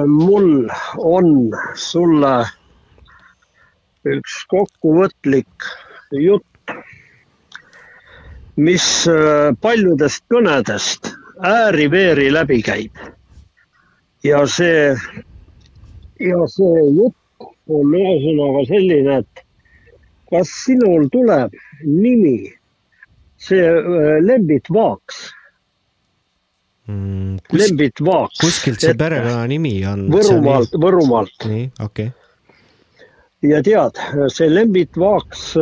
[0.10, 2.34] mul on sulle
[4.08, 5.68] üks kokkuvõtlik
[6.12, 6.46] jutt.
[8.60, 12.92] mis äh, paljudest kõnedest ääri-veeri läbi käib.
[14.24, 14.96] ja see,
[16.20, 19.44] ja see jutt on ühesõnaga selline, et
[20.30, 22.52] kas sinul tuleb nimi,
[23.38, 25.30] see äh, Lembit Vaaks
[26.90, 27.38] mm,.
[27.54, 28.42] Lembit Vaaks.
[28.42, 30.08] kuskilt see perekonnanimi on?
[30.14, 31.48] Võrumaalt, Võrumaalt.
[31.50, 33.52] nii, okei okay.
[33.54, 34.02] ja tead,
[34.34, 35.54] see Lembit Vaaks,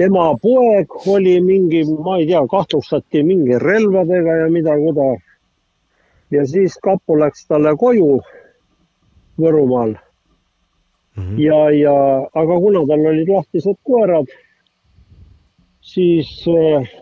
[0.00, 5.10] tema poeg oli mingi, ma ei tea, kahtlustati mingi relvadega ja mida-kuda.
[6.32, 8.20] ja siis kapo läks talle koju
[9.40, 9.94] Võrumaal
[11.16, 11.22] mm.
[11.22, 11.38] -hmm.
[11.40, 11.94] ja, ja,
[12.34, 14.26] aga kuna tal olid lahtised koerad,
[15.80, 17.01] siis äh,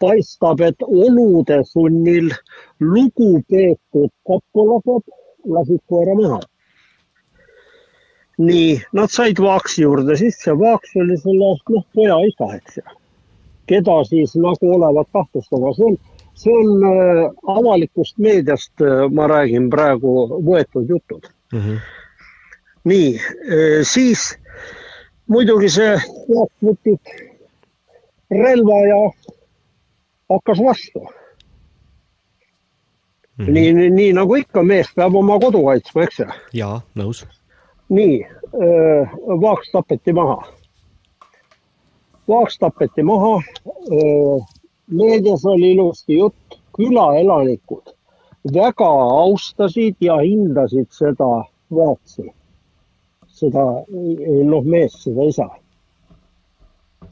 [0.00, 2.32] paistab, et olude sunnil
[2.80, 5.06] lugupeetud kapolased
[5.46, 6.40] lasid koera maha.
[8.38, 12.96] nii, nad said vaaksi juurde, siis see vaaks oli selle noh, poja isa, eks ju.
[13.66, 15.96] keda siis nagu olevat kahtlustama, see on,
[16.36, 17.22] see on äh,
[17.56, 20.12] avalikust meediast äh,, ma räägin praegu,
[20.44, 21.60] võetud jutud mm.
[21.60, 21.78] -hmm.
[22.92, 24.34] nii äh,, siis
[25.26, 25.96] muidugi see
[26.28, 27.16] vaaks võttis
[28.30, 29.00] relva ja
[30.30, 31.06] hakkas vastu mm.
[33.46, 33.52] -hmm.
[33.52, 36.26] nii, nii, nii nagu ikka, mees peab oma kodu kaitsma, eks ju.
[36.52, 37.26] jaa, nõus.
[37.88, 38.26] nii,
[39.42, 40.42] vaaks tapeti maha.
[42.28, 43.42] vaaks tapeti maha.
[44.90, 47.94] meedias oli ilusti jutt, külaelanikud
[48.54, 48.90] väga
[49.20, 51.44] austasid ja hindasid seda
[51.74, 52.34] vaatsi,
[53.26, 53.64] seda
[54.44, 55.48] noh, meest, seda isa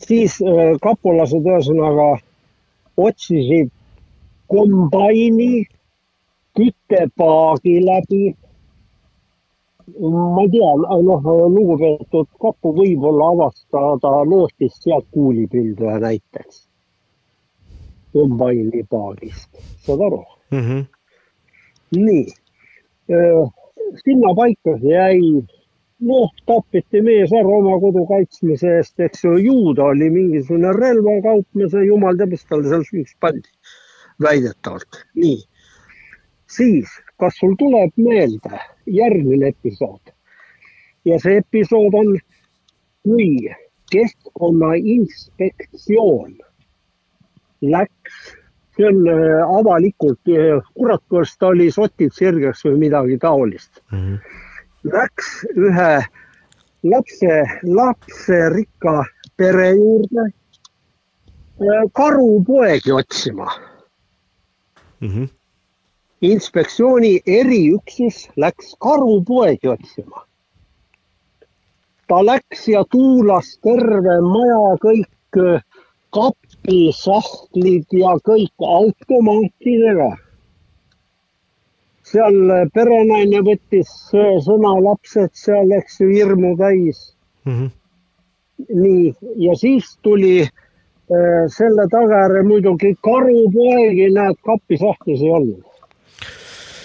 [0.02, 0.38] siis
[0.82, 2.08] kapolased ühesõnaga
[2.96, 3.70] otsisid
[4.48, 5.66] kombaini
[6.56, 8.36] küttepaagi läbi.
[10.34, 16.68] ma ei tea, noh, lugupeetud kapo võib-olla avastada lootist sealt kuulipilduja näiteks.
[18.12, 19.50] kombaini paagist,
[19.84, 20.60] saad aru mm?
[20.60, 20.84] -hmm.
[21.96, 22.26] nii,
[24.04, 25.20] sinna paika jäi
[26.02, 31.72] noh, tapeti mees ära oma kodu kaitsmise eest, eks ju, ju ta oli mingisugune relvakaupmees
[31.76, 33.50] ja jumal teab, mis talle seal süüks pandi,
[34.22, 34.92] väidetavalt.
[35.14, 35.40] nii,
[36.50, 36.88] siis,
[37.20, 40.04] kas sul tuleb meelde järgmine episood?
[41.04, 42.18] ja see episood on,
[43.04, 43.54] kui
[43.92, 46.32] Keskkonnainspektsioon
[47.62, 48.14] läks,
[48.80, 50.20] äh, avalikult,
[50.74, 53.98] kurat, kas ta oli sotid sirgeks või midagi taolist mm.
[53.98, 54.18] -hmm
[54.84, 55.92] läks ühe
[56.84, 59.04] lapse, lapserikka
[59.36, 60.24] pere juurde
[61.94, 63.48] karupoegi otsima
[65.00, 65.08] mm.
[65.08, 65.28] -hmm.
[66.20, 70.26] inspektsiooni eriüksus läks karupoegi otsima.
[72.08, 75.64] ta läks ja tuulas terve maja kõik
[76.16, 80.10] kapisahtlid ja kõik automaatidega
[82.04, 82.36] seal
[82.74, 87.00] perenaine võttis sõna, lapsed seal, eks ju, hirmu täis
[87.46, 87.52] mm.
[87.52, 87.70] -hmm.
[88.80, 89.14] nii,
[89.46, 95.62] ja siis tuli äh, selle tagajärjel muidugi karupoegi, näed, kapisahtlis ei olnud.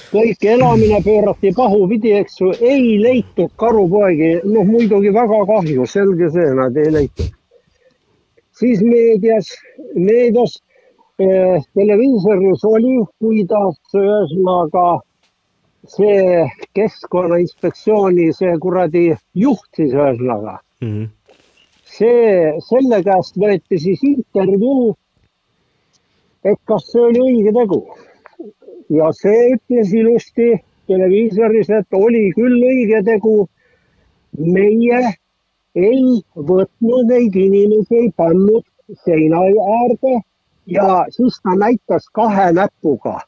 [0.10, 6.48] kõik elamine pöörati pahupidi, eks ju, ei leitud karupoegi, noh muidugi väga kahju, selge see,
[6.62, 7.36] nad ei leitud.
[8.60, 9.52] siis meedias,
[9.96, 10.58] meedias
[11.22, 14.88] äh, televiisoris oli, kuidas ühesõnaga
[15.88, 20.88] see Keskkonnainspektsiooni see kuradi juht siis ühesõnaga mm.
[20.88, 21.08] -hmm.
[21.86, 24.96] see, selle käest võeti siis intervjuu,
[26.44, 27.82] et kas see oli õige tegu.
[28.90, 30.52] ja see ütles ilusti
[30.88, 33.48] televiisoris, et oli küll õige tegu.
[34.38, 35.14] meie
[35.76, 36.04] ei
[36.36, 38.66] võtnud neid inimesi, ei pannud
[39.06, 39.42] seina
[39.80, 40.22] äärde
[40.66, 43.20] ja siis ta näitas kahe näpuga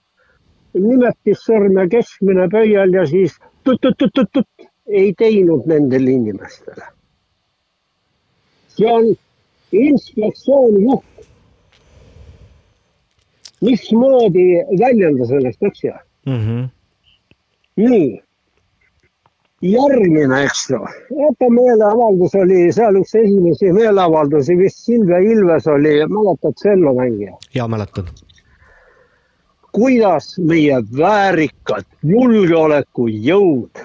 [0.73, 6.85] nimetissõrme keskmine pöial ja siis tut-tut-tut-tut ei teinud nendele inimestele.
[8.71, 9.15] see on
[9.71, 11.05] inspektsiooni juht.
[13.61, 14.45] mismoodi
[14.79, 15.93] väljendas ennast, eks ju
[16.25, 16.39] mm.
[16.39, 16.69] -hmm.
[17.75, 18.21] nii,
[19.61, 20.79] järgmine, eks ju,
[21.19, 27.37] vaata meeleavaldus oli seal üks esimesi meeleavaldusi, vist Silvia Ilves oli, mäletad cellomängija?
[27.55, 28.09] ja mäletan
[29.71, 33.81] kuidas meie väärikad julgeolekujõud,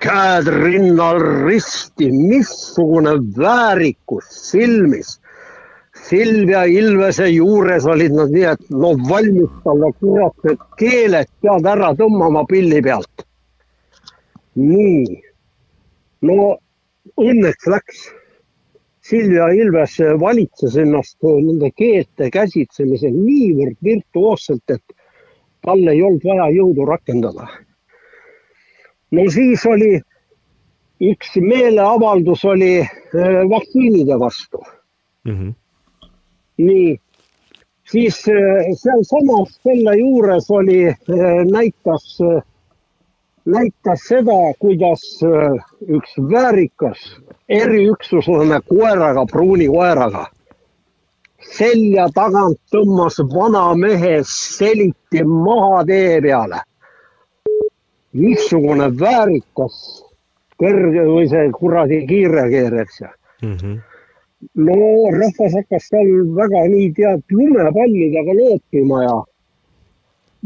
[0.00, 5.16] käed rinnal risti, missugune väärikus silmis.
[6.06, 11.92] Silvia Ilvese juures olid nad nii, et no valmis talle kurat need keeled pead ära
[11.98, 13.24] tõmbama pilli pealt.
[14.56, 15.18] nii,
[16.24, 16.36] no
[17.20, 18.06] õnneks läks.
[19.06, 24.96] Silvia Ilves valitses ennast nende keelte käsitsemisel niivõrd virtuoosselt, et
[25.66, 27.48] tal ei olnud vaja jõudu rakendada.
[29.10, 29.96] no siis oli
[31.00, 34.62] üks meeleavaldus oli äh, vaktsiinide vastu.
[36.58, 36.96] nii,
[37.90, 40.94] siis äh, sealsamas selle juures oli,
[41.50, 42.18] näitas,
[43.44, 47.02] näitas seda, kuidas äh, üks väärikas
[47.48, 50.26] eriüksuslane koeraga, pruuni koeraga,
[51.56, 56.62] selja tagant tõmbas vana mehe seliti maha tee peale.
[58.16, 59.74] missugune väärikas
[60.60, 63.10] kõrge või see kuradi kiirreageerija
[63.42, 63.56] mm.
[63.56, 63.74] -hmm.
[64.68, 64.76] no
[65.12, 69.16] rahvas hakkas seal väga nii tead lumepallidega loopima ja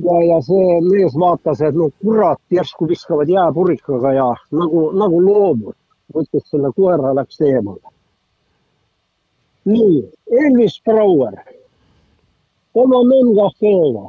[0.04, 5.76] ja, ja see mees vaatas, et no kurat, järsku viskavad jääpurikaga ja nagu, nagu loomud,
[6.14, 7.94] võttis selle koera, läks eemale.
[9.64, 11.36] nii, Elvis Brouer
[12.74, 14.06] oma memkafeega.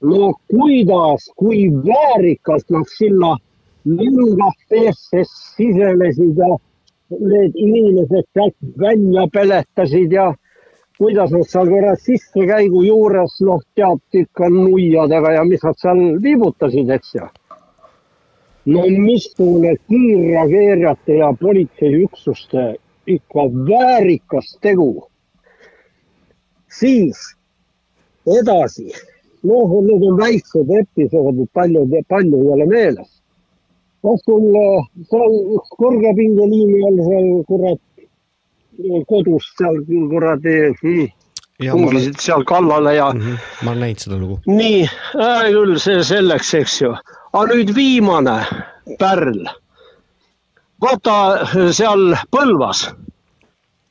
[0.00, 3.36] no kuidas, kui väärikalt nad sinna
[3.84, 6.56] memkafeesse sisenesid ja
[7.20, 10.34] need inimesed sealt välja peletasid ja
[10.98, 16.90] kuidas nad seal kurat sissekäigu juures, noh, tead ikka nuiadega ja mis nad seal viibutasid,
[16.90, 17.28] eks ju.
[18.66, 22.74] no missugune kiirreageerijate ja politseiüksuste
[23.06, 25.08] ikka väärikas tegu.
[26.80, 27.18] siis
[28.26, 28.90] edasi,
[29.42, 33.10] noh, need on väiksed episoodid, palju, palju ei ole meeles.
[34.02, 37.80] kas sul äh, seal üks kõrgepingeliini all seal kurat
[39.08, 41.06] kodus seal kuradi hmm,
[41.70, 43.20] tungisid seal kallale ja mm.
[43.20, 43.38] -hmm.
[43.62, 44.40] ma olen näinud seda lugu.
[44.46, 46.94] nii äh,, küll see selleks, eks ju.
[47.32, 48.38] aga nüüd viimane
[48.98, 49.46] pärl.
[50.80, 52.86] Vaata seal Põlvas,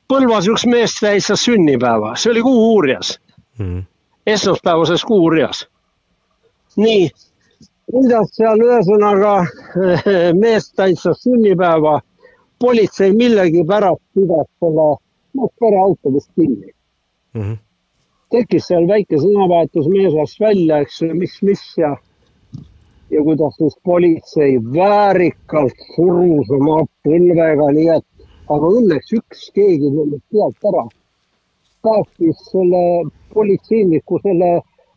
[0.08, 3.18] Põlvas üks mees tähistas sünnipäeva, see oli Kuuurjas
[3.58, 3.84] mm.
[4.26, 5.66] esmaspäevases Kuuurjas.
[6.76, 7.10] nii,
[7.90, 9.34] kuidas seal ühesõnaga
[10.42, 12.00] mees tähistas sünnipäeva,
[12.58, 14.88] politsei millegipärast pidas selle,
[15.34, 16.70] noh, pereautodest kinni
[17.34, 17.40] mm.
[17.42, 17.56] -hmm.
[18.30, 21.96] tekkis seal väike sõnavahetus, mees lasti välja, eks ju, mis, mis ja
[23.14, 30.26] ja kuidas siis politsei väärikalt surus oma põlvega, nii et, aga õnneks üks keegi nendest
[30.32, 30.84] pealt ära
[31.84, 34.50] päästis selle politseiniku selle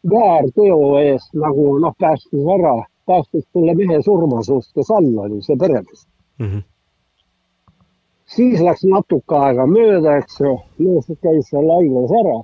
[0.10, 2.76] väärteo eest nagu noh, päästis ära,
[3.10, 6.08] päästis selle mehe surmasuust, kes all oli, see peremees.
[6.40, 6.64] Mm -hmm.
[8.36, 12.38] siis läks natuke aega mööda, eks ju, mees käis seal haiglas ära.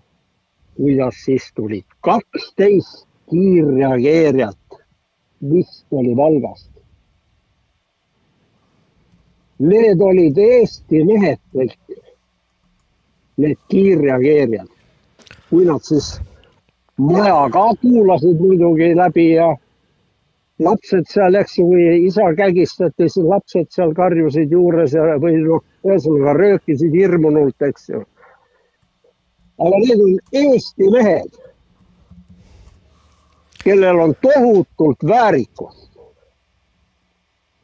[0.77, 4.57] kuidas siis tulid kaksteist kiirreageerijat,
[5.51, 6.69] vist oli Valgast.
[9.63, 11.75] Need olid Eesti mehed kõik,
[13.37, 14.69] need kiirreageerijad.
[15.49, 16.19] kui nad siis
[16.97, 19.51] maja ka kuulasid muidugi läbi ja
[20.59, 25.63] lapsed seal, eks ju, kui isa kägistati, siis lapsed seal karjusid juures ja, või noh,
[25.85, 28.03] ühesõnaga röökisid hirmunult, eks ju.
[29.59, 31.41] aga need on Eesti mehed,
[33.63, 35.89] kellel on tohutult väärikust.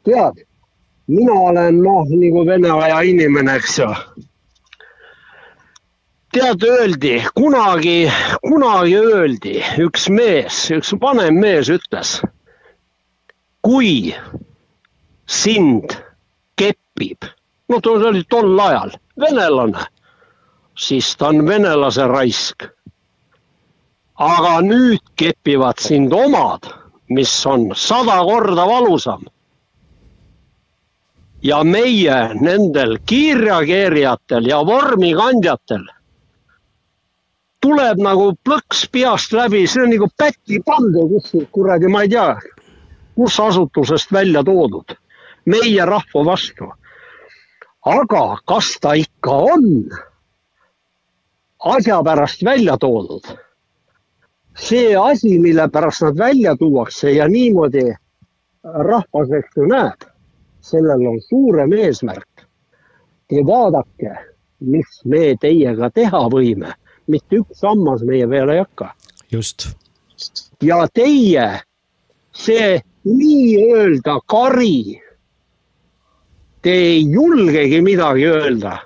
[0.04, 0.44] tead,
[1.06, 3.88] mina olen noh, nagu vene aja inimene, eks ju
[6.32, 8.10] tead, öeldi kunagi,
[8.42, 12.20] kunagi öeldi, üks mees, üks vanem mees ütles.
[13.60, 14.14] kui
[15.26, 15.92] sind
[16.56, 17.26] kepib,
[17.68, 19.82] no ta oli tol ajal venelane,
[20.78, 22.70] siis ta on venelase raisk.
[24.20, 26.68] Aga nüüd kepivad sind omad,
[27.08, 29.24] mis on sada korda valusam.
[31.42, 35.86] ja meie nendel kiirreageerijatel ja vormikandjatel
[37.64, 42.36] tuleb nagu plõks peast läbi, see on nagu pätipande kuskil kuradi, ma ei tea,
[43.16, 44.92] kus asutusest välja toodud,
[45.48, 46.68] meie rahva vastu.
[47.88, 49.64] aga kas ta ikka on
[51.72, 53.24] asja pärast välja toodud?
[54.60, 57.86] See asi, mille pärast nad välja tuuakse ja niimoodi
[58.62, 60.04] rahvas, eks ju näeb,
[60.60, 62.46] sellel on suurem eesmärk.
[63.30, 64.14] ja vaadake,
[64.60, 66.74] mis me teiega teha võime
[67.10, 68.92] mitte üks sammas meie peale ei hakka.
[69.32, 69.68] just.
[70.62, 71.46] ja teie,
[72.36, 75.00] see nii-öelda kari,
[76.62, 78.76] te ei julgegi midagi öelda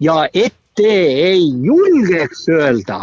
[0.00, 0.92] ja et te
[1.30, 3.00] ei julgeks öelda,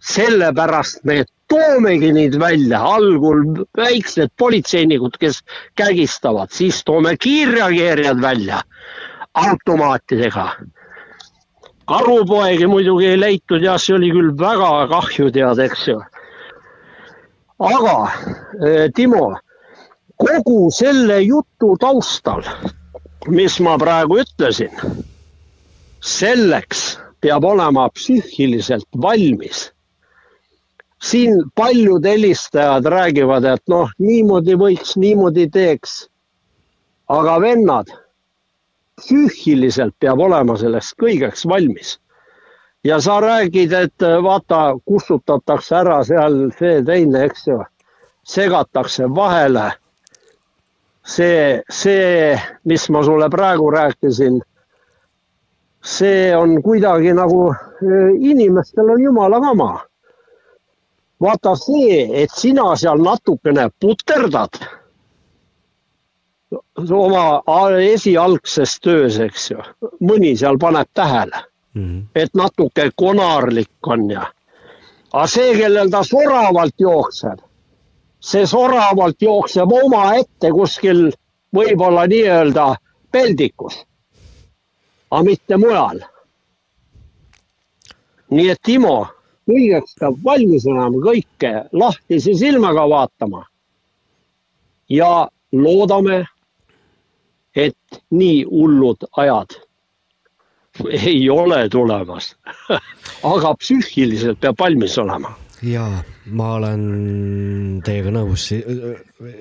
[0.00, 5.42] sellepärast me toomegi neid välja, algul väiksed politseinikud, kes
[5.78, 8.62] kägistavad, siis toome kiirreageerijad välja.
[9.34, 10.48] automaatidega.
[11.86, 16.00] karupoegi muidugi ei leitud ja see oli küll väga kahju tead, eks ju.
[17.58, 17.96] aga
[18.66, 19.36] eh, Timo,
[20.16, 22.42] kogu selle jutu taustal,
[23.28, 24.74] mis ma praegu ütlesin,
[26.00, 29.70] selleks peab olema psüühiliselt valmis
[31.02, 36.08] siin paljud helistajad räägivad, et noh, niimoodi võiks, niimoodi teeks.
[37.10, 37.88] aga vennad,
[39.00, 41.98] psüühiliselt peab olema selleks kõigeks valmis.
[42.84, 47.58] ja sa räägid, et vaata, kustutatakse ära seal see teine, eks ju,
[48.24, 49.72] segatakse vahele.
[51.04, 54.40] see, see, mis ma sulle praegu rääkisin,
[55.82, 59.89] see on kuidagi nagu eh, inimestel on jumala kama
[61.20, 64.60] vaata see, et sina seal natukene puterdad
[66.90, 67.42] oma
[67.84, 69.62] esialgses töös, eks ju,
[70.00, 71.44] mõni seal paneb tähele,
[72.14, 74.24] et natuke konarlik on ja,
[75.12, 77.38] aga see, kellel ta soravalt jookseb,
[78.20, 81.10] see soravalt jookseb omaette kuskil
[81.54, 82.66] võib-olla nii-öelda
[83.12, 83.84] peldikus,
[85.10, 86.02] aga mitte mujal.
[88.30, 89.06] nii et Timo
[89.48, 93.44] kõigeks peab valmis olema, kõike lahtise silmaga vaatama.
[94.90, 96.24] ja loodame,
[97.54, 99.54] et nii hullud ajad
[100.90, 102.36] ei ole tulemas.
[103.34, 105.34] aga psüühiliselt peab valmis olema.
[105.62, 108.48] jaa, ma olen teiega nõus,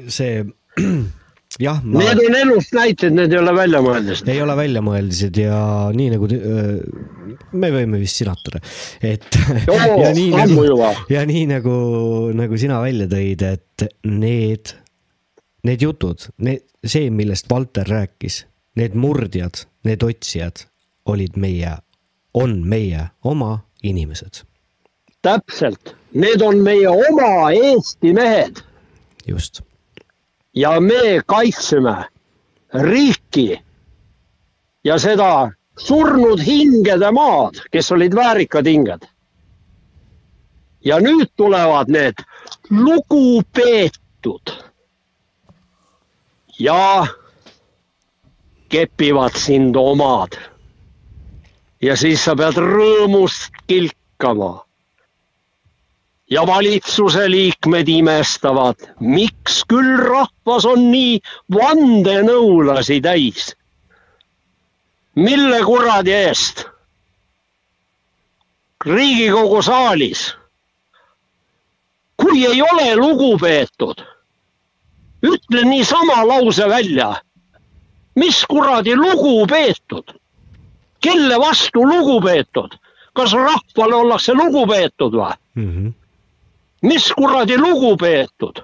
[0.07, 0.45] see
[1.59, 1.79] jah.
[1.83, 4.29] Need on elust näited, need ei ole väljamõeldised.
[4.31, 5.59] ei ole väljamõeldised ja
[5.95, 6.29] nii nagu
[7.51, 8.61] me võime vist sinatada,
[9.01, 9.27] et
[10.03, 10.65] ja nii nagu
[11.11, 11.75] ja nii nagu,
[12.37, 14.73] nagu sina välja tõid, et need,
[15.67, 18.43] need jutud, need, see, millest Valter rääkis,
[18.79, 20.65] need murdjad, need otsijad
[21.09, 21.77] olid meie,
[22.37, 24.43] on meie oma inimesed.
[25.25, 28.63] täpselt, need on meie oma Eesti mehed
[29.27, 29.61] just.
[30.53, 32.05] Ja me kaitseme
[32.73, 33.59] riiki
[34.83, 39.07] ja seda surnud hingede maad, kes olid väärikad hinged.
[40.85, 42.21] ja nüüd tulevad need
[42.69, 44.53] lugupeetud
[46.59, 47.07] ja
[48.69, 50.39] kepivad sind omad.
[51.81, 54.68] ja siis sa pead rõõmust kilkama
[56.29, 61.19] ja valitsuse liikmed imestavad, miks küll rahvas on nii
[61.53, 63.55] vandenõulasi täis.
[65.15, 66.65] mille kuradi eest?
[68.85, 70.35] riigikogu saalis.
[72.17, 74.05] kui ei ole lugupeetud,
[75.23, 77.15] ütle niisama lause välja.
[78.15, 80.13] mis kuradi lugupeetud?
[81.01, 82.77] kelle vastu lugupeetud?
[83.13, 85.33] kas rahvale ollakse lugupeetud või?
[86.81, 88.61] Mis kuradi lugupeetud?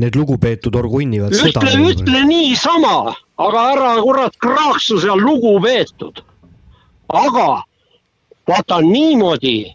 [0.00, 1.90] Need lugupeetud orgunnivad ütle, sõda.
[1.90, 6.22] ütle niisama, aga ära kurat kraaksu seal lugupeetud.
[7.10, 7.62] aga
[8.48, 9.74] vaata niimoodi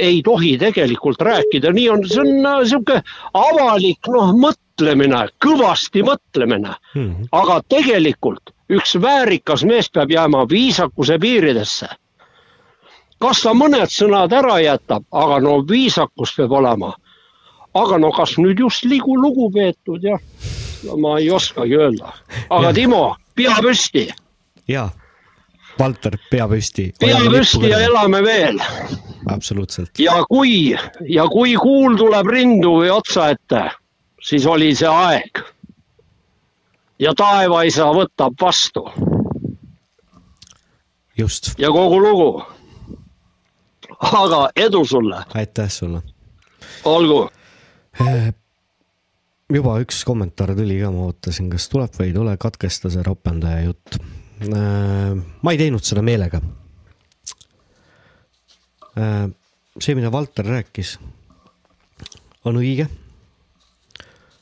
[0.00, 3.00] ei tohi tegelikult rääkida, nii on, see on äh, sihuke
[3.34, 6.74] avalik noh, mõtlemine, kõvasti mõtlemine,
[7.32, 11.88] aga tegelikult üks väärikas mees peab jääma viisakuse piiridesse.
[13.18, 16.94] Kas ta mõned sõnad ära jätab, aga no viisakus peab olema
[17.76, 20.20] aga no kas nüüd just ligu lugupeetud jah,
[21.00, 22.12] ma ei oskagi öelda,
[22.50, 23.02] aga Timo,
[23.36, 24.06] pea püsti,
[24.70, 24.88] jaa,
[25.76, 26.90] Valter, pea püsti.
[27.00, 27.82] pea püsti ja.
[27.84, 28.60] elame veel
[29.32, 29.92] absoluutselt.
[30.00, 30.72] ja kui,
[31.08, 33.66] ja kui kuul tuleb rindu või otsa ette,
[34.22, 35.44] siis oli see aeg.
[37.02, 38.86] ja taevaisa võtab vastu
[41.18, 41.54] just.
[41.58, 42.30] ja kogu lugu.
[44.00, 46.02] Aga edu sulle, aitäh sulle.
[46.84, 47.28] olgu.
[49.52, 53.64] juba üks kommentaar tuli ka, ma ootasin, kas tuleb või ei tule, katkesta see ropendaja
[53.68, 53.98] jutt.
[54.50, 56.40] ma ei teinud seda meelega.
[59.80, 60.96] see, mida Valter rääkis,
[62.44, 62.88] on õige.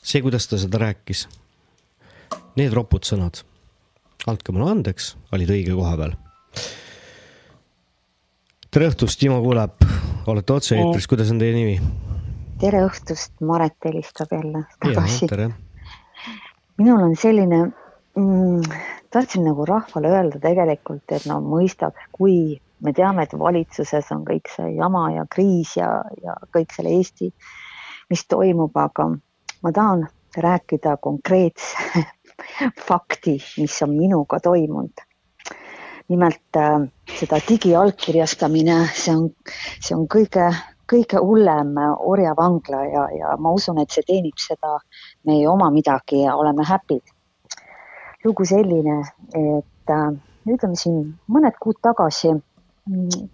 [0.02, 1.26] see, kuidas ta seda rääkis,
[2.58, 3.44] need ropud sõnad,
[4.26, 6.18] andke mulle andeks, olid õige koha peal.
[8.74, 9.84] Tere õhtust, Timo kuuleb,
[10.26, 11.74] olete otse-eetris, kuidas on teie nimi?
[12.58, 15.28] tere õhtust, Maret helistab jälle tagasi.
[16.82, 17.60] minul on selline
[18.18, 18.64] mm,,
[19.14, 24.50] tahtsin nagu rahvale öelda tegelikult, et no mõistab, kui me teame, et valitsuses on kõik
[24.50, 25.92] see jama ja kriis ja,
[26.24, 27.30] ja kõik selle Eesti,
[28.10, 29.12] mis toimub, aga
[29.62, 32.02] ma tahan rääkida konkreetse
[32.90, 35.06] fakti, mis on minuga toimunud.
[36.08, 36.84] Nimelt äh,
[37.18, 39.28] seda digiallkirjastamine, see on,
[39.80, 40.50] see on kõige,
[40.90, 44.76] kõige hullem orjavangla ja, ja ma usun, et see teenib seda
[45.28, 47.14] meie oma midagi ja oleme happy'd.
[48.24, 49.00] lugu selline,
[49.36, 50.10] et äh,
[50.48, 53.26] ütleme siin mõned kuud tagasi mm,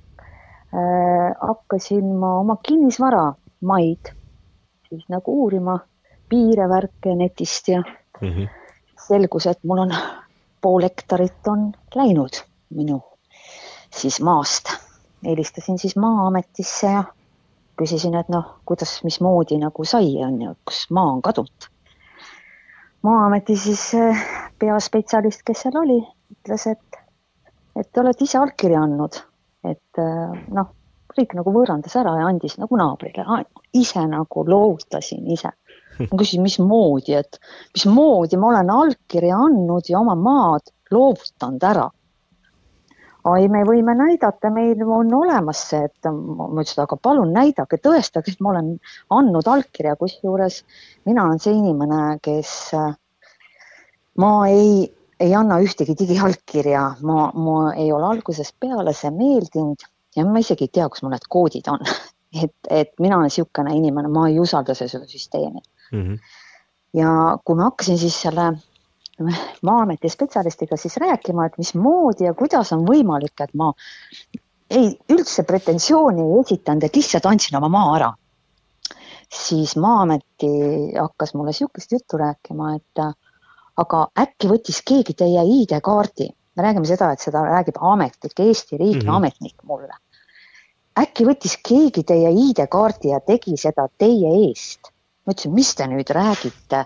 [0.74, 3.28] äh, hakkasin ma oma kinnisvara
[3.60, 4.14] maid
[4.90, 5.78] siis nagu uurima,
[6.28, 8.48] piire, värke netist ja mm -hmm.
[9.06, 9.94] selgus, et mul on
[10.60, 13.00] pool hektarit on läinud minu
[13.90, 14.70] siis maast.
[15.24, 17.04] helistasin siis Maa-ametisse ja
[17.80, 21.68] küsisin, et noh, kuidas, mismoodi nagu sai, on ju, kus maa on kadunud.
[23.02, 24.24] maa-ameti siis eh,
[24.60, 26.00] peaspetsialist, kes seal oli,
[26.34, 27.00] ütles, et,
[27.76, 29.20] et te olete ise allkirja andnud,
[29.64, 30.74] et eh, noh,
[31.16, 33.24] riik nagu võõrandas ära ja andis nagu naabrile,
[33.74, 35.52] ise nagu loovutasin ise.
[36.00, 37.40] ma küsisin, mismoodi, et
[37.74, 41.88] mismoodi ma olen allkirja andnud ja oma maad loovutanud ära
[43.28, 48.32] ai, me võime näidata, meil on olemas see, et ma ütlesin, aga palun näidake, tõestage,
[48.32, 48.72] et ma olen
[49.16, 50.62] andnud allkirja, kusjuures
[51.08, 52.54] mina olen see inimene, kes,
[54.20, 54.86] ma ei,
[55.20, 59.84] ei anna ühtegi digiallkirja, ma, ma ei ole algusest peale see meeldinud
[60.16, 61.84] ja ma isegi ei tea, kus mul need koodid on.
[62.44, 65.60] et, et mina olen niisugune inimene, ma ei usalda seda süsteemi
[65.92, 66.02] mm.
[66.02, 66.18] -hmm.
[66.94, 68.52] ja kui ma hakkasin siis selle
[69.20, 73.72] Maa-ameti spetsialistiga siis rääkima, et mismoodi ja kuidas on võimalik, et ma
[74.70, 78.10] ei, üldse pretensiooni ei esitanud, et lihtsalt andsin oma maa ära.
[79.30, 80.48] siis Maa-ameti
[80.96, 83.02] hakkas mulle niisugust juttu rääkima, et
[83.78, 86.26] aga äkki võttis keegi teie ID-kaardi,
[86.56, 89.16] me räägime seda, et seda räägib ametnik, Eesti riigi mm -hmm.
[89.16, 89.94] ametnik mulle.
[90.98, 94.90] äkki võttis keegi teie ID-kaardi ja tegi seda teie eest?
[95.26, 96.84] ma ütlesin, mis te nüüd räägite,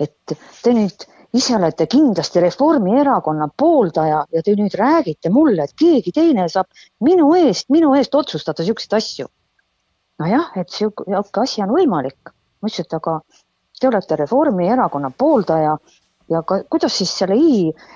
[0.00, 6.12] et te nüüd ise olete kindlasti Reformierakonna pooldaja ja te nüüd räägite mulle, et keegi
[6.12, 6.68] teine saab
[7.00, 9.26] minu eest, minu eest otsustada niisuguseid asju.
[10.22, 12.32] nojah, et sihuke asi on võimalik.
[12.60, 13.20] ma ütlesin, et aga
[13.80, 15.76] te olete Reformierakonna pooldaja
[16.30, 17.36] ja ka, kuidas siis selle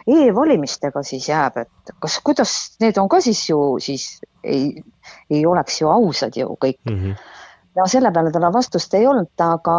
[0.06, 4.82] e-valimistega siis jääb, et kas, kuidas need on ka siis ju siis ei,
[5.30, 7.02] ei oleks ju ausad ju kõik mm.
[7.02, 7.34] -hmm
[7.76, 9.76] ja selle peale tal vastust ei olnud, aga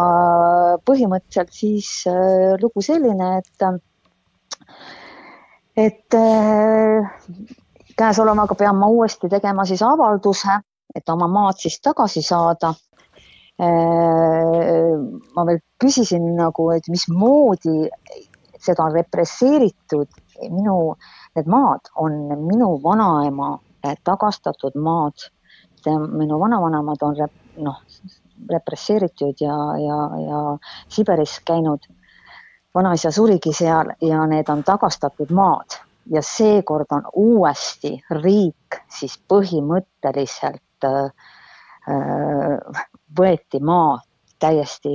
[0.86, 3.64] põhimõtteliselt siis äh, lugu selline, et,
[5.76, 7.08] et äh,
[7.98, 10.60] käesolevaga pean ma uuesti tegema siis avalduse,
[10.94, 12.74] et oma maad siis tagasi saada
[13.60, 14.94] äh,.
[15.34, 17.88] ma veel küsisin nagu, et mismoodi
[18.62, 20.08] seda on represseeritud,
[20.50, 20.76] minu,
[21.36, 22.16] need maad on
[22.46, 23.56] minu vanaema
[24.04, 25.30] tagastatud maad.
[25.88, 27.82] minu vanavanemad on rep, noh,
[28.50, 30.42] represseeritud ja, ja, ja
[30.88, 31.86] Siberis käinud.
[32.74, 35.78] vanaisa surigi seal ja need on tagastatud maad
[36.10, 41.10] ja seekord on uuesti riik siis põhimõtteliselt äh,
[43.18, 43.98] võeti maa
[44.38, 44.90] täiesti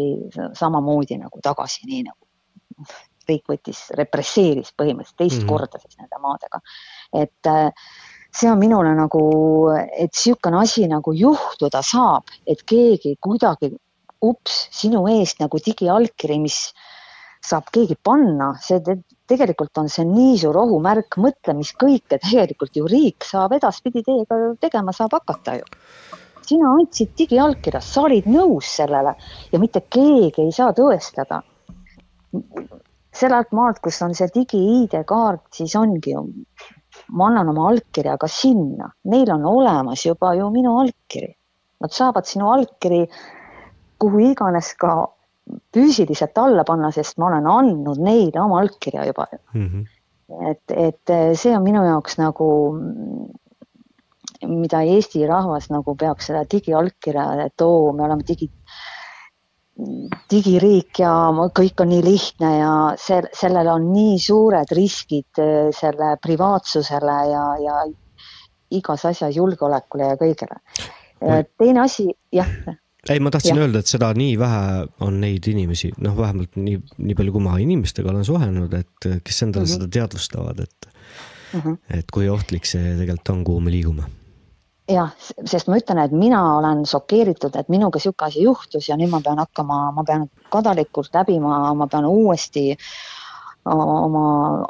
[0.54, 2.88] samamoodi nagu tagasi, nii nagu
[3.28, 5.50] riik võttis, represseeris põhimõtteliselt teist mm -hmm.
[5.50, 6.60] korda siis nende maadega.
[7.14, 7.72] et äh,
[8.34, 9.24] see on minule nagu,
[9.94, 13.70] et niisugune asi nagu juhtuda saab, et keegi kuidagi,
[14.24, 16.58] ups, sinu eest nagu digiallkiri, mis
[17.44, 18.98] saab keegi panna, see te,
[19.30, 24.54] tegelikult on see nii suur ohumärk, mõtle, mis kõike tegelikult ju riik saab edaspidi teiega
[24.64, 25.68] tegema saab hakata ju.
[26.44, 29.14] sina andsid digiallkirja, sa olid nõus sellele
[29.52, 31.42] ja mitte keegi ei saa tõestada.
[33.14, 36.24] sellelt maalt, kus on see digi-ID kaart, siis ongi ju
[37.12, 41.34] ma annan oma allkirja ka sinna, neil on olemas juba ju minu allkiri.
[41.84, 43.04] Nad saavad sinu allkiri
[44.00, 44.94] kuhu iganes ka
[45.76, 49.68] füüsiliselt alla panna, sest ma olen andnud neile oma allkirja juba mm.
[49.68, 49.86] -hmm.
[50.52, 52.48] et, et see on minu jaoks nagu,
[54.48, 58.50] mida Eesti rahvas nagu peaks seda digiallkirja, et oo, me oleme digi,
[60.30, 61.12] digiriik ja
[61.56, 67.46] kõik on nii lihtne ja see, sellel on nii suured riskid äh, selle privaatsusele ja,
[67.64, 67.80] ja
[68.74, 70.60] igas asjas julgeolekule ja kõigele.
[71.58, 72.06] teine asi,
[72.36, 72.50] jah.
[73.10, 73.66] ei, ma tahtsin ja.
[73.66, 74.64] öelda, et seda nii vähe
[75.06, 79.46] on neid inimesi, noh, vähemalt nii, nii palju, kui ma inimestega olen suhelnud, et kes
[79.46, 79.78] endale mm -hmm.
[79.80, 80.90] seda teadvustavad, et
[81.54, 81.78] mm, -hmm.
[81.98, 84.06] et kui ohtlik see tegelikult on, kuhu me liigume
[84.94, 85.12] jah,
[85.50, 89.20] sest ma ütlen, et mina olen šokeeritud, et minuga niisugune asi juhtus ja nüüd ma
[89.26, 92.72] pean hakkama, ma pean kadalikult läbima, ma pean uuesti
[93.66, 94.24] oma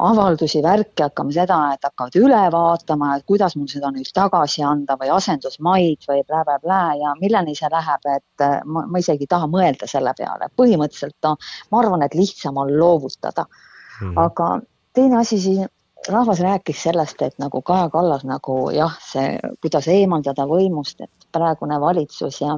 [0.06, 4.98] avaldusi, värki hakkama seda, et hakkavad üle vaatama, et kuidas mul seda nüüd tagasi anda
[5.00, 9.90] või asendusmaid või blä-blä-blä ja milleni see läheb, et ma, ma isegi ei taha mõelda
[9.90, 10.52] selle peale.
[10.62, 11.36] põhimõtteliselt no,
[11.72, 14.14] ma arvan, et lihtsam on loovutada mm..
[14.28, 14.60] aga
[14.94, 15.73] teine asi siin
[16.08, 21.80] rahvas rääkis sellest, et nagu Kaja Kallas nagu jah, see, kuidas eemaldada võimust, et praegune
[21.82, 22.58] valitsus ja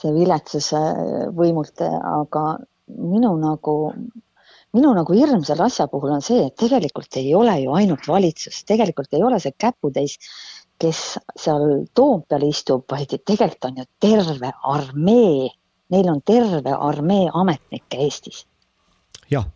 [0.00, 2.44] see viletsus äh, võimult, aga
[2.98, 3.76] minu nagu,
[4.76, 8.62] minu nagu hirm selle asja puhul on see, et tegelikult ei ole ju ainult valitsus,
[8.68, 10.18] tegelikult ei ole see käputäis,
[10.82, 11.02] kes
[11.38, 15.50] seal Toompeal istub, vaid tegelikult on ju terve armee,
[15.92, 18.46] neil on terve armee ametnikke Eestis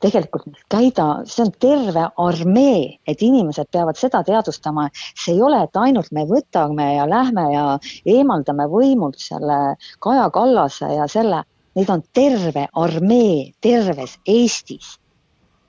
[0.00, 4.88] tegelikult käida, see on terve armee, et inimesed peavad seda teadvustama.
[4.94, 7.64] see ei ole, et ainult me võtame ja lähme ja
[8.06, 11.42] eemaldame võimult selle Kaja Kallase ja selle,
[11.76, 14.98] neid on terve armee terves Eestis.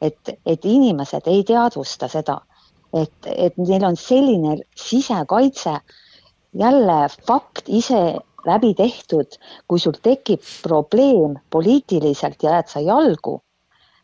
[0.01, 2.41] et, et inimesed ei teadvusta seda,
[2.93, 5.79] et, et neil on selline sisekaitse,
[6.53, 13.41] jälle fakt ise läbi tehtud, kui sul tekib probleem poliitiliselt ja jääd sa jalgu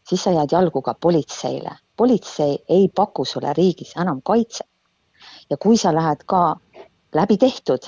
[0.10, 1.78] siis sa jääd jalgu ka politseile.
[1.98, 4.68] politsei ei paku sulle riigis enam kaitset.
[5.50, 6.56] ja kui sa lähed ka
[7.16, 7.80] läbi tehtud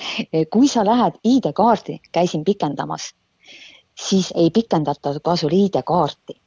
[0.52, 3.14] kui sa lähed ID-kaardi, käisin pikendamas,
[4.08, 6.40] siis ei pikendata ka sul ID-kaarti,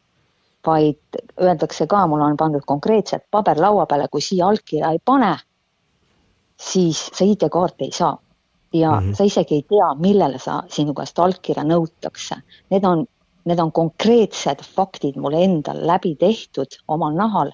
[0.66, 1.00] vaid
[1.42, 5.38] öeldakse ka, mul on pandud konkreetselt paber laua peale, kui siia allkirja ei pane,
[6.62, 8.18] siis sa ID-kaarti ei saa
[8.74, 9.16] ja mm -hmm.
[9.16, 12.36] sa isegi ei tea, millele sa sinu käest allkirja nõutakse.
[12.70, 13.06] Need on
[13.48, 17.52] need on konkreetsed faktid mul endal läbi tehtud omal nahal.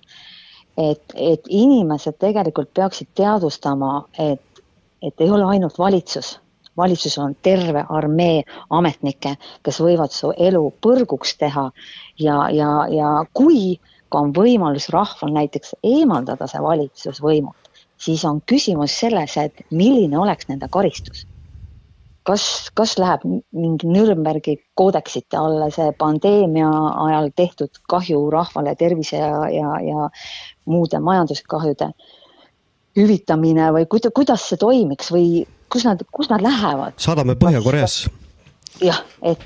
[0.77, 4.61] et, et inimesed tegelikult peaksid teadvustama, et,
[5.01, 6.39] et ei ole ainult valitsus,
[6.77, 8.41] valitsusel on terve armee
[8.73, 11.67] ametnikke, kes võivad su elu põrguks teha
[12.19, 13.77] ja, ja, ja kui
[14.09, 20.17] ka on võimalus rahval näiteks eemaldada see valitsus võimult, siis on küsimus selles, et milline
[20.17, 21.27] oleks nende karistus
[22.27, 22.45] kas,
[22.77, 26.69] kas läheb mingi Nürnbergi koodeksite alla see pandeemia
[27.05, 30.09] ajal tehtud kahju rahvale, tervise ja, ja, ja
[30.65, 31.91] muude majanduskahjude
[32.97, 36.99] hüvitamine või kuida-, kuidas see toimiks või kus nad, kus nad lähevad?
[37.01, 38.11] saadame Põhja-Koreasse
[38.83, 39.43] jah, et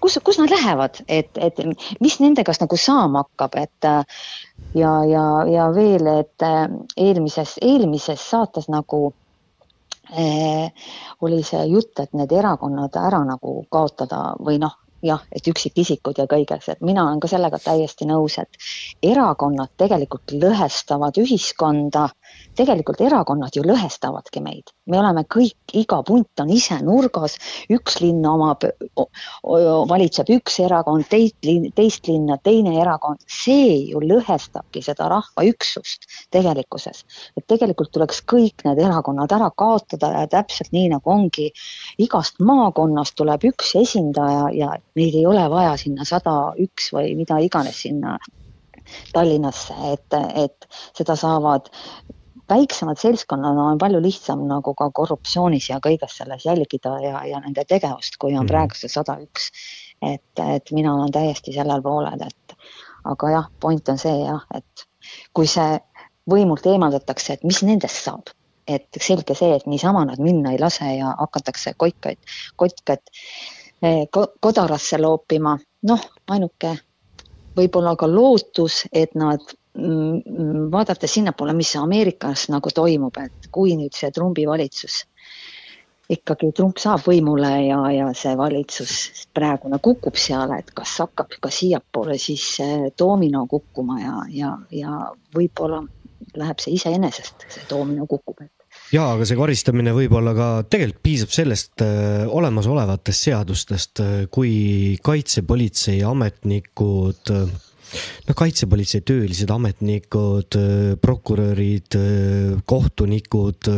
[0.00, 1.60] kus, kus nad lähevad, et, et
[2.00, 3.88] mis nende käest nagu saama hakkab, et
[4.76, 6.46] ja, ja, ja veel, et
[6.96, 9.10] eelmises, eelmises saates nagu
[11.20, 16.26] oli see jutt, et need erakonnad ära nagu kaotada või noh, jah, et üksikisikud ja
[16.30, 18.58] kõiges, et mina olen ka sellega täiesti nõus, et
[19.12, 22.08] erakonnad tegelikult lõhestavad ühiskonda.
[22.58, 27.36] Tegelikult erakonnad ju lõhestavadki meid, me oleme kõik, iga punt on ise nurgas,
[27.72, 28.66] üks linn omab,
[29.90, 31.38] valitseb üks erakond, teist,
[31.76, 37.04] teist linna teine erakond, see ju lõhestabki seda rahva üksust tegelikkuses.
[37.36, 41.50] et tegelikult tuleks kõik need erakonnad ära kaotada ja täpselt nii nagu ongi,
[41.98, 47.38] igast maakonnast tuleb üks esindaja ja neid ei ole vaja sinna sada üks või mida
[47.40, 48.18] iganes sinna
[49.12, 50.66] Tallinnasse, et, et
[50.98, 51.68] seda saavad
[52.50, 57.64] väiksemad seltskonnad on palju lihtsam nagu ka korruptsioonis ja kõiges selles jälgida ja, ja nende
[57.68, 58.50] tegevust, kui on mm.
[58.50, 59.50] praegu see sada üks.
[60.02, 62.56] et, et mina olen täiesti sellel poolel, et
[63.04, 64.86] aga jah, point on see jah, et
[65.36, 65.78] kui see
[66.30, 68.32] võimult eemaldatakse, et mis nendest saab,
[68.68, 72.20] et selge see, et niisama nad minna ei lase ja hakatakse kotkaid,
[72.56, 73.08] kotkat
[73.82, 74.08] Eh,
[74.40, 75.54] kodarasse loopima,
[75.88, 76.74] noh, ainuke
[77.56, 79.40] võib-olla ka lootus, et nad
[80.72, 85.04] vaadates sinnapoole, mis Ameerikas nagu toimub, et kui nüüd see Trumpi valitsus
[86.10, 88.94] ikkagi Trump saab võimule ja, ja see valitsus
[89.36, 92.56] praegune kukub seal, et kas hakkab ka siiapoole siis
[92.98, 94.96] doomino kukkuma ja, ja, ja
[95.36, 95.84] võib-olla
[96.36, 98.52] läheb see iseenesest, see doomino kukub, et
[98.94, 104.52] jaa, aga see karistamine võib olla ka, tegelikult piisab sellest äh, olemasolevatest seadustest äh,, kui
[105.06, 107.58] kaitsepolitsei ametnikud äh,
[108.28, 113.70] no kaitsepolitsei töölised ametnikud, äh, prokurörid, äh, kohtunikud,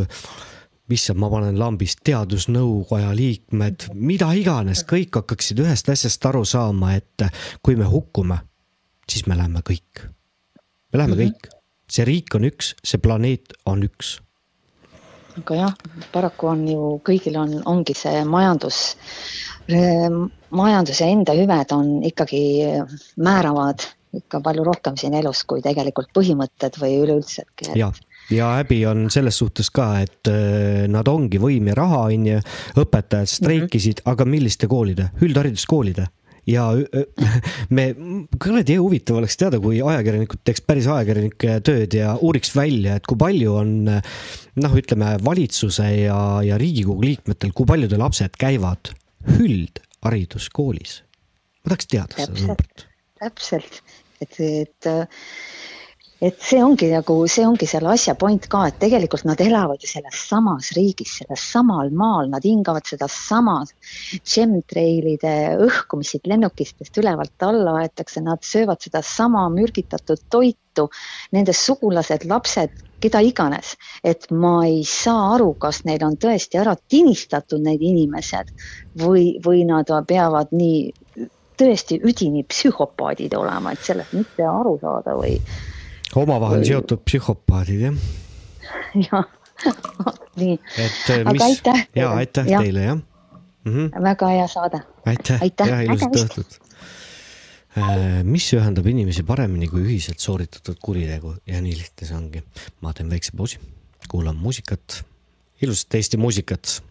[0.93, 7.29] issand, ma panen lambist, teadusnõukoja liikmed, mida iganes, kõik hakkaksid ühest asjast aru saama, et
[7.65, 8.43] kui me hukkume,
[9.09, 10.09] siis me läheme kõik.
[10.93, 11.33] me läheme mm -hmm.
[11.33, 14.19] kõik, see riik on üks, see planeet on üks
[15.39, 15.75] aga jah,
[16.13, 18.83] paraku on ju kõigil on, ongi see majandus,
[20.53, 22.43] majanduse enda hüved on ikkagi
[23.23, 23.87] määravad
[24.17, 27.77] ikka palju rohkem siin elus kui tegelikult põhimõtted või üleüldsegi et....
[27.81, 27.91] ja,
[28.31, 32.41] ja häbi on selles suhtes ka, et äh, nad ongi võim ja raha, on ju,
[32.83, 34.13] õpetajad streikisid mm, -hmm.
[34.13, 36.09] aga milliste koolide, üldhariduskoolide
[36.47, 36.67] ja
[37.77, 37.87] me,
[38.43, 43.19] kuradi huvitav oleks teada, kui ajakirjanikud teeks päris ajakirjanike tööd ja uuriks välja, et kui
[43.21, 48.95] palju on noh, ütleme valitsuse ja, ja riigikogu liikmetel, kui paljude lapsed käivad
[49.39, 51.03] üldhariduskoolis.
[51.63, 52.87] ma tahaks teada seda numbrit.
[53.23, 53.83] täpselt,
[54.23, 54.93] et, et
[56.23, 59.89] et see ongi nagu, see ongi selle asja point ka, et tegelikult nad elavad ju
[59.91, 63.57] selles samas riigis, selles samal maal, nad hingavad sedasama
[64.21, 65.35] chemtrailide
[65.67, 70.87] õhku, mis siit lennukitest ülevalt alla aetakse, nad söövad sedasama mürgitatud toitu,
[71.35, 73.75] nende sugulased, lapsed, keda iganes,
[74.07, 78.55] et ma ei saa aru, kas neil on tõesti ära tinistatud need inimesed
[79.03, 80.93] või, või nad peavad nii
[81.63, 85.39] tõesti üdini psühhopaadid olema, et sellest mitte aru saada või
[86.19, 87.95] omavahel seotud psühhopaadid, jah.
[89.09, 89.31] jah,
[90.41, 90.59] nii.
[90.59, 91.87] et aga mis, aitäh.
[91.97, 92.61] ja aitäh ja.
[92.65, 93.73] teile, jah mm.
[93.73, 94.03] -hmm.
[94.03, 94.83] väga hea saade.
[95.07, 96.59] aitäh, ja ilusat õhtut.
[98.29, 102.43] mis ühendab inimesi paremini kui ühiselt sooritatud kuritegu ja nii lihtne see ongi.
[102.81, 103.61] ma teen väikse pausi,
[104.09, 105.05] kuulan muusikat,
[105.63, 106.83] ilusat Eesti muusikat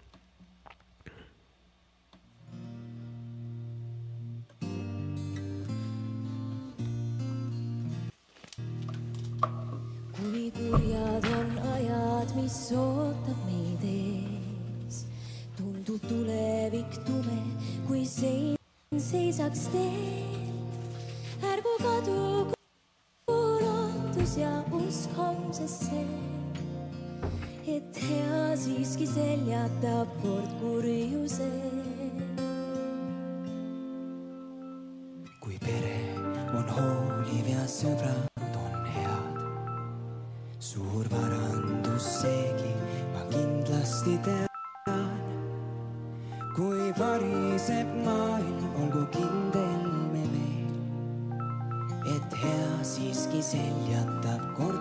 [12.52, 15.06] ootab meid ees.
[15.58, 17.40] tundub tulevik tume,
[17.88, 18.58] kui sein
[19.00, 20.50] seisaks teel.
[21.52, 22.56] ärgu kadugu
[23.64, 26.04] lootus ja usk homsesse.
[27.76, 31.52] et hea siiski seljatab kord kurjuse.
[35.40, 35.98] kui pere
[36.58, 39.42] on hooliv ja sõbrad on head.
[40.60, 42.41] suur parandus seegi ma
[44.04, 44.48] tean.
[46.56, 49.84] kui variseb maailm, olgu kindel
[50.14, 50.74] me veel,
[52.16, 54.81] et hea siiski seljatab kord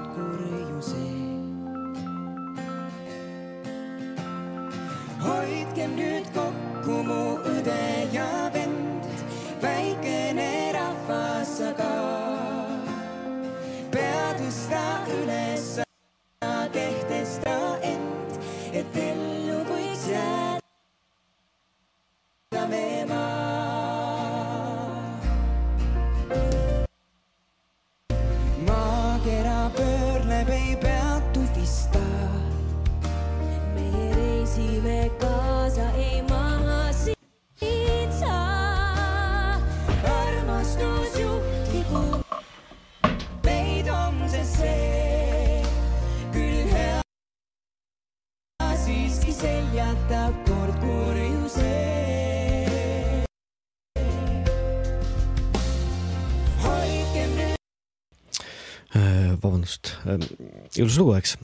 [60.79, 61.37] ilus lugu, eks.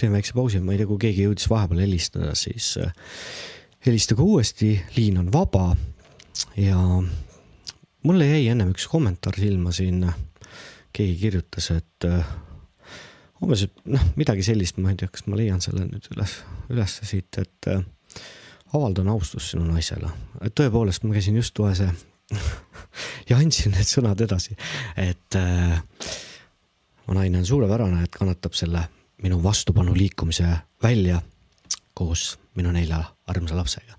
[0.00, 2.92] teen väikse pausi, ma ei tea, kui keegi jõudis vahepeal helistada, siis äh,
[3.86, 5.72] helistage uuesti, liin on vaba.
[6.56, 6.78] ja
[8.02, 10.06] mulle jäi ennem üks kommentaar silma siin.
[10.92, 12.32] keegi kirjutas, et äh,
[13.42, 16.36] umbes, et noh, midagi sellist, ma ei tea, kas ma leian selle nüüd üles,
[16.70, 17.70] ülesse siit, et
[18.72, 20.10] avaldan austust sinu naisele.
[20.40, 21.82] et tõepoolest, ma käisin just toas
[23.28, 24.56] ja andsin need sõnad edasi,
[24.96, 25.80] et äh,
[27.06, 28.86] mu naine on suurepärane, et kannatab selle
[29.22, 30.46] minu vastupanu liikumise
[30.82, 31.20] välja
[31.94, 33.94] koos minu nelja armsa lapsega.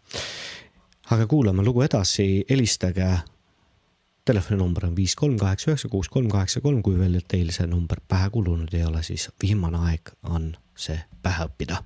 [1.12, 3.20] aga kuulame lugu edasi, helistage.
[4.26, 8.00] telefoninumber on viis kolm kaheksa üheksa kuus kolm kaheksa kolm, kui veel teil see number
[8.08, 11.84] pähe kulunud ei ole, siis viimane aeg on see pähe õppida.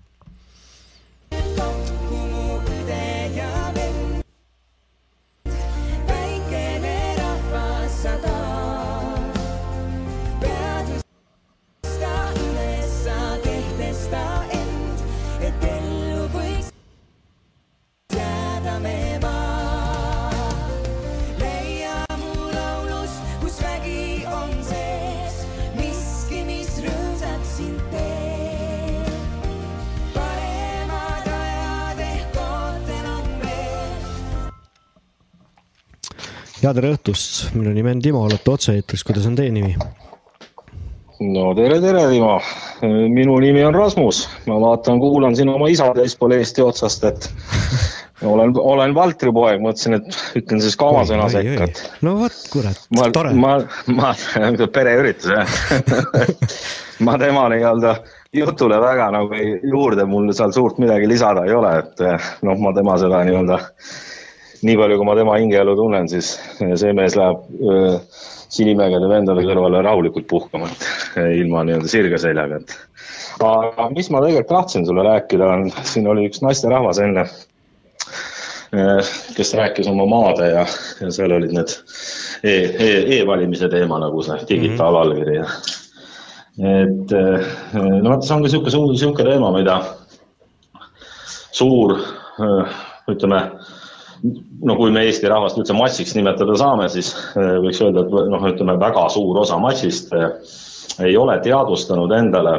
[36.63, 39.75] Ja tere õhtust, minu nimi on Timo, olete otse-eetris, kuidas on teie nimi?
[41.27, 42.37] no tere, tere, Timo.
[43.13, 47.29] minu nimi on Rasmus, ma vaatan, kuulan siin oma isa teispool Eesti otsast, et
[48.33, 52.41] olen, olen Valtri poeg, mõtlesin, et ütlen siis ka oma sõna sekka, et no vot,
[52.53, 53.33] kurat, ma, tore.
[53.37, 53.57] ma,
[53.93, 54.13] ma,
[54.79, 55.57] pereüritus jah
[57.05, 57.99] ma tema nii-öelda
[58.33, 62.05] jutule väga nagu juurde mul seal suurt midagi lisada ei ole, et
[62.45, 63.61] noh, ma tema seda nii-öelda,
[64.65, 67.93] nii palju, kui ma tema hingeelu tunnen, siis see mees läheb öö,
[68.47, 72.75] Sinimägede vendade kõrvale rahulikult puhkama, et ilma nii-öelda sirge seljaga, et.
[73.43, 77.25] aga mis ma tegelikult tahtsin sulle rääkida, on, siin oli üks naisterahvas enne,
[79.35, 80.63] kes rääkis oma maade ja,
[81.01, 81.75] ja seal olid need
[82.43, 85.45] e- e- e-valimise teema nagu see digitaalallkiri ja
[86.57, 87.47] et eh,
[88.01, 89.77] no vaata, see on ka suur, sihuke teema, mida
[91.53, 91.93] suur,
[93.11, 93.41] ütleme,
[94.23, 98.47] no kui me Eesti rahvast üldse massiks nimetada saame, siis eh, võiks öelda, et noh,
[98.51, 100.29] ütleme väga suur osa massist eh,
[101.05, 102.55] ei ole teadvustanud endale,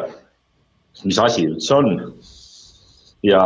[1.04, 1.90] mis asi üldse on
[3.26, 3.42] ja,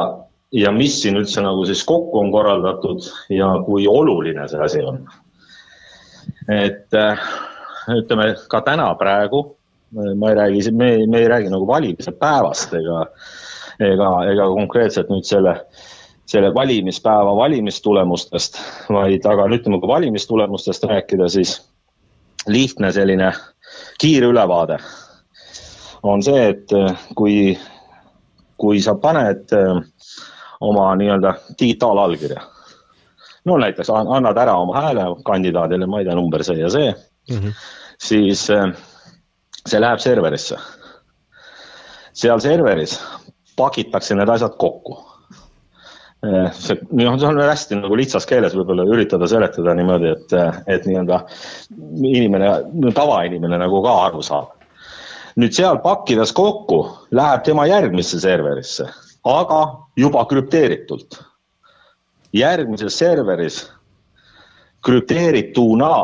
[0.52, 5.02] ja mis siin üldse nagu siis kokku on korraldatud ja kui oluline see asi on.
[6.52, 7.26] et eh,
[7.97, 9.47] ütleme ka täna praegu,
[9.93, 13.06] ma ei räägi, me, me ei räägi nagu valimise päevast ega,
[13.82, 15.56] ega, ega konkreetselt nüüd selle,
[16.32, 18.56] selle valimispäeva valimistulemustest,
[18.88, 21.59] vaid aga ütleme, kui valimistulemustest rääkida, siis
[22.48, 23.32] lihtne selline
[24.00, 24.78] kiirülevaade
[26.02, 27.36] on see, et eh, kui,
[28.59, 29.82] kui sa paned eh,
[30.60, 32.40] oma nii-öelda digitaalallkirja,
[33.44, 36.90] no näiteks an- annad ära oma hääle kandidaadile, ma ei tea, number see ja see,
[38.02, 38.66] siis eh,
[39.66, 40.59] see läheb serverisse.
[42.12, 42.98] seal serveris
[43.56, 44.98] pakitakse need asjad kokku.
[46.23, 50.35] see, noh, see on hästi nagu lihtsas keeles võib-olla üritada seletada niimoodi, et,
[50.70, 51.23] et nii-öelda
[51.99, 52.53] inimene,
[52.94, 54.53] tavainimene nagu ka aru saab.
[55.36, 58.86] nüüd seal pakkides kokku läheb tema järgmisse serverisse,
[59.24, 59.62] aga
[59.97, 61.19] juba krüpteeritult.
[62.32, 63.65] järgmises serveris
[64.85, 65.94] krüpteerituna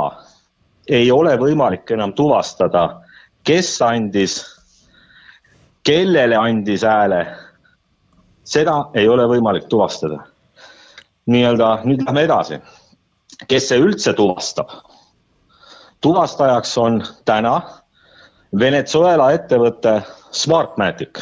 [0.89, 3.03] ei ole võimalik enam tuvastada,
[3.45, 4.41] kes andis,
[5.85, 7.27] kellele andis hääle.
[8.49, 10.25] Seda ei ole võimalik tuvastada.
[11.29, 12.61] nii-öelda nüüd lähme edasi.
[13.49, 14.71] kes see üldse tuvastab?
[16.01, 17.61] tuvastajaks on täna
[18.59, 20.03] Venezuela ettevõte
[20.33, 21.21] Smartmatic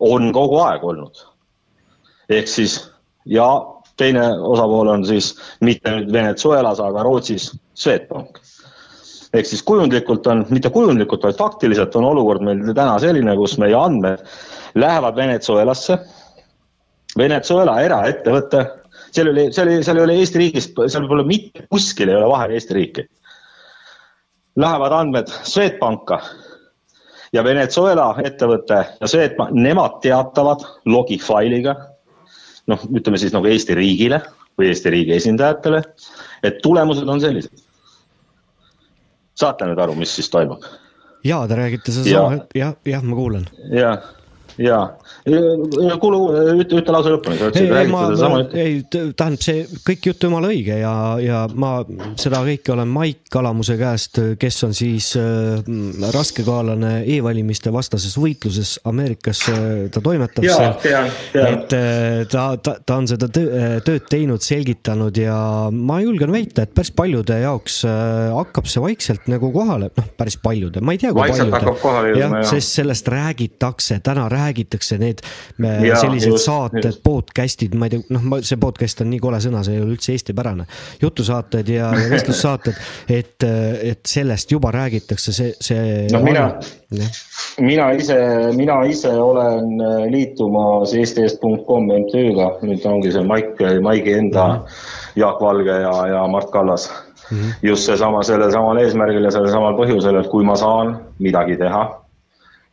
[0.00, 1.24] on kogu aeg olnud.
[2.28, 2.90] ehk siis
[3.24, 3.48] ja
[3.96, 8.38] teine osapool on siis mitte nüüd Venezuelas, aga Rootsis Swedbank.
[9.32, 13.74] ehk siis kujundlikult on, mitte kujundlikult, vaid faktiliselt on olukord meil täna selline, kus meie
[13.74, 14.20] andmed
[14.74, 15.98] lähevad Venezuelasse.
[17.18, 18.64] Venezuela eraettevõte,
[19.14, 22.30] seal oli, seal oli, seal ei ole Eesti riigis, seal pole mitte kuskil ei ole
[22.32, 23.04] vahel Eesti riiki.
[24.58, 26.18] Lähevad andmed Swedbanka
[27.34, 31.76] ja Venezuela ettevõte ja Swedbank, nemad teatavad logifailiga,
[32.70, 34.20] noh, ütleme siis nagu Eesti riigile
[34.58, 35.82] või Eesti riigi esindajatele,
[36.42, 37.62] et tulemused on sellised.
[39.34, 40.66] saate nüüd aru, mis siis toimub?
[41.24, 43.46] ja te räägite sedasama, jah, jah, ma kuulan.
[43.70, 43.96] ja,
[44.60, 44.78] ja,
[46.00, 46.18] kuule,
[46.60, 50.50] ütle, ütle lause lõpuni, sa ütlesid,, räägid, sedasama, et ei, tähendab see kõik jutt jumala
[50.52, 51.72] õige ja, ja ma
[52.20, 55.64] seda kõike olen Maik Kalamuse käest, kes on siis äh,
[56.14, 59.42] raskekaalane e-valimiste vastases võitluses Ameerikas,
[59.90, 61.10] ta toimetab Jaa, seal.
[61.42, 65.38] et äh, ta, ta, ta on seda töö, tööd teinud, selgitanud ja
[65.74, 70.38] ma julgen väita, et päris paljude jaoks äh, hakkab see vaikselt nagu kohale, noh, päris
[70.38, 72.20] paljude, ma ei tea, kui paljude.
[72.20, 72.38] jah.
[72.46, 74.43] sest sellest räägitakse, täna räägitakse
[75.00, 75.22] need
[75.58, 79.40] me, Jaa, sellised just, saated, podcast'id, ma ei tea, noh, see podcast on nii kole
[79.44, 80.66] sõna, see ei ole üldse eestipärane.
[81.02, 82.74] jutusaated ja, ja vestlussaated,
[83.18, 83.46] et,
[83.92, 86.06] et sellest juba räägitakse, see, see.
[86.12, 86.52] Noh, mina-
[87.60, 88.16] mina ise,
[88.56, 94.46] mina ise olen äh, liitumas eestieest.com MTÜ-ga, nüüd ongi see Maik, Maigi enda
[95.18, 96.90] Jaak Valge ja, ja Mart Kallas.
[97.62, 100.90] just seesama, sellel samal eesmärgil ja sellel samal põhjusel, et kui ma saan
[101.24, 101.80] midagi teha,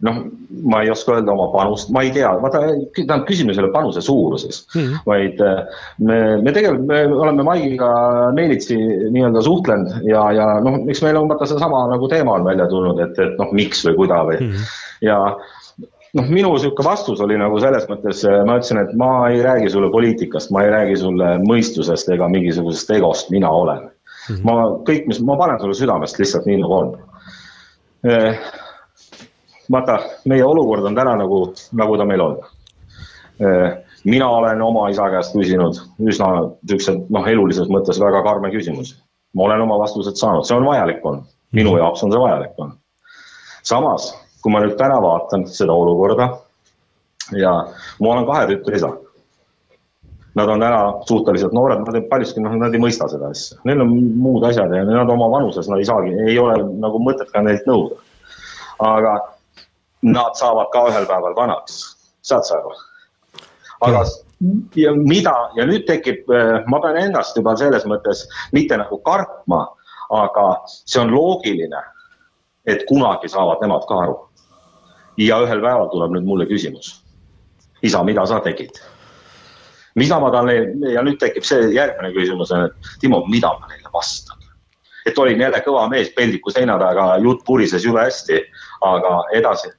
[0.05, 0.19] noh,
[0.67, 2.61] ma ei oska öelda oma panust, ma ei tea, vaata,
[2.95, 4.63] tähendab, küsimus ei ole panuse suuruses,
[5.07, 5.63] vaid äh,
[5.99, 7.89] me, me tegelikult, me oleme Maigiga
[8.37, 8.77] meelitsi
[9.13, 13.01] nii-öelda suhtlenud ja, ja noh, eks meil on vaata seesama nagu teema on välja tulnud,
[13.03, 14.51] et, et noh, miks või kuida või
[15.05, 15.19] ja
[16.17, 19.91] noh, minu sihuke vastus oli nagu selles mõttes, ma ütlesin, et ma ei räägi sulle
[19.93, 23.87] poliitikast, ma ei räägi sulle mõistusest ega mingisugusest egost, mina olen.
[24.45, 24.57] ma
[24.87, 26.91] kõik, mis, ma panen sulle südamest lihtsalt nii nagu on.
[29.71, 31.41] vaata, meie olukord on täna nagu,
[31.77, 32.37] nagu ta meil on.
[34.03, 35.77] mina olen oma isa käest küsinud
[36.09, 36.27] üsna
[36.69, 38.95] siukseid noh, elulises mõttes väga karme küsimusi.
[39.33, 42.73] ma olen oma vastused saanud, see on vajalik on, minu jaoks on see vajalik on.
[43.63, 44.11] samas,
[44.41, 46.29] kui ma nüüd täna vaatan seda olukorda
[47.37, 47.53] ja
[47.99, 48.91] ma olen kahe tütre isa.
[50.35, 53.89] Nad on täna suhteliselt noored, nad paljuski noh, nad ei mõista seda asja, neil on
[54.15, 57.67] muud asjad ja nad oma vanuses, nad ei saagi, ei ole nagu mõtet ka neilt
[57.67, 57.99] nõuda.
[58.79, 59.11] aga
[60.01, 61.81] nad saavad ka ühel päeval vanaks,
[62.21, 62.73] saad sa aru?
[63.81, 64.03] aga
[64.75, 66.29] ja mida ja nüüd tekib,
[66.69, 68.23] ma pean ennast juba selles mõttes
[68.53, 69.63] mitte nagu kartma,
[70.13, 71.81] aga see on loogiline,
[72.69, 74.17] et kunagi saavad nemad ka aru.
[75.17, 77.03] ja ühel päeval tuleb nüüd mulle küsimus.
[77.81, 78.81] isa, mida sa tegid?
[79.95, 80.53] mida ma talle
[80.93, 84.37] ja nüüd tekib see järgmine küsimus, et Timo, mida ma neile vastan?
[85.05, 88.41] et olin jälle kõva mees peldiku seina taga, jutt purises jube hästi,
[88.85, 89.71] aga edasi.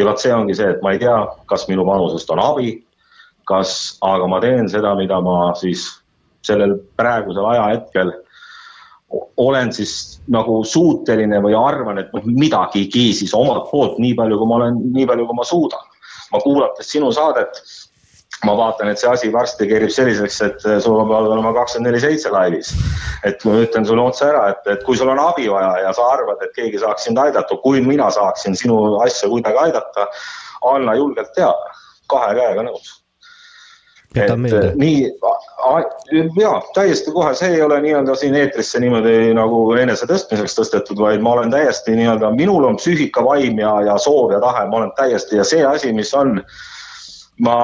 [0.00, 1.18] Ja vot see ongi see, et ma ei tea,
[1.50, 2.74] kas minu panusest on abi,
[3.48, 5.86] kas, aga ma teen seda, mida ma siis
[6.46, 8.12] sellel praegusel ajahetkel
[9.42, 14.50] olen siis nagu suuteline või arvan, et noh, midagigi siis omalt poolt, nii palju, kui
[14.50, 15.86] ma olen, nii palju, kui ma suudan.
[16.30, 17.56] ma kuulates sinu saadet,
[18.46, 22.32] ma vaatan, et see asi varsti kerib selliseks, et sul peavad olema kakskümmend neli seitse
[22.32, 22.72] laivis.
[23.24, 26.06] et ma ütlen sulle otse ära, et, et kui sul on abi vaja ja sa
[26.14, 30.08] arvad, et keegi saaks sind aidata, kui mina saaksin sinu asja kuidagi aidata,
[30.72, 31.76] anna julgelt teada,
[32.08, 32.96] kahe käega nõus.
[34.16, 34.72] jätan meelde.
[34.80, 35.04] nii,
[36.40, 41.20] ja täiesti kohe, see ei ole nii-öelda siin eetrisse niimoodi nagu enese tõstmiseks tõstetud, vaid
[41.20, 44.92] ma olen täiesti nii-öelda, minul on psüühika, vaim ja, ja soov ja tahe, ma olen
[44.96, 46.40] täiesti ja see asi, mis on,
[47.38, 47.54] ma,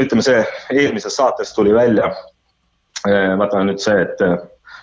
[0.00, 2.14] ütleme, see eelmises saates tuli välja.
[3.38, 4.38] vaata nüüd see, et eh,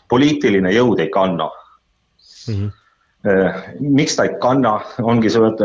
[0.10, 1.48] poliitiline jõud ei kanna.
[2.52, 5.64] Eh, miks ta ei kanna, ongi see, et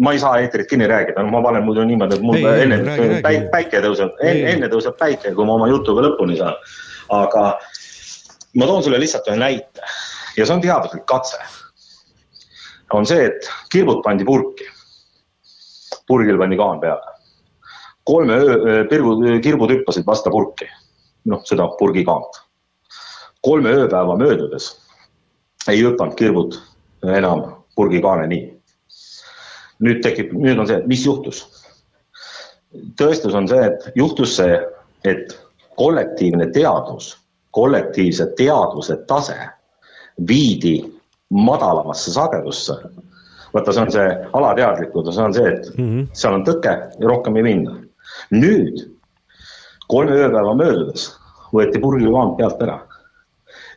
[0.00, 2.62] ma ei saa eetrit kinni rääkida, no ma panen muidu niimoodi, et mul Ei, ei,
[2.64, 3.22] enne räägi, räägi.
[3.26, 4.52] päi- päike tõuseb, Ei, ei.
[4.54, 6.54] enne tõuseb päike, kui ma oma jutuga lõpuni saan.
[7.10, 7.58] aga
[8.56, 9.82] ma toon sulle lihtsalt ühe näite
[10.36, 11.36] ja see on teaduslik katse.
[12.92, 14.64] on see, et kirbud pandi purki.
[16.08, 17.09] purgil pandi kaan peale.
[18.04, 20.68] Kolme öö, pirgu, kirbud hüppasid vastu purki,
[21.26, 22.40] noh, seda purgikaant.
[23.42, 24.74] kolme ööpäeva möödudes
[25.68, 26.56] ei hüpanud kirbud
[27.02, 27.44] enam
[27.76, 28.46] purgikaane nii.
[29.80, 31.44] nüüd tekib, nüüd on see, et mis juhtus.
[33.00, 34.58] tõestus on see, et juhtus see,
[35.04, 35.32] et
[35.80, 37.14] kollektiivne teadvus,
[37.56, 39.38] kollektiivse teadvuse tase
[40.28, 40.82] viidi
[41.30, 42.76] madalamasse sagedusse.
[43.54, 45.70] vaata, see on see alateadlikkus, see on see, et
[46.12, 47.78] seal on tõke ja rohkem ei minna.
[48.30, 48.84] Nüüd
[49.90, 51.08] kolme ööpäeva möödudes
[51.50, 52.78] võeti purgikaan pealt ära.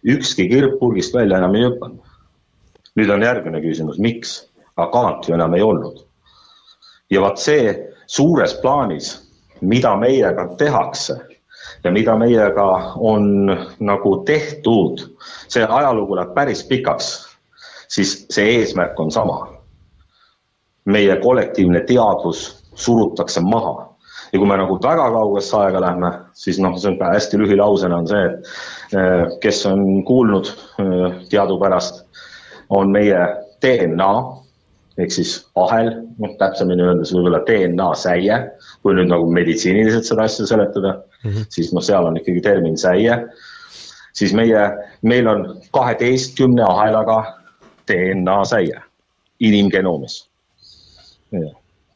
[0.03, 2.01] ükski kirp purgist välja enam ei hüpanud.
[2.95, 4.49] nüüd on järgmine küsimus, miks?
[4.77, 6.05] aga kaant ju enam ei olnud.
[7.09, 7.73] ja vot see
[8.05, 9.29] suures plaanis,
[9.61, 11.17] mida meiega tehakse
[11.83, 15.01] ja mida meiega on nagu tehtud,
[15.47, 17.25] see ajalugu läheb päris pikaks,
[17.87, 19.47] siis see eesmärk on sama.
[20.85, 23.92] meie kollektiivne teadvus surutakse maha
[24.33, 28.01] ja kui me nagu väga kaugesse aega lähme, siis noh, see on ka hästi lühilausena
[28.01, 30.49] on see, et eh, kes on kuulnud
[30.81, 32.01] eh, teadupärast,
[32.73, 33.19] on meie
[33.61, 34.13] DNA
[34.97, 35.89] ehk siis ahel,
[36.21, 38.37] noh täpsemini öeldes võib-olla DNA säie,
[38.85, 41.47] kui nüüd nagu meditsiiniliselt seda asja seletada mm, -hmm.
[41.49, 43.17] siis noh, seal on ikkagi termin säie.
[44.13, 44.69] siis meie,
[45.01, 47.37] meil on kaheteistkümne ahelaga
[47.89, 48.81] DNA säie
[49.39, 50.29] inimgenoomis.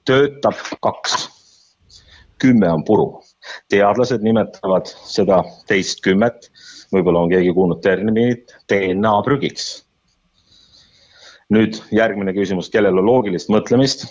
[0.05, 1.29] töötab kaks,
[2.41, 3.09] kümme on puru.
[3.69, 6.49] teadlased nimetavad seda teist kümmet,
[6.93, 9.87] võib-olla on keegi kuulnud terminit DNA prügiks
[11.53, 14.07] nüüd järgmine küsimus, kellel on loogilist mõtlemist,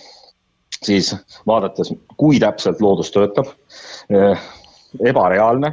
[0.76, 1.12] siis
[1.48, 3.50] vaadates, kui täpselt loodus töötab,
[5.06, 5.72] ebareaalne,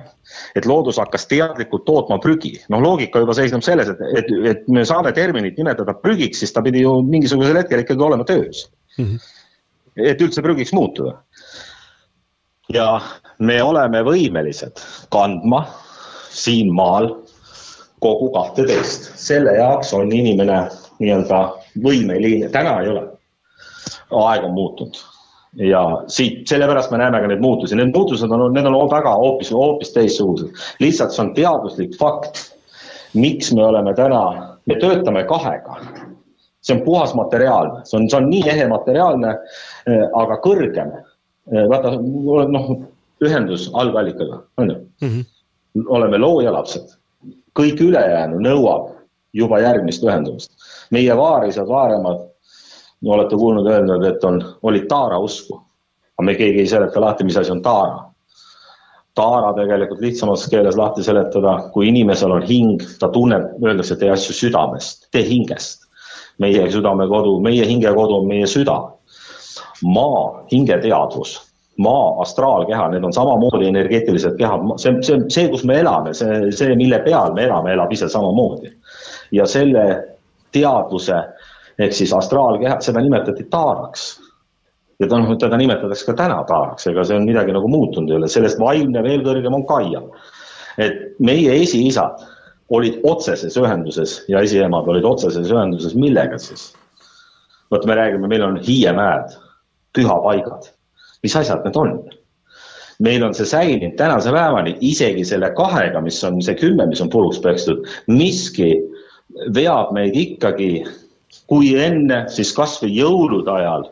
[0.58, 2.58] et loodus hakkas teadlikult tootma prügi.
[2.74, 6.64] noh, loogika juba seisneb selles, et, et, et me saame terminit nimetada prügiks, siis ta
[6.66, 8.66] pidi ju mingisugusel hetkel ikkagi olema töös.
[9.96, 11.22] et üldse prügiks muutuda.
[12.74, 12.88] Ja
[13.40, 14.82] me oleme võimelised
[15.14, 15.66] kandma
[16.34, 17.10] siin maal
[18.04, 20.66] kogu kahteteist, selle jaoks on inimene
[21.00, 21.42] nii-öelda
[21.84, 23.08] võimeline, täna ei ole.
[24.14, 24.98] aeg on muutunud
[25.58, 29.52] ja siit, sellepärast me näeme ka neid muutusi, need muutused on, need on väga hoopis,
[29.52, 30.50] hoopis teistsugused.
[30.80, 32.42] lihtsalt see on teaduslik fakt,
[33.14, 34.24] miks me oleme täna,
[34.66, 35.78] me töötame kahega.
[36.64, 39.36] see on puhas materiaalne, see on, see on nii ehe materiaalne,
[40.16, 40.94] aga kõrgem.
[41.52, 41.96] vaata,
[42.52, 42.74] noh,
[43.24, 45.24] ühendus algallikaga, on ju.
[45.90, 46.94] oleme loojalapsed,
[47.58, 48.92] kõik ülejäänu nõuab
[49.34, 50.52] juba järgmist ühendumist.
[50.92, 52.22] meie vaarised, vaaremad,
[53.06, 55.62] olete kuulnud öelnud, et on, olid taara usku.
[56.18, 58.04] aga me keegi ei seleta lahti, mis asi on taara.
[59.16, 64.34] taara tegelikult lihtsamas keeles lahti seletada, kui inimesel on hing, ta tunneb, öeldakse, tee asju
[64.34, 65.90] südamest, tee hingest.
[66.40, 68.80] meie südamekodu, meie hingekodu on meie süda.
[69.84, 76.14] Maa hingeteadvus maa astraalkeha, need on samamoodi energeetilised kehad, see, see, see, kus me elame,
[76.14, 78.72] see, see, mille peal me elame, elab ise samamoodi.
[79.32, 79.86] ja selle
[80.54, 81.18] teadvuse
[81.80, 84.20] ehk siis astraalkeha, seda nimetati taaraks.
[85.00, 88.20] ja ta noh, teda nimetatakse ka täna taaraks, ega see on midagi nagu muutunud ei
[88.22, 90.04] ole, sellest vaimne veel kõrgem on Kaia.
[90.78, 92.22] et meie esiisad
[92.70, 96.72] olid otseses ühenduses ja esiemad olid otseses ühenduses, millega siis?
[97.74, 99.34] vot me räägime, meil on hiiemäed,
[99.98, 100.72] pühapaigad
[101.24, 101.94] mis asjad need on?
[103.00, 107.10] meil on see säilinud tänase päevani, isegi selle kahega, mis on see kümme, mis on
[107.10, 108.70] puruks pekstud, miski
[109.56, 110.84] veab meid ikkagi,
[111.50, 113.88] kui enne, siis kasvõi jõulude ajal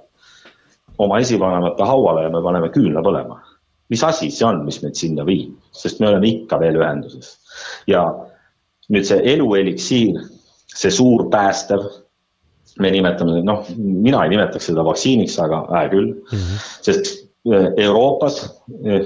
[1.02, 3.42] oma esivanemate hauale ja me paneme küünla põlema.
[3.90, 7.34] mis asi see on, mis meid sinna viib, sest me oleme ikka veel ühenduses
[7.88, 8.06] ja
[8.94, 10.22] nüüd see elueliksiir,
[10.72, 11.84] see suur päästev,
[12.80, 16.66] me nimetame, noh, mina ei nimetaks seda vaktsiiniks, aga hää küll mm, -hmm.
[16.82, 18.44] sest äh, Euroopas
[18.86, 19.06] äh,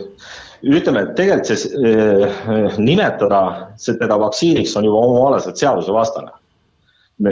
[0.63, 6.31] ütleme, tegelikult see äh, nimetada seda vaktsiiniks on juba omalaselt seadusevastane.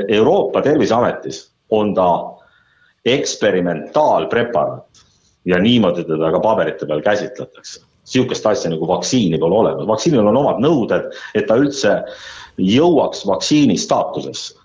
[0.07, 2.09] Euroopa Terviseametis on ta
[3.05, 5.03] eksperimentaalpreparaat
[5.45, 7.81] ja niimoodi teda ka paberite peal käsitletakse.
[8.03, 11.05] sihukest asja nagu vaktsiini pole olemas, vaktsiinil on omad nõuded,
[11.35, 11.93] et ta üldse
[12.57, 14.59] jõuaks vaktsiini staatusesse.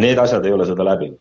[0.00, 1.18] Need asjad ei ole seda läbinud.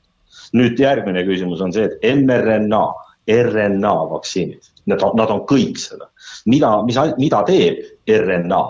[0.55, 2.81] nüüd järgmine küsimus on see, et mRNA,
[3.27, 6.07] RNA vaktsiinid, nad, nad on kõik seda.
[6.45, 8.63] mida, mis, mida teeb RNA?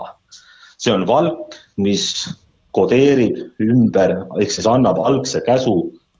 [0.82, 2.26] see on valk, mis
[2.74, 5.76] kodeerib ümber, ehk siis annab algse käsu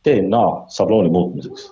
[0.07, 1.71] DNA sablooni muutmiseks.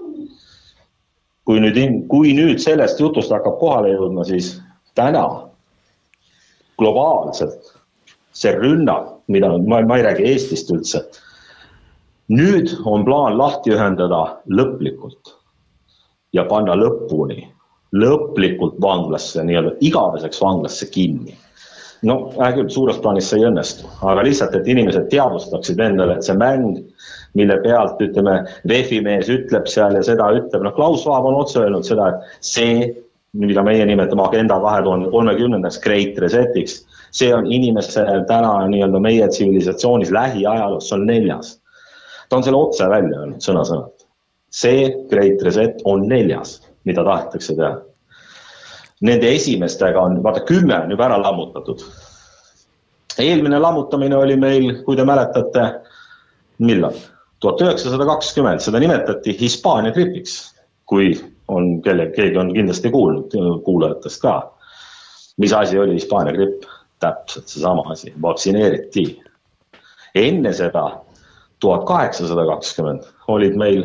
[1.44, 1.78] kui nüüd,
[2.10, 4.56] kui nüüd sellest jutust hakkab kohale jõudma, siis
[4.94, 5.24] täna
[6.78, 7.72] globaalselt
[8.32, 11.02] see rünnak, mida ma, ma ei räägi Eestist üldse.
[12.30, 15.34] Nüüd on plaan lahti ühendada lõplikult
[16.36, 17.42] ja panna lõpuni,
[17.96, 21.34] lõplikult vanglasse, nii-öelda igaveseks vanglasse kinni
[22.06, 26.26] no hea küll, suures plaanis see ei õnnestu, aga lihtsalt, et inimesed teadvustaksid endale, et
[26.26, 26.80] see mäng,
[27.38, 31.60] mille pealt ütleme, VEF-i mees ütleb seal ja seda ütleb, noh, Klaus Vaab on otse
[31.62, 32.88] öelnud seda, et see,
[33.36, 36.80] mida meie nimetame Agenda kahe tuhande kolmekümnendaks Great Reset'iks,
[37.14, 41.58] see on inimesel täna nii-öelda meie tsivilisatsioonis lähiajaloos, see on neljas.
[42.30, 44.06] Ta on selle otse välja öelnud sõna-sõnalt.
[44.50, 47.76] see Great Reset on neljas, mida tahetakse teha
[49.06, 51.84] nende esimestega on, vaata kümme on juba ära lammutatud.
[53.18, 55.66] eelmine lammutamine oli meil, kui te mäletate,
[56.58, 56.96] millal?
[57.40, 61.14] tuhat üheksasada kakskümmend, seda nimetati Hispaania gripiks, kui
[61.48, 63.32] on kelle, keegi on kindlasti kuulnud
[63.64, 64.36] kuulajatest ka.
[65.38, 66.68] mis asi oli Hispaania gripp?
[67.00, 69.22] täpselt seesama asi, vaktsineeriti.
[70.14, 70.84] enne seda
[71.60, 73.84] tuhat kaheksasada kakskümmend olid meil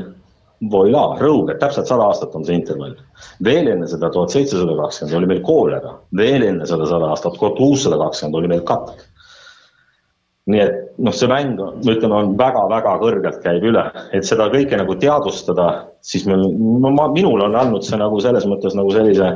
[0.71, 2.95] Voila, Rõuge, täpselt sada aastat on see intervall.
[3.43, 7.57] veel enne seda tuhat seitsesada kakskümmend oli meil koolera, veel enne seda sada aastat, tuhat
[7.59, 9.03] kuussada kakskümmend oli meil katk.
[10.45, 14.95] nii et noh, see mäng, ütleme, on väga-väga kõrgelt käib üle, et seda kõike nagu
[15.01, 15.67] teadvustada,
[16.05, 19.33] siis me, no ma, minul on andnud see nagu selles mõttes nagu sellise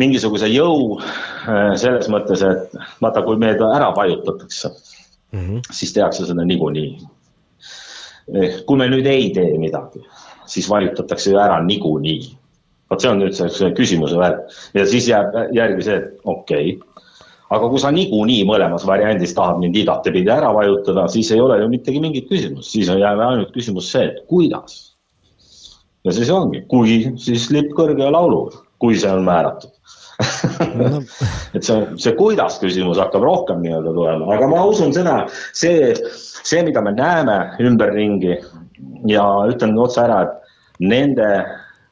[0.00, 4.72] mingisuguse jõu äh, selles mõttes, et vaata, kui meid ära vajutatakse
[5.32, 5.60] mm, -hmm.
[5.72, 6.90] siis tehakse seda niikuinii
[8.66, 10.02] kui me nüüd ei tee midagi,
[10.50, 12.34] siis vajutatakse ju ära niikuinii.
[12.90, 17.06] vot see on nüüd see küsimuse värk ja siis jääb järgi see, et okei okay.,
[17.50, 21.68] aga kui sa niikuinii mõlemas variandis tahad mind igatepidi ära vajutada, siis ei ole ju
[21.70, 24.96] mittegi mingit küsimust, siis jääb ainult küsimus see, et kuidas.
[26.04, 29.74] ja siis ongi, kui, siis lipp kõrge ja lauluga, kui see on määratud
[30.18, 31.02] No.
[31.56, 35.16] et see, see kuidas küsimus hakkab rohkem nii-öelda tulema, aga ma usun seda,
[35.56, 38.38] see, see, mida me näeme ümberringi
[39.10, 41.28] ja ütlen otse ära, et nende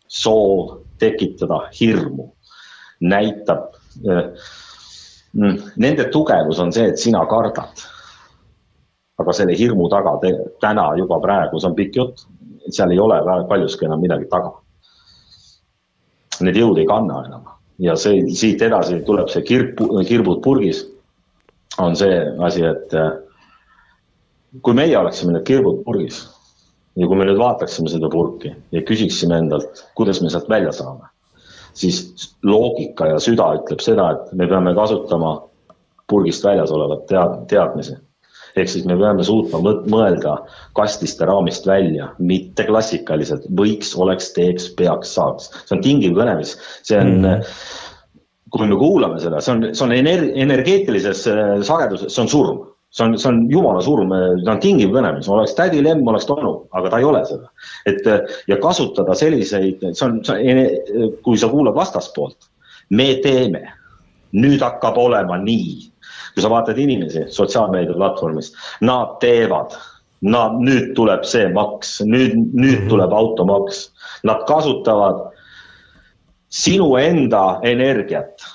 [0.09, 2.31] soov tekitada hirmu
[3.05, 3.75] näitab,
[4.09, 4.51] eh,
[5.37, 7.91] mm, nende tugevus on see, et sina kardad.
[9.15, 12.25] aga selle hirmu taga te, täna juba praegu, see on pikk jutt,
[12.75, 14.51] seal ei ole paljuski enam midagi taga.
[16.43, 20.85] Need jõud ei kanna enam ja see, siit edasi tuleb see kirp, kirbud purgis,
[21.83, 23.17] on see asi, et äh,
[24.63, 26.23] kui meie oleksime need kirbud purgis
[26.95, 31.11] ja kui me nüüd vaataksime seda purki ja küsiksime endalt, kuidas me sealt välja saame,
[31.75, 35.37] siis loogika ja süda ütleb seda, et me peame kasutama
[36.11, 37.99] purgist väljas olevat tead-, teadmisi
[38.57, 39.61] ehk siis me peame suutma
[39.91, 40.37] mõelda
[40.79, 45.51] kastist ja raamist välja, mitte klassikaliselt, võiks, oleks, teeks, peaks, saaks.
[45.65, 47.49] see on tingiv kõnemis, see on mm.,
[48.55, 52.63] kui me kuulame seda, see on, see on ener-, energeetilises äh, sageduses, see on surm
[52.95, 54.13] see on, see on jumala surm,
[54.47, 57.51] ta on tingiv kõnemis, oleks tädi Lemm, oleks tonu, aga ta ei ole seda.
[57.91, 62.47] et äh, ja kasutada selliseid, see on, see on, kui sa kuulad vastaspoolt,
[62.95, 63.65] me teeme,
[64.35, 65.91] nüüd hakkab olema nii
[66.35, 69.77] kui sa vaatad inimesi sotsiaalmeedia platvormis, nad teevad,
[70.25, 72.89] nad, nüüd tuleb see maks, nüüd, nüüd mhm.
[72.91, 73.89] tuleb automaks.
[74.25, 75.29] Nad kasutavad
[76.55, 78.51] sinu enda energiat.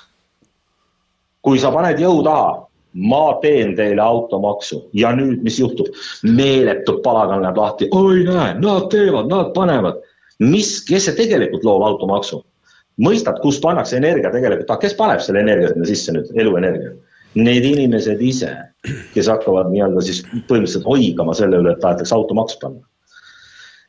[1.40, 2.66] kui sa paned jõu taha,
[3.00, 5.88] ma teen teile automaksu ja nüüd, mis juhtub?
[6.22, 10.02] meeletu palagan läheb lahti, oi näe, nad teevad, nad panevad.
[10.38, 12.42] mis, kes see tegelikult loob automaksu?
[13.00, 16.92] mõistad, kust pannakse energia tegelikult, kes paneb selle energia sinna sisse nüüd, eluenergia?
[17.38, 18.50] Need inimesed ise,
[19.14, 22.82] kes hakkavad nii-öelda siis põhimõtteliselt hoigama selle üle, et tahetakse automaks panna.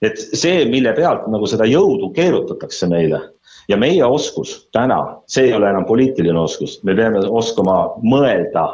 [0.01, 3.21] Et see, mille pealt nagu seda jõudu keerutatakse meile
[3.69, 8.65] ja meie oskus täna, see ei ole enam poliitiline oskus, me peame oskama mõelda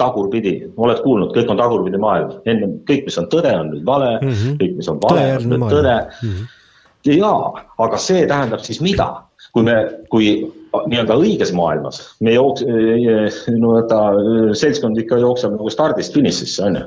[0.00, 4.14] tagurpidi, oled kuulnud, kõik on tagurpidi maailm, enne kõik, mis on tõde, on nüüd vale.
[4.22, 4.56] Mm, -hmm.
[4.62, 5.96] kõik, mis on vale, on nüüd tõde.
[7.06, 9.08] jaa, aga see tähendab siis mida,
[9.54, 9.76] kui me,
[10.12, 10.32] kui
[10.70, 12.64] nii-öelda õiges maailmas me jooks-,
[13.56, 14.02] no vaata,
[14.58, 16.84] seltskond ikka jookseb nagu stardist finišisse, on ju.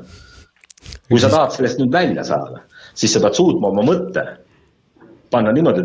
[1.10, 2.62] kui sa tahad sellest nüüd välja saada,
[2.94, 4.24] siis sa pead suutma oma mõtte
[5.34, 5.82] panna niimoodi,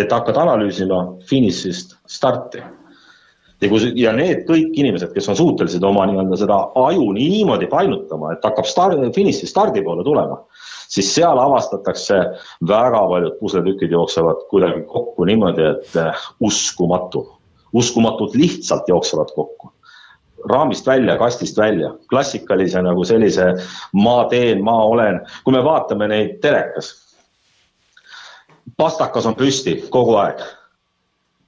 [0.00, 2.62] et hakkad analüüsima finišist starti.
[3.60, 8.32] ja kui, ja need kõik inimesed, kes on suutelised oma nii-öelda seda aju niimoodi painutama,
[8.32, 10.38] et hakkab start, finiši stardi poole tulema,
[10.88, 12.18] siis seal avastatakse
[12.68, 17.26] väga paljud pusletükid jooksevad kuidagi kokku niimoodi, et eh, uskumatu,
[17.72, 19.72] uskumatult lihtsalt jooksevad kokku
[20.44, 23.52] raamist välja, kastist välja, klassikalise nagu sellise
[23.92, 26.94] ma teen, ma olen, kui me vaatame neid telekas.
[28.76, 30.38] pastakas on püsti kogu aeg.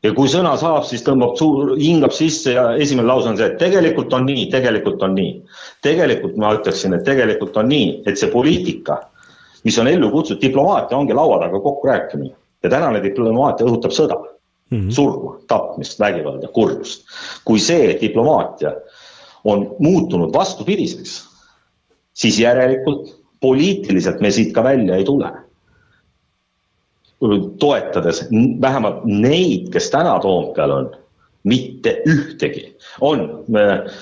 [0.02, 3.58] ja kui sõna saab, siis tõmbab suur, hingab sisse ja esimene lause on see, et
[3.58, 5.42] tegelikult on nii, tegelikult on nii.
[5.82, 8.98] tegelikult ma ütleksin, et tegelikult on nii, et see poliitika,
[9.64, 14.16] mis on ellu kutsutud, diplomaatia ongi laua taga kokkurääkimine ja tänane diplomaatia õhutab sõda
[14.70, 14.90] mm, -hmm.
[14.90, 17.04] surma, tapmist, vägivalda, kurjust.
[17.44, 18.74] kui see diplomaatia
[19.44, 21.24] on muutunud vastupidiseks,
[22.12, 25.32] siis järelikult poliitiliselt me siit ka välja ei tule.
[27.58, 28.28] toetades
[28.60, 30.96] vähemalt neid, kes täna Toompeal on,
[31.44, 33.92] mitte ühtegi, on äh,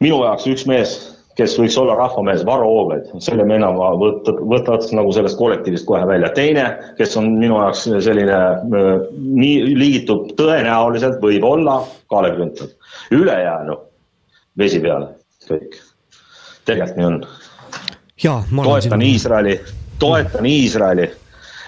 [0.00, 4.86] minu jaoks üks mees, kes võiks olla rahvamees, Varro Vooglaid, selle mehe ma võtad, võtad
[4.96, 6.30] nagu sellest kollektiivist kohe välja.
[6.34, 6.64] teine,
[6.98, 8.38] kes on minu jaoks selline,
[9.14, 12.72] nii liigitub tõenäoliselt võib-olla Kalle Grünthal.
[13.14, 13.78] ülejäänu
[14.58, 15.14] vesi peale,
[15.46, 15.78] kõik.
[16.66, 17.20] tegelikult nii on.
[18.64, 19.60] toetan Iisraeli,
[19.98, 21.10] toetan Iisraeli.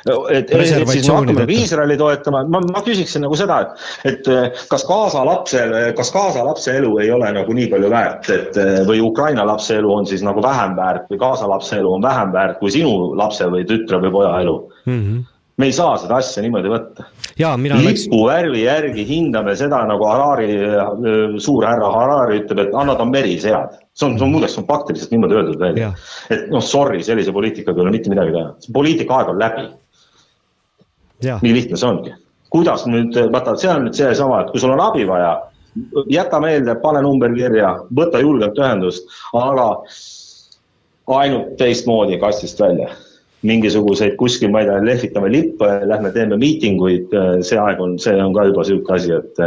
[0.06, 3.60] et, et siis me hakkame Iisraeli toetama, ma, ma küsiksin nagu seda,
[4.04, 8.30] et, et kas Gaza lapsel, kas Gaza lapse elu ei ole nagu nii palju väärt,
[8.34, 12.04] et või Ukraina lapse elu on siis nagu vähem väärt või Gaza lapse elu on
[12.04, 14.56] vähem väärt kui sinu lapse või tütre või poja elu.
[14.86, 15.20] Mhm.
[15.60, 17.04] me ei saa seda asja niimoodi võtta.
[17.84, 20.48] lipuvärvi järgi hindame seda nagu Harari,
[21.44, 23.76] suurhärra Harari ütleb, et annad on merisead.
[23.92, 25.92] see on, see on muideks on faktiliselt niimoodi öeldud välja.
[26.30, 29.66] et noh, sorry, sellise poliitikaga ei ole mitte midagi teha, poliitika aeg on läbi,
[31.22, 32.14] nii lihtne see ongi.
[32.50, 35.36] kuidas nüüd, vaata, see on nüüd seesama, et kui sul on abi vaja,
[36.10, 39.06] jäta meelde, pane number kirja, võta julgelt ühendust,
[39.38, 39.68] aga
[41.20, 42.90] ainult teistmoodi kastist välja
[43.46, 47.14] mingisuguseid kuskil, ma ei tea, lehvitame lippe, lähme teeme miitinguid,
[47.46, 49.40] see aeg on, see on ka juba sihuke asi, et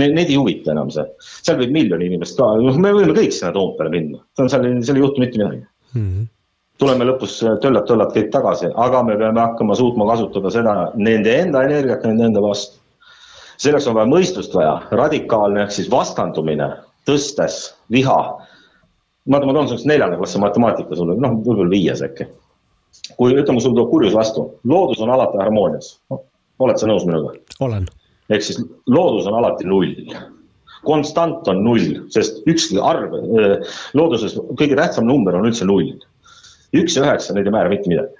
[0.00, 1.04] need, need ei huvita enam see.
[1.44, 4.70] seal võib miljon inimest ka, noh, me võime kõik sinna Toompeale minna, see on seal,
[4.86, 5.60] seal ei juhtu mitte midagi.
[6.78, 12.06] Tuleme lõpus töllad-töllad kõik tagasi, aga me peame hakkama suutma kasutada seda nende enda energiat
[12.06, 12.80] nende enda vastu.
[13.56, 16.70] selleks on vaja mõistust vaja, radikaalne ehk siis vastandumine,
[17.06, 18.20] tõstes viha.
[19.26, 22.26] ma, ma toon selleks neljanda klassi matemaatika sulle, noh, võib-olla viies äkki
[23.18, 25.94] kui ütleme, sul tuleb kurjus vastu, loodus on alati harmoonias.
[26.62, 27.34] oled sa nõus minuga?
[27.60, 27.86] olen.
[28.30, 29.94] ehk siis loodus on alati null.
[30.84, 33.14] konstant on null, sest ükski arv,
[33.96, 35.94] looduses kõige tähtsam number on üldse null.
[36.80, 38.14] Üks ja üheksa, need ei määra mitte midagi.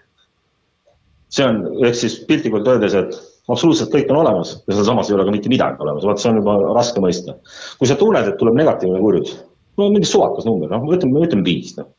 [1.34, 3.15] see on, ehk siis piltlikult öeldes, et
[3.50, 6.42] absoluutselt kõik on olemas ja sealsamas ei ole ka mitte midagi olemas, vaat see on
[6.42, 7.39] juba raske mõista.
[7.78, 9.36] kui sa tunned, et tuleb negatiivne kurjus,
[9.78, 11.91] no mingi suvakas number, noh, ütleme, ütleme viis, noh.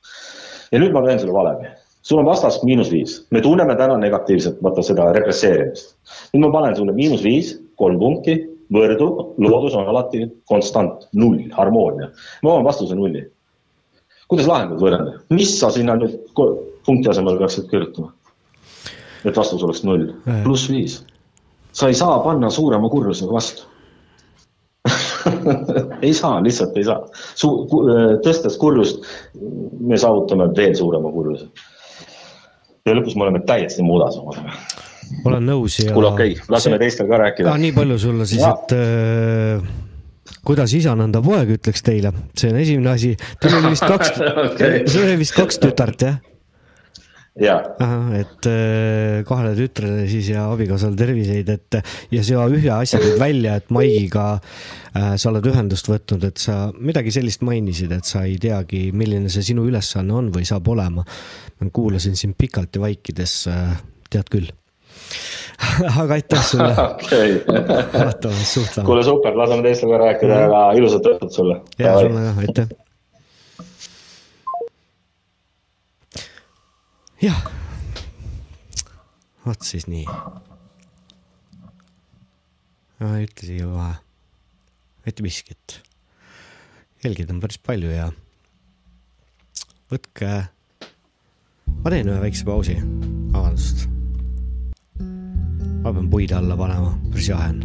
[0.72, 1.74] ja nüüd ma teen sulle valemi
[2.06, 5.95] sul on vastas miinus viis, me tunneme täna negatiivselt, vaata seda represseerimist.
[6.34, 8.38] nüüd ma panen sulle miinus viis, kolm punkti,
[8.74, 9.08] võrdu,
[9.42, 12.11] loodus on alati konstant, null, harmoonia.
[12.43, 13.25] ma panen vastuse nulli.
[14.32, 16.18] Kuidas lahendad võrrelda, mis sa sinna nüüd
[16.86, 18.14] punkti asemel peaksid kirjutama?
[19.26, 20.12] et vastus oleks null,
[20.44, 21.00] pluss viis.
[21.74, 23.64] sa ei saa panna suurema kurjusega vastu.
[26.06, 27.00] ei saa, lihtsalt ei saa.
[27.34, 27.66] Su-,
[28.22, 29.02] tõstes kurjust
[29.82, 31.50] me saavutame veel suurema kurjuse
[32.86, 34.54] ja lõpus me oleme täiesti muudas omadega.
[35.26, 35.94] olen nõus ja.
[35.94, 37.58] kuule, okei okay,, laseme teistel ka rääkida ah,.
[37.62, 39.66] nii palju sulle siis, et äh,
[40.46, 43.16] kuidas isa nõnda poeg ütleks teile, see on esimene asi.
[43.42, 44.86] Teil oli vist kaks Okei.
[44.88, 46.24] sul oli vist kaks tütart jah?
[47.36, 47.58] jaa,
[48.16, 51.78] et äh, kahele tütrele siis ja abikaasale terviseid, et
[52.14, 56.70] ja sa ühe asja tõid välja, et Maigiga äh, sa oled ühendust võtnud, et sa
[56.80, 61.04] midagi sellist mainisid, et sa ei teagi, milline see sinu ülesanne on või saab olema.
[61.60, 63.76] ma kuulasin sind pikalt ja vaikides äh,,
[64.12, 64.48] tead küll.
[66.01, 66.74] aga aitäh sulle.
[66.88, 67.43] okei.
[67.93, 68.85] vaatame, suhtleme.
[68.85, 71.59] kuule, super, laseme teistel ka rääkida, aga ilusat õhtut sulle.
[71.80, 72.67] ja sulle ka, aitäh.
[77.24, 77.40] jah,
[79.45, 80.06] vot siis nii.
[83.00, 83.95] ma ütlesin ju kohe,
[85.08, 85.82] mitte miskit.
[87.03, 88.11] jälgijaid on päris palju ja
[89.92, 90.32] võtke,
[91.82, 92.80] ma teen ühe väikse pausi,
[93.32, 93.95] vabandust.
[95.86, 97.60] Ma pean puid alla panema, päris jahe on.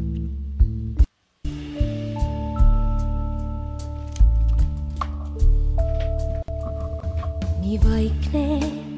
[7.63, 8.45] Nii vaikne,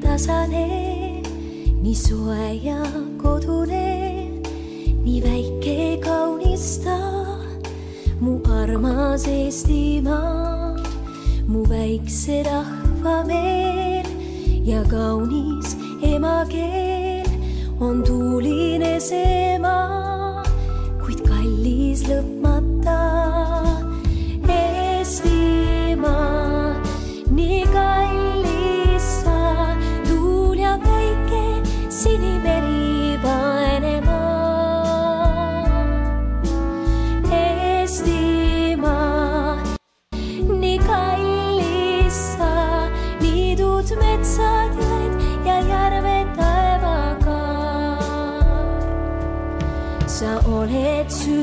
[0.03, 0.65] tasane,
[1.83, 2.81] nii soe ja
[3.21, 3.87] kodune,
[5.05, 6.99] nii väike, kaunis ta,
[8.19, 10.75] mu armas Eestimaa,
[11.47, 14.11] mu väikse rahva meel
[14.67, 15.77] ja kaunis
[16.11, 17.02] emakeel
[17.83, 20.43] on tuuline see maa,
[21.03, 22.99] kuid kallis lõpmata
[24.57, 26.13] Eestimaa,
[27.37, 28.22] nii kallis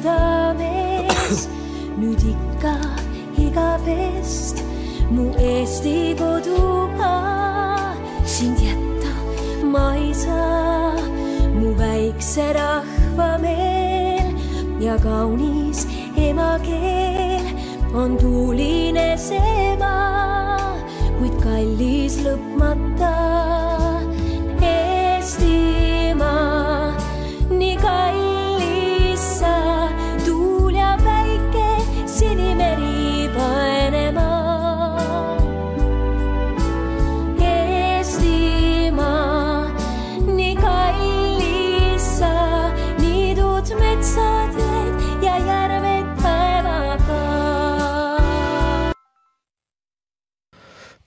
[0.00, 1.48] südames.
[2.00, 2.74] Nüüd ikka
[3.38, 4.62] igavest
[5.10, 9.12] mu Eesti kodumaa, sind jätta
[9.72, 10.96] ma ei saa,
[11.60, 14.32] mu väikse rahva meel
[14.80, 17.44] ja kaunis emakeel
[17.94, 20.76] on tuuline see maa,
[21.18, 23.49] kuid kallis lõpmata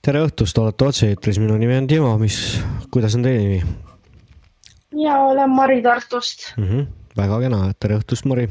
[0.04, 2.36] tere õhtust, olete otse-eetris, minu nimi on Timo, mis,
[2.92, 3.62] kuidas on teie nimi
[4.94, 6.64] ja olen Mari Tartust mm?
[6.64, 6.86] -hmm.
[7.16, 8.48] väga kena, tere õhtust, Mari.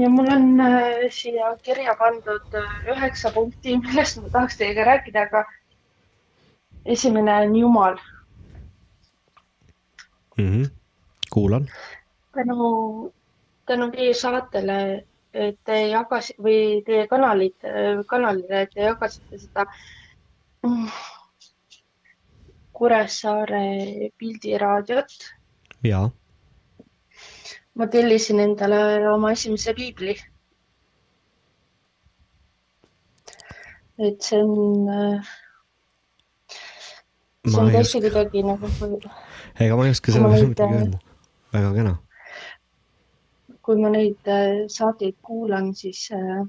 [0.00, 5.22] ja mul on äh, siia kirja pandud äh, üheksa punkti, millest ma tahaks teiega rääkida,
[5.22, 5.44] aga
[6.84, 7.96] esimene on Jumal.
[10.38, 10.70] Mm -hmm.
[11.30, 11.68] kuulan.
[12.32, 13.12] tänu,
[13.66, 17.56] tänu teie saatele, te jagasite või teie kanalid,
[18.10, 19.66] kanalile, te jagasite seda
[20.66, 20.88] mm,
[22.72, 25.14] Kuressaare pildiraadiot.
[25.86, 26.02] ja,
[27.78, 30.16] ma tellisin endale oma esimese piibli.
[34.02, 35.20] et see on,
[37.44, 38.68] see Ma on tõesti kuidagi nagu,
[39.62, 40.98] ega ma ei oska Ma selle kohta neid, midagi öelda.
[41.54, 41.92] väga kena.
[43.62, 46.42] Kui ma neid äh, saateid kuulan, siis äh,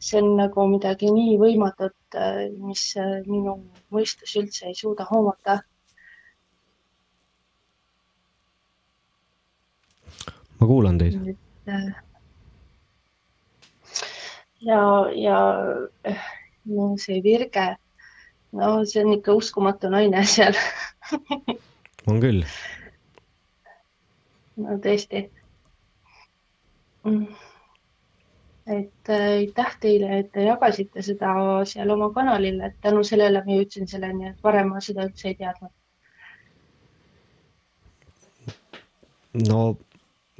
[0.00, 1.96] see on nagu midagi nii võimatut,
[2.64, 3.58] mis äh, minu
[3.92, 5.60] mõistus üldse ei suuda hoomata.
[10.60, 11.36] ma kuulan teid.
[14.60, 14.80] Ja,
[15.16, 15.36] ja
[16.68, 17.64] no see Virge,
[18.52, 20.56] no see on ikka uskumatu naine seal.
[22.06, 22.44] on küll.
[24.60, 25.30] no tõesti.
[28.70, 31.34] Et äh, aitäh teile, et te jagasite seda
[31.68, 35.38] seal oma kanalil, et tänu sellele ma jõudsin selleni, et varem ma seda üldse ei
[35.38, 35.72] teadnud.
[39.46, 39.60] no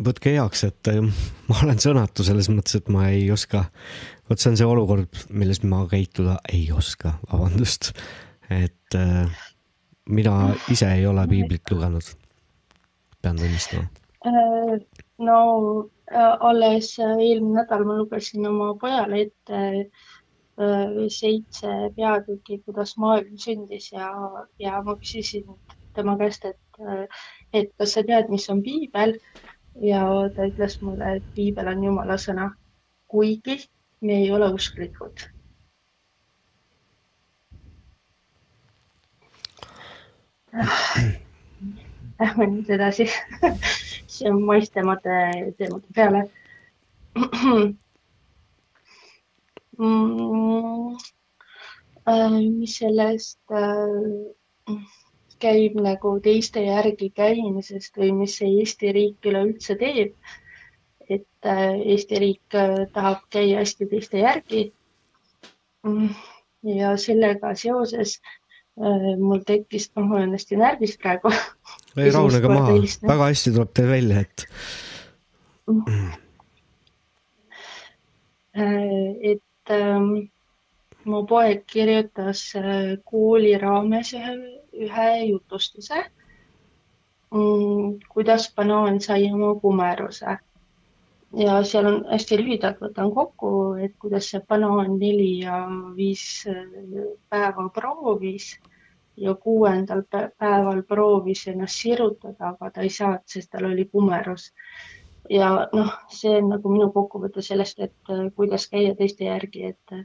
[0.02, 1.02] võtke heaks, et äh,
[1.48, 3.64] ma olen sõnatu selles mõttes, et ma ei oska,
[4.30, 7.92] vot see on see olukord, milles ma käituda ei oska, vabandust.
[8.50, 9.46] et äh,
[10.10, 12.14] mina ise ei ole piiblit lugenud,
[13.22, 13.86] pean tunnistama.
[14.26, 14.80] Äh,
[15.20, 19.58] no äh, alles äh, eelmine nädal ma lugesin oma pojale ette
[20.60, 24.08] äh, seitse peatükki, kuidas maailm sündis ja,
[24.58, 25.46] ja ma küsisin
[25.94, 26.60] tema käest, et,
[27.52, 29.16] et kas sa tead, mis on piibel
[29.90, 30.04] ja
[30.36, 32.46] ta ütles mulle, et piibel on Jumala sõna,
[33.10, 33.58] kuigi
[34.00, 35.26] me ei ole usklikud.
[42.22, 43.06] Lähme nüüd edasi
[44.44, 45.18] maistemate
[45.58, 46.22] teemade peale
[47.16, 47.76] mm,.
[52.58, 54.74] mis sellest äh,
[55.40, 60.14] käib nagu teiste järgi käimisest või mis see Eesti riik üleüldse teeb.
[61.10, 64.72] et äh, Eesti riik äh, tahab käia hästi teiste järgi.
[65.82, 66.12] Mm,
[66.76, 71.32] ja sellega seoses äh, mul tekkis, noh, ma olen hästi närvis praegu.
[71.96, 72.78] ei rahunege maha,
[73.08, 74.46] väga hästi tuleb teil välja, et
[78.52, 80.30] Äh, et ähm,
[81.04, 84.32] mu poeg kirjutas äh, kooli raames ühe,
[84.86, 86.00] ühe jutustuse
[87.30, 90.38] mm,, kuidas banaan sai oma kumeruse.
[91.38, 95.62] ja seal on hästi lühidalt võtan kokku, et kuidas see banaan neli ja
[95.94, 96.66] viis äh,
[97.30, 98.56] päeva proovis
[99.20, 104.50] ja kuuendal päeval proovis ennast sirutada, aga ta ei saanud, sest tal oli kumerus
[105.30, 109.94] ja noh, see on nagu minu kokkuvõte sellest, et äh, kuidas käia teiste järgi, et
[109.94, 110.04] äh,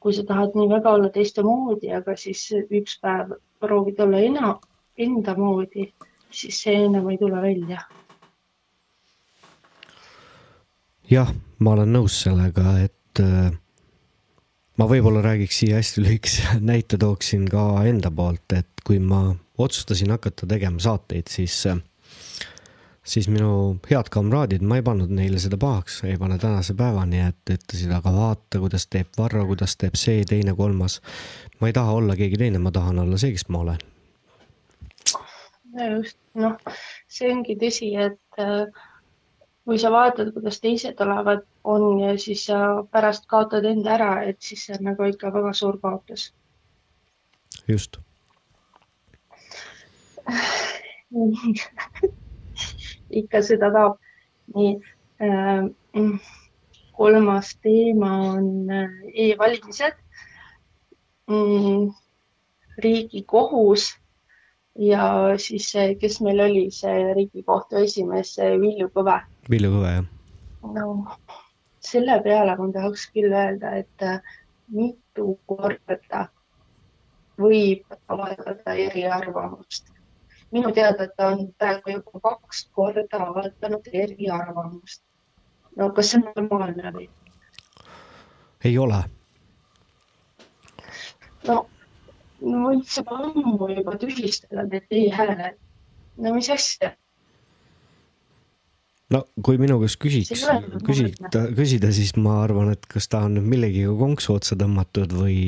[0.00, 4.54] kui sa tahad nii väga olla teiste moodi, aga siis üks päev proovid olla ena,
[4.98, 5.90] enda moodi,
[6.30, 7.84] siis see enam ei tule välja.
[11.10, 13.50] jah, ma olen nõus sellega, et äh,
[14.80, 19.26] ma võib-olla räägiks siia hästi lühikese näite tooksin ka enda poolt, et kui ma
[19.60, 21.66] otsustasin hakata tegema saateid, siis
[23.10, 27.52] siis minu head kamraadid, ma ei pannud neile seda pahaks, ei pane tänase päevani, et
[27.56, 31.00] ütlesid, aga vaata, kuidas teeb Varro, kuidas teeb see, teine, kolmas.
[31.60, 33.84] ma ei taha olla keegi teine, ma tahan olla see, kes ma olen.
[35.96, 36.56] just, noh,
[37.08, 38.68] see ongi tõsi, et äh,
[39.64, 44.42] kui sa vaatad, kuidas teised olevad, on ja siis sa pärast kaotad enda ära, et
[44.42, 46.34] siis see on nagu ikka väga suur kaotus.
[47.68, 47.96] just
[53.20, 53.98] ikka seda tahab.
[54.54, 54.80] nii
[55.22, 55.64] äh,,
[56.92, 59.94] kolmas teema on äh, e-valimised
[61.28, 61.92] mm,.
[62.78, 64.00] riigikohus
[64.78, 69.20] ja siis, kes meil oli see Riigikohtu esimees, Villu Kõve.
[69.50, 70.06] Villu Kõve, jah.
[70.74, 70.84] no
[71.80, 74.20] selle peale ma tahaks küll öelda, et äh,
[74.68, 76.26] mitu korda
[77.40, 79.88] võib avaldada eriarvamust
[80.50, 85.02] minu teada ta on praegu juba kaks korda avaldanud eriarvamust.
[85.76, 87.08] no kas see on normaalne või?
[88.64, 89.02] ei ole.
[91.48, 91.56] no,
[92.40, 95.60] no võiks juba ammu juba tühistada need e-hääled.
[96.16, 96.94] no mis asja?
[99.14, 100.44] No kui minu käest küsiks,
[100.86, 105.40] küsida, küsida, siis ma arvan, et kas ta on nüüd millegiga konksu otsa tõmmatud või,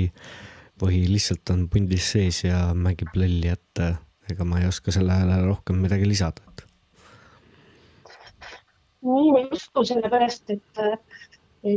[0.83, 3.85] või lihtsalt on pundis sees ja mängib lolli, et
[4.33, 6.67] ega ma ei oska sellele rohkem midagi lisada, et.
[9.07, 10.85] no ei, ma ei usu sellepärast, et,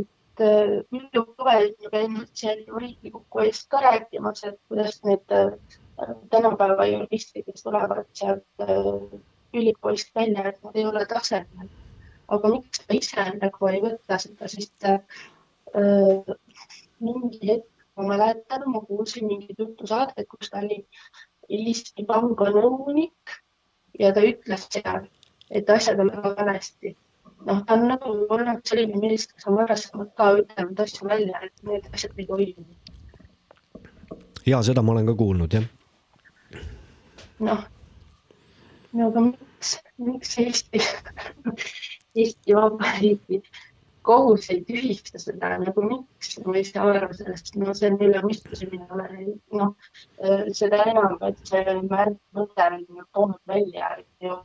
[0.00, 0.12] et
[0.92, 5.54] Villu Kõve on käinud seal Riigikogu eest ka rääkimas, et kuidas need äh,
[6.34, 9.16] tänapäeva juristid, kes tulevad sealt äh,
[9.56, 11.68] ülikoolist välja, et nad ei ole tasemel.
[12.28, 15.00] aga miks ta ise nagu ei võta seda, sest äh,
[17.00, 20.82] mingi hetk ma mäletan, ma kuulsin mingit jutusaadet, kus ta oli
[21.48, 23.36] Eesti Panga nõunik
[23.98, 25.06] ja ta ütles seal,
[25.50, 26.96] et asjad on väga valesti.
[27.46, 31.64] noh, ta on nagu olnud selline mees, kes on varasemalt ka ütelnud asju välja, et
[31.68, 32.66] need asjad ei toimu.
[34.46, 35.64] ja seda ma olen ka kuulnud, jah.
[37.38, 37.64] noh,
[38.92, 39.24] no aga
[39.56, 40.80] miks, miks Eesti
[42.16, 43.42] Eesti Vabariigi
[44.06, 48.22] kohus ei tühista seda nagu miks, ma ei saa aru sellest, no see on üle
[48.22, 49.08] mõistuse minule,
[49.58, 49.72] noh
[50.58, 54.38] seda enam, et see Märt Mõtter on ju toonud välja, et ju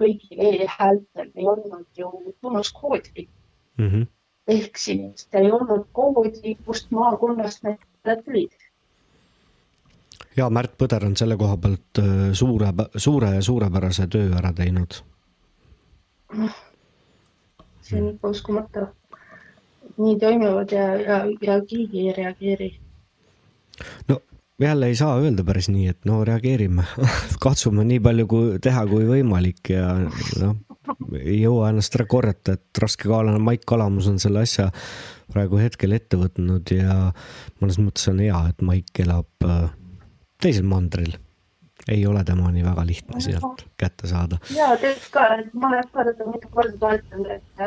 [0.00, 2.10] kõigil e-häältel ei olnud ju
[2.40, 3.88] tunnuskoodi mm.
[3.88, 4.08] -hmm.
[4.56, 8.56] ehk siis ei olnud koodi, kust maakonnast need tulid.
[10.36, 15.02] Ja Märt Põder on selle koha pealt äh, suure, suure ja suurepärase töö ära teinud.
[17.82, 18.86] see on ikka uskumatu
[19.98, 22.70] nii toimuvad ja, ja, ja keegi ei reageeri.
[24.08, 24.20] no
[24.60, 26.84] jälle ei saa öelda päris nii, et no reageerime
[27.44, 29.94] katsume nii palju kui teha kui võimalik ja
[30.40, 30.56] noh,
[31.20, 34.70] ei jõua ennast ära korrata, et raskekaalane Maik Kalamus on selle asja
[35.32, 36.96] praegu hetkel ette võtnud ja
[37.60, 39.70] mõnes mõttes on hea, et Maik elab äh,
[40.42, 41.14] teisel mandril.
[41.90, 44.38] ei ole temani väga lihtne sealt kätte saada.
[44.54, 47.66] ja tegelikult ka, et ma olen ka teda mitu korda toetanud, et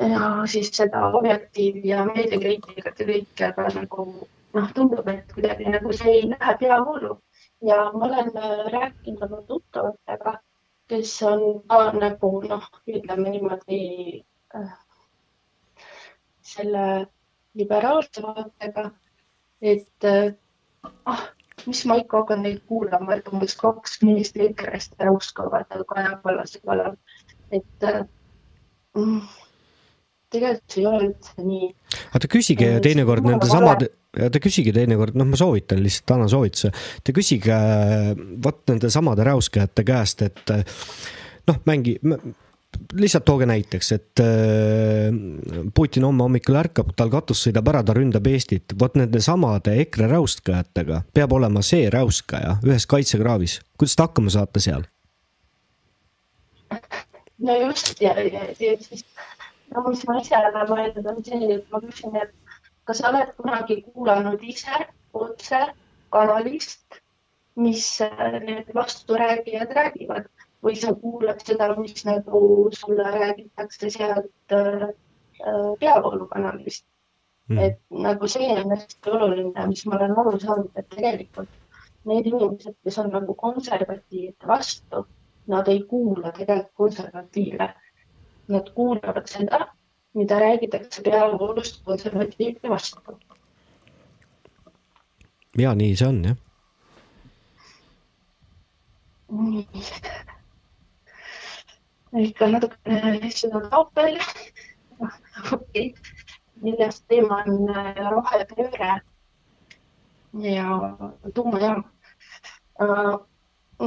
[0.00, 4.06] ja siis seda objektiivi ja meediakriitikat ja kõike, aga nagu
[4.54, 7.18] noh, tundub, et kuidagi nagu see ei lähe peavoolu
[7.66, 10.38] ja ma olen äh, rääkinud oma tuttavatega,
[10.88, 13.80] kes on ka nagu noh, ütleme niimoodi
[14.56, 14.72] äh,
[16.42, 17.06] selle
[17.54, 18.90] liberaalse vaatega,
[19.62, 20.34] et äh,
[21.04, 21.24] ah,
[21.70, 26.96] mis ma ikka hakkan neid kuulama, et umbes kaks meest EKRE-st räuskavad Kaja Kallase kallal,
[27.54, 28.04] et äh,
[28.96, 29.20] mm,
[30.34, 31.68] tegelikult see ei ole üldse nii.
[32.18, 36.70] aga küsige Äh, teinekord nende samade, te küsige teinekord, noh, ma soovitan lihtsalt, annan soovituse.
[37.04, 40.64] Te küsige äh, vot nende samade räuskajate käest, et äh,
[41.50, 41.98] noh, mängi,
[42.98, 45.12] lihtsalt tooge näiteks, et äh,
[45.74, 48.74] Putin homme hommikul ärkab, tal katus sõidab ära, ta ründab Eestit.
[48.80, 53.60] vot nende samade EKRE räuskajatega peab olema see räuskaja ühes kaitsekraavis.
[53.78, 54.86] kuidas te hakkama saate seal?
[57.38, 59.04] no just ja, ja, ja siis,
[59.74, 62.34] no mis ma ise olen mõelnud, on see, et ma küsin, et
[62.88, 65.60] kas sa oled kunagi kuulanud ise otse
[66.14, 67.00] kanalist,
[67.56, 70.30] mis äh, need vasturääkijad räägivad
[70.64, 72.40] või sa kuulad seda, mis nagu
[72.72, 74.88] sulle räägitakse sealt äh,
[75.80, 76.86] peavoolukanalist
[77.48, 77.58] mm..
[77.58, 81.52] et nagu see on hästi oluline, mis ma olen aru saanud, et tegelikult
[82.04, 85.04] need inimesed, kes on nagu konservatiivide vastu,
[85.48, 87.68] nad ei kuula tegelikult konservatiive.
[88.48, 89.60] Nad kuulavad seda,
[90.14, 93.18] mida räägitakse peavoolust konservatiivide vastu.
[95.58, 96.36] ja nii see on jah.
[99.30, 99.66] nii.
[102.22, 104.18] Ikka natukene seda taob veel.
[105.52, 105.94] okei,
[106.62, 109.00] neljas teema on äh, rohepööre
[110.44, 110.78] ja
[111.34, 111.84] tuumajaam.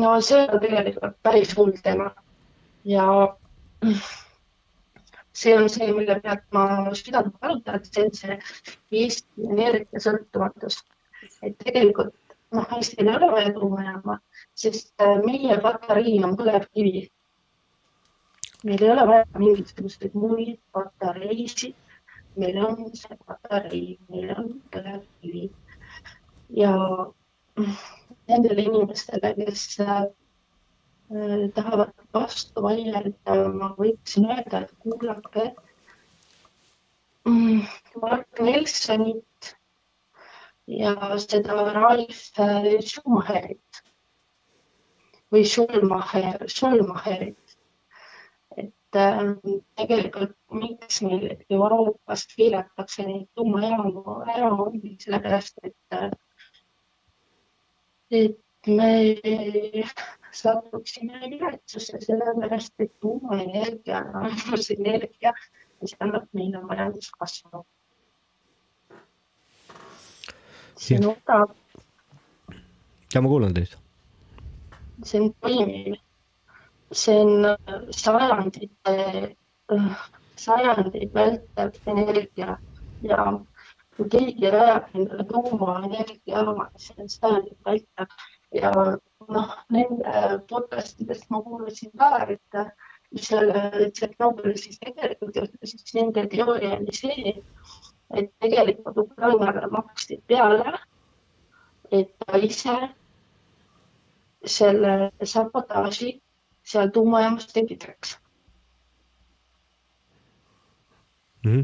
[0.02, 2.12] no see on tegelikult päris hull teema
[2.84, 3.08] ja
[5.38, 8.38] see on see, mille pealt ma südant valutan, et see on see
[9.02, 10.80] Eesti energiasõltumatus.
[11.44, 12.16] et tegelikult
[12.56, 14.18] noh, Eestil ei ole vaja tuumajaama,
[14.56, 17.08] sest äh, meie patarii on põlevkivi.
[18.68, 21.76] Meil ei ole vaja mingisuguseid muid patareisid,
[22.42, 25.46] meil on see patarei, meil on põlevkivi
[26.62, 26.74] ja
[28.28, 30.04] nendele inimestele, kes äh,
[31.56, 35.48] tahavad vastu vaielda, ma võiksin öelda, et kuulake
[37.28, 37.64] mm,
[38.04, 39.54] Mark Nelsonit
[40.68, 43.84] ja seda Ralf äh, Schumacherit
[45.32, 47.47] või Schulmacher, Schulmacherit.
[48.98, 56.10] Et äh, tegelikult, miks meil Euroopas keelatakse neid tuumajaamu ära, ongi sellepärast, et äh,
[58.12, 58.92] et me
[60.32, 65.34] satuksime viletsusse, sellepärast et tuumaenergia on ainus energia,
[65.82, 67.66] mis annab meile majanduskasvu.
[70.78, 71.56] see on odav,
[73.14, 73.78] ja ma kuulan teid.
[75.04, 75.96] see on toimiv,
[76.92, 77.58] see on äh,
[77.92, 79.36] sajandite,
[80.36, 82.58] sajandeid vältav energia
[83.04, 83.28] ja
[83.98, 88.08] kui keegi rajab endale tuumaenergiajaama, see on sajandit vältav
[88.56, 88.72] ja
[89.28, 93.52] noh, nende podcastidest ma kuulasin ka, et seal
[93.96, 97.34] Tšernobõlis siis tegelikult juhtus, siis nende teooria oli see,
[98.16, 100.78] et tegelikult Ukrainale maksti peale,
[101.92, 102.78] et ta ise
[104.58, 106.14] selle sabotaaži
[106.68, 108.18] seal tuumajaamas tekitaks.
[111.46, 111.62] Mhm.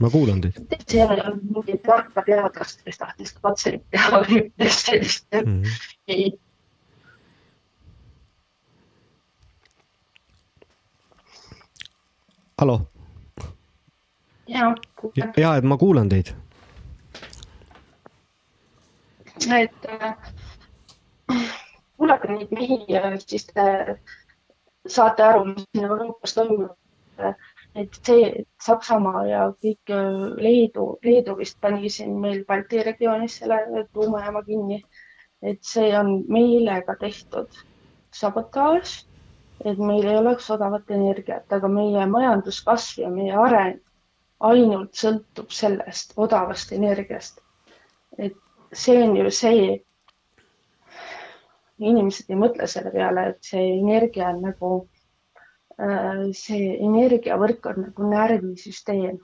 [0.00, 0.52] ma kuulan teid.
[0.88, 5.62] seal ei olnud mingit tarka teadlast, kes tahtis katseid teha või mitte sellist mm.
[5.62, 5.70] -hmm.
[6.08, 6.32] ei.
[12.58, 12.80] hallo,
[14.46, 14.74] ja,
[15.36, 16.34] ja et ma kuulan teid.
[19.58, 20.16] et äh,
[21.96, 23.64] kuulake neid mehi ja siis te
[24.86, 26.70] saate aru, mis siin Euroopas toimub.
[27.74, 33.86] et see Saksamaa ja kõik äh, Leedu, Leedu vist pani siin meil Balti regioonis selle
[33.92, 34.82] tuumajaama kinni.
[35.42, 37.48] et see on meelega tehtud
[38.14, 38.92] sabotaaž,
[39.64, 43.80] et meil ei oleks odavat energiat, aga meie majanduskasv ja meie areng
[44.50, 47.40] ainult sõltub sellest odavast energiast.
[48.18, 48.36] et
[48.72, 49.80] see on ju see,
[51.82, 54.72] inimesed ei mõtle selle peale, et see energia on nagu,
[56.38, 59.18] see energiavõrk on nagu närvisüsteem.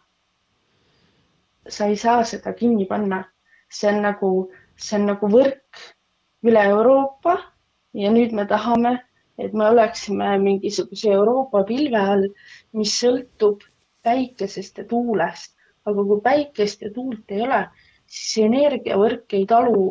[1.69, 3.25] sa ei saa seda kinni panna,
[3.71, 4.31] see on nagu,
[4.77, 5.83] see on nagu võrk
[6.43, 7.37] üle Euroopa
[7.95, 8.97] ja nüüd me tahame,
[9.39, 12.27] et me oleksime mingisuguse Euroopa pilve all,
[12.73, 13.63] mis sõltub
[14.03, 15.55] päikesest ja tuulest,
[15.87, 17.61] aga kui päikest ja tuult ei ole,
[18.07, 19.85] siis energiavõrk ei talu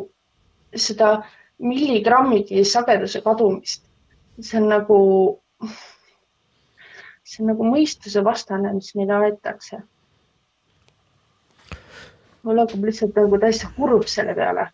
[0.76, 1.20] seda
[1.60, 3.84] milligrammigi sageduse kadumist.
[4.40, 4.98] see on nagu,
[7.24, 9.82] see on nagu mõistusevastane, mis meile aetakse.
[12.42, 14.66] mul hakkab lihtsalt nagu täitsa kurb selle peale.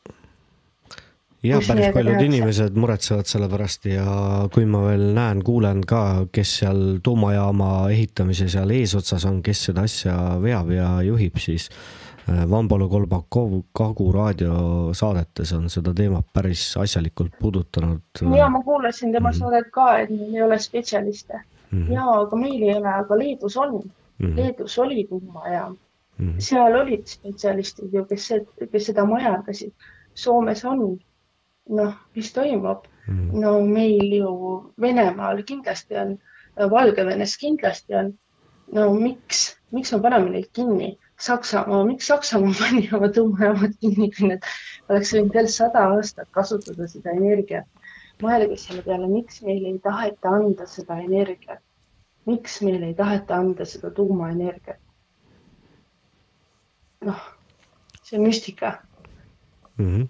[1.43, 4.07] ja mis päris paljud inimesed muretsevad selle pärast ja
[4.55, 9.87] kui ma veel näen, kuulen ka, kes seal tuumajaama ehitamise seal eesotsas on, kes seda
[9.91, 12.06] asja veab ja juhib, siis äh,
[12.51, 18.01] Vambalo Kolbakov Kagu raadiosaadetes on seda teemat päris asjalikult puudutanud.
[18.37, 19.39] ja ma kuulasin tema Mhm.
[19.39, 21.41] saadet ka, et meil ei ole spetsialiste
[21.73, 21.93] Mhm.
[21.93, 23.83] ja aga meil ei ole, aga Leedus on
[24.19, 24.37] Mhm.
[24.37, 25.77] Leedus oli tuumajaam
[26.19, 26.39] Mhm.
[26.39, 28.33] seal olid spetsialistid ju, kes,
[28.73, 29.73] kes seda majandasid.
[30.15, 30.99] Soomes on,
[31.69, 32.79] noh, mis toimub?
[33.09, 33.41] Mhm.
[33.41, 36.19] no meil ju Venemaal kindlasti on,
[36.71, 38.15] Valgevenes kindlasti on.
[38.73, 40.99] no miks, miks me paneme neid kinni?
[41.21, 44.49] Saksamaa, miks Saksamaa pani oma tuumajaamad kinni, kui need
[44.89, 47.69] oleks võinud veel sada aastat kasutada seda energiat?
[48.25, 51.61] mõelge selle peale, miks meile ei taheta anda seda energiat?
[52.27, 54.81] miks meile ei taheta anda seda tuumaenergiat?
[57.07, 57.23] noh,
[58.03, 58.73] see on müstika.
[59.79, 60.03] Mhm.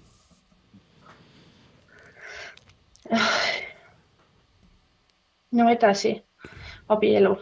[5.52, 6.14] no edasi,
[6.88, 7.36] abielu.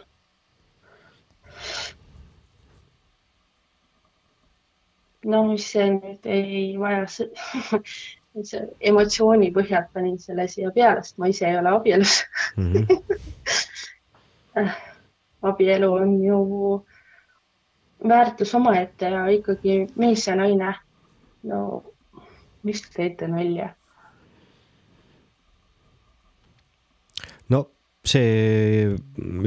[5.25, 7.05] No mis see nüüd ei vaja,
[8.49, 12.19] see emotsiooni põhjal panin selle siia peale, sest ma ise ei ole abielus
[12.57, 12.85] Mhm.
[15.45, 16.37] abielu on ju
[18.07, 20.73] väärtus omaette ja ikkagi mees ja naine.
[21.43, 21.83] no
[22.63, 23.69] mis te teete nalja?
[27.49, 27.65] no
[28.05, 28.85] see,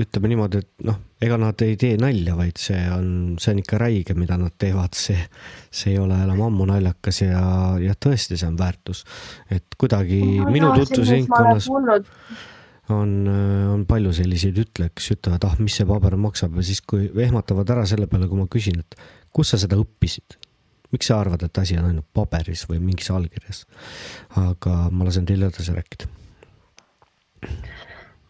[0.02, 3.08] ütleme niimoodi, et noh, ega nad ei tee nalja, vaid see on,
[3.40, 5.18] see on ikka räige, mida nad teevad, see,
[5.70, 7.42] see ei ole enam ammu naljakas ja,
[7.82, 9.04] ja tõesti, see on väärtus.
[9.54, 10.20] et kuidagi
[10.50, 11.70] minu tutvusringkonnas
[12.94, 17.10] on, on palju selliseid ütlejaid, kes ütlevad, ah, mis see paber maksab ja siis, kui
[17.24, 19.00] ehmatavad ära selle peale, kui ma küsin, et
[19.34, 20.38] kus sa seda õppisid
[20.94, 23.66] miks sa arvad, et asi on ainult paberis või mingis allkirjas?
[24.40, 26.08] aga ma lasen teil edasi rääkida.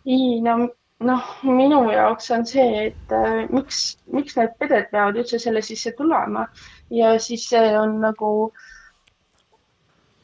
[0.09, 0.57] Ei no,
[1.11, 5.93] noh, minu jaoks on see, et äh, miks, miks need peded peavad üldse selle sisse
[5.99, 6.47] tulema
[6.95, 8.31] ja siis see on nagu,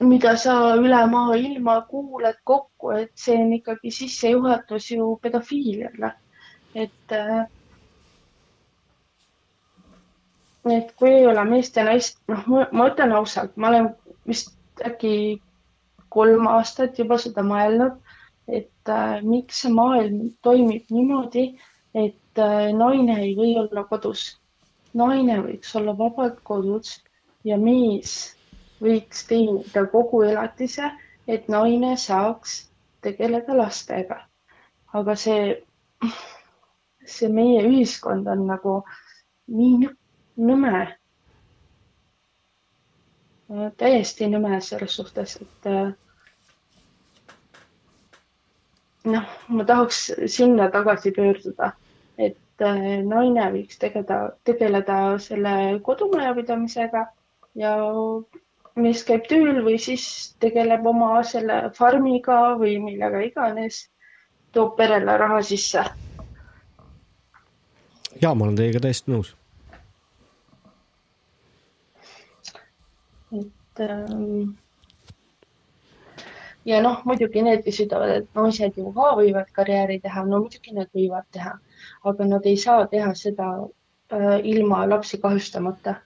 [0.05, 6.15] mida sa üle maailma kuuled kokku, et see on ikkagi sissejuhatus ju pedofiiliale.
[6.75, 7.45] et äh,
[10.73, 13.91] et kui ei ole meest ja naist, noh, ma ütlen ausalt, ma olen
[14.27, 14.55] vist
[14.85, 15.41] äkki
[16.15, 17.99] kolm aastat juba seda mõelnud,
[18.49, 21.45] et äh, miks see maailm toimib niimoodi,
[21.95, 24.25] et äh, naine ei või olla kodus.
[24.95, 26.91] naine võiks olla vabalt kodus
[27.45, 28.13] ja mees
[28.83, 30.91] võiks teenida kogu elatise,
[31.27, 32.59] et naine saaks
[33.03, 34.21] tegeleda lastega.
[34.95, 35.63] aga see,
[37.17, 38.77] see meie ühiskond on nagu
[39.49, 39.89] nii
[40.37, 40.85] nõme.
[43.77, 45.93] täiesti nõme selles suhtes, et äh,
[49.05, 51.73] noh, ma tahaks sinna tagasi pöörduda,
[52.19, 57.07] et äh, naine võiks tegeleda, tegeleda selle kodumajapidamisega
[57.61, 57.75] ja
[58.75, 60.07] mees käib tööl või siis
[60.43, 63.85] tegeleb oma selle farmiga või millega iganes,
[64.53, 65.85] toob perele raha sisse.
[68.23, 69.35] ja ma olen teiega täiesti nõus
[73.77, 74.55] et ähm,
[76.65, 80.75] ja noh, muidugi need, kes ütlevad, et naised ju ka võivad karjääri teha, no muidugi
[80.77, 81.55] nad võivad teha,
[82.11, 86.01] aga nad ei saa teha seda äh, ilma lapsi kahjustamata.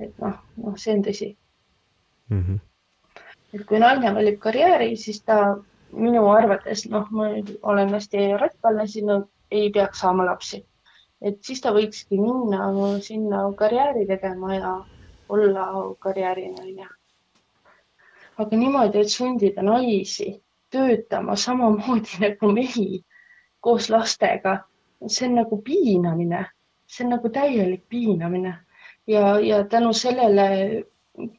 [0.00, 1.36] et noh, noh, see on tõsi.
[2.28, 2.40] mm.
[2.40, 2.60] -hmm.
[3.54, 5.56] et kui naine valib karjääri, siis ta
[5.92, 7.28] minu arvates, noh, ma
[7.62, 10.64] olen hästi radikaalne, siis no ei peaks saama lapsi.
[11.20, 14.84] et siis ta võikski minna sinna karjääri tegema ja
[15.28, 16.88] olla karjäärinaine.
[18.38, 20.42] Aga niimoodi, et sundida naisi
[20.74, 23.04] töötama samamoodi nagu mehi
[23.60, 24.58] koos lastega,
[25.06, 26.44] see on nagu piinamine,
[26.86, 28.54] see on nagu täielik piinamine
[29.06, 30.84] ja, ja tänu sellele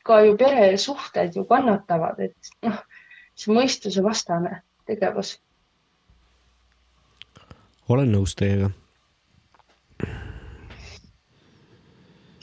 [0.03, 2.79] ka ju peresuhted ju kannatavad, et noh,
[3.35, 5.39] see mõistusevastane tegevus.
[7.89, 8.71] olen nõus teiega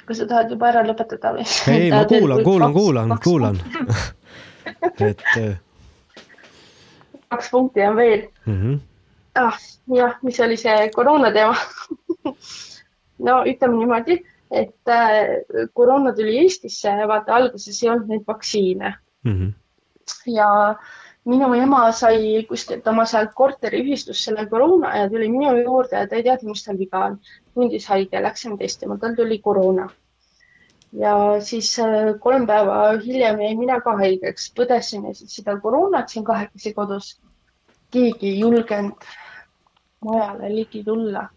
[0.07, 1.47] kas sa tahad juba ära lõpetada või?
[1.73, 3.63] ei, ma kuulan, kuulan, kuulan, kuulan.
[4.83, 5.23] et.
[7.29, 8.59] kaks punkti on veel mm.
[8.59, 8.79] -hmm.
[9.35, 9.59] ah,
[9.97, 11.57] jah, mis oli see koroona teema
[13.27, 14.19] no ütleme niimoodi,
[14.51, 18.95] et äh, koroona tuli Eestisse, vaata alguses ei olnud neid vaktsiine
[19.25, 19.33] mm.
[19.33, 19.53] -hmm.
[20.27, 20.77] ja
[21.25, 26.19] minu ema sai kuskilt oma sealt korteriühistust selle koroona ja tuli minu juurde ja ta
[26.19, 27.19] ei teadnud, mis tal viga on.
[27.55, 29.89] tundis haige, läksime testima, tal tuli koroona.
[30.93, 36.09] Ja siis äh, kolm päeva hiljem jäin mina ka haigeks, põdesin ja siis seda koroonat
[36.09, 37.21] siin kahekesi kodus.
[37.91, 39.07] keegi ei julgenud
[40.05, 41.29] majale ligi tulla.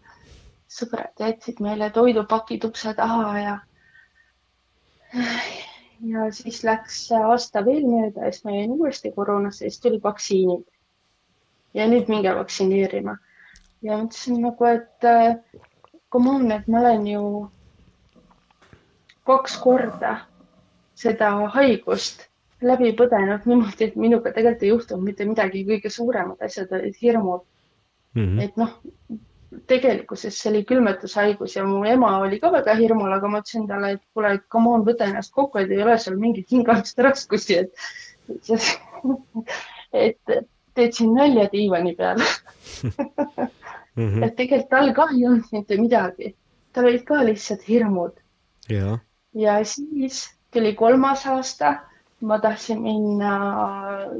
[0.76, 3.58] sõbrad jätsid meile toidupakid ukse taha ja,
[6.12, 10.66] ja siis läks aasta veel mööda ja siis ma jäin uuesti koroonasse siis tulid vaktsiinid.
[11.74, 13.16] ja nüüd minge vaktsineerima.
[13.82, 15.38] ja mõtlesin nagu, et äh,
[16.12, 17.22] come on, et ma olen ju
[19.26, 20.16] kaks korda
[20.96, 22.26] seda haigust
[22.64, 27.42] läbi põdenud niimoodi, et minuga tegelikult ei juhtunud mitte midagi, kõige suuremad asjad olid hirmud
[28.14, 28.22] mm.
[28.22, 28.42] -hmm.
[28.44, 28.72] et noh,
[29.66, 33.92] tegelikkuses see oli külmetushaigus ja mu ema oli ka väga hirmul, aga ma ütlesin talle,
[33.96, 37.70] et kuule, come on, võta ennast kokku, et ei ole seal mingeid hingamiste raskusi, et
[40.06, 40.36] et
[40.76, 42.20] teed siin nalja diivani peal
[43.96, 44.08] mm.
[44.08, 44.24] -hmm.
[44.24, 46.34] et tegelikult tal ka ei olnud mitte midagi,
[46.72, 48.16] tal olid ka lihtsalt hirmud.
[49.36, 51.74] Ja siis tuli kolmas aasta,
[52.20, 53.32] ma tahtsin minna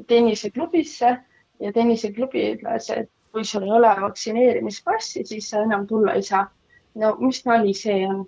[0.07, 1.17] tenniseklubisse
[1.61, 6.47] ja tenniseklubi ütles, et kui sul ei ole vaktsineerimispassi, siis sa enam tulla ei saa.
[6.95, 8.27] no mis nali see on?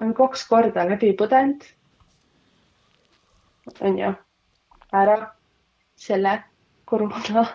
[0.00, 1.64] on kaks korda läbi põdenud.
[3.80, 4.12] on ju,
[4.92, 5.16] ära
[5.96, 6.38] selle
[6.84, 7.46] koroona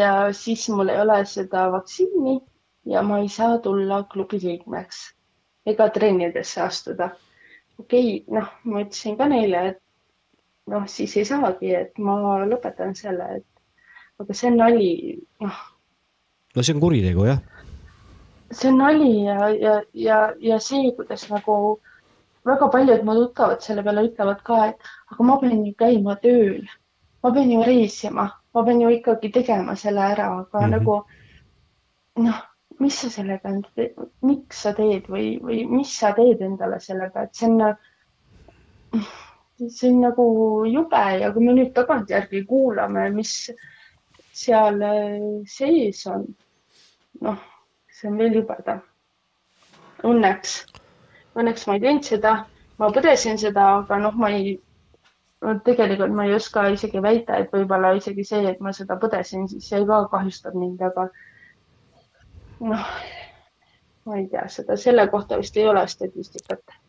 [0.00, 2.40] ja siis mul ei ole seda vaktsiini
[2.84, 5.14] ja ma ei saa tulla klubi liikmeks
[5.66, 7.10] ega trennidesse astuda.
[7.78, 9.80] okei okay,, noh, ma ütlesin ka neile, et
[10.70, 14.90] noh, siis ei saagi, et ma lõpetan selle, et aga see on nali,
[15.42, 15.58] noh.
[16.54, 17.40] no see on kuritegu, jah.
[18.52, 19.74] see on nali ja, ja,
[20.06, 21.58] ja, ja see, kuidas nagu
[22.46, 26.62] väga paljud mu tuttavad selle peale ütlevad ka, et aga ma pean ju käima tööl,
[27.24, 30.76] ma pean ju reisima, ma pean ju ikkagi tegema selle ära, aga mm -hmm.
[30.78, 32.42] nagu noh
[32.84, 33.52] mis sa sellega,
[34.28, 39.04] miks sa teed või, või mis sa teed endale sellega, et see on,
[39.64, 40.26] see on nagu
[40.68, 43.32] jube ja kui me nüüd tagantjärgi kuulame, mis
[44.34, 44.82] seal
[45.46, 46.26] sees on,
[47.24, 47.40] noh,
[47.94, 48.82] see on veel jubedam.
[50.04, 50.58] Õnneks,
[51.38, 52.32] õnneks ma ei teinud seda,
[52.82, 54.56] ma põdesin seda, aga noh, ma ei,
[55.64, 59.70] tegelikult ma ei oska isegi väita, et võib-olla isegi see, et ma seda põdesin, siis
[59.70, 61.08] see ka kahjustab mind, aga
[62.60, 62.86] noh,
[64.04, 66.80] ma ei tea seda, selle kohta vist ei ole statistikat.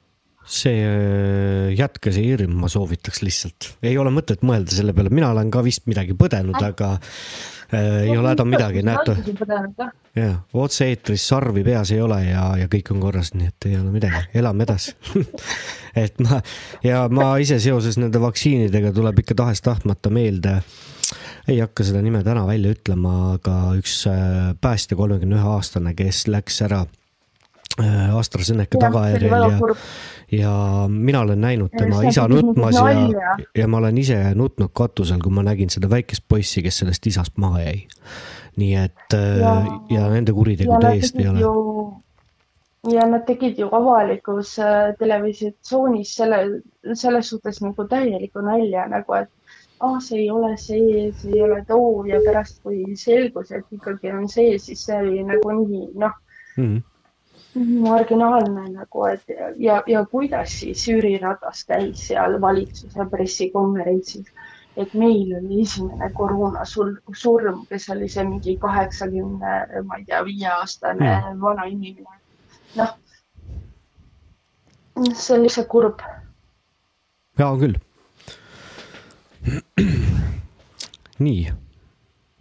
[0.45, 5.31] see äh, jätka see hirm, ma soovitaks lihtsalt, ei ole mõtet mõelda selle peale, mina
[5.33, 9.15] olen ka vist midagi põdenud, aga äh, ei ole häda midagi, näete.
[10.13, 13.89] jah, otse-eetris sarvi peas ei ole ja, ja kõik on korras, nii et ei ole
[13.95, 14.93] midagi, elame edasi
[16.05, 16.43] et ma
[16.85, 20.75] ja ma ise seoses nende vaktsiinidega tuleb ikka tahes-tahtmata meelde äh,
[21.47, 26.25] ei hakka seda nime täna välja ütlema, aga üks äh, päästja, kolmekümne ühe aastane, kes
[26.31, 26.83] läks ära
[27.81, 29.73] äh, AstraZeneca tagajärjel ja,
[30.39, 30.53] ja
[30.89, 35.45] mina olen näinud tema isa nutmas ja, ja ma olen ise nutnud katusel, kui ma
[35.45, 37.77] nägin seda väikest poissi, kes sellest isast maha jäi.
[38.55, 39.53] nii et äh, ja,
[39.99, 41.45] ja nende kuritegude eest ei ole.
[41.45, 41.53] ju
[42.89, 44.55] ja nad tegid ju avalikus
[44.99, 46.37] televisioonis selle,
[46.93, 49.29] selles suhtes nagu täielikku nalja nagu, et
[49.79, 54.11] ah, see ei ole see, see ei ole too ja pärast, kui selgus, et ikkagi
[54.11, 56.19] on see, siis see oli nagu nii, noh
[56.57, 56.83] mm -hmm
[57.55, 59.23] marginaalne nagu, et
[59.57, 64.25] ja, ja kuidas siis Jüri Ratas käis seal valitsuse pressikonverentsil,
[64.77, 69.55] et meil oli esimene koroona surm, kes oli see mingi kaheksakümne,
[69.87, 71.41] ma ei tea, viieaastane mm.
[71.41, 72.19] vana inimene.
[72.75, 72.95] noh,
[75.13, 76.03] see on lihtsalt kurb.
[77.39, 77.79] ja küll
[81.25, 81.45] nii,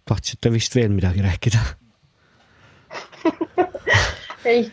[0.08, 1.62] tahtsite vist veel midagi rääkida
[4.50, 4.66] ei.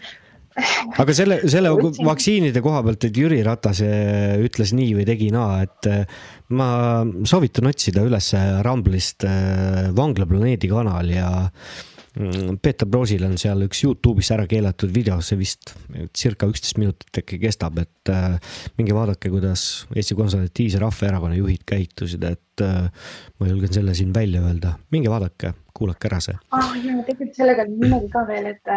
[1.00, 5.92] aga selle, selle vaktsiinide koha pealt, et Jüri Ratas ütles nii või tegi naa, et
[5.92, 6.04] eh,
[6.58, 6.70] ma
[7.28, 8.34] soovitan otsida üles
[8.66, 15.22] Ramblist eh, Vanglaplaneedi kanal ja Mm, Peeter Proosil on seal üks Youtube'is ära keelatud video,
[15.24, 15.72] see vist
[16.18, 18.36] circa üksteist minutit äkki kestab, et äh,
[18.76, 22.90] minge vaadake, kuidas Eesti Konservatiivse Rahvaerakonna juhid käitusid, et äh,
[23.40, 26.74] ma julgen selle siin välja öelda, minge vaadake, kuulake ära see ah,.
[27.08, 28.74] tegelikult sellega on niimoodi ka veel, et,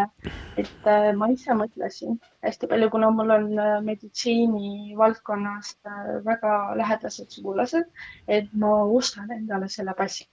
[0.62, 6.54] et äh, ma ise mõtlesin hästi palju, kuna mul on äh, meditsiini valdkonnast äh, väga
[6.78, 7.90] lähedased sugulased,
[8.30, 10.28] et ma ostan endale selle passi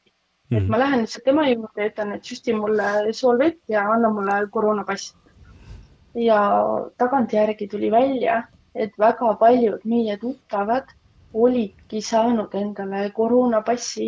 [0.52, 0.58] mm.
[0.58, 0.64] -hmm.
[0.64, 4.10] et ma lähen lihtsalt tema juurde ja ütlen, et süsti mulle sool vett ja anna
[4.10, 5.16] mulle koroonapass.
[6.16, 6.40] ja
[6.98, 8.44] tagantjärgi tuli välja,
[8.76, 10.84] et väga paljud meie tuttavad
[11.34, 14.08] olidki saanud endale koroonapassi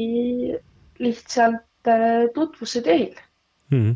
[1.00, 3.16] lihtsalt äh, tutvuse teel
[3.72, 3.92] mm.
[3.92, 3.96] -hmm.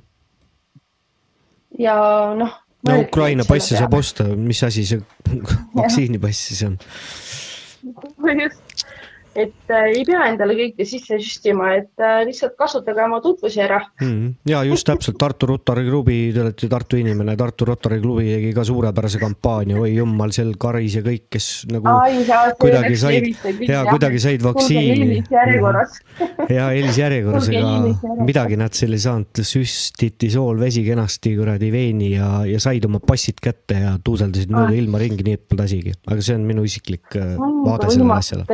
[1.80, 1.96] ja
[2.36, 2.54] noh,
[2.88, 5.02] no Ukraina passi saab osta, mis asi see
[5.76, 6.78] vaktsiinipass siis on?
[8.44, 8.67] just,
[9.38, 13.80] et äh, ei pea endale kõike sisse süstima, et äh, lihtsalt kasutage oma tutvusi ära.
[14.02, 14.36] Mm.
[14.50, 18.66] ja just täpselt Tartu Rotary klubi, te olete Tartu inimene, Tartu Rotary klubi tegi ka
[18.68, 23.84] suurepärase kampaania, oi jummal, seal Karis ja kõik, kes nagu Ai, see kuidagi said ja
[23.88, 25.22] kuidagi said vaktsiini.
[26.54, 27.52] ja eelisjärjekorras, eelisjärjekorras.
[28.26, 33.42] midagi nad seal ei saanud, süstiti soolvesi kenasti kuradi veini ja, ja said oma passid
[33.44, 34.82] kätte ja tuuseldasid mööda Ah.
[34.82, 38.46] ilma ringi, nii et polnud asigi, aga see on minu isiklik äh, vaade sellele asjale.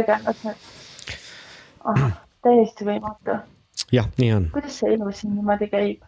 [1.85, 2.05] oh,.
[2.43, 3.39] täiesti võimatu,
[3.91, 4.49] jah, nii on.
[4.53, 6.05] kuidas see elu siin niimoodi käib?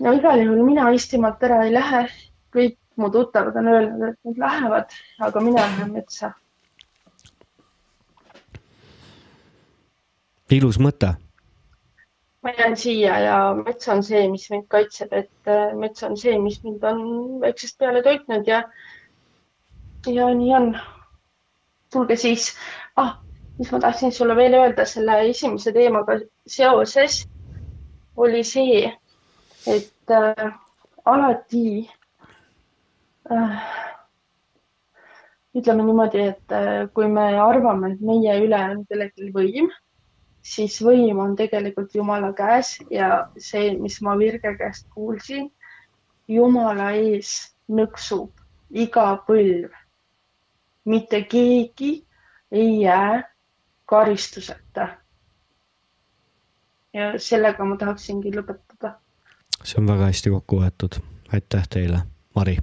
[0.00, 2.06] no igal juhul mina Eestimaalt ära ei lähe,
[2.54, 6.32] kõik mu tuttavad on öelnud, et nad lähevad, aga mina lähen metsa.
[10.54, 11.08] ilus mõte.
[12.42, 16.36] ma jään siia ja mets on see, mis mind kaitseb, et äh, mets on see,
[16.38, 17.00] mis mind on
[17.40, 18.62] väiksest peale toitnud ja
[20.06, 20.68] ja nii on.
[21.92, 22.52] tulge siis
[22.96, 23.23] ah,,
[23.58, 27.24] mis ma tahtsin sulle veel öelda selle esimese teemaga seoses
[28.16, 28.92] oli see,
[29.66, 30.52] et äh,
[31.04, 31.90] alati
[33.30, 33.62] äh,
[35.54, 39.70] ütleme niimoodi, et äh, kui me arvame, et meie üle on kellelgi võim,
[40.42, 45.50] siis võim on tegelikult Jumala käes ja see, mis ma Virge käest kuulsin,
[46.28, 48.30] Jumala ees nõksub
[48.70, 49.70] iga põlv.
[50.84, 52.04] mitte keegi
[52.52, 53.22] ei jää
[53.90, 54.88] karistuseta.
[56.94, 58.94] ja sellega ma tahaksingi lõpetada.
[59.62, 61.00] see on väga hästi kokku võetud,
[61.32, 62.02] aitäh teile,
[62.36, 62.56] Mari.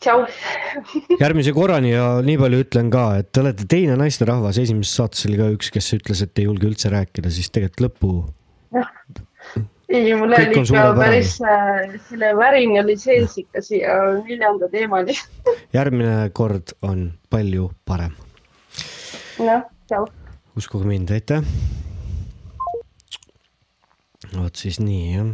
[0.00, 0.26] tšau.
[1.24, 5.40] järgmise korrani ja nii palju ütlen ka, et te olete teine naisterahvas, esimeses saates oli
[5.40, 8.12] ka üks, kes ütles, et ei julge üldse rääkida, siis tegelikult lõpu,
[9.88, 15.16] ei, mul oli ikka päris äh,, selle värin oli sees ikka siia neljanda teemani.
[15.72, 18.12] järgmine kord on palju parem,
[19.38, 20.06] noh, tšau.
[20.56, 21.44] uskuge mind, aitäh.
[24.34, 25.30] vot siis nii jah.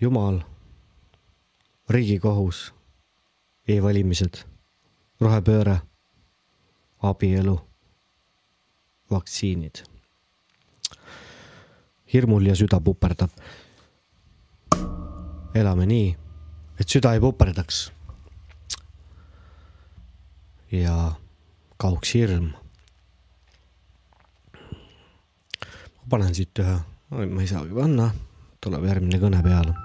[0.00, 0.40] jumal,
[1.88, 2.74] riigikohus,
[3.68, 4.44] e-valimised,
[5.20, 5.80] rohepööre,
[7.02, 7.58] abielu,
[9.10, 9.84] vaktsiinid.
[12.12, 13.30] hirmul ja süda puperdab.
[15.54, 16.16] elame nii,
[16.80, 17.86] et süda ei puperdaks.
[20.72, 21.16] ja
[21.76, 22.50] kaoks hirm.
[25.96, 26.78] ma panen siit ühe,
[27.10, 28.10] ma ei saagi panna,
[28.62, 29.76] tuleb järgmine kõne peale.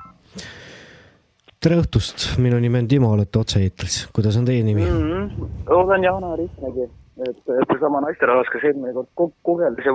[1.61, 4.86] tere õhtust, minu nimi on Timo, olete otse-eetris, kuidas on teie nimi?
[4.88, 5.30] mm.
[5.30, 5.52] -hmm.
[5.82, 6.98] olen Jana Ristmägi, et
[7.28, 9.94] et seesama naisterahvas, kes eelmine kord ko- kogeles ja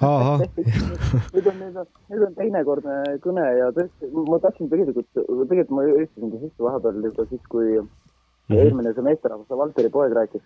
[0.00, 0.40] ahah,
[1.34, 2.94] nüüd on, nüüd on, nüüd on teinekordne
[3.26, 7.80] kõne ja tõesti, ma tahtsin tegelikult, tegelikult ma istusin ka sisse vahepeal juba siis, kui
[8.48, 8.58] Mhm.
[8.60, 10.42] eelmine see meesterahvas, Valteri poeg rääkis.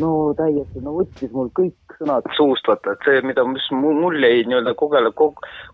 [0.00, 4.16] no täiesti, no võttis mul kõik sõnad suust, vaata, et see, mida, mis mul, mul
[4.24, 5.12] jäi nii-öelda kogele-,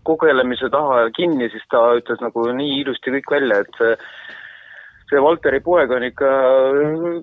[0.03, 3.95] kogelemise taha kinni, siis ta ütles nagu nii ilusti kõik välja, et see
[5.13, 6.29] see Valteri poeg on ikka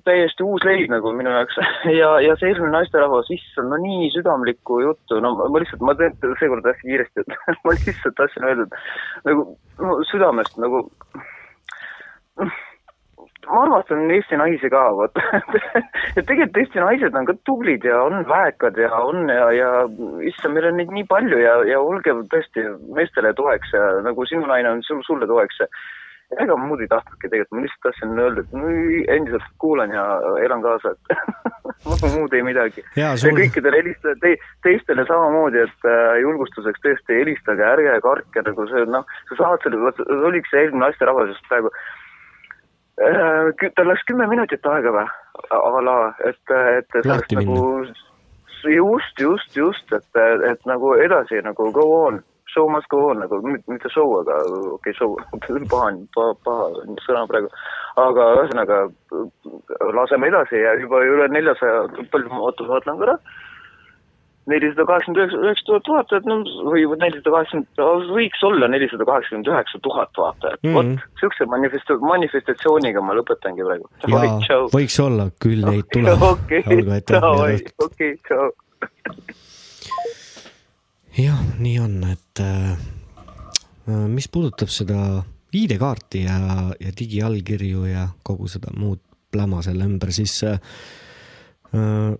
[0.06, 1.58] täiesti uus leid nagu minu jaoks
[2.00, 5.96] ja, ja see eelmine naisterahvas, issand, no nii südamlikku juttu, no ma ma lihtsalt, ma
[5.98, 9.46] teen seekord hästi kiiresti, et ma lihtsalt tahtsin öelda, et nagu
[9.82, 10.86] no südamest nagu
[13.50, 15.16] ma armastan Eesti naisi ka, vot.
[16.18, 19.70] et tegelikult Eesti naised on ka tublid ja on väekad ja on ja, ja
[20.30, 24.46] issand, meil on neid nii palju ja, ja olge tõesti meestele toeks ja nagu sinu
[24.50, 25.70] naine on sul, sulle toeks ja
[26.38, 28.68] ega ma muud ei tahtnudki tegelikult, ma lihtsalt tahtsin öelda, et no
[29.16, 30.04] endiselt kuulan ja
[30.44, 32.84] elan kaasa, et muud ei midagi.
[32.98, 38.68] Ja sul- kõikidele helista- te,, teistele samamoodi, et äh, julgustuseks tõesti helistage, ärge kartke nagu
[38.70, 41.74] see, noh, sa saad selle, see oligi see eelmine naisterahvas just praegu.
[43.00, 45.08] Tal läks kümme minutit aega või?
[45.56, 45.98] a la,
[46.28, 47.60] et, et sellest Lahti nagu
[48.68, 50.20] just, just, just, et,
[50.50, 52.20] et nagu edasi nagu go on,
[52.52, 55.16] show must go on nagu, mitte show, aga okei okay,, show,
[55.72, 57.50] paha, paha, paha sõna praegu.
[58.00, 58.80] aga ühesõnaga
[59.96, 63.16] laseme edasi ja juba üle neljasaja, palju ma, oota, ma mõtlen korra.
[64.50, 69.82] Nelisada kaheksakümmend üheksa, üheksa tuhat vaatajat, no või nelisada kaheksakümmend, võiks olla nelisada kaheksakümmend üheksa
[69.86, 70.70] tuhat vaatajat mm.
[70.74, 70.96] -hmm.
[70.96, 73.90] vot siukse manifest-, manifestatsiooniga ma lõpetangi praegu.
[74.06, 76.26] ja võiks olla, küll neid tuleb.
[76.30, 76.62] okei,
[76.98, 77.28] aitäh.
[77.86, 78.50] okei, tšau.
[81.26, 82.78] jah, nii on, et äh,
[84.08, 85.22] mis puudutab seda
[85.56, 86.38] ID-kaarti ja,
[86.80, 90.58] ja digiallkirju ja kogu seda muud pläma selle ümber, siis äh,
[91.74, 92.14] äh,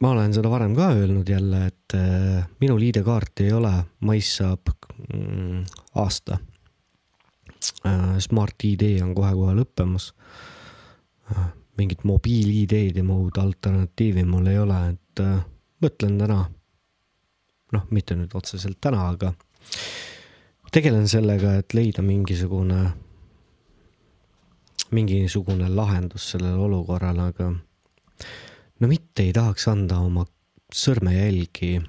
[0.00, 4.72] ma olen seda varem ka öelnud jälle, et äh, minul ID-kaarti ei ole, mais saab
[5.12, 5.64] mm,
[6.00, 6.38] aasta.
[7.86, 10.10] Äh, Smart ID on kohe-kohe lõppemas.
[11.30, 15.22] Äh, mingit mobiil-ID-d ja muud alternatiivi mul ei ole, et
[15.80, 16.42] mõtlen täna,
[17.72, 19.30] noh, mitte nüüd otseselt täna, aga
[20.72, 22.82] tegelen sellega, et leida mingisugune,
[24.92, 27.48] mingisugune lahendus sellele olukorrale, aga
[28.80, 30.24] no mitte ei tahaks anda oma
[30.74, 31.80] sõrmejälgi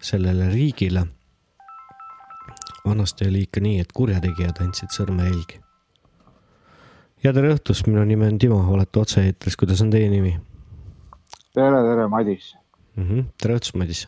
[0.00, 1.06] sellele riigile.
[2.84, 5.60] vanasti oli ikka nii, et kurjategijad andsid sõrmejälgi.
[7.24, 10.38] ja tere õhtust, minu nimi on Timo, olete otse-eetris, kuidas on teie nimi
[11.54, 12.56] tere, tere, Madis.
[12.96, 13.04] mm?
[13.04, 13.24] -hmm.
[13.42, 14.06] tere õhtust, Madis.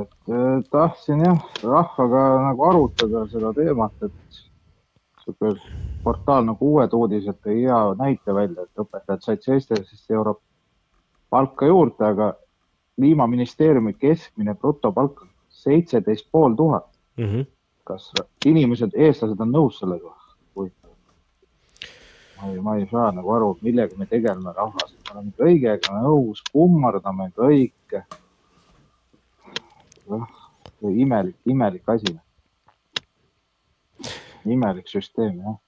[0.00, 4.40] et äh, tahtsin jah, rahvaga nagu arutada seda teemat, et
[5.24, 5.52] sihuke
[6.04, 10.40] portaal nagu Uued Uudised tõi hea näite välja, et õpetajad said seitseteist eurot
[11.32, 12.32] palka juurde, aga
[13.00, 16.88] kliimaministeeriumi keskmine brutopalk seitseteist pool tuhat.
[17.16, 17.48] Mhm.
[17.84, 18.12] kas
[18.46, 20.12] inimesed, eestlased on nõus sellega?
[22.42, 26.42] ma ei, ma ei saa nagu aru, millega me tegeleme rahvas, me oleme kõigega nõus,
[26.52, 28.02] kummardame kõike.
[30.82, 32.16] imelik, imelik asi.
[34.44, 35.58] imelik süsteem jah.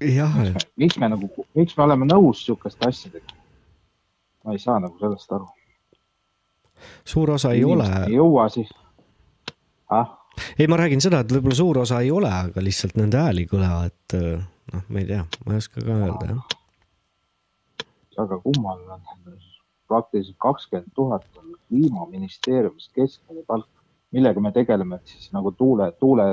[0.00, 0.66] jah.
[0.76, 3.43] miks me nagu, miks me oleme nõus sihukeste asjadega?
[4.44, 5.48] Ma ei saa nagu sellest aru.
[7.04, 7.88] suur osa ei ole.
[8.06, 8.72] ei jõua siis
[9.90, 10.12] ah?.
[10.58, 13.48] ei, ma räägin seda, et võib-olla suur osa ei ole, aga lihtsalt nende hääl ei
[13.50, 16.56] kõla, et noh, ma ei tea, ma ei oska ka öelda jah.
[18.18, 19.38] väga kummaline on,
[19.88, 23.68] praktiliselt kakskümmend tuhat on kliimaministeeriumis keskmine palk,
[24.14, 26.26] millega me tegeleme, et siis nagu tuule, tuule,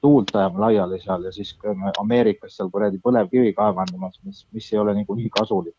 [0.00, 1.56] tuult ajame laiali seal ja siis
[1.98, 5.76] Ameerikas seal kuradi põlevkivi kaevandamas, mis, mis ei ole niikuinii kasulik.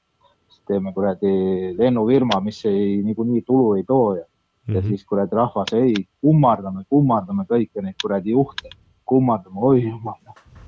[0.69, 1.31] Teeme kuradi
[1.77, 4.75] lennufirma, mis ei niikuinii tulu ei too ja mm, -hmm.
[4.75, 8.69] ja siis kuradi rahvas, ei, kummardame, kummardame kõiki neid kuradi juhte,
[9.05, 10.19] kummardame, oi jumal,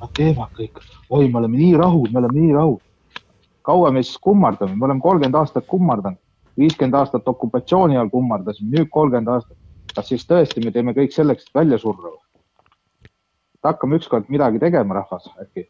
[0.02, 2.80] nad teevad kõik, oi, me oleme nii rahul, me oleme nii rahul.
[3.62, 6.20] kaua me siis kummardame, me oleme kolmkümmend aastat kummardanud,
[6.58, 9.58] viiskümmend aastat okupatsiooni all kummardasime, nüüd kolmkümmend aastat.
[9.96, 12.22] kas siis tõesti me teeme kõik selleks, et välja surra või?
[13.64, 15.68] hakkame ükskord midagi tegema, rahvas, äkki.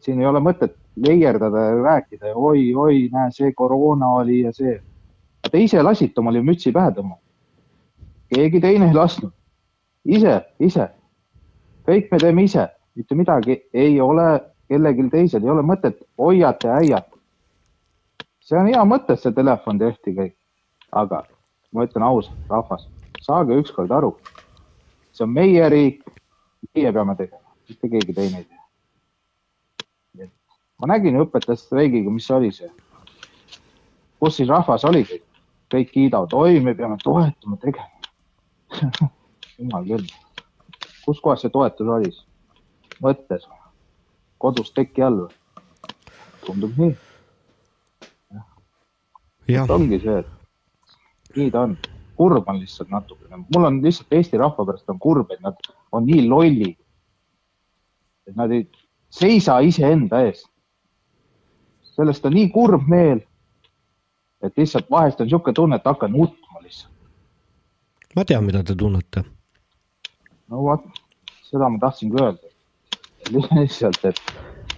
[0.00, 4.80] Siin ei ole mõtet leierdada ja rääkida oi, oi, näe, see koroona oli ja see.
[5.50, 7.22] Te ise lasite omale mütsi pähe tõmmata.
[8.34, 9.32] keegi teine ei lasknud.
[10.04, 10.88] ise, ise.
[11.86, 16.76] kõik me teeme ise mitte midagi ei ole kellelgi teisel, ei ole mõtet hoiata ja
[16.82, 17.16] äiata.
[18.40, 20.36] see on hea mõte, see telefon tehti kõik.
[20.92, 21.22] aga
[21.72, 22.88] ma ütlen ausalt, rahvas,
[23.22, 24.16] saage ükskord aru.
[25.12, 26.02] see on meie riik,
[26.74, 28.59] meie peame tegema, mitte keegi teine ei tee.
[30.80, 32.70] Ma nägin õpetajate streigiga, mis oli see,
[34.20, 35.26] kus siis rahvas oli kõik,
[35.74, 38.00] kõik kiidavad, oi, me peame toetama, tegema
[39.60, 40.08] jumal küll,
[41.04, 42.24] kus kohas see toetus oli siis?
[43.00, 43.46] mõttes,
[44.40, 45.36] kodus teki all või?
[46.46, 46.92] tundub nii.
[49.68, 51.76] ongi see, et nii ta on,
[52.18, 56.06] kurb on lihtsalt natukene, mul on lihtsalt Eesti rahva pärast on kurb, et nad on
[56.08, 56.78] nii lollid.
[58.28, 58.66] et nad ei
[59.10, 60.49] seisa iseenda eest.
[62.00, 63.20] Sellest on nii kurb meel,
[64.42, 66.94] et lihtsalt vahest on niisugune tunne, et hakkan nutma lihtsalt.
[68.16, 69.24] ma tean, mida te tunnete.
[70.48, 70.86] no vot,
[71.50, 72.50] seda ma tahtsingi öelda
[73.60, 74.22] lihtsalt, et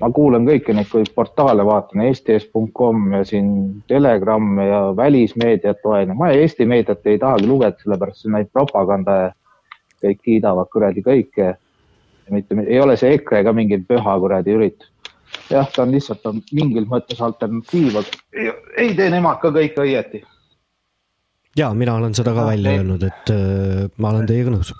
[0.00, 3.48] ma kuulan kõiki neid portaale, vaatan eesti.com ja siin
[3.88, 9.18] Telegram ja välismeediat loen ja ma Eesti meediat ei tahagi lugeda, sellepärast see näib propaganda
[9.20, 9.28] ja
[10.02, 11.54] kõik kiidavad kuradi kõike.
[12.30, 14.91] mitte, ei ole see EKRE ka mingi püha kuradi üritus.
[15.50, 20.22] Jah, ta on lihtsalt on mingil mõttes alternatiiv, aga ei, tee nemad ka kõike õieti.
[21.56, 24.74] ja mina olen seda ka välja öelnud, et äh, ma olen teiega nõus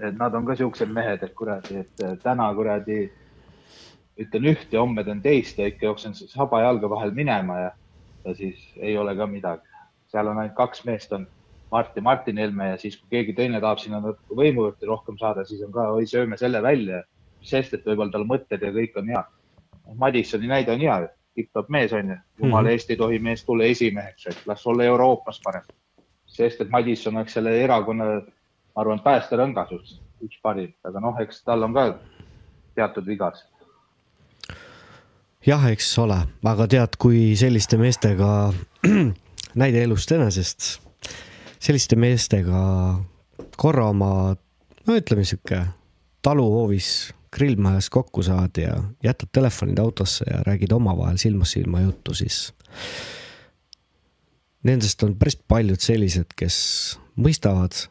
[0.00, 3.02] et nad on ka siuksed mehed, et kuradi, et täna kuradi
[4.20, 7.70] ütlen üht ja homme teen teist ja ikka jooksen saba jalge vahel minema ja,
[8.24, 9.66] ja siis ei ole ka midagi.
[10.10, 11.26] seal on ainult kaks meest, on
[11.70, 15.44] Mart ja Martin Helme ja siis, kui keegi teine tahab sinna võimu juurde rohkem saada,
[15.46, 17.04] siis on ka, oi, sööme selle välja.
[17.42, 19.24] Sest et võib-olla tal mõtted ja kõik on hea.
[19.98, 20.98] Madissoni näide on hea,
[21.34, 22.72] tipp-topp mees on ju, jumala mm -hmm.
[22.72, 25.62] eest ei tohi mees tulla esimeheks, et las olla Euroopas parem.
[26.26, 28.04] sest et Madisson oleks selle erakonna
[28.74, 31.86] ma arvan, päästerõngas üks, üks parim, aga noh, eks tal on ka
[32.78, 33.44] teatud vigas.
[35.46, 38.52] jah, eks ole, aga tead, kui selliste meestega,
[39.60, 40.70] näide elust enesest,
[41.58, 42.62] selliste meestega
[43.60, 44.36] korra oma,
[44.86, 45.64] no ütleme sihuke
[46.22, 52.54] taluhoovis grillmajas kokku saad ja jätad telefonid autosse ja räägid omavahel silmast silma juttu, siis
[54.62, 56.56] nendest on päris paljud sellised, kes
[57.16, 57.86] mõistavad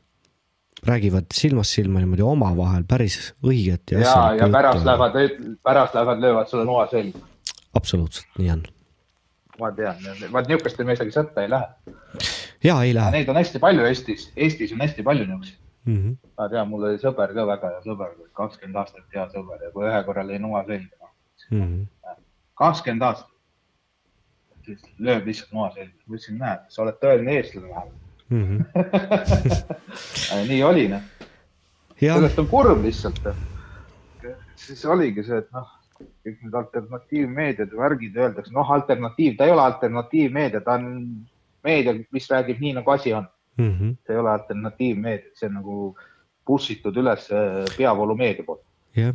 [0.85, 4.90] räägivad silmast silma niimoodi omavahel päris õiget ja ja, ja pärast juttu.
[4.90, 7.19] lähevad, pärast lähevad, löövad sulle noa selga.
[7.74, 8.64] absoluutselt, nii on.
[9.59, 11.95] ma tean, vaat niisuguste meestega sõtta ei lähe.
[12.64, 15.58] ja ei lähe Neid on hästi palju Eestis, Eestis on hästi palju niisuguseid.
[15.85, 15.95] mm.
[15.95, 16.16] -hmm.
[16.38, 19.88] ma tean, mul oli sõber ka väga hea sõber, kakskümmend aastat hea sõber ja kui
[19.88, 20.95] ühe korra lõi noa selga,
[21.49, 22.16] Mm -hmm.
[22.53, 23.32] kakskümmend aastat.
[24.66, 28.09] siis lööb lihtsalt noa selga, ma ütlesin, näed, sa oled tõeline eestlane vähemalt.
[28.30, 28.59] Mm -hmm.
[30.51, 31.01] nii oli noh.
[31.99, 33.19] Sellest on kurb lihtsalt.
[34.56, 35.67] siis oligi see, et noh,
[35.99, 40.85] kõik need alternatiivmeediad värgid öeldakse, noh, alternatiiv, ta ei ole alternatiivmeedia, ta on
[41.64, 43.27] meedia, mis räägib nii, nagu asi on.
[43.59, 43.95] Mm -hmm.
[44.05, 45.95] see ei ole alternatiivmeedia, see on nagu
[46.45, 48.63] push itud üles äh, peavoolumeedia poolt.
[48.95, 49.13] jah,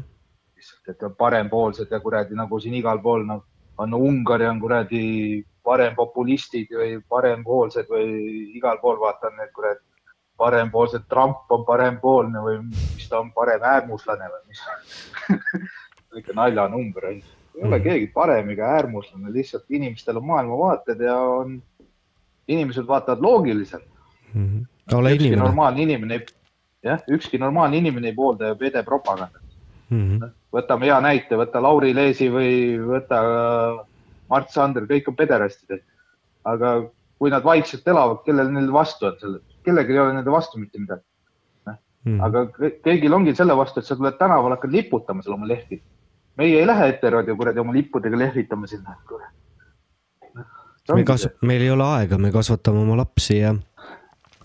[0.89, 3.45] et parempoolsed ja kuradi nagu siin igal pool noh,
[3.79, 8.07] on Ungari on kuradi parempopulistid või parempoolsed või
[8.57, 9.81] igal pool vaatan need kuradi
[10.37, 14.63] parempoolsed, Trump on parempoolne või mis ta on, paremäärmuslane või mis.
[16.19, 17.23] ikka naljanumber on.
[17.55, 21.57] ei ole keegi parem ega äärmuslane, lihtsalt inimestel on maailmavaated ja on,
[22.49, 23.87] inimesed vaatavad loogiliselt.
[24.93, 26.27] Ole ükski inimene normaalne inimene ei,
[26.85, 29.43] jah, ükski normaalne inimene ei poolda ju pede propagandat.
[29.89, 30.19] mm.
[30.19, 30.31] -hmm.
[30.53, 33.81] võtame hea näite, võta Lauri Leesi või võta äh,
[34.29, 35.83] Mart Sander, kõik on pederastid.
[36.45, 36.83] aga
[37.19, 40.79] kui nad vaikselt elavad, kellel neil vastu on selle, kellelgi ei ole nende vastu mitte
[40.79, 41.05] midagi.
[42.05, 42.21] Mm.
[42.21, 45.83] aga kõ- kõigil ongi selle vastu, et sa tuled tänaval, hakkad liputama seal oma lehti.
[46.37, 48.97] meie ei lähe Eterodi kuradi oma lippudega lehvitama sinna.
[50.95, 53.55] me kas-, meil ei ole aega, me kasvatame oma lapsi ja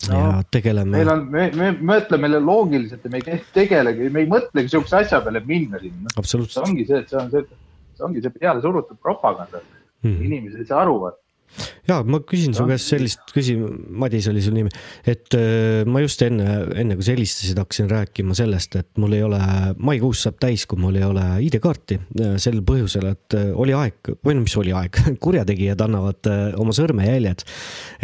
[0.07, 1.09] no,, ja tegeleme meil.
[1.11, 5.19] on, me, me mõtleme loogiliselt ja me ei te- tegelegi, me ei mõtlegi siukse asja
[5.25, 6.13] peale minna sinna.
[6.55, 7.43] see ongi see, et see on see,
[7.97, 9.61] see ongi see peale surutud propaganda.
[10.03, 10.21] Mhm.
[10.23, 11.19] inimesed ei saa aru, vaata.
[11.89, 13.57] Ja ma küsin su käest sellist küsi-,
[13.99, 14.71] Madis oli su nimi,
[15.09, 16.47] et äh, ma just enne,
[16.79, 19.39] enne kui sa helistasid, hakkasin rääkima sellest, et mul ei ole,
[19.81, 21.99] maikuus saab täis, kui mul ei ole ID-kaarti.
[22.41, 26.75] sel põhjusel, et äh, oli aeg, või no mis oli aeg, kurjategijad annavad äh, oma
[26.75, 27.45] sõrmejäljed.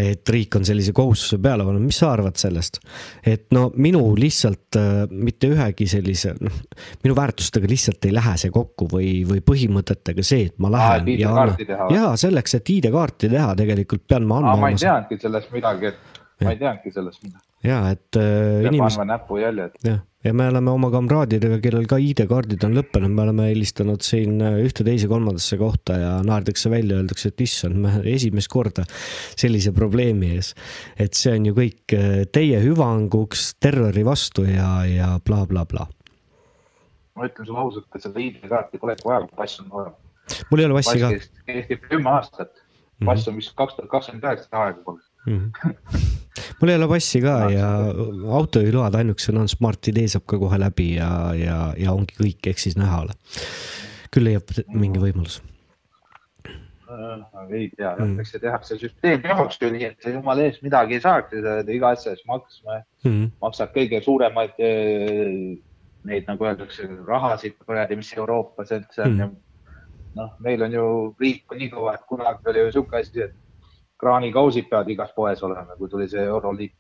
[0.02, 2.82] et riik on sellise kohustuse peale pannud, mis sa arvad sellest?
[3.26, 6.60] et no minu lihtsalt äh, mitte ühegi sellise, noh,
[7.04, 11.14] minu väärtustega lihtsalt ei lähe see kokku või, või põhimõtetega see, et ma Aa, lähen
[11.14, 11.98] et ja ID-kaarti annan teha või?
[11.98, 16.22] ja selleks, et ID-kaarti teha, tegelikult pean ma andma ma ei teadnudki sellest midagi, et
[16.44, 17.46] ma ei teadnudki sellest midagi.
[17.66, 19.80] ja et äh, inimesed andma näpujäljed.
[19.86, 24.40] jah, ja me oleme oma kamraadidega, kellel ka ID-kaardid on lõppenud, me oleme helistanud siin
[24.44, 28.88] äh, ühte, teise, kolmandasse kohta ja naerdakse välja, öeldakse, et issand, me esimest korda
[29.38, 30.54] sellise probleemi ees.
[30.98, 35.86] et see on ju kõik äh, teie hüvanguks terrori vastu ja, ja blablabla bla,.
[35.86, 37.22] Bla.
[37.22, 40.44] ma ütlen sulle ausalt, et seda ID-kaarti polegi vaja, kui pass on olemas.
[40.52, 41.16] mul ei ole passi ka.
[41.46, 42.65] kehtib kümme aastat.
[43.06, 45.02] Pass on vist kaks tuhat kakskümmend üheksa aega pole.
[46.60, 47.72] mul ei ole passi ka ja
[48.40, 52.78] autojuhiload ainukesena on Smart-ID saab ka kohe läbi ja, ja, ja ongi kõik, ehk siis
[52.80, 53.18] näha ole.
[54.14, 55.42] küll leiab mingi võimalus.
[56.86, 58.20] Äh, ei tea, Mm.
[58.22, 61.34] eks see tehakse süsteemi jaoks ju nii, et jumala eest midagi ei saaks
[61.74, 62.84] iga asja eest maksma.
[63.04, 63.32] Mhm.
[63.42, 65.58] maksad kõige suuremaid eh,
[66.06, 69.36] neid, nagu öeldakse, rahasid kuradi, mis Euroopas üldse on Mhm.
[70.16, 70.86] noh, meil on ju
[71.20, 73.36] riik on nii kõva, et kunagi oli ju sihuke asi, et
[74.02, 76.78] kraanikausid peavad igas poes olema, kui tuli see euroliit.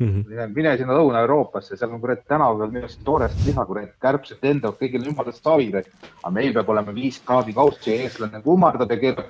[0.00, 0.22] Mhm.
[0.28, 4.80] mine, mine sinna Lõuna-Euroopasse, seal on kurat tänaval minu arust toorest liha, kurat kärbsed lendavad
[4.80, 9.28] kõigil jumalast savi, aga meil peab olema viis kraadikausi ja eestlane kummardab ja keerab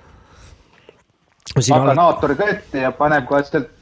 [1.50, 3.72] sina oled, paganaatori ka ette ja paneb kohe sealt,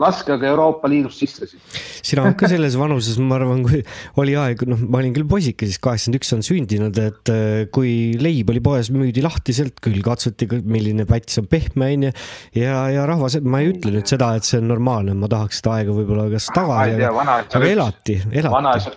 [0.00, 1.82] laske aga Euroopa Liidust sisse siis.
[2.06, 3.82] sina oled ka selles vanuses, ma arvan, kui
[4.22, 7.92] oli aeg, noh, ma olin küll poisike, siis kaheksakümmend üks on sündinud, et äh, kui
[8.18, 12.14] leib oli poes, müüdi lahtiselt, küll katsuti, milline päts on pehme, onju.
[12.58, 15.76] ja, ja rahvas, ma ei ütle nüüd seda, et see on normaalne, ma tahaks seda
[15.78, 18.56] aega võib-olla kas tagasi aga, aga elati, elati.
[18.56, 18.96] vanaisa,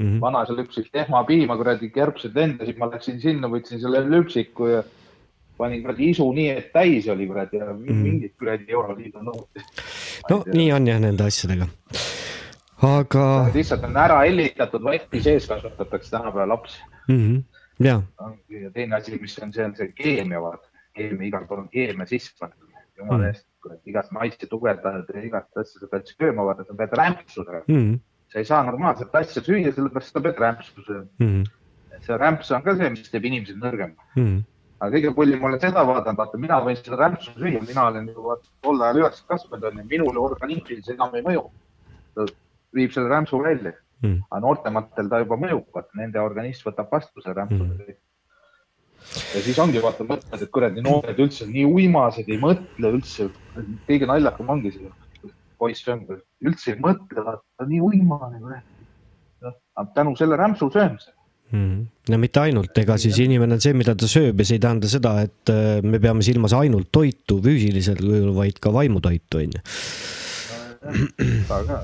[0.00, 0.20] Mhm.
[0.22, 4.80] vanaisa lüpsis tehmapiima, kuradi kärbsed lendasid, ma läksin sinna, võtsin selle lüpsiku ja
[5.60, 8.02] panin kuradi isu nii, et täis oli kuradi ja Mhm.
[8.02, 9.64] mingit kuradi Euroliidu nõuded.
[10.30, 11.66] no nii on jah nende asjadega.
[12.82, 13.24] aga
[13.54, 16.80] lihtsalt on ära hellitatud, vati sees kasvatatakse tänapäeva lapsi.
[17.08, 17.42] mm, -hmm.
[17.84, 18.00] ja,
[18.62, 20.66] ja teine asi, mis on, see on see keemia, vaata.
[20.96, 22.68] keemia, igal pool on keemia sisse pandud.
[22.98, 23.28] jumala Mhm.
[23.28, 27.44] eest, kurat, igast maitse tugevdajad ja igast asja sa pead sööma, vaata, sa pead rämpsu
[27.44, 27.64] sööma.
[27.68, 27.98] mm
[28.30, 31.06] sa ei saa normaalset asja süüa, sellepärast sa pead rämpsu sööma.
[31.20, 31.44] -hmm.
[32.00, 33.96] see rämps on ka see, mis teeb inimesed nõrgema.
[34.16, 34.42] Mm -hmm.
[34.80, 38.24] Aga kõige pullim, olen seda vaadanud, vaata, mina võin seda rämpsu süüa, mina olen ju
[38.24, 41.44] vaata tol ajal kasvanud onju, minul organismil see enam ei mõju.
[42.14, 42.26] ta
[42.74, 44.22] viib selle rämpsu välja Mm.
[44.30, 47.98] aga noortematel ta juba mõjub, vaata nende organism võtab vastu selle rämpsu Mm.
[49.34, 53.28] ja siis ongi vaata mõtted, et kuradi noored üldse nii uimased ei mõtle üldse.
[53.88, 54.90] kõige naljakam ongi see,
[55.58, 56.06] poiss on,
[56.40, 58.64] üldse ei mõtle, vaata nii uimane kurat.
[59.42, 61.19] noh, tänu selle rämpsu söömisele.
[61.52, 61.86] mm..
[62.10, 64.90] no mitte ainult, ega siis inimene on see, mida ta sööb ja see ei tähenda
[64.90, 69.62] seda, et äh, me peame silmas ainult toitu füüsilisel kujul, vaid ka vaimutoitu, on ju.
[71.48, 71.80] ka.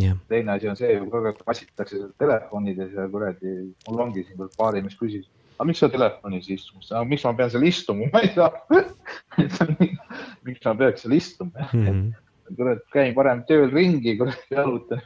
[0.00, 3.56] jah, teine asi on see, kui kassitakse seal telefonides ja kuradi,
[3.88, 5.26] mul ongi siin veel paari, mis küsis,
[5.58, 8.50] aga miks sa telefonis istud, miks ma pean seal istuma, ma ei saa.
[10.46, 12.10] miks ma peaks seal istuma, Mhm.
[12.58, 15.02] kurat, käin parem tööl ringi, kurat, jalutan.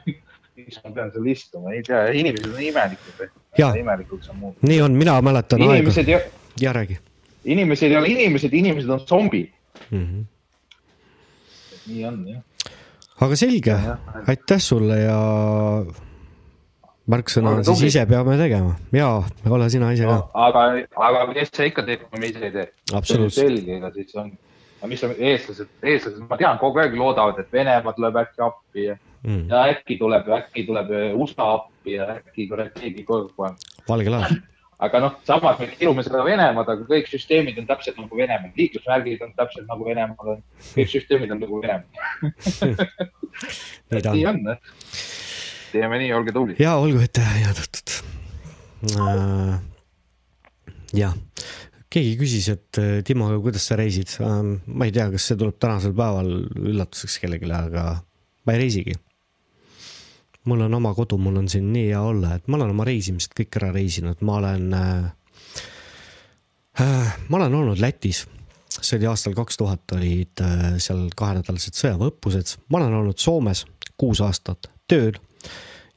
[0.55, 3.27] Miks ma pean seal istuma, ei tea, inimesed on imelikud.
[3.79, 4.69] Imelikuks on muutunud.
[4.69, 6.31] nii on, mina mäletan inimesed aega.
[6.61, 6.99] ja, räägi
[7.45, 9.49] inimesed ei ole inimesed, inimesed on zombid.
[9.91, 10.05] mm.
[10.05, 10.25] -hmm.
[11.87, 12.41] nii on jah.
[13.21, 13.75] aga selge,
[14.27, 15.19] aitäh sulle ja
[17.07, 20.17] märksõna on siis ise peame tegema ja ole sina ise ka.
[20.33, 22.67] aga, aga kes see ikka teeb, kui me ise ei tee.
[22.93, 23.47] Absoluutselt.
[23.47, 24.31] selge, ega siis on.
[24.79, 28.89] Aga mis on eestlased, eestlased, ma tean, kogu aeg loodavad, et Venemaa tuleb äkki appi
[28.89, 29.47] ja Mm.
[29.49, 32.45] ja äkki tuleb, äkki tuleb USA appi ja äkki
[32.75, 33.63] keegi kogu aeg.
[33.87, 34.35] valge laev.
[34.79, 39.23] aga noh, samas me kirume seda Venemaad, aga kõik süsteemid on täpselt nagu Venemaal, liiklusmärgid
[39.25, 40.43] on täpselt nagu Venemaal on,
[40.75, 41.89] kõik süsteemid on nagu Venemaal.
[44.13, 44.43] nii on.
[45.71, 46.61] teeme nii, olge tublid.
[46.61, 47.97] ja olgu ette ja tõtt.
[50.93, 51.17] jah,
[51.95, 54.11] keegi küsis, et äh, Timo, kuidas sa reisid.
[54.19, 57.85] ma ei tea, kas see tuleb tänasel päeval üllatuseks kellelegi, aga
[58.45, 58.95] ma ei reisigi.
[60.45, 63.33] mul on oma kodu, mul on siin nii hea olla, et ma olen oma reisimised
[63.37, 65.05] kõik ära reisinud, ma olen äh,.
[66.83, 68.25] Äh, ma olen olnud Lätis,
[68.67, 73.63] see oli aastal kaks tuhat olid äh, seal kahenädalased sõjaväeõppused, ma olen olnud Soomes
[73.95, 75.15] kuus aastat tööl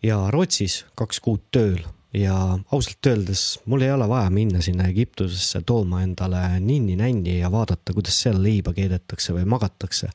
[0.06, 1.82] ja Rootsis kaks kuud tööl
[2.14, 7.92] ja ausalt öeldes mul ei ole vaja minna sinna Egiptusesse tooma endale ninni-nänni ja vaadata,
[7.92, 10.08] kuidas seal leiba keedetakse või magatakse.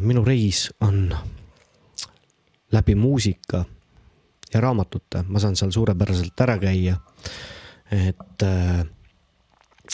[0.00, 1.14] minu reis on
[2.72, 3.64] läbi muusika
[4.54, 6.96] ja raamatute, ma saan seal suurepäraselt ära käia.
[7.90, 8.86] et äh,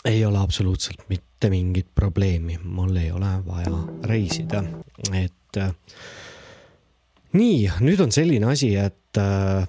[0.05, 3.73] ei ole absoluutselt mitte mingit probleemi, mul ei ole vaja
[4.09, 4.63] reisida,
[5.13, 5.75] et äh,
[7.33, 9.69] nii, nüüd on selline asi, et äh,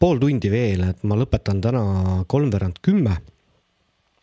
[0.00, 1.82] pool tundi veel, et ma lõpetan täna
[2.30, 3.18] kolmveerand kümme.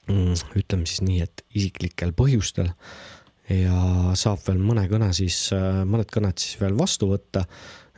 [0.07, 2.69] ütleme siis nii, et isiklikel põhjustel
[3.51, 5.49] ja saab veel mõne kõne siis,
[5.87, 7.45] mõned kõned siis veel vastu võtta.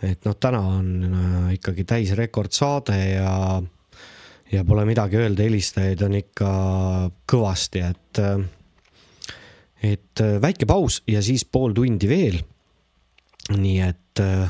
[0.02, 3.34] et noh, täna on äh, ikkagi täisrekordsaade ja,
[4.52, 6.52] ja pole midagi öelda, helistajaid on ikka
[7.28, 8.22] kõvasti, et,
[9.84, 12.40] et äh, väike paus ja siis pool tundi veel.
[13.58, 14.50] nii et äh,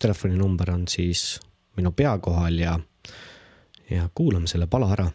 [0.00, 1.40] telefoninumber on siis
[1.80, 2.76] minu pea kohal ja,
[3.90, 5.10] ja kuulame selle pala ära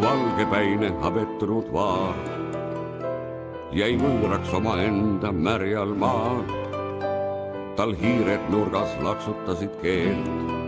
[0.00, 2.16] valgepäine habettunud vaar
[3.76, 6.40] jäi võõraks omaenda märjal maal.
[7.76, 10.59] tal hiired nurgas laksutasid keelt,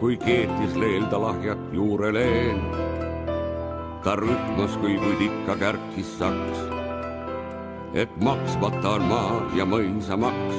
[0.00, 2.82] kui keetis leelda lahjat juureleent.
[4.04, 6.58] ta rütmas küll, kuid ikka kärkis saks,
[7.94, 10.58] et maksmata on maa ja mõisamaks,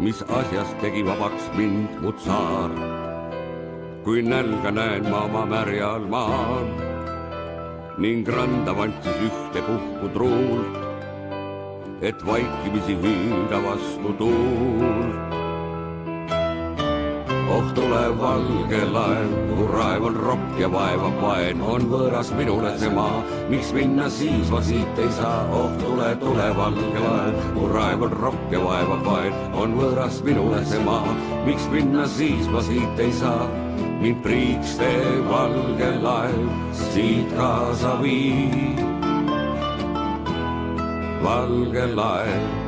[0.00, 2.72] mis asjast tegi vabaks mind mu tsaar
[4.08, 6.68] kui nälga näen ma oma märjal maal
[8.02, 10.76] ning randa vantsis ühtepuhku truult,
[12.08, 15.37] et vaikimisi hüüda vastu tuult.
[17.48, 22.90] Oh tule valge laev, mu raev on rokk ja vaevab vaen, on võõras minule see
[22.92, 28.04] maa, miks minna siis ma siit ei saa, oh tule, tule valge laev, mu raev
[28.08, 31.16] on rokk ja vaevab vaen, on võõras minule see maa,
[31.48, 33.48] miks minna siis ma siit ei saa
[33.98, 36.38] mind priiks tee valge laev
[36.72, 38.76] siit kaasa vii.
[41.24, 42.67] valge laev.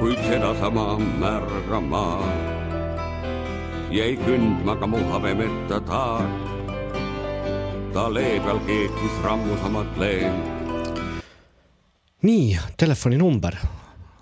[0.00, 2.38] Kuid sedasama märga maad
[3.92, 6.24] jäi kündma ka mu habemetta taar.
[7.92, 10.44] ta lee peal keetis rammusamat leent
[12.22, 13.56] nii, telefoninumber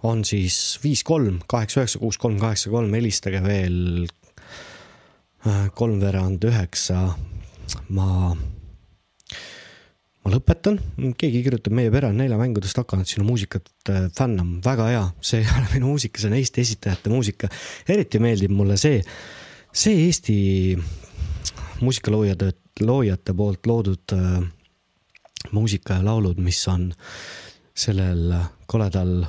[0.02, 4.06] on siis viis kolm kaheksa üheksa kuus kolm kaheksa kolm, helistage veel
[5.74, 7.14] kolmveerand üheksa.
[7.88, 8.36] ma,
[10.28, 10.76] ma lõpetan,
[11.16, 15.48] keegi kirjutab, meie pere on neljamängudest hakanud sinu muusikat äh, fännama, väga hea, see ei
[15.56, 17.48] ole minu muusika, see on Eesti esitajate muusika.
[17.88, 19.00] eriti meeldib mulle see,
[19.72, 20.36] see Eesti
[21.80, 22.52] muusikaloojade,
[22.84, 24.38] loojate poolt loodud äh,
[25.56, 26.90] muusika ja laulud, mis on
[27.78, 28.34] sellel
[28.68, 29.22] koledal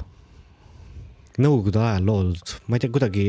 [1.39, 3.25] nõukogude ajal loodud, ma ei tea, kuidagi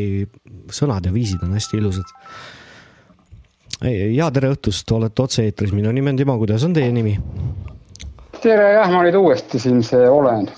[0.75, 2.17] sõnad ja viisid on hästi ilusad.
[3.89, 7.15] Ja tere õhtust, olete otse-eetris, minu nimi on Timo, kuidas on teie nimi?
[8.41, 10.49] tere, jah, ma nüüd uuesti siin see olen.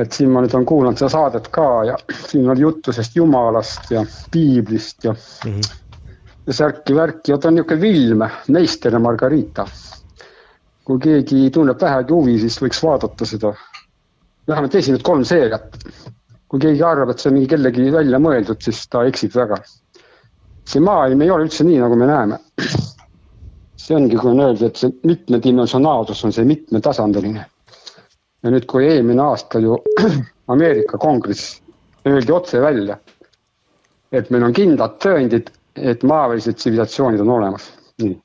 [0.00, 1.96] et siin ma nüüd olen kuulanud seda saadet ka ja
[2.26, 6.08] siin oli juttu sellest Jumalast ja piiblist ja mm, -hmm.
[6.46, 9.66] ja särki-värki, vot on niisugune film Meister ja Margarita.
[10.84, 13.54] kui keegi tunneb vähegi huvi, siis võiks vaadata seda,
[14.48, 15.78] vähemalt esimesed kolm seeriat.
[16.48, 19.56] kui keegi arvab, et see on mingi kellegi välja mõeldud, siis ta eksib väga.
[20.64, 22.38] See maailm ei ole üldse nii, nagu me näeme
[23.84, 27.44] see ongi, kui on öeldud, et see mitmedimensionaalsus on see mitmetasandiline.
[28.44, 29.76] ja nüüd, kui eelmine aasta ju
[30.54, 31.60] Ameerika kongress
[32.08, 32.98] öeldi otse välja,
[34.12, 37.70] et meil on kindlad tõendid, et maavälised tsivilisatsioonid on olemas.
[38.02, 38.16] nii,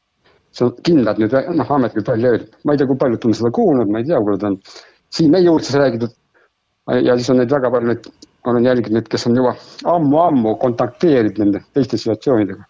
[0.56, 3.52] see on kindlad nüüd, noh, ametlikult välja öeldud, ma ei tea, kui paljud on seda
[3.60, 4.58] kuulnud, ma ei tea, kuule ta on
[5.16, 6.16] siin meie uudistes räägitud.
[7.04, 8.12] ja siis on neid väga palju neid,
[8.46, 12.68] olen jälginud neid, kes on juba ammu-ammu kontakteerinud nende teiste tsivilisatsioonidega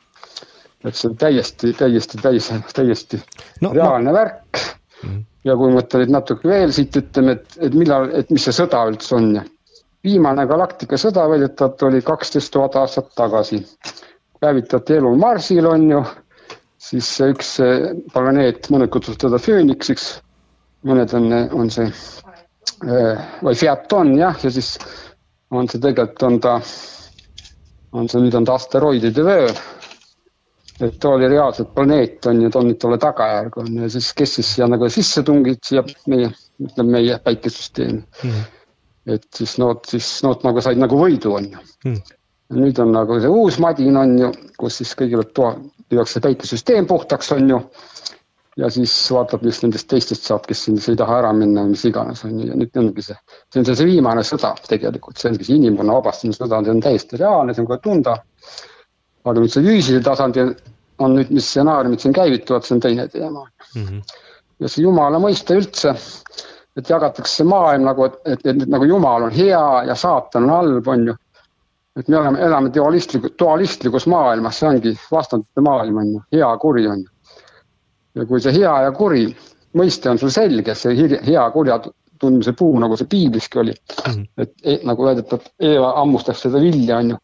[0.86, 3.20] et see on täiesti, täiesti, täiesti, täiesti
[3.62, 4.16] no, reaalne no.
[4.16, 4.62] värk
[5.04, 5.24] mm..
[5.44, 9.16] ja kui nüüd natuke veel siit ütleme, et, et millal, et mis see sõda üldse
[9.18, 9.44] on ja
[10.06, 13.60] viimane galaktika sõda väidetavalt oli kaksteist tuhat aastat tagasi.
[14.40, 16.04] päevitati elu Marsil on ju,
[16.80, 17.58] siis üks
[18.14, 20.08] planeet, mõned kutsuvad teda fööniksiks,
[20.88, 21.28] mõned on,
[21.60, 21.92] on see
[23.44, 24.78] või Fiaton jah, ja siis
[25.52, 26.56] on see tegelikult on ta,
[27.92, 29.56] on see nüüd on ta asteroidide vöör
[30.80, 34.12] et ta oli reaalselt planeet on ju, ta on nüüd talle tagajärg on ja siis,
[34.18, 36.32] kes siis siia nagu sisse tungid siia meie,
[36.64, 38.46] ütleme meie päikesüsteemi mm.
[39.16, 42.00] et siis nad siis nad nagu said nagu võidu on ju mm.
[42.62, 45.54] nüüd on nagu see uus madin on ju, kus siis kõigepealt toa,
[45.92, 47.60] lüüakse päikesüsteem puhtaks on ju.
[48.60, 51.86] Ja siis vaatab, mis nendest teistest saab, kes sinna ei taha ära minna või mis
[51.88, 53.16] iganes on ju ja nüüd ongi see,
[53.54, 56.84] see on see, see viimane sõda tegelikult, see ongi see inimkonna vabastamise sõda, see on
[56.84, 58.18] täiesti reaalne, see on kohe tunda
[59.26, 60.54] aga nüüd see füüsilise tasandil
[61.04, 63.86] on nüüd, mis stsenaariumid siin käivituvad, see on teine teema mm.
[63.86, 64.02] -hmm.
[64.64, 65.96] ja see jumala mõiste üldse,
[66.78, 70.88] et jagatakse maailm nagu, et, et, et nagu jumal on hea ja saatan on halb,
[70.88, 71.16] on ju.
[72.00, 76.88] et me oleme, elame dualistlikus, dualistlikus maailmas, see ongi vastandite maailm on ju, hea, kuri
[76.88, 77.10] on ju.
[78.16, 79.28] Ja kui see hea ja kuri
[79.78, 81.80] mõiste on sul selge, see hea kurja
[82.20, 84.26] tundmise puu, nagu see piibliski oli mm, -hmm.
[84.38, 87.20] et e, nagu väidetavalt Eeva hammustas seda vilja, on ju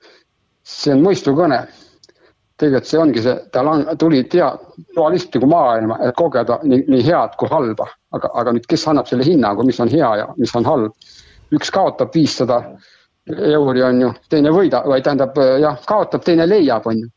[0.66, 1.66] see on mõistukõne
[2.60, 4.52] tegelikult see ongi see, ta lang, tuli tea-,
[4.96, 9.28] dualistliku maailma, et kogeda nii, nii head kui halba, aga, aga nüüd, kes annab selle
[9.28, 11.08] hinnangu, mis on hea ja mis on halb.
[11.54, 12.56] üks kaotab viissada
[13.28, 17.10] euri, on ju, teine võidab, või tähendab jah, kaotab, teine leiab, on ju.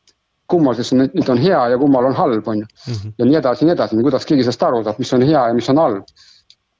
[0.49, 2.93] Kummal siis nüüd, nüüd on hea ja kummal on halb, on ju mm.
[2.93, 3.13] -hmm.
[3.17, 5.69] ja nii edasi, nii edasi, kuidas keegi sellest aru saab, mis on hea ja mis
[5.69, 6.13] on halb.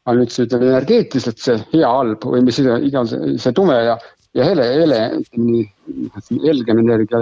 [0.06, 3.11] aga nüüd see ütleme energeetiliselt see hea-halb või mis iganes
[3.43, 3.98] see tume ja,
[4.33, 5.01] ja hele, hele,
[6.45, 7.19] helgem energia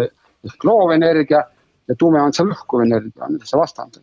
[0.48, 1.42] ehk loovenergia
[1.88, 4.00] ja tume on see lõhkuv energia, on see vastand.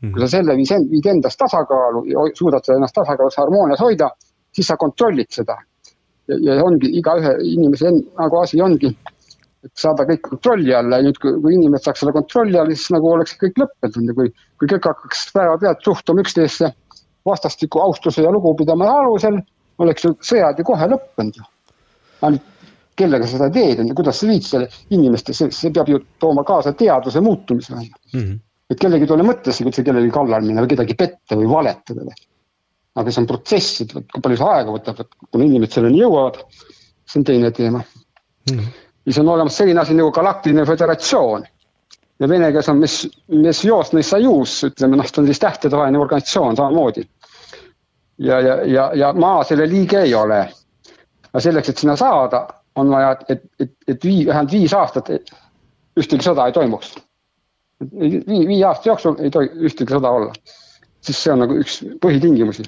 [0.00, 0.12] -hmm.
[0.12, 4.10] kui sa selle viid, viid endas tasakaalu ja suudad seda ennast tasakaalus harmoonias hoida,
[4.54, 5.56] siis sa kontrollid seda.
[6.28, 8.90] ja, ja ongi igaühe inimese nagu asi ongi,
[9.66, 12.94] et saada kõik kontrolli alla ja nüüd, kui, kui inimesed saaks selle kontrolli alla, siis
[12.94, 16.72] nagu oleks kõik lõppenud, kui, kui kõik hakkaks päevapealt suhtuma üksteisse
[17.26, 19.40] vastastikku austuse ja lugupidamise alusel,
[19.82, 21.48] oleks ju sõjad ju kohe lõppenud ju.
[22.26, 22.52] ainult
[22.96, 26.72] kellega sa seda teed, kuidas sa viid selle inimeste, see, see peab ju tooma kaasa
[26.78, 27.90] teaduse muutumise mm.
[28.14, 28.38] -hmm.
[28.70, 32.16] et kellelgi ei tule mõttesse, kui sa kellelegi kallal minna või kedagi petta või valetada.
[32.96, 36.40] aga see on protsess, et kui palju see aega võtab, et kuna inimesed selleni jõuavad,
[37.04, 38.56] see on teine teema mm.
[38.56, 38.85] -hmm.
[39.06, 41.46] Siis on olemas selline asi nagu galaktiline föderatsioon
[42.20, 42.96] ja vene keeles on mis,
[43.28, 47.06] mis joosne sajus, ütleme noh, see on siis tähtedevaheline organisatsioon samamoodi.
[48.18, 50.40] ja, ja, ja, ja maa selle liige ei ole.
[51.32, 55.10] aga selleks, et sinna saada on vaja, et, et, et vii, vähemalt viis aastat
[55.96, 56.94] ühtegi sõda ei toimuks.
[58.00, 60.32] vii, viie aasta jooksul ei tohi ühtegi sõda olla.
[61.00, 62.64] siis see on nagu üks põhitingimusi.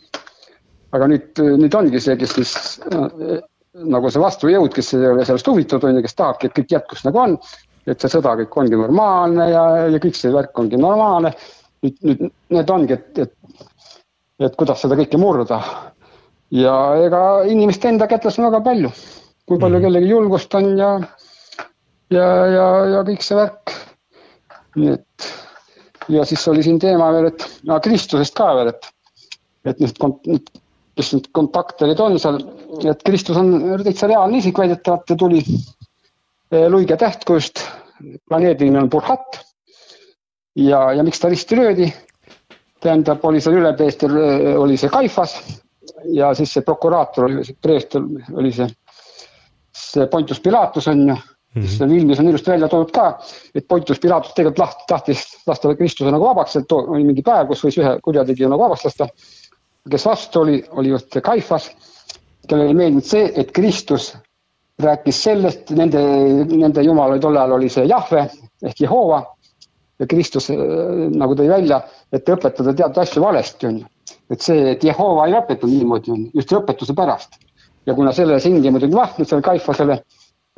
[0.92, 2.54] aga nüüd, nüüd ongi see, kes siis
[3.74, 7.04] nagu see vastujõud, kes ei ole sellest huvitatud, on ju, kes tahabki, et kõik jätkuks
[7.06, 7.36] nagu on,
[7.88, 11.34] et see sõda kõik ongi normaalne ja, ja kõik see värk ongi normaalne.
[11.84, 12.24] nüüd, nüüd
[12.56, 13.66] need ongi, et, et,
[14.48, 15.62] et kuidas seda kõike murda.
[16.50, 16.74] ja
[17.04, 18.90] ega inimeste enda kätes on väga palju
[19.48, 20.92] kui palju kellelgi julgust on ja,
[22.12, 23.74] ja, ja, ja kõik see värk.
[24.78, 25.28] nii et
[26.12, 28.90] ja siis oli siin teema veel, et no, Kristusest ka veel, et,
[29.72, 30.50] et nüüd,
[30.98, 32.40] kes need kontakterid on seal,
[32.90, 33.52] et Kristus on
[33.84, 35.44] täitsa reaalne isik väidetavalt ja tuli
[36.72, 37.62] luige tähtkujust,
[38.28, 39.38] planeedi nimi on Burhat
[40.58, 41.92] ja, ja miks ta risti löödi.
[42.80, 44.12] tähendab, oli seal ülepreester,
[44.58, 45.32] oli see Kaifas
[46.14, 48.04] ja siis see prokuraator oli see preester,
[48.34, 48.68] oli see,
[49.74, 51.62] see Pontus Pilatus on ju mm.
[51.62, 51.66] -hmm.
[51.66, 53.18] see filmis on ilusti välja toodud ka,
[53.54, 57.46] et Pontus Pilatus tegelikult laht- tahtis lasta Kristuse nagu vabaks, et too- oli mingi päev,
[57.48, 59.08] kus võis ühe kurjategija nagu vabaks lasta.
[59.90, 61.70] Kes vastu oli, oli just see Kaifas,
[62.48, 64.12] kellele ei meeldinud see, et Kristus
[64.82, 66.00] rääkis sellest, nende,
[66.50, 68.28] nende jumal oli tol ajal oli see Jahve
[68.62, 69.22] ehk Jehova
[69.98, 70.58] ja Kristus äh,
[71.18, 71.80] nagu tõi välja,
[72.14, 73.90] et õpetada teatud asju valesti on ju.
[74.30, 77.40] et see, et Jehova ei õpetanud niimoodi on ju, just õpetuse pärast.
[77.86, 80.02] ja kuna selle sindi muidugi vahtnud seal Kaifasele,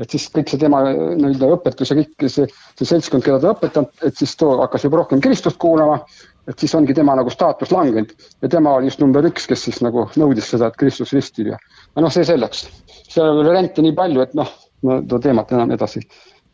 [0.00, 3.54] et siis kõik see tema äh, nii-öelda õpetus ja kõik see, see seltskond, keda ta
[3.54, 6.02] õpetanud, et siis too hakkas juba rohkem Kristust kuulama.
[6.48, 8.12] Et siis ongi tema nagu staatus langenud
[8.42, 11.58] ja tema oli just number üks, kes siis nagu nõudis seda, et Kristus ristib ja.
[12.00, 12.64] noh, see selleks,
[13.08, 14.50] seal on variante nii palju, et noh,
[14.86, 16.02] ma too teemat enam edasi,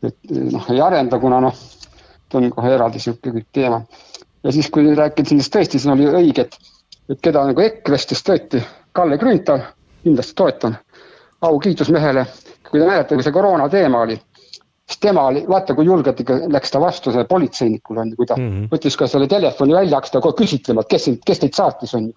[0.03, 1.61] et noh, ei arenda, kuna noh,
[2.29, 3.81] ta on kohe eraldi kõik teema.
[4.43, 6.59] ja siis, kui rääkida sellest tõesti, siin oli õige, et,
[7.09, 8.63] et keda nagu EKRE-st siis tõeti,
[8.97, 9.63] Kalle Grünthal,
[10.03, 10.77] kindlasti toetan,
[11.41, 12.25] au kiitus mehele,
[12.69, 14.17] kui te mäletate, kui see koroona teema oli,
[14.87, 18.29] siis tema oli, vaata kui julgelt ikka läks ta vastu sellele politseinikule on ju, kui
[18.29, 18.69] ta mm -hmm.
[18.71, 22.07] võttis ka selle telefoni välja, hakkas ta kohe küsitlema, et kes, kes teid saatis on
[22.07, 22.13] ju.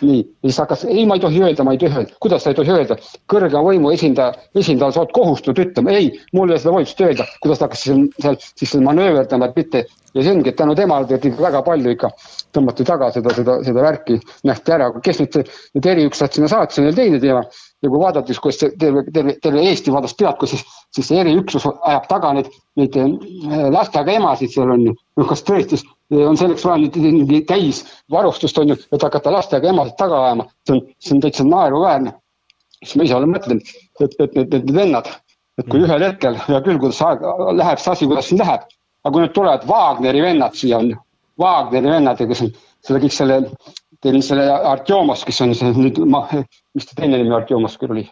[0.00, 2.50] nii, ja siis hakkas, ei, ma ei tohi öelda, ma ei tohi öelda, kuidas sa
[2.50, 2.96] ei tohi öelda,
[3.32, 7.26] kõrge võimu esindaja, esindajal sa oled kohustatud ütlema, ei, mul ei ole seda volitust öelda,
[7.40, 11.18] kuidas ta hakkas seal, seal siis manööverdama, et mitte ja see ongi, et tänu temale
[11.18, 12.10] ikka väga palju ikka,
[12.54, 16.88] tõmmati taga seda, seda, seda värki, nähti ära, kes nüüd need eriüksused sinna saatis, on
[16.88, 17.44] jälle teine teema.
[17.84, 20.64] Ja kui vaadata, siis kuidas terve, terve, terve Eesti vaatas pealt, kus siis,
[20.96, 22.48] siis see eriüksus ajab taga neid,
[22.80, 24.94] neid äh, lastega emasid seal on ju.
[25.20, 25.80] noh, kas tõesti
[26.14, 30.76] on selleks vaja nüüd mingi täisvarustust on ju, et hakata lastega emasid taga ajama, see
[30.76, 32.14] on, see on täitsa naeruväärne.
[32.82, 35.10] siis ma ise olen mõtelnud, et, et need, need vennad,
[35.60, 37.24] et kui ühel hetkel, hea küll, kuidas aeg
[37.60, 38.68] läheb see asi, kuidas läheb,
[39.04, 41.00] aga kui nüüd tulevad Wagneri vennad siia on ju,
[41.40, 42.52] Wagneri vennad ja kes on
[42.84, 43.40] selle kõik selle,
[44.04, 46.26] teil selle Artjomos, kes on see nüüd, ma,
[46.76, 48.06] mis ta teine nimi Artjomos küll oli?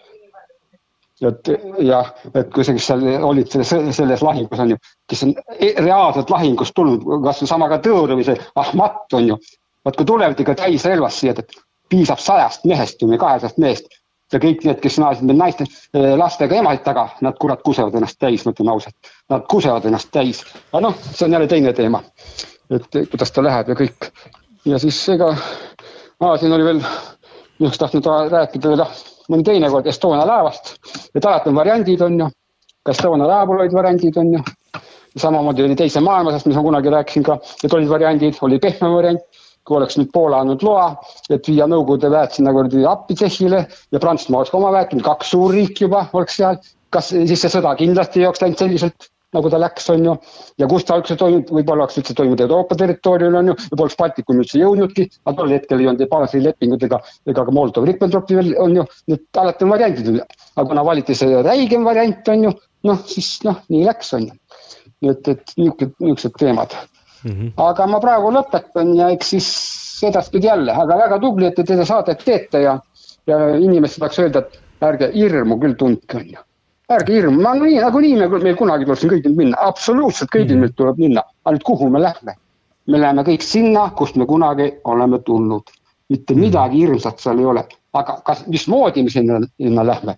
[1.23, 1.51] et
[1.87, 6.33] jah, et kui sa, seal olid selles, selles lahingus on ju, kes on e- reaalselt
[6.35, 9.37] lahingust tulnud, kasvõi sama ka Tõõr või see Ahmat on ju.
[9.87, 11.55] vot kui tulevad ikka täisrelvast siia, et
[11.91, 13.87] piisab sajast mehest või kahesajast mehest
[14.33, 18.47] ja kõik need, kes naased meil naiste, lastega emasid taga, nad kurat kusevad ennast täis,
[18.47, 19.11] ma ütlen ausalt.
[19.31, 20.41] Nad kusevad ennast täis,
[20.73, 22.03] aga noh, see on jälle teine teema.
[22.73, 24.07] et kuidas ta läheb ja kõik
[24.65, 25.35] ja siis ega,
[26.41, 29.01] siin oli veel, ma oleks tahtnud rääkida veel jah
[29.33, 30.75] mõni teine kord Estonia laevast,
[31.15, 32.28] et alati on variandid, on ju.
[32.83, 34.42] ka Estonia laevul olid variandid, on ju.
[35.23, 39.41] samamoodi oli teise maailmasõjas, mis ma kunagi rääkisin ka, et olid variandid, oli pehme variant.
[39.62, 40.89] kui oleks nüüd Poola andnud loa,
[41.31, 43.60] et viia Nõukogude väed sinna kuradi appi Tšehhile
[43.94, 46.59] ja Prantsusmaa oleks ka oma väed, kaks suurriiki juba oleks seal.
[46.91, 50.15] kas siis see sõda kindlasti ei oleks läinud selliselt, nagu ta läks, on ju.
[50.61, 53.97] ja kus ta üldse toimub, võib-olla oleks üldse toimunud Euroopa territooriumil, on ju, ja poleks
[54.01, 58.52] Baltikumi üldse jõudnudki, aga tol hetkel ei olnud Baseli lepingud ega, ega ka Molotov-Ribbentropi veel,
[58.61, 58.86] on ju,
[59.17, 60.20] et alati on variandid.
[60.57, 62.55] aga kuna valiti see räigem variant, on ju,
[62.91, 64.39] noh, siis noh, nii läks, on ju.
[65.11, 66.77] et, et niisugused, niisugused teemad.
[67.70, 69.51] aga ma praegu lõpetan ja eks siis
[70.05, 72.78] edaspidi jälle, aga väga tubli, et te seda saadet teete ja,
[73.31, 76.49] ja inimestele tahaks öelda, et ärge hirmu küll tundke, on ju
[76.97, 80.73] ärge hirmu, ma nii nagunii me, meil kunagi tuleb siin kõigil minna, absoluutselt kõigil meil
[80.77, 82.37] tuleb minna, aga nüüd kuhu me lähme?
[82.91, 85.71] me läheme kõik sinna, kust me kunagi oleme tulnud,
[86.11, 87.62] mitte midagi hirmsat seal ei ole,
[87.95, 90.17] aga kas, mismoodi me sinna, sinna lähme?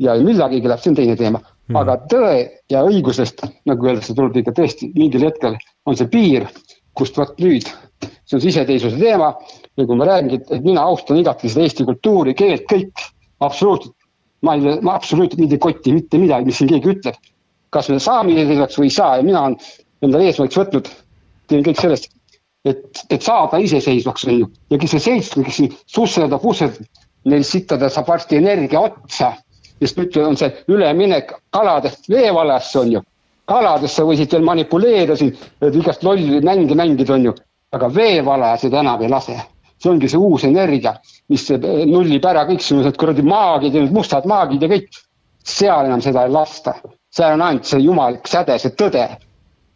[0.00, 1.40] Ja millalgi läheb, see on teine teema,
[1.80, 2.40] aga tõe
[2.72, 5.56] ja õigusest, nagu öeldakse, tuleb ikka tõesti mingil hetkel
[5.88, 6.48] on see piir,
[6.96, 7.68] kust vot nüüd,
[8.28, 9.32] see on see iseseisvuse teema.
[9.76, 13.06] Ja kui ma räägingi, et mina austan igati seda eesti kultuuri, keelt, kõik,
[13.44, 13.95] absoluutselt
[14.46, 17.18] ma ei, ma absoluutselt mind ei koti mitte midagi, mis siin keegi ütleb.
[17.74, 19.56] kas me saame iseseisvaks või ei saa ja mina olen
[20.06, 20.86] endale eesmärgiks võtnud,
[21.50, 22.06] teen kõik sellest,
[22.64, 24.46] et, et saada iseseisvaks, on ju.
[24.70, 26.86] ja kes see seltskond, kes siin susserdab, vusserdab,
[27.26, 29.34] neil sittadel saab varsti energia otsa.
[29.82, 33.02] sest nüüd on see üleminek kaladest veevalasse, on ju.
[33.50, 35.34] kaladesse võisid veel manipuleerida siin,
[35.72, 37.36] igast lolli mänge mängida, on ju.
[37.76, 39.36] aga veevala seda enam ei lase
[39.82, 40.94] see ongi see uus energia,
[41.32, 45.02] mis nullib ära kõiksugused kuradi maagid ja need mustad maagid ja kõik.
[45.46, 46.72] seal enam seda ei lasta,
[47.14, 49.06] seal on ainult see jumalik säde, see tõde.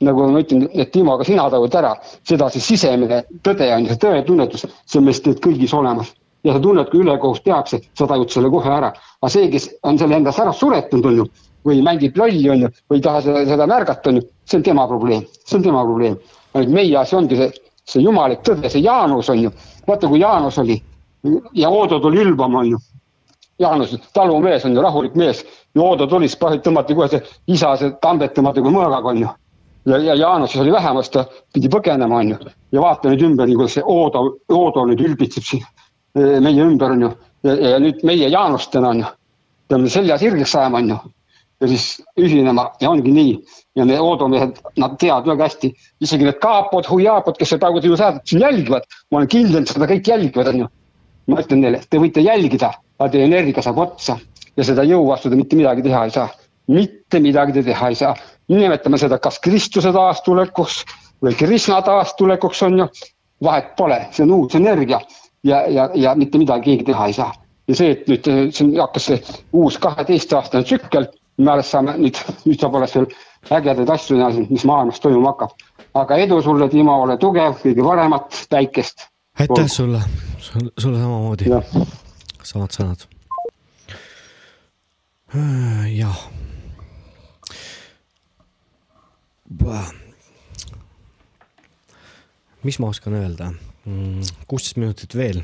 [0.00, 1.90] nagu ma ütlen, et Timo, aga sina tajud ära,
[2.24, 6.14] seda see sisemine tõde on, see tõetunnetus, see on meist kõigis olemas.
[6.44, 8.92] ja sa tunned, kui ülekohus tehakse, sa tajud selle kohe ära.
[9.22, 11.26] aga see, kes on selle endas ära suretanud, on ju,
[11.68, 14.62] või mängib lolli, on ju, või ei taha seda, seda märgata, on ju, see on
[14.62, 16.16] tema probleem, see on tema probleem.
[16.54, 17.52] ainult meie asi ongi see,
[17.90, 19.50] see jumalik tõde, see Jaanus on ju
[19.86, 20.78] vaata, kui Jaanus oli
[21.54, 22.78] ja Oodo tuli ülbama, onju.
[23.60, 25.44] Jaanus, talumees on ju, rahulik mees
[25.74, 29.28] ja Oodo tuli, siis tõmmati kohe see isa, see Tambet tõmmati kohe mõõgaga, onju.
[29.90, 32.38] ja, ja Jaanusel oli vähemasti, ta pidi põgenema, onju.
[32.72, 37.12] ja vaata nüüd ümber, kuidas see Oodo, Oodo nüüd ülbitseb siin eh, meie ümber, onju.
[37.44, 39.12] ja, ja nüüd meie Jaanustena, onju.
[39.68, 41.00] peame selja sirgeks ajama, onju.
[41.60, 41.86] Ja siis
[42.18, 43.34] ühinema ja ongi nii.
[43.76, 47.96] ja need Oodo mehed, nad teavad väga hästi, isegi need kaapod, huiaapod, kes praegu sinu
[48.00, 50.68] saadet siin jälgivad, ma olen kindel, et seda kõik jälgivad, onju.
[51.30, 54.18] ma ütlen neile, te võite jälgida, aga teie energia saab otsa
[54.56, 56.28] ja seda jõuvastu te mitte midagi teha ei saa.
[56.70, 58.14] mitte midagi te teha ei saa
[58.50, 60.82] nimetame seda kas Kristuse taastulekuks
[61.24, 62.88] või Krishna taastulekuks on ju,
[63.44, 65.00] vahet pole, see on uus energia
[65.46, 67.32] ja, ja, ja mitte midagi keegi teha ei saa.
[67.68, 69.20] ja see, et nüüd siin hakkas see
[69.56, 71.06] uus kaheteistaastane tsükkel,
[71.40, 73.06] me alles saame nüüd, nüüd saab alles veel
[73.58, 75.68] ägedaid asju näha, mis maailmas toimuma hakkab.
[76.00, 79.06] aga edu sulle, Timo, ole tugev, kõige paremat, päikest.
[79.40, 80.02] aitäh sulle,
[80.40, 81.50] sulle samamoodi.
[82.42, 83.08] samad sõnad.
[85.94, 86.20] jah
[92.62, 93.52] mis ma oskan öelda,
[93.84, 95.42] mm, kuusteist minutit veel,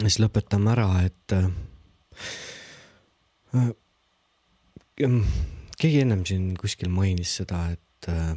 [0.00, 1.48] siis lõpetame ära, et äh,
[4.96, 8.36] keegi ennem siin kuskil mainis seda, et äh,,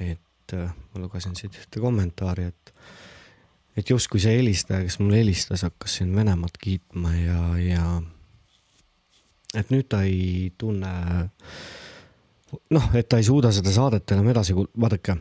[0.00, 2.74] et äh, ma lugesin siit ühte kommentaari, et,
[3.76, 7.86] et justkui see helistaja, kes mulle helistas, hakkas siin Venemaad kiitma ja, ja
[9.54, 10.90] et nüüd ta ei tunne
[12.74, 15.16] noh, et ta ei suuda seda saadet enam edasi, vaadake,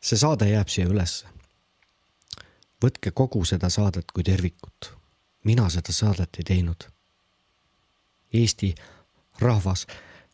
[0.00, 1.26] see saade jääb siia ülesse.
[2.82, 4.94] võtke kogu seda saadet kui tervikut.
[5.44, 6.88] mina seda saadet ei teinud.
[8.34, 8.74] Eesti
[9.40, 9.86] rahvas,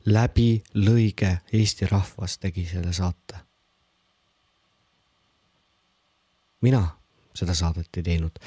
[0.07, 3.35] läbi lõige Eesti rahvas tegi selle saate.
[6.65, 6.81] mina
[7.37, 8.39] seda saadet ei teinud.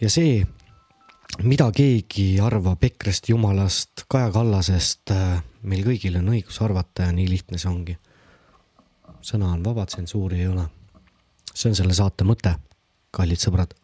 [0.00, 0.46] ja see
[1.42, 7.28] mida keegi arvab EKRE-st, Jumalast, Kaja Kallasest, äh, meil kõigil on õigus arvata ja nii
[7.28, 7.98] lihtne see ongi.
[9.20, 10.68] sõna on vaba, tsensuuri ei ole.
[11.54, 12.54] see on selle saate mõte,
[13.10, 13.74] kallid sõbrad.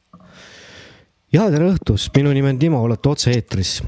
[1.32, 3.82] ja tere õhtust, minu nimi on Timo, olete otse-eetris.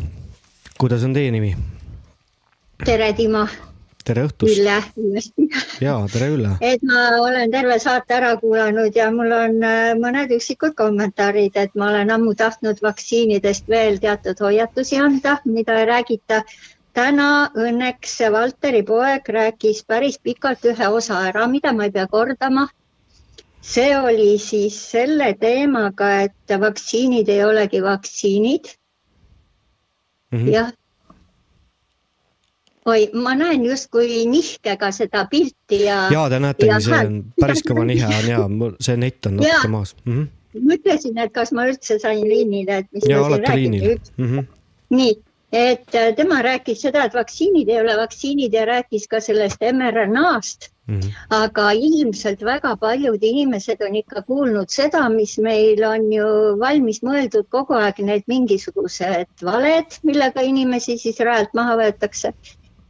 [0.78, 1.54] Kuidas on teie nimi?
[2.84, 3.46] tere, Timo
[4.06, 4.60] tere õhtust!
[4.60, 5.46] Ülle uuesti.
[5.82, 6.52] jaa, tere Ülle!
[6.70, 11.74] et ma olen terve saate ära kuulanud ja mul on äh, mõned üksikud kommentaarid, et
[11.74, 16.42] ma olen ammu tahtnud vaktsiinidest veel teatud hoiatusi anda, mida ei räägita.
[16.96, 22.68] täna õnneks Valteri poeg rääkis päris pikalt ühe osa ära, mida ma ei pea kordama.
[23.60, 28.76] see oli siis selle teemaga, et vaktsiinid ei olegi vaktsiinid
[30.32, 30.38] mm.
[30.38, 30.52] -hmm.
[30.52, 30.72] jah
[32.86, 36.06] oi, ma näen justkui nihkega seda pilti ja.
[36.12, 39.96] ja te näetegi, see on päris kõva nihe on ja see nett on natuke maas
[40.04, 40.12] mm.
[40.18, 40.66] -hmm.
[40.70, 43.08] mõtlesin, et kas ma üldse sain liinile, et mis.
[43.08, 43.98] ja olete liinil.
[44.16, 44.46] Mm -hmm.
[44.90, 45.16] nii,
[45.56, 50.72] et äh, tema rääkis seda, et vaktsiinid ei ole vaktsiinid ja rääkis ka sellest mRNA-st
[50.86, 51.14] Mm -hmm.
[51.30, 56.28] aga ilmselt väga paljud inimesed on ikka kuulnud seda, mis meil on ju
[56.60, 62.32] valmis mõeldud kogu aeg, need mingisugused valed, millega inimesi siis rajalt maha võetakse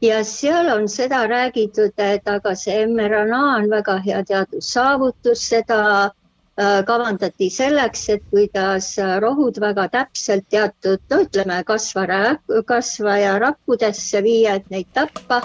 [0.01, 6.11] ja seal on seda räägitud, et aga see mRNA on väga hea teadussaavutus, seda äh,
[6.57, 14.71] kavandati selleks, et kuidas rohud väga täpselt teatud, no ütleme, kasvaja, kasvaja rakkudesse viia, et
[14.71, 15.43] neid tappa.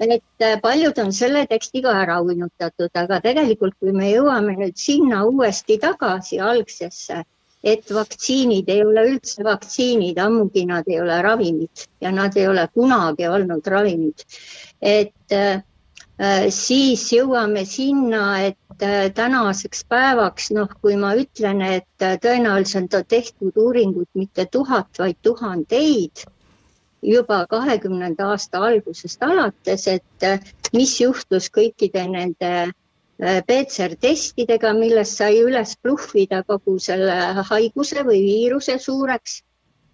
[0.00, 5.78] et paljud on selle tekstiga ära uinutatud, aga tegelikult, kui me jõuame nüüd sinna uuesti
[5.80, 7.24] tagasi algsesse
[7.66, 12.68] et vaktsiinid ei ole üldse vaktsiinid, ammugi nad ei ole ravimid ja nad ei ole
[12.74, 14.22] kunagi olnud ravimid.
[14.80, 15.62] et äh,
[16.50, 23.04] siis jõuame sinna, et äh, tänaseks päevaks, noh, kui ma ütlen, et äh, tõenäoliselt on
[23.08, 26.24] tehtud uuringuid mitte tuhat, vaid tuhandeid
[27.02, 30.40] juba kahekümnenda aasta algusest alates, et äh,
[30.72, 32.54] mis juhtus kõikide nende
[33.16, 37.14] Äh, PCR-testidega, millest sai üles bluffida kogu selle
[37.48, 39.38] haiguse või viiruse suureks.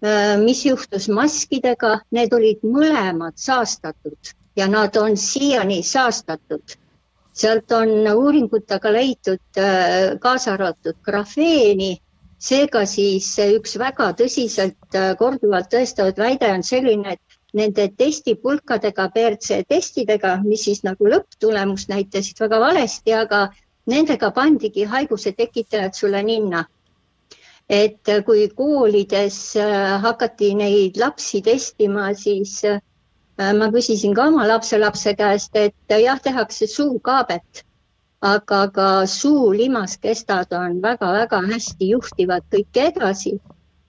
[0.03, 6.77] Äh, mis juhtus maskidega, need olid mõlemad saastatud ja nad on siiani saastatud.
[7.33, 11.97] sealt on uuringutega leitud äh, kaasa arvatud grafeeni.
[12.39, 20.37] seega siis üks väga tõsiselt korduvalt tõestatud väide on selline, et nende testipulkadega, BRC testidega,
[20.43, 23.47] mis siis nagu lõpptulemust näitasid väga valesti, aga
[23.89, 26.65] nendega pandigi haiguse tekitajad sulle ninna.
[27.69, 32.81] et kui koolides äh, hakati neid lapsi testima, siis äh,
[33.37, 37.63] ma küsisin ka oma lapselapse käest, et jah, tehakse suukaabet,
[38.21, 43.39] aga ka suulimaskestad on väga-väga hästi juhtivad kõike edasi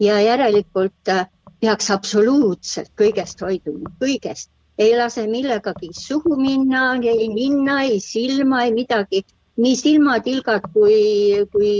[0.01, 1.29] ja järelikult äh,
[1.61, 8.73] peaks absoluutselt kõigest hoiduma, kõigest ei lase millegagi suhu minna, ei ninna, ei silma, ei
[8.73, 9.25] midagi.
[9.55, 10.95] nii silmatilgad kui,
[11.53, 11.75] kui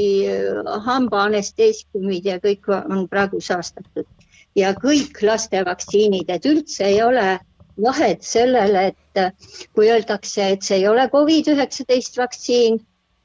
[0.85, 4.07] hambaanesteesiumid ja kõik on praegu saastatud
[4.55, 7.41] ja kõik lastevaktsiinid, et üldse ei ole
[7.83, 9.35] vahet sellele, et
[9.75, 12.79] kui öeldakse, et see ei ole Covid-19 vaktsiin,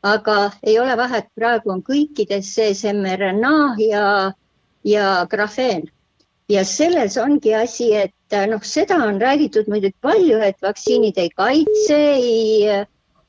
[0.04, 4.06] aga ei ole vahet, praegu on kõikides sees mRNA ja,
[4.84, 5.90] ja grafeen.
[6.50, 11.98] ja selles ongi asi, et noh, seda on räägitud muidugi palju, et vaktsiinid ei kaitse,
[11.98, 12.86] ei,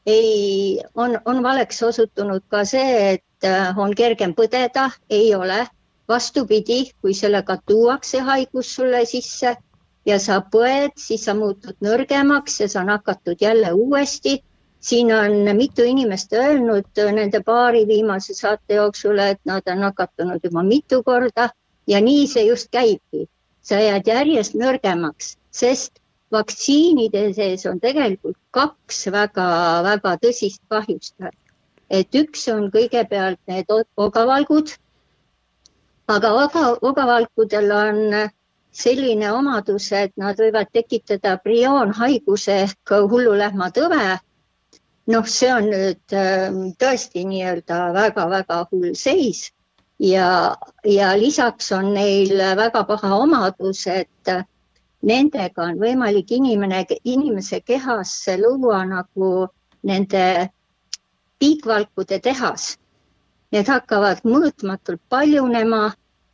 [0.07, 5.67] ei, on, on valeks osutunud ka see, et on kergem põdeda, ei ole
[6.09, 9.57] vastupidi, kui sellega tuuakse haigus sulle sisse
[10.07, 14.43] ja sa põed, siis sa muutud nõrgemaks ja sa nakatud jälle uuesti.
[14.81, 20.63] siin on mitu inimest öelnud nende paari viimase saate jooksul, et nad on nakatunud juba
[20.63, 21.51] mitu korda
[21.87, 23.29] ja nii see just käibki.
[23.63, 26.01] sa jääd järjest nõrgemaks, sest
[26.33, 31.37] vaktsiinide sees on tegelikult kaks väga-väga tõsist kahjustajat.
[31.91, 34.79] et üks on kõigepealt need ogavalgud
[36.11, 37.99] aga oga, ogavalkudel on
[38.73, 44.19] selline omadus, et nad võivad tekitada prioonhaiguse ehk hullulehmatõve.
[45.11, 49.49] noh, see on nüüd ähm, tõesti nii-öelda väga-väga hull seis
[50.01, 54.31] ja, ja lisaks on neil väga paha omadus, et
[55.03, 59.49] nendega on võimalik inimene, inimese kehasse luua nagu
[59.83, 60.51] nende
[61.41, 62.77] piikvalkude tehas.
[63.51, 65.91] Need hakkavad mõõtmatult paljunema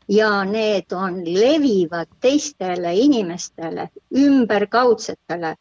[0.09, 5.55] ja need on, levivad teistele inimestele, ümberkaudsetele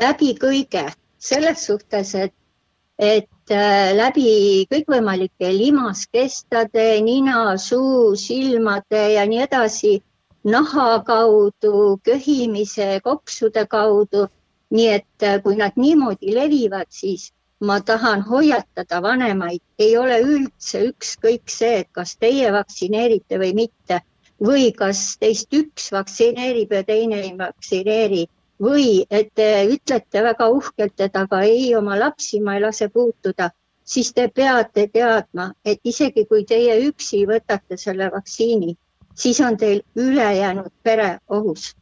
[0.00, 0.84] läbi kõige,
[1.18, 2.34] selles suhtes, et,
[2.98, 9.98] et äh, läbi kõikvõimalike limaskestade, nina, suu, silmade ja nii edasi,
[10.44, 14.28] naha kaudu, köhimise, kopsude kaudu.
[14.70, 20.80] nii et äh, kui nad niimoodi levivad, siis ma tahan hoiatada vanemaid, ei ole üldse
[20.88, 24.00] ükskõik see, et kas teie vaktsineerite või mitte
[24.40, 28.26] või kas teist üks vaktsineerib ja teine ei vaktsineeri
[28.60, 33.50] või et te ütlete väga uhkelt, et aga ei, oma lapsi ma ei lase puutuda,
[33.84, 38.76] siis te peate teadma, et isegi kui teie üksi võtate selle vaktsiini,
[39.14, 41.74] siis on teil ülejäänud pere ohus.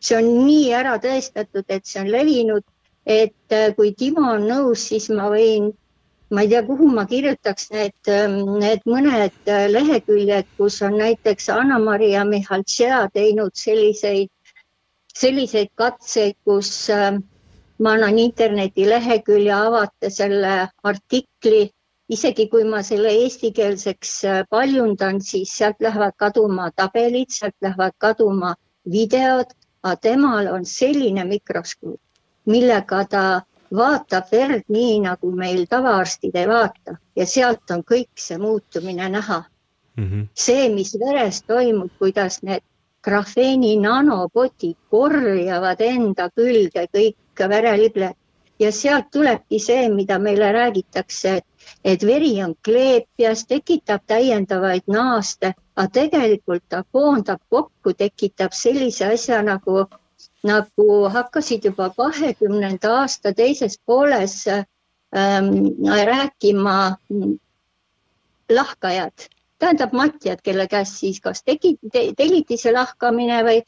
[0.00, 2.64] see on nii ära tõestatud, et see on levinud
[3.06, 5.70] et äh, kui Timo on nõus, siis ma võin,
[6.30, 11.48] ma ei tea, kuhu ma kirjutaks need, ähm, need mõned äh, leheküljed, kus on näiteks
[11.54, 14.30] Anna-Maria Michaltšea teinud selliseid,
[15.16, 17.22] selliseid katseid, kus ähm,
[17.80, 20.54] ma annan internetilehekülje, avate selle
[20.84, 21.64] artikli,
[22.10, 28.54] isegi kui ma selle eestikeelseks äh, paljundan, siis sealt lähevad kaduma tabelid, sealt lähevad kaduma
[28.84, 32.00] videod, aga temal on selline mikroskoop
[32.46, 33.24] millega ta
[33.76, 39.42] vaatab verd nii, nagu meil tavaarstid ei vaata ja sealt on kõik see muutumine näha
[39.96, 40.04] mm.
[40.04, 40.26] -hmm.
[40.34, 42.62] see, mis veres toimub, kuidas need
[43.02, 48.16] grafeeni nanopotid korjavad enda külge kõik verelibled
[48.60, 51.46] ja sealt tulebki see, mida meile räägitakse, et,
[51.84, 59.42] et veri on kleepjas, tekitab täiendavaid naaste, aga tegelikult ta koondab kokku, tekitab sellise asja
[59.42, 59.86] nagu
[60.46, 65.52] nagu hakkasid juba kahekümnenda aasta teises pooles ähm,
[66.06, 66.96] rääkima
[68.50, 69.28] lahkajad,
[69.60, 73.58] tähendab matjad, kelle käest siis kas tegi te,, telliti see lahkamine või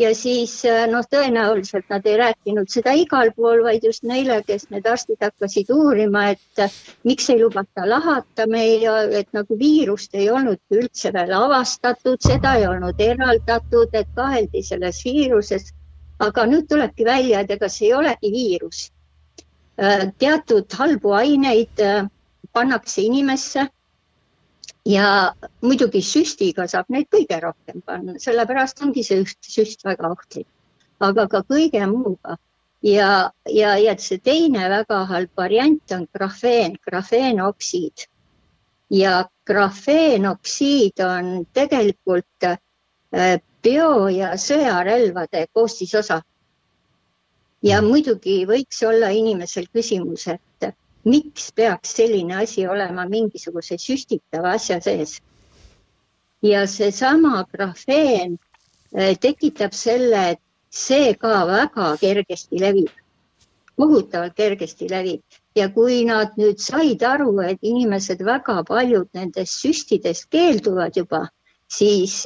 [0.00, 0.54] ja siis
[0.90, 5.70] noh, tõenäoliselt nad ei rääkinud seda igal pool, vaid just neile, kes need arstid hakkasid
[5.74, 6.64] uurima, et
[7.08, 12.56] miks ei lubata lahata meil ja et nagu viirust ei olnud üldse veel avastatud, seda
[12.58, 15.70] ei olnud eraldatud, et kaheldi selles viiruses
[16.22, 18.82] aga nüüd tulebki välja, et ega see ei olegi viirus.
[19.80, 22.04] Äh, teatud halbu aineid äh,
[22.52, 23.66] pannakse inimesse
[24.86, 25.08] ja
[25.62, 30.48] muidugi süstiga saab neid kõige rohkem panna, sellepärast ongi see süst väga ohtlik,
[31.00, 32.38] aga ka kõige muuga.
[32.82, 38.08] ja, ja, ja see teine väga halb variant on grafeen, grafeenoksiid
[38.90, 42.50] ja grafeenoksiid on tegelikult
[43.62, 46.22] peo- ja sõjarelvade koostisosa.
[47.62, 50.74] ja muidugi võiks olla inimesel küsimus, et
[51.04, 55.20] miks peaks selline asi olema mingisuguse süstitava asja sees.
[56.42, 58.38] ja seesama grafeen
[58.96, 62.90] eh, tekitab selle, et see ka väga kergesti levib,
[63.76, 65.22] kohutavalt kergesti levib
[65.54, 71.26] ja kui nad nüüd said aru, et inimesed väga paljud nendest süstidest keelduvad juba,
[71.68, 72.24] siis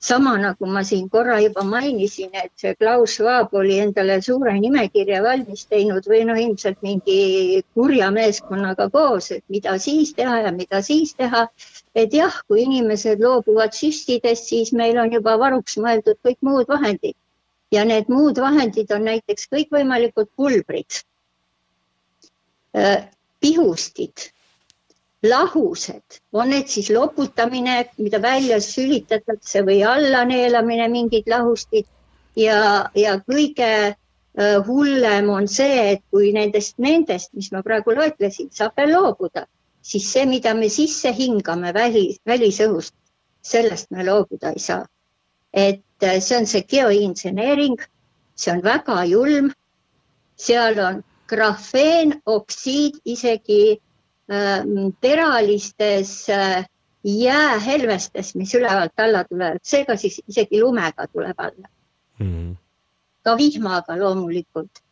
[0.00, 5.22] sama nagu ma siin korra juba mainisin, et see Klaus Schwab oli endale suure nimekirja
[5.22, 10.82] valmis teinud või noh, ilmselt mingi kurja meeskonnaga koos, et mida siis teha ja mida
[10.82, 11.48] siis teha.
[11.94, 17.16] et jah, kui inimesed loobuvad süstidest, siis meil on juba varuks mõeldud kõik muud vahendid
[17.74, 21.02] ja need muud vahendid on näiteks kõikvõimalikud pulbrid,
[23.40, 24.30] pihustid
[25.22, 31.88] lahused, on need siis loputamine, mida välja sülitatakse või allaneelamine, mingid lahustid
[32.38, 33.96] ja, ja kõige
[34.66, 39.46] hullem on see, et kui nendest, nendest, mis ma praegu loetlesin, saab veel loobuda,
[39.82, 42.94] siis see, mida me sisse hingame välis, välisõhust,
[43.42, 44.86] sellest me loobuda ei saa.
[45.52, 45.82] et
[46.20, 47.80] see on see geoinseneering,
[48.36, 49.50] see on väga julm.
[50.36, 53.80] seal on grafeenoksiid isegi
[55.00, 56.66] teralistes äh,
[57.04, 61.68] jäähelvestes, mis ülevalt alla tulevad, seega siis isegi lumega tuleb alla.
[62.18, 62.56] Mm..
[63.24, 64.82] ka vihmaga loomulikult.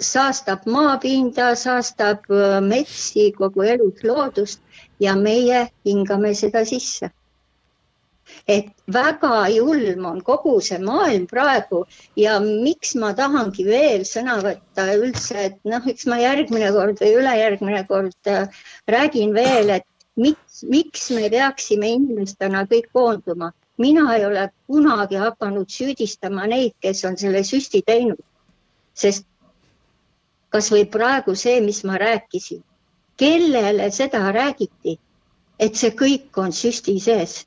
[0.00, 4.60] saastab maapinda, saastab äh, metsi, kogu elusloodust
[5.00, 7.10] ja meie hingame seda sisse
[8.46, 11.84] et väga julm on kogu see maailm praegu
[12.16, 17.14] ja miks ma tahangi veel sõna võtta üldse, et noh, eks ma järgmine kord või
[17.20, 18.48] ülejärgmine kord äh,
[18.88, 19.86] räägin veel, et
[20.20, 23.52] miks, miks me peaksime inimestena kõik koonduma.
[23.78, 28.20] mina ei ole kunagi hakanud süüdistama neid, kes on selle süsti teinud,
[28.94, 29.26] sest
[30.54, 32.62] kasvõi praegu see, mis ma rääkisin,
[33.16, 34.98] kellele seda räägiti,
[35.58, 37.46] et see kõik on süsti sees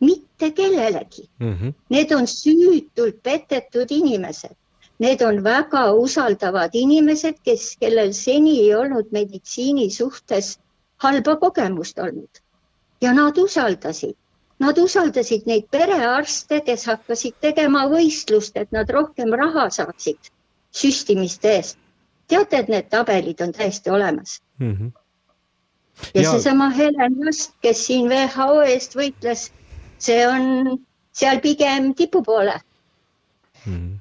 [0.00, 1.52] mitte kellelegi mm.
[1.52, 1.74] -hmm.
[1.90, 4.56] Need on süütult petetud inimesed.
[4.98, 10.58] Need on väga usaldavad inimesed, kes, kellel seni ei olnud meditsiini suhtes
[10.96, 12.40] halba kogemust olnud
[13.00, 14.14] ja nad usaldasid.
[14.58, 20.30] Nad usaldasid neid perearste, kes hakkasid tegema võistlust, et nad rohkem raha saaksid
[20.72, 21.78] süstimiste eest.
[22.28, 24.72] teate, et need tabelid on täiesti olemas mm.
[24.72, 24.90] -hmm.
[26.14, 29.52] ja, ja seesama Helen Just, kes siin WHO eest võitles
[29.98, 30.78] see on
[31.12, 32.56] seal pigem tipu poole
[33.64, 33.98] hmm..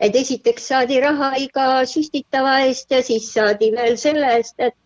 [0.00, 4.76] et esiteks saadi raha iga süstitava eest ja siis saadi veel selle eest, et,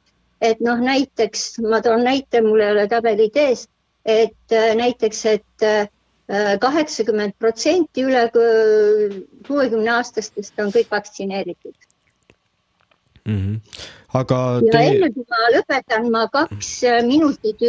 [0.40, 3.68] et noh, näiteks ma toon näite, mul ei ole tabelid ees,
[4.04, 5.86] et äh, näiteks, et äh,
[6.60, 8.28] kaheksakümmend protsenti üle
[9.46, 11.74] kuuekümne aastastest on kõik vaktsineeritud
[13.24, 13.34] mm.
[13.34, 13.58] -hmm.
[14.20, 14.84] aga ja te...
[14.86, 16.70] enne kui ma lõpetan, ma kaks
[17.06, 17.60] minutit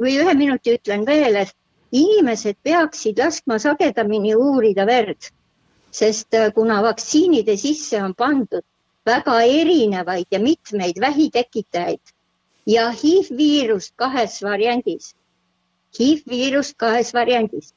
[0.00, 1.54] või ühe minuti ütlen veel, et
[1.94, 5.30] inimesed peaksid laskma sagedamini uurida verd,
[5.94, 8.64] sest äh, kuna vaktsiinide sisse on pandud
[9.06, 12.14] väga erinevaid ja mitmeid vähitekitajaid
[12.66, 15.12] ja HIV-viirust kahes variandis,
[15.98, 17.74] HIV-viirust kahes variandis,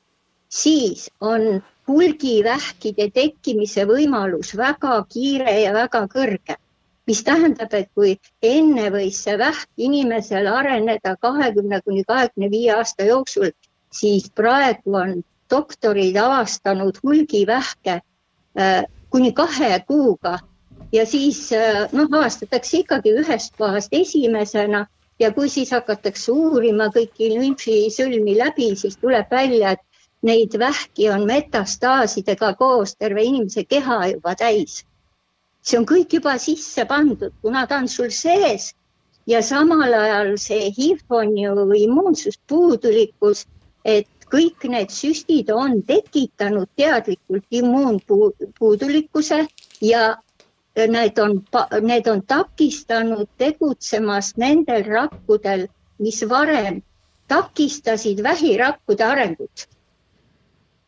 [0.49, 6.55] siis on hulgivähkide tekkimise võimalus väga kiire ja väga kõrge,
[7.07, 13.07] mis tähendab, et kui enne võis see vähk inimesel areneda kahekümne kuni kahekümne viie aasta
[13.07, 13.51] jooksul
[13.91, 17.99] siis praegu on doktorid avastanud hulgivähke
[18.59, 20.40] äh, kuni kahe kuuga
[20.91, 24.85] ja siis äh, noh, avastatakse ikkagi ühest kohast esimesena
[25.19, 29.83] ja kui siis hakatakse uurima kõiki lümfisõlmi läbi, siis tuleb välja, et
[30.27, 34.83] neid vähki on metastaasidega koos terve inimese keha juba täis.
[35.67, 38.74] see on kõik juba sisse pandud, kuna ta on sul sees
[39.27, 43.45] ja samal ajal see HIV on ju immuunsuspuudulikkus
[43.88, 49.45] et kõik need süstid on tekitanud teadlikult immuunpuudulikkuse
[49.82, 50.03] ja
[50.77, 51.40] need on,
[51.82, 55.66] need on takistanud tegutsemast nendel rakkudel,
[56.03, 56.82] mis varem
[57.27, 59.67] takistasid vähirakkude arengut.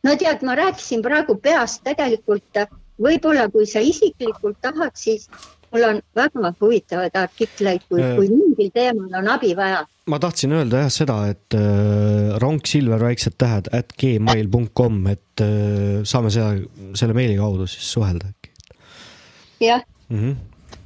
[0.04, 2.60] no tead, ma rääkisin praegu peast tegelikult,
[3.00, 5.28] võib-olla kui sa isiklikult tahad, siis
[5.72, 10.80] mul on väga huvitavaid artikleid, kui, kui mingil teemal on abi vaja ma tahtsin öelda
[10.84, 16.56] jah seda, et äh, rong silver väiksed tähed at gmail.com, et äh, saame seal
[16.98, 18.48] selle meili kaudu siis suhelda äkki.
[19.60, 20.18] jah mm.
[20.18, 20.34] -hmm.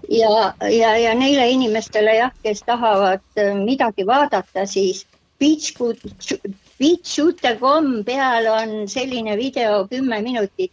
[0.09, 5.07] ja, ja, ja neile inimestele jah, kes tahavad äh, midagi vaadata, siis
[5.39, 10.73] beachshooter.com peal on selline video kümme minutit,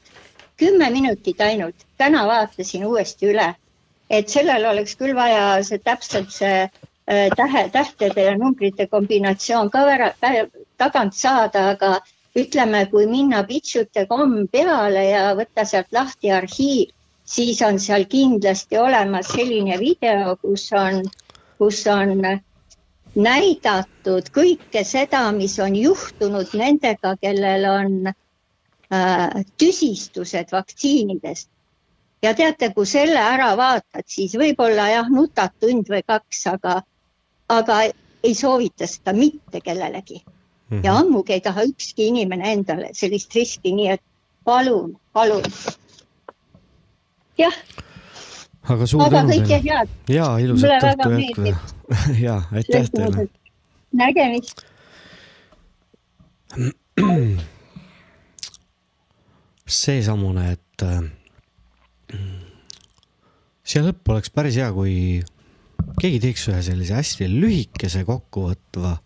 [0.58, 1.76] kümme minutit ainult.
[1.98, 3.56] täna vaatasin uuesti üle,
[4.12, 6.66] et sellel oleks küll vaja see täpselt see
[7.12, 10.12] Äh, tähe, tähtede ja numbrite kombinatsioon ka ära,
[10.78, 11.90] tagant saada, aga
[12.38, 16.94] ütleme, kui minna pitchute.com peale ja võtta sealt lahti arhiiv,
[17.26, 21.02] siis on seal kindlasti olemas selline video, kus on,
[21.58, 22.22] kus on
[23.16, 31.50] näidatud kõike seda, mis on juhtunud nendega, kellel on äh, tüsistused vaktsiinidest.
[32.22, 36.82] Ja teate, kui selle ära vaatad, siis võib-olla jah, nutad tund või kaks, aga,
[37.50, 37.82] aga
[38.24, 40.26] ei soovita seda mitte kellelegi mm.
[40.70, 40.86] -hmm.
[40.86, 44.04] ja ammugi ei taha ükski inimene endale sellist riski, nii et
[44.44, 45.44] palun, palun.
[47.38, 47.54] jah.
[48.70, 49.88] aga suur tänu teile.
[50.10, 51.56] ja ilusat õhtu jätku ja,
[52.20, 53.28] ja aitäh teile.
[53.94, 54.66] nägemist.
[59.72, 61.02] seesamune, et äh,
[63.72, 65.22] siia lõppu oleks päris hea, kui
[66.02, 68.98] keegi teeks ühe sellise hästi lühikese kokkuvõtva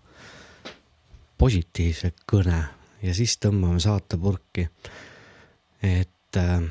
[1.38, 2.64] positiivse kõne
[3.06, 4.66] ja siis tõmbame saate purki.
[5.86, 6.64] et äh,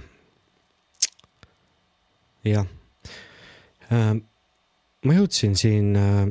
[2.44, 2.66] jah
[3.92, 4.14] äh,,
[5.05, 6.26] ma jõudsin siin äh,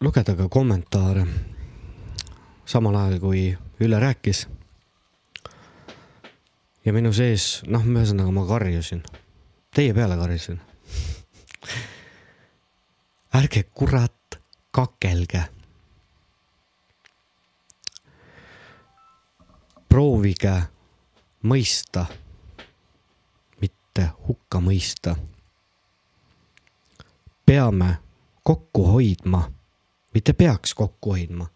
[0.00, 1.26] lugeda ka kommentaare
[2.64, 4.48] samal ajal, kui Ülle rääkis.
[6.84, 9.04] ja minu sees, noh, ühesõnaga ma karjusin,
[9.78, 10.60] teie peale karjusin.
[13.34, 14.38] ärge kurat
[14.70, 15.44] kakelge.
[19.88, 20.62] proovige
[21.42, 22.06] mõista,
[23.60, 25.14] mitte hukka mõista.
[27.46, 27.98] peame
[28.42, 29.52] kokku hoidma,
[30.14, 31.46] mitte peaks kokku hoidma,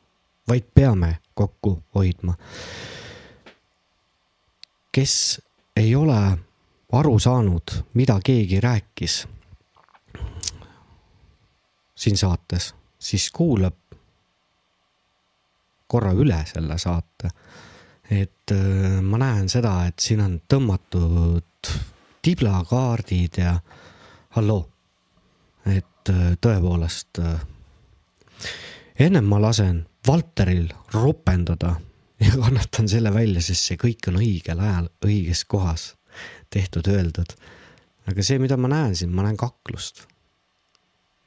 [0.49, 2.35] vaid peame kokku hoidma.
[4.93, 5.43] kes
[5.77, 6.39] ei ole
[6.93, 9.27] aru saanud, mida keegi rääkis
[11.97, 13.77] siin saates, siis kuulab
[15.87, 17.31] korra üle selle saate.
[18.11, 21.71] et äh, ma näen seda, et siin on tõmmatud
[22.23, 23.55] tiblakaardid ja
[24.37, 24.67] halloo,
[25.65, 27.47] et äh, tõepoolest äh,
[28.99, 31.77] ennem ma lasen Valteril ropendada
[32.21, 35.93] ja kannatan selle välja, sest see kõik on õigel ajal õiges kohas
[36.53, 37.37] tehtud, öeldud.
[38.11, 40.05] aga see, mida ma näen siin, ma näen kaklust.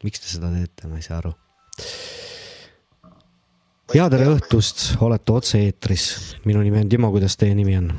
[0.03, 1.33] miks te seda teete, ma ei saa aru.
[3.93, 6.05] ja tere õhtust, olete otse-eetris.
[6.45, 7.91] minu nimi on Timo, kuidas teie nimi on?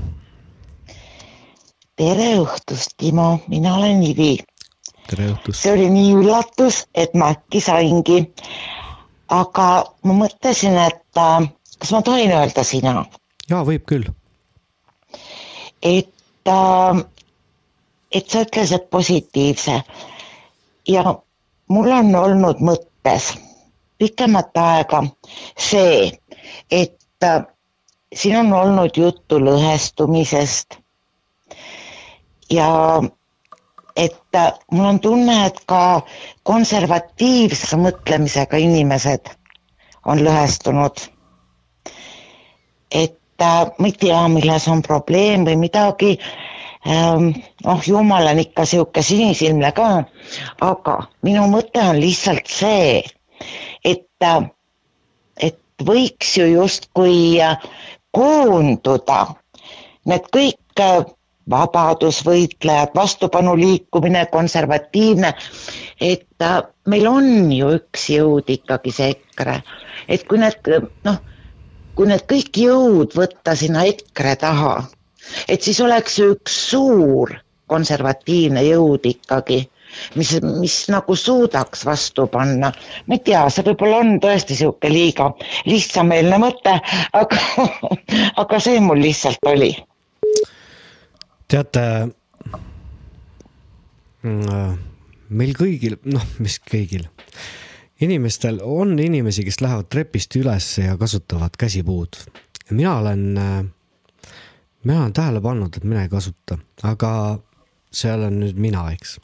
[1.97, 4.37] tere õhtust, Timo, mina olen Ivi.
[5.09, 5.63] tere õhtust.
[5.63, 8.23] see oli nii üllatus, et ma äkki saingi.
[9.33, 9.69] aga
[10.07, 13.03] ma mõtlesin, et äh, kas ma tohin öelda sina?
[13.51, 14.07] jaa, võib küll.
[15.83, 17.05] et äh,
[18.17, 19.81] et sa ütlesid positiivse
[20.89, 21.03] ja
[21.75, 23.31] mul on olnud mõttes
[23.99, 25.03] pikemat aega
[25.59, 26.13] see,
[26.71, 27.43] et äh,
[28.15, 30.79] siin on olnud juttu lõhestumisest
[32.53, 32.69] ja
[33.97, 35.83] et äh, mul on tunne, et ka
[36.47, 39.33] konservatiivse mõtlemisega inimesed
[40.07, 41.07] on lõhestunud.
[42.91, 46.19] et äh, ma ei tea, milles on probleem või midagi
[46.87, 49.89] noh, jumal on ikka sihuke sinisilmne ka,
[50.63, 53.03] aga minu mõte on lihtsalt see,
[53.85, 54.07] et,
[55.43, 57.39] et võiks ju justkui
[58.15, 59.21] koonduda
[60.07, 60.83] need kõik
[61.51, 65.31] vabadusvõitlejad, vastupanuliikumine, konservatiivne,
[66.01, 66.47] et
[66.91, 69.61] meil on ju üks jõud ikkagi see EKRE,
[70.11, 70.71] et kui need
[71.07, 71.21] noh,
[71.95, 74.75] kui need kõik jõud võtta sinna EKRE taha
[75.49, 77.35] et siis oleks üks suur
[77.67, 79.59] konservatiivne jõud ikkagi,
[80.19, 82.73] mis, mis nagu suudaks vastu panna.
[83.07, 85.31] ma ei tea, see võib-olla on tõesti niisugune liiga
[85.67, 86.77] lihtsameelne mõte,
[87.13, 87.43] aga,
[88.43, 89.73] aga see mul lihtsalt oli.
[91.51, 91.85] teate,
[94.23, 97.07] meil kõigil, noh, mis kõigil,
[98.03, 102.19] inimestel on inimesi, kes lähevad trepist üles ja kasutavad käsipuud.
[102.71, 103.65] mina olen äh,
[104.87, 107.11] mina olen tähele pannud, et mina ei kasuta, aga
[107.93, 109.17] see olen nüüd mina, eks.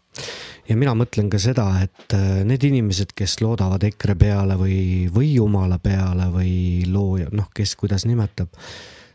[0.68, 4.80] ja mina mõtlen ka seda, et äh, need inimesed, kes loodavad EKRE peale või,
[5.12, 6.54] või jumala peale või
[6.90, 8.50] looja, noh, kes kuidas nimetab,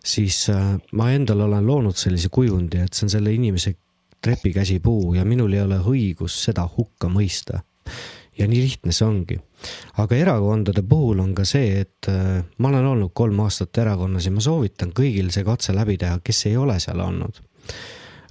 [0.04, 3.76] siis äh, ma endale olen loonud sellise kujundi, et see on selle inimese
[4.24, 7.62] trepikäsipuu ja minul ei ole õigust seda hukka mõista
[8.38, 9.38] ja nii lihtne see ongi.
[10.04, 14.34] Aga erakondade puhul on ka see, et äh, ma olen olnud kolm aastat erakonnas ja
[14.34, 17.42] ma soovitan kõigil see katse läbi teha, kes ei ole seal olnud.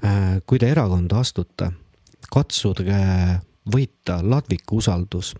[0.05, 1.72] Äh, kui te erakonda astute,
[2.32, 3.02] katsuge
[3.72, 5.34] võita ladviku usaldus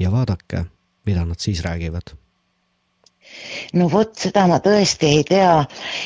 [0.00, 0.64] ja vaadake,
[1.06, 2.16] mida nad siis räägivad
[3.78, 5.52] no vot, seda ma tõesti ei tea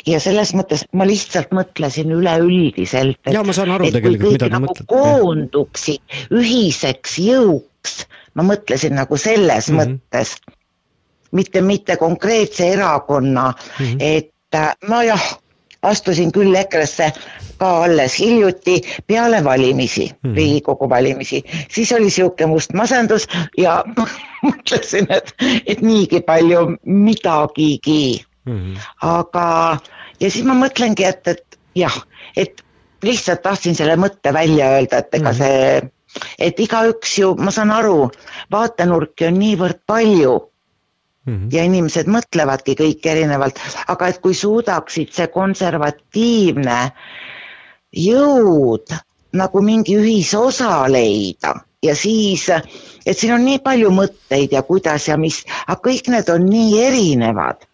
[0.08, 3.18] ja selles mõttes ma lihtsalt mõtlesin üleüldiselt.
[3.32, 4.88] ja ma saan aru tegelikult, mida te nagu mõtlete.
[4.92, 8.04] koonduksid ühiseks jõuks,
[8.36, 9.96] ma mõtlesin nagu selles mm -hmm.
[9.96, 10.36] mõttes,
[11.32, 13.96] mitte, mitte konkreetse erakonna mm, -hmm.
[14.00, 15.24] et äh, nojah,
[15.82, 17.12] astusin küll EKRE-sse
[17.58, 20.36] ka alles hiljuti peale valimisi mm, -hmm.
[20.36, 23.84] Riigikogu valimisi, siis oli niisugune must masendus ja
[24.46, 25.34] mõtlesin, et,
[25.66, 28.52] et niigi palju midagigi mm.
[28.52, 28.78] -hmm.
[29.02, 29.78] aga,
[30.20, 32.02] ja siis ma mõtlengi, et, et jah,
[32.36, 32.62] et
[33.02, 35.38] lihtsalt tahtsin selle mõtte välja öelda, et ega mm -hmm.
[35.38, 35.90] see,
[36.38, 38.10] et igaüks ju, ma saan aru,
[38.52, 40.34] vaatenurki on niivõrd palju
[41.26, 41.48] mm -hmm.
[41.52, 46.80] ja inimesed mõtlevadki kõik erinevalt, aga et kui suudaksid see konservatiivne
[47.92, 48.94] jõud
[49.32, 52.48] nagu mingi ühisosa leida ja siis,
[53.06, 56.80] et siin on nii palju mõtteid ja kuidas ja mis, aga kõik need on nii
[56.82, 57.66] erinevad,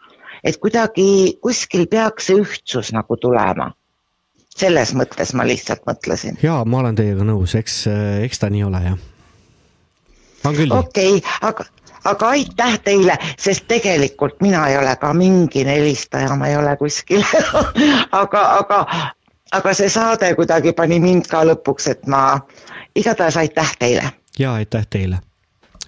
[0.44, 3.72] et kuidagi kuskil peaks see ühtsus nagu tulema
[4.56, 6.38] selles mõttes ma lihtsalt mõtlesin.
[6.42, 7.84] ja ma olen teiega nõus, eks,
[8.24, 8.98] eks ta nii ole jah.
[10.44, 10.74] on küll.
[10.76, 11.64] okei okay,, aga,
[12.04, 17.24] aga aitäh teile, sest tegelikult mina ei ole ka mingi helistaja, ma ei ole kuskil
[18.22, 18.86] aga, aga,
[19.52, 22.40] aga see saade kuidagi pani mind ka lõpuks, et ma
[22.96, 24.12] igatahes aitäh teile.
[24.38, 25.20] ja aitäh teile.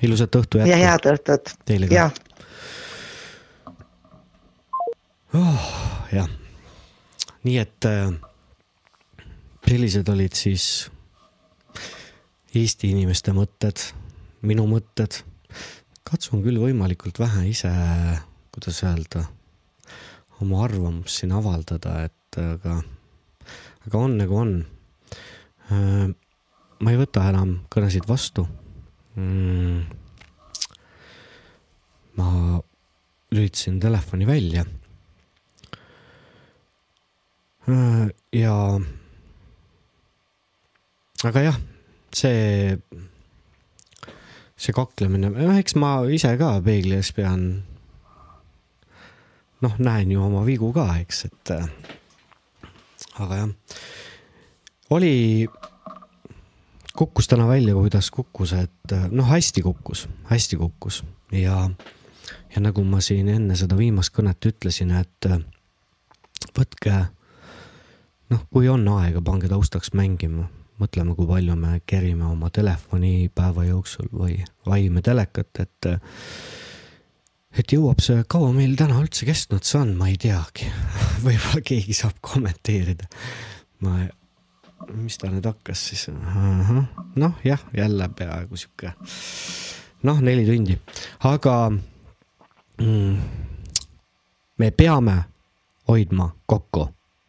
[0.03, 0.71] ilusat õhtu jätku.
[0.71, 1.57] ja head õhtut.
[1.65, 2.11] Teile ka.
[5.35, 5.73] oh,
[6.13, 6.31] jah,
[7.45, 8.15] nii et äh,
[9.65, 10.65] sellised olid siis
[12.55, 13.81] Eesti inimeste mõtted,
[14.47, 15.17] minu mõtted.
[16.07, 17.71] katsun küll võimalikult vähe ise,
[18.55, 19.25] kuidas öelda,
[20.45, 22.77] oma arvamust siin avaldada, et aga,
[23.89, 24.55] aga on nagu on.
[25.73, 26.07] Äh,
[26.79, 28.47] ma ei võta enam kõnesid vastu.
[29.17, 29.83] Mm.
[32.15, 32.61] ma
[33.35, 34.65] lülitasin telefoni välja.
[37.67, 38.55] Äh, ja
[41.29, 41.59] aga jah,
[42.15, 42.77] see,
[44.57, 47.47] see kaklemine, noh, eks ma ise ka peegli ees pean.
[49.65, 51.53] noh, näen ju oma vigu ka, eks, et.
[53.25, 53.53] aga jah,
[54.93, 55.15] oli,
[56.93, 61.71] kukkus täna välja, kuidas kukkus, et noh, hästi kukkus, hästi kukkus ja,
[62.53, 65.31] ja nagu ma siin enne seda viimast kõnet ütlesin, et
[66.55, 66.99] võtke,
[68.35, 73.65] noh, kui on aega, pange taustaks mängima mõtleme, kui palju me kerime oma telefoni päeva
[73.69, 75.91] jooksul või vaime telekat, et
[77.55, 80.67] et jõuab see, kaua meil täna üldse kestnud see on, ma ei teagi.
[81.27, 83.07] võib-olla keegi saab kommenteerida.
[83.87, 84.01] ma,
[84.95, 86.09] mis ta nüüd hakkas siis?
[86.11, 88.95] noh, jah, jälle peaaegu sihuke,
[90.09, 90.77] noh, neli tundi,
[91.31, 93.15] aga mm,
[94.59, 95.17] me peame
[95.89, 96.89] hoidma kokku,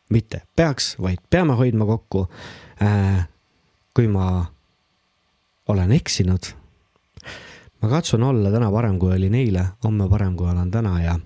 [0.09, 2.25] mitte peaks, vaid peame hoidma kokku
[2.81, 3.25] äh,
[3.95, 4.45] kui ma
[5.67, 6.43] olen eksinud.
[7.81, 11.19] ma katsun olla täna parem, kui olin eile, homme parem, kui olen täna ja,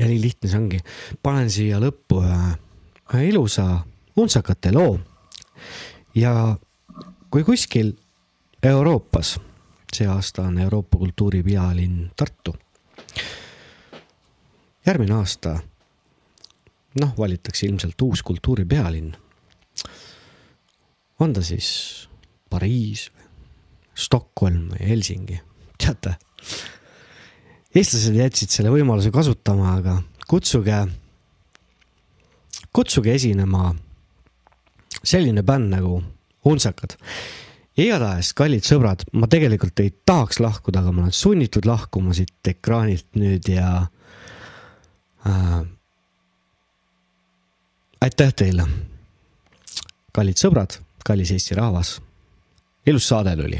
[0.00, 0.80] ja nii lihtne see ongi.
[1.22, 3.66] panen siia lõppu ühe, ilusa
[4.16, 5.00] untsakate loo.
[6.14, 6.56] ja
[7.30, 7.96] kui kuskil
[8.62, 9.38] Euroopas,
[9.92, 12.54] see aasta on Euroopa kultuuripealinn Tartu.
[14.86, 15.58] järgmine aasta,
[17.00, 19.29] noh, valitakse ilmselt uus kultuuripealinn
[21.20, 21.70] on ta siis
[22.50, 23.10] Pariis,
[23.94, 25.36] Stockholm või Helsingi,
[25.78, 26.16] teate.
[27.74, 30.00] eestlased jätsid selle võimaluse kasutama, aga
[30.30, 30.80] kutsuge,
[32.72, 33.74] kutsuge esinema
[35.02, 36.00] selline bänd nagu
[36.50, 36.96] Unsakad.
[37.76, 43.06] igatahes, kallid sõbrad, ma tegelikult ei tahaks lahkuda, aga ma olen sunnitud lahkuma siit ekraanilt
[43.14, 43.86] nüüd ja
[45.28, 45.60] äh,.
[48.00, 48.64] aitäh teile,
[50.16, 52.02] kallid sõbrad kallis Eesti rahvas.
[52.86, 53.58] ilus saade oli.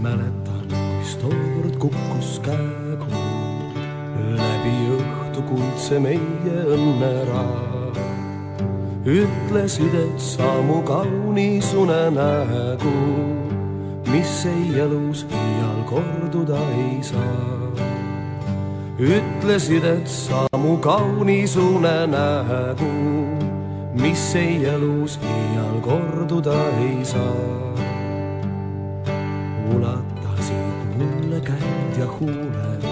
[0.00, 0.68] mäletan,
[1.00, 3.24] kus tookord kukkus käeku
[4.40, 8.00] läbi õhtu kuldse meie õnneraad.
[9.04, 13.45] ütlesid, et sa mu kaunis unenägu
[14.16, 17.68] mis ei elus iial korduda ei saa.
[18.98, 22.92] ütlesid, et sa mu kaunis unenägu,
[24.00, 27.76] mis ei elus iial korduda ei saa.
[29.74, 32.86] ulatasid mulle käed ja huuled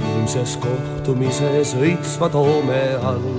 [0.00, 2.82] ilmses kohtumises õitsva toome
[3.12, 3.30] all.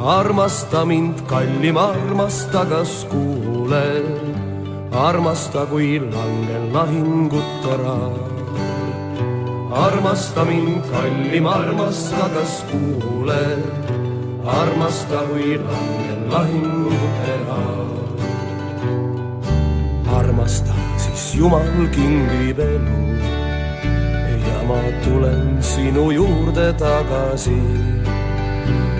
[0.00, 4.25] armasta mind, kallim, armasta, kas kuuled?
[4.96, 8.16] Armasta, kui langen lahingute raal.
[9.86, 13.64] armasta mind, kallim, armasta, kas kuuled?
[14.60, 17.92] armasta, kui langen lahingute all.
[20.18, 23.00] armasta, siis Jumal kingib elu
[24.46, 27.60] ja ma tulen sinu juurde tagasi.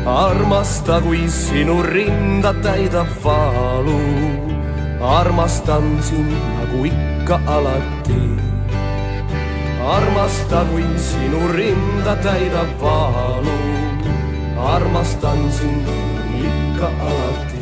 [0.04, 4.45] armasta, kui sinu rinda täidab valu,
[5.00, 8.36] armastan sind nagu ikka alati
[9.86, 13.56] armasta, kui sinu rinda täidab valu.
[14.74, 15.86] armastan sind
[16.48, 17.55] ikka alati.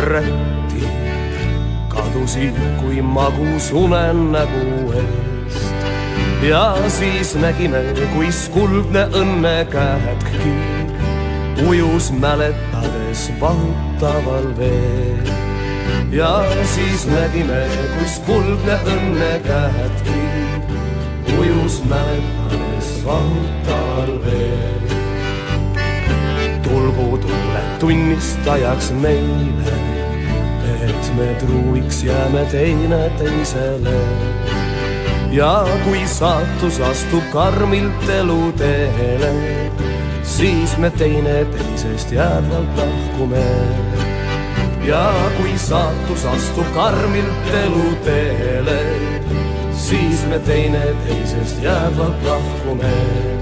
[0.00, 0.88] Rätti,
[1.88, 5.74] kadusid kui magus unenägu eest.
[6.42, 7.82] ja siis nägime,
[8.14, 10.54] kuis kuldne õnnekähkki
[11.68, 15.28] ujus mäletades vahutaval veel.
[16.10, 17.66] ja siis nägime,
[17.98, 20.20] kus kuldne õnnekähkki
[21.38, 24.83] ujus mäletades vahutaval veel
[26.84, 29.76] tulgu tuule tunnistajaks meile,
[30.84, 33.94] et me truuiks jääme teineteisele.
[35.32, 39.32] ja kui saatus astub karmilt eluteele,
[40.22, 43.46] siis me teineteisest jäädvalt lahkume.
[44.84, 48.80] ja kui saatus astub karmilt eluteele,
[49.72, 53.33] siis me teineteisest jäädvalt lahkume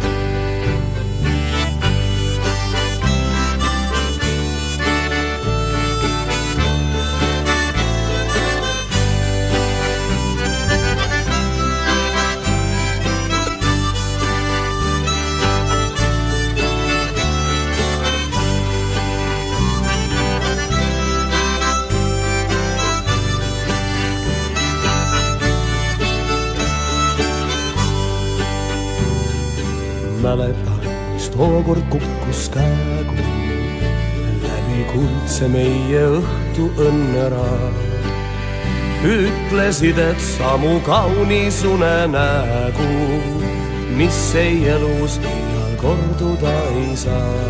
[31.33, 33.15] tookord kukkus käegu
[34.45, 37.79] läbi kuldse meie õhtu õnneraad.
[39.03, 42.91] ütlesid, et samu kaunis unenägu,
[43.97, 47.49] mis ei elus iial korduda ei saa.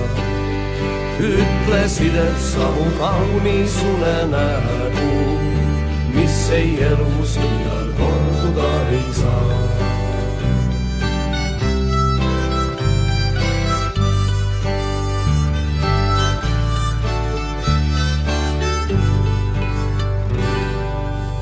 [1.21, 5.13] ütlesid, et samu kaunis unenägu,
[6.15, 7.83] mis ei elus iial